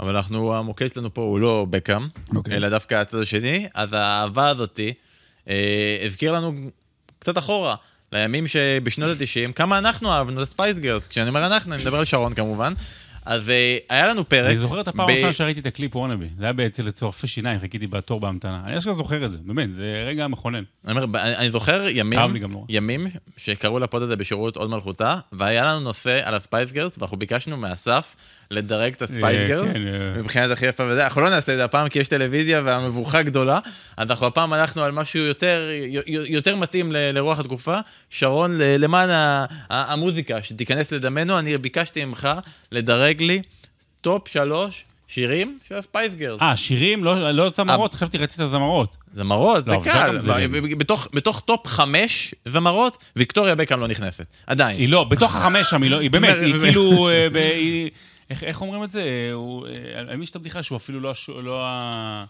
אבל 0.00 0.16
אנחנו, 0.16 0.54
המוקד 0.54 0.92
שלנו 0.92 1.14
פה 1.14 1.22
הוא 1.22 1.40
לא 1.40 1.66
בקאם, 1.70 2.02
okay. 2.04 2.36
אוקיי. 2.36 2.56
אלא 2.56 2.68
דווקא 2.68 2.94
הצד 2.94 3.18
השני, 3.18 3.68
אז 3.74 3.92
האהבה 3.92 4.48
הזאתי 4.48 4.92
אה, 5.48 6.02
הזכיר 6.06 6.32
לנו 6.32 6.52
קצת 7.18 7.38
אחורה, 7.38 7.74
לימים 8.12 8.48
שבשנות 8.48 9.20
ה-90, 9.20 9.52
כמה 9.52 9.78
אנחנו 9.78 10.12
אהבנו 10.12 10.42
את 10.42 10.48
Spice 10.48 10.78
Girls, 10.78 11.06
כשאני 11.06 11.28
אומר 11.28 11.46
אנחנו, 11.46 11.74
אני 11.74 11.82
מדבר 11.82 11.98
על 11.98 12.04
שרון 12.04 12.34
כמובן, 12.34 12.72
אז 13.24 13.50
אה, 13.50 13.76
היה 13.88 14.08
לנו 14.08 14.28
פרק... 14.28 14.46
אני 14.46 14.56
זוכר 14.56 14.80
את 14.80 14.88
הפעם 14.88 15.06
ב- 15.06 15.10
הראשונה 15.10 15.32
שראיתי 15.32 15.60
את 15.60 15.66
הקליפ 15.66 15.96
Wannabe. 15.96 16.28
זה 16.38 16.44
היה 16.44 16.66
אצל 16.66 16.90
רופא 16.90 17.26
שיניים, 17.26 17.60
חיכיתי 17.60 17.86
בתור 17.86 18.20
בהמתנה. 18.20 18.62
אני 18.66 18.78
אשכרה 18.78 18.94
זוכר 18.94 19.24
את 19.24 19.30
זה, 19.30 19.38
באמת, 19.44 19.74
זה 19.74 20.04
רגע 20.06 20.28
מכונן. 20.28 20.62
אני 20.84 21.02
אומר, 21.02 21.22
אני 21.22 21.50
זוכר 21.50 21.88
ימים. 21.88 22.20
ימים 22.68 23.06
שקראו 23.36 23.78
ל 23.78 23.84
pod 23.84 24.02
הזה 24.02 24.16
בשירות 24.16 24.56
פוד 24.56 24.70
מלכותה, 24.70 25.18
והיה 25.32 25.64
לנו 25.64 25.80
נושא 25.80 26.20
על 26.24 26.34
ה 26.34 26.40
Spice 26.40 26.72
Girls, 26.72 26.98
ואנחנו 26.98 27.16
ביקשנו 27.16 27.56
מאסף 27.56 28.16
לדרג 28.52 28.92
את 28.92 29.02
ה 29.02 29.08
Spice 29.08 29.38
אה, 29.38 29.48
Girls, 29.48 29.72
כן, 29.72 29.86
אה. 29.86 30.22
מבחינת 30.22 30.50
הכי 30.50 30.66
יפה 30.66 30.84
וזה, 30.88 31.04
אנחנו 31.04 31.20
לא 31.20 31.30
נעשה 31.30 31.52
את 31.52 31.58
זה 31.58 31.64
הפעם 31.64 31.88
כי 31.88 31.98
יש 31.98 32.08
טלוויזיה 32.08 32.62
והמבוכה 32.64 33.22
גדולה, 33.22 33.58
אז 33.96 34.10
אנחנו 34.10 34.26
הפעם 34.26 34.52
הלכנו 34.52 34.82
על 34.82 34.92
משהו 34.92 35.20
יותר, 35.20 35.68
יותר 36.06 36.56
מתאים 36.56 36.92
ל- 36.92 37.10
לרוח 37.14 37.38
התקופה. 37.38 37.78
שרון, 38.10 38.50
למען 38.58 39.10
ה- 39.10 39.44
ה- 39.70 39.92
המוזיקה 39.92 40.42
שתיכנס 40.42 40.92
לדמנו, 40.92 41.38
אני 41.38 41.58
ביקשתי 41.58 42.04
ממך 42.04 42.28
לדרג 42.72 43.22
לי 43.22 43.42
top 44.00 44.28
שלוש 44.28 44.84
שירים 45.08 45.58
של 45.68 45.74
ה 45.74 45.81
Spice 45.81 46.14
Girls. 46.14 46.40
אה, 46.42 46.56
שירים? 46.56 47.04
לא 47.04 47.32
לא 47.32 47.50
זמרות? 47.50 47.94
חשבתי 47.94 48.18
רצית 48.18 48.46
זמרות. 48.50 48.96
זמרות, 49.14 49.66
לא, 49.68 49.80
זה 49.84 49.90
קל, 49.90 50.18
ו- 50.22 50.78
בתוך- 50.78 51.08
בתוך 51.14 51.40
top 51.40 51.66
חמש 51.66 52.34
זמרות, 52.48 52.98
ויקטוריה 53.16 53.54
בקאם 53.54 53.80
לא 53.80 53.88
נכנסת, 53.88 54.24
עדיין. 54.46 54.76
היא 54.78 54.88
לא, 54.88 55.04
בתוך 55.04 55.36
החמש 55.36 55.70
שם, 55.70 55.82
היא 55.82 55.90
לא, 55.90 55.98
היא 56.00 56.10
באמת, 56.10 56.36
היא 56.46 56.54
כאילו, 56.60 57.08
אה, 57.08 57.26
איך- 58.32 58.44
איך 58.44 58.60
אומרים 58.60 58.84
את 58.84 58.90
זה? 58.90 59.04
הוא, 59.32 59.66
אה, 59.66 59.72
על 60.00 60.16
מי 60.16 60.24
יש 60.24 60.30
את 60.30 60.36
הבדיחה 60.36 60.62
שהוא 60.62 60.76
אפילו 60.76 61.00
לא 61.00 61.12
לא 61.42 61.60
ה... 61.66 62.24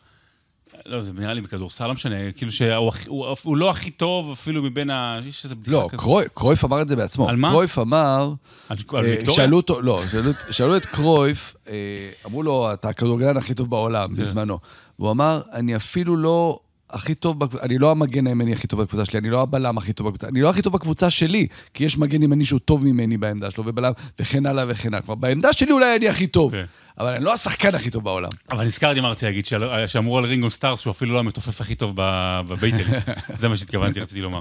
לא, 0.87 1.03
זה 1.03 1.13
נראה 1.13 1.35
לי 1.35 1.41
בכדורסל, 1.41 1.87
לא 1.87 1.95
משנה, 1.95 2.33
כאילו 2.33 2.53
שהוא 2.53 2.93
הוא 3.07 3.37
הוא 3.43 3.57
לא 3.57 3.71
הכי 3.71 3.91
טוב 3.91 4.31
אפילו 4.33 4.63
מבין 4.63 4.91
ה... 4.91 5.21
יש 5.27 5.45
איזה 5.45 5.55
בדיחה 5.55 5.71
לא, 5.77 5.87
כזאת. 5.91 6.01
קרוי- 6.01 6.25
קרויף 6.35 6.65
אמר 6.65 6.83
את 6.83 6.89
זה 6.89 6.97
בעצמו. 6.97 7.29
על 7.29 7.37
מה? 7.37 7.51
קרויף 7.51 7.79
אמר, 7.79 8.33
על 8.69 8.77
על 8.93 9.05
אה, 9.05 9.11
ויקטוריה? 9.11 9.37
שאלו 9.37 9.57
אותו, 9.57 9.83
לא, 9.83 10.03
שאלו 10.11 10.31
שאלו 10.51 10.77
את 10.77 10.87
קרויף, 10.87 11.55
אה, 11.69 11.75
אמרו 12.27 12.43
לו, 12.43 12.73
אתה 12.73 12.89
הכדורגלן 12.89 13.37
הכי 13.37 13.55
טוב 13.55 13.71
בעולם 13.71 14.13
בזמנו. 14.17 14.59
והוא 14.99 15.11
אמר, 15.11 15.41
אני 15.53 15.77
אפילו 15.77 16.17
לא 16.17 16.59
הכי 16.93 17.15
טוב, 17.15 17.39
בקב- 17.39 17.57
אני 17.57 17.79
לא 17.79 17.91
המגן 17.91 18.27
הימני 18.27 18.53
הכי 18.53 18.67
טוב 18.67 18.83
בקבוצה 18.83 19.05
שלי, 19.05 19.19
אני 19.19 19.31
לא 19.31 19.43
הבלם 19.43 19.79
הכי 19.79 19.93
טוב 19.93 20.07
בקבוצה, 20.07 20.29
אני 20.29 20.41
לא 20.41 20.51
הכי 20.51 20.63
טוב 20.63 20.73
בקבוצה 20.73 21.11
שלי, 21.11 21.47
כי 21.75 21.85
יש 21.85 21.99
מגן 21.99 22.23
ימני 22.23 22.45
שהוא 22.45 22.61
טוב 22.61 22.85
ממני 22.85 23.17
בעמדה 23.19 23.51
שלו, 23.51 23.65
ובלם, 23.67 23.93
וכן 24.21 24.47
הלאה 24.47 24.65
וכן 24.69 24.89
הלאה. 24.89 25.03
כלומר, 25.03 25.21
בעמדה 25.21 25.53
שלי 25.53 25.73
אולי 25.73 25.97
אני 25.97 26.09
הכי 26.09 26.27
טוב, 26.27 26.53
כן. 26.53 26.65
אבל 26.99 27.15
אני 27.15 27.25
לא 27.25 27.33
השחקן 27.33 27.75
הכי 27.75 27.91
טוב 27.91 28.05
בעולם. 28.05 28.29
אבל 28.51 28.65
נזכרתי 28.65 29.01
מה 29.01 29.09
רציתי 29.09 29.27
להגיד, 29.27 29.47
שאמרו 29.87 30.19
על 30.19 30.25
רינגו 30.25 30.51
סטאר 30.51 30.81
שהוא 30.81 30.91
אפילו 30.91 31.15
לא 31.15 31.19
המתופף 31.19 31.61
הכי 31.61 31.75
טוב 31.75 31.93
ב- 31.97 32.41
בביטלס. 32.49 32.95
זה 33.41 33.49
מה 33.49 33.57
שהתכוונתי, 33.57 34.01
רציתי 34.01 34.21
לומר. 34.21 34.41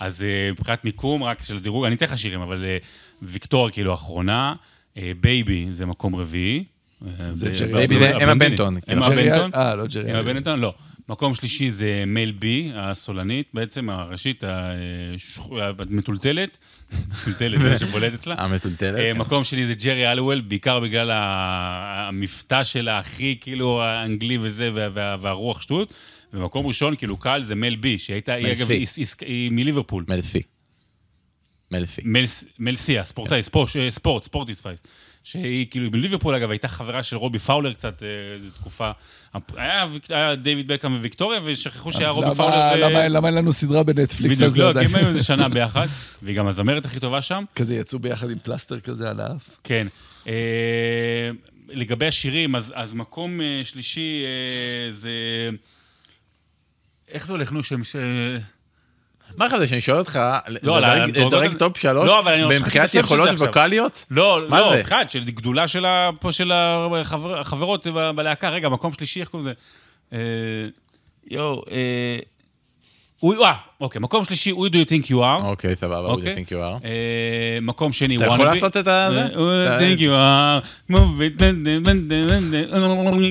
אז 0.00 0.22
אה, 0.22 0.50
מבחינת 0.52 0.84
מיקום, 0.84 1.22
רק 1.22 1.42
של 1.42 1.60
דירוג, 1.60 1.84
אני 1.84 1.94
אתן 1.94 2.06
לך 2.06 2.18
שירים, 2.18 2.40
אבל 2.40 2.64
אה, 2.64 2.76
ויקטור 3.22 3.70
כאילו 3.70 3.94
אחרונה, 3.94 4.54
אה, 4.96 5.12
Baby 5.20 5.66
זה 5.70 5.86
מקום 5.86 6.16
רביעי. 6.16 6.64
זה 7.32 7.50
ג'רי 7.58 7.72
ב- 7.72 7.76
Baby 7.76 7.98
זה 7.98 8.00
ב- 8.00 8.04
אמה 8.04 8.14
הבלונדינית. 8.22 8.50
בנטון, 8.60 8.80
כאילו. 8.80 9.06
אמה 9.06 9.14
ג'רי- 9.14 9.30
בנטון? 9.30 9.50
אה, 9.54 9.74
לא 9.74 9.86
ג'רי. 9.86 10.12
אמה 10.12 10.22
בנטון? 10.22 10.60
לא. 10.60 10.74
מקום 11.08 11.34
שלישי 11.34 11.70
זה 11.70 12.04
Mel 12.06 12.32
B, 12.32 12.70
הסולנית 12.74 13.46
בעצם, 13.54 13.90
הראשית, 13.90 14.44
המטולטלת. 15.78 16.58
מטולטלת, 17.20 17.60
זה 17.60 17.86
שבולט 17.86 18.14
אצלה. 18.14 18.34
המטולטלת. 18.38 18.98
אה, 18.98 19.12
כן. 19.14 19.18
מקום 19.18 19.44
שני 19.44 19.66
זה 19.66 19.74
ג'רי 19.74 20.12
הליוול, 20.12 20.40
בעיקר 20.40 20.80
בגלל 20.80 21.10
המבטא 21.14 22.64
שלה 22.64 22.98
הכי 22.98 23.36
כאילו 23.40 23.82
האנגלי 23.82 24.38
וזה, 24.40 24.70
וה- 24.74 24.88
וה- 24.94 25.16
והרוח 25.20 25.62
שטות. 25.62 25.94
ומקום 26.32 26.66
ראשון, 26.66 26.96
כאילו 26.96 27.16
קל, 27.16 27.42
זה 27.42 27.54
Mel 27.54 27.76
B, 27.76 27.98
שהייתה, 27.98 28.34
היא 28.34 28.52
אגב. 28.52 28.70
היא- 29.26 29.50
מליברפול. 29.50 30.04
Mel 30.08 30.28
C. 30.28 30.42
Mel 31.70 31.89
C. 31.89 32.02
Mel- 32.04 32.24
Mel 32.58 32.76
C, 32.76 32.98
הספורטאי, 32.98 33.42
Sport, 33.42 33.70
Sport, 33.90 34.22
Sporty 34.24 34.54
Spice. 34.54 34.78
שהיא 35.24 35.66
כאילו 35.70 35.90
בליברפול, 35.90 36.34
אגב, 36.34 36.50
הייתה 36.50 36.68
חברה 36.68 37.02
של 37.02 37.16
רובי 37.16 37.38
פאולר 37.38 37.72
קצת, 37.74 38.02
אה, 38.02 38.08
תקופה. 38.54 38.90
היה 39.56 39.86
היה 40.08 40.34
דיוויד 40.34 40.68
בקאם 40.68 40.94
וויקטוריה, 40.94 41.40
ושכחו 41.44 41.92
שהיה 41.92 42.08
רובי 42.10 42.26
למה- 42.26 42.34
פאולר. 42.34 42.56
ו- 42.74 42.78
למה- 42.78 43.08
למה 43.08 43.28
אין 43.28 43.34
לנו 43.36 43.52
סדרה 43.52 43.82
בנטפליקס 43.82 44.42
על 44.42 44.48
בדיוק, 44.50 44.56
זה 44.56 44.62
לא, 44.62 44.68
עדיין? 44.70 44.88
כי 44.88 44.94
הם 44.94 45.00
היו 45.00 45.08
איזה 45.08 45.24
שנה 45.24 45.48
ביחד, 45.54 45.86
והיא 46.22 46.36
גם 46.36 46.46
הזמרת 46.46 46.84
הכי 46.84 47.00
טובה 47.00 47.22
שם. 47.22 47.44
כזה 47.56 47.74
יצאו 47.74 47.98
ביחד 47.98 48.30
עם 48.30 48.38
פלסטר 48.42 48.80
כזה 48.80 49.10
על 49.10 49.20
האף. 49.20 49.48
כן. 49.64 49.86
אה, 50.28 51.30
לגבי 51.68 52.06
השירים, 52.06 52.56
אז, 52.56 52.72
אז 52.76 52.94
מקום 52.94 53.40
אה, 53.40 53.60
שלישי 53.64 54.22
אה, 54.24 54.92
זה... 54.92 55.10
איך 57.08 57.26
זה 57.26 57.32
הולך, 57.32 57.52
נו, 57.52 57.62
שם... 57.62 57.84
ש... 57.84 57.96
מה 59.36 59.46
לך 59.46 59.56
זה 59.58 59.68
שאני 59.68 59.80
שואל 59.80 59.98
אותך, 59.98 60.20
לא, 60.62 60.80
לדרג- 60.80 61.56
top 61.58 61.78
שלוש, 61.78 62.06
לא, 62.08 62.22
מבחינת 62.50 62.94
יכולות. 62.94 63.28
ווקאליות? 63.38 64.04
לא, 64.10 64.48
לא? 64.48 64.80
אחד, 64.80 65.04
של 65.08 65.24
גדולה 65.24 65.68
של, 65.68 65.86
החברות 67.34 67.86
בלהקה. 68.14 68.48
רגע, 68.48 68.68
מקום 68.68 68.92
שלישי, 68.94 69.20
איך 69.20 69.28
קוראים 69.28 69.48
לזה? 69.48 69.54
אה, 70.12 70.18
יואו, 71.30 71.62
אה... 73.24 73.28
אה, 73.46 73.52
אוקיי, 73.80 74.00
מקום 74.00 74.24
שלישי, 74.24 74.52
Who 74.52 74.68
do 74.68 74.74
you 74.74 74.88
think 74.88 75.06
you 75.06 75.14
are? 75.20 75.42
אוקיי, 75.44 75.76
סבבה, 75.76 75.98
הוא 75.98 76.08
אוקיי. 76.08 76.34
זה 76.34 76.40
think 76.40 76.48
you 76.48 76.56
are. 76.82 76.84
אה, 76.86 77.58
מקום 77.62 77.92
שני, 77.92 78.16
אתה 78.16 78.26
יכול. 78.26 78.44
לעשות 78.44 78.76
את 78.76 78.88
ה- 78.88 79.08
זה? 79.12 79.26
Who 79.26 79.36
do 79.36 79.80
you 79.80 79.98
think 79.98 80.00
you 80.00 80.10
are? 80.10 80.92
Move 80.92 81.20
it, 81.20 81.42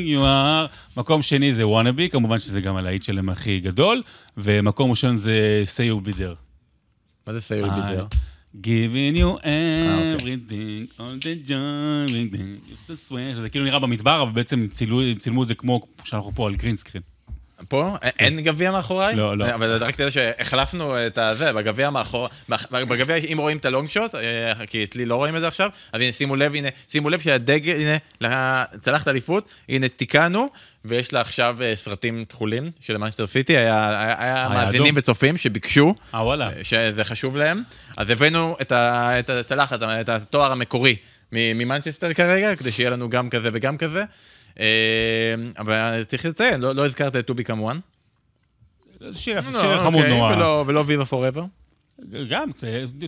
you 0.07 0.19
are. 0.23 0.67
מקום 0.97 1.21
שני 1.21 1.53
זה 1.53 1.63
wannabe, 1.63 2.09
כמובן 2.11 2.39
שזה 2.39 2.61
גם 2.61 2.75
הלהיט 2.77 3.03
שלהם 3.03 3.29
הכי 3.29 3.59
גדול, 3.59 4.01
ומקום 4.37 4.89
ראשון 4.91 5.17
זה 5.17 5.63
say 5.75 5.79
you 6.03 6.07
be 6.09 6.13
there. 6.13 6.35
מה 7.27 7.33
זה 7.33 7.41
סייר 7.41 7.67
בידר? 7.69 8.05
giving 8.63 9.17
you 9.17 9.23
אוקיי. 9.23 10.15
everything, 10.17 10.99
all 10.99 11.23
the 11.23 11.47
joy, 11.49 12.09
everything, 12.09 12.73
to 12.87 13.09
swear, 13.09 13.35
שזה 13.35 13.49
כאילו 13.49 13.65
נראה 13.65 13.79
במדבר, 13.79 14.21
אבל 14.23 14.31
בעצם 14.31 14.67
צילמו 15.19 15.43
את 15.43 15.47
זה 15.47 15.55
כמו 15.55 15.81
שאנחנו 16.03 16.31
פה 16.35 16.47
על 16.47 16.55
גרינסקרין. 16.55 17.01
פה? 17.67 17.95
אין 18.19 18.41
גביע 18.41 18.71
מאחוריי? 18.71 19.15
לא, 19.15 19.37
לא. 19.37 19.53
אבל 19.53 19.83
רק 19.83 19.95
תדע 19.95 20.11
שהחלפנו 20.11 21.07
את 21.07 21.17
הזה, 21.17 21.53
בגביע 21.53 21.89
מאחור... 21.89 22.29
מאח- 22.49 22.65
בגביע, 22.71 23.15
אם 23.15 23.37
רואים 23.39 23.57
את 23.57 23.65
הלונג 23.65 23.89
שוט, 23.89 24.15
אה, 24.15 24.51
כי 24.67 24.83
אצלי 24.83 25.05
לא 25.05 25.15
רואים 25.15 25.35
את 25.35 25.41
זה 25.41 25.47
עכשיו, 25.47 25.69
אז 25.93 26.01
הנה, 26.01 26.13
שימו 26.13 26.35
לב, 26.35 26.55
הנה, 26.55 26.67
שימו 26.91 27.09
לב 27.09 27.19
שהדגל, 27.19 27.75
הנה, 27.75 27.97
לצלחת 28.21 29.07
אליפות, 29.07 29.49
הנה, 29.69 29.87
תיקנו, 29.89 30.49
ויש 30.85 31.13
לה 31.13 31.21
עכשיו 31.21 31.57
אה, 31.61 31.73
סרטים 31.75 32.25
תכולים 32.27 32.71
של 32.79 32.97
מנסטר 32.97 33.27
סיטי, 33.27 33.57
היה. 33.57 33.89
מאזינים 34.53 34.93
וצופים 34.97 35.37
שביקשו. 35.37 35.95
אה. 36.57 36.63
שזה 36.63 37.03
חשוב 37.03 37.37
להם. 37.37 37.63
אז 37.97 38.09
הבאנו 38.09 38.57
את, 38.61 38.71
הצלחת, 39.29 39.79
את 39.83 40.09
התואר 40.09 40.51
המקורי 40.51 40.95
ממנצ'סטר 41.31 42.13
כרגע, 42.13 42.55
כדי 42.55 42.71
שיהיה 42.71 42.89
לנו 42.89 43.09
גם 43.09 43.29
כזה 43.29 43.49
וגם 43.53 43.77
כזה. 43.77 44.03
אה, 44.59 45.35
אבל 45.57 46.03
צריך 46.07 46.25
לציין, 46.25 46.61
לא, 46.61 46.75
לא 46.75 46.85
הזכרת 46.85 47.15
את 47.15 47.27
Two 47.27 47.37
Be 47.37 47.43
כמובן. 47.43 47.79
זה 48.99 49.19
שיר 49.19 49.37
יפה, 49.37 49.51
שיר 49.51 49.79
חמוד 49.79 50.05
נורא. 50.05 50.23
אוקיי, 50.23 50.37
ולא, 50.37 50.63
ולא 50.67 50.83
Viva 50.87 51.05
Forever. 51.05 51.43
גם, 52.29 52.49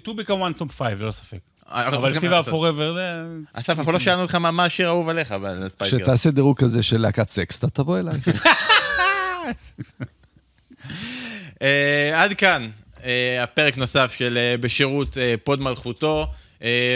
Two 0.03 0.13
Be 0.13 0.25
כמובן 0.25 0.53
top 0.53 0.71
five, 0.71 1.01
ללא 1.01 1.11
ספק. 1.11 1.39
אבל 1.67 2.19
Viva 2.19 2.43
Forever 2.43 2.93
זה... 2.93 3.23
אסף, 3.53 3.79
אנחנו 3.79 3.91
לא 3.91 3.99
שאלנו 3.99 4.21
אותך 4.21 4.35
מה 4.35 4.65
השיר 4.65 4.87
האהוב 4.87 5.09
עליך, 5.09 5.31
אבל 5.31 5.69
Spice 5.69 5.91
Girls. 5.93 6.01
כשתעשה 6.01 6.31
דירוג 6.31 6.59
כזה 6.59 6.83
של 6.83 6.97
להקת 6.97 7.29
סקס, 7.29 7.59
אתה 7.59 7.69
תבוא 7.69 7.99
אליי. 7.99 8.15
אה, 11.61 12.23
עד 12.23 12.33
כאן 12.33 12.69
אה, 13.03 13.43
הפרק 13.43 13.77
נוסף 13.77 14.13
של 14.17 14.37
אה, 14.37 14.55
בשירות 14.59 15.17
אה, 15.17 15.35
פוד 15.43 15.61
מלכותה, 15.61 16.21
אה, 16.21 16.25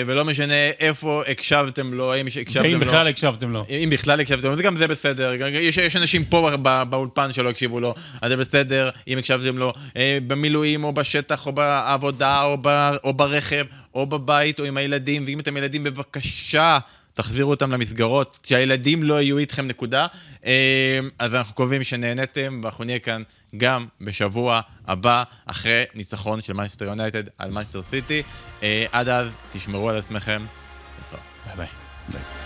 ולא 0.07 0.25
משנה 0.25 0.69
איפה 0.79 1.23
הקשבתם 1.27 1.93
לו, 1.93 2.13
האם 2.13 2.27
הקשבתם 2.27 2.63
לו. 2.65 2.71
ואם 2.71 2.79
בכלל 2.79 3.07
הקשבתם 3.07 3.51
לו. 3.51 3.65
אם 3.69 3.89
בכלל 3.91 4.19
הקשבתם, 4.19 4.51
אז 4.51 4.59
גם 4.59 4.75
זה 4.75 4.87
בסדר. 4.87 5.33
יש, 5.47 5.77
יש 5.77 5.95
אנשים 5.95 6.25
פה 6.25 6.49
ב- 6.61 6.83
באולפן 6.89 7.33
שלא 7.33 7.49
הקשיבו 7.49 7.79
לו, 7.79 7.95
אז 8.21 8.31
זה 8.31 8.37
בסדר 8.37 8.89
אם 9.07 9.17
הקשבתם 9.17 9.57
לו 9.57 9.73
אה, 9.97 10.17
במילואים 10.27 10.83
או 10.83 10.93
בשטח 10.93 11.47
או 11.47 11.51
בעבודה 11.51 12.43
או, 12.43 12.57
ב, 12.61 12.91
או 13.03 13.13
ברכב 13.13 13.65
או 13.95 14.05
בבית 14.05 14.59
או 14.59 14.65
עם 14.65 14.77
הילדים, 14.77 15.23
ואם 15.27 15.39
אתם 15.39 15.57
ילדים 15.57 15.83
בבקשה. 15.83 16.77
תחזירו 17.13 17.51
אותם 17.51 17.71
למסגרות, 17.71 18.37
שהילדים 18.43 19.03
לא 19.03 19.21
יהיו 19.21 19.37
איתכם 19.37 19.67
נקודה. 19.67 20.07
אה, 20.45 20.99
אז 21.19 21.33
אנחנו 21.35 21.53
קובעים 21.53 21.83
שנהניתם, 21.83 22.61
ואנחנו 22.63 22.83
נהיה 22.83 22.99
כאן 22.99 23.23
גם 23.57 23.85
בשבוע 24.01 24.61
הבא, 24.87 25.23
אחרי 25.45 25.83
ניצחון 25.95 26.41
של 26.41 26.53
מייסטר 26.53 26.85
יונייטד 26.85 27.23
על 27.37 27.51
מייסטר 27.51 27.83
סיטי. 27.83 28.21
אה, 28.63 28.85
עד 28.91 29.07
אז, 29.07 29.31
תשמרו 29.53 29.89
על 29.89 29.97
עצמכם. 29.97 30.45
ביי 31.55 31.67
ביי. 32.07 32.36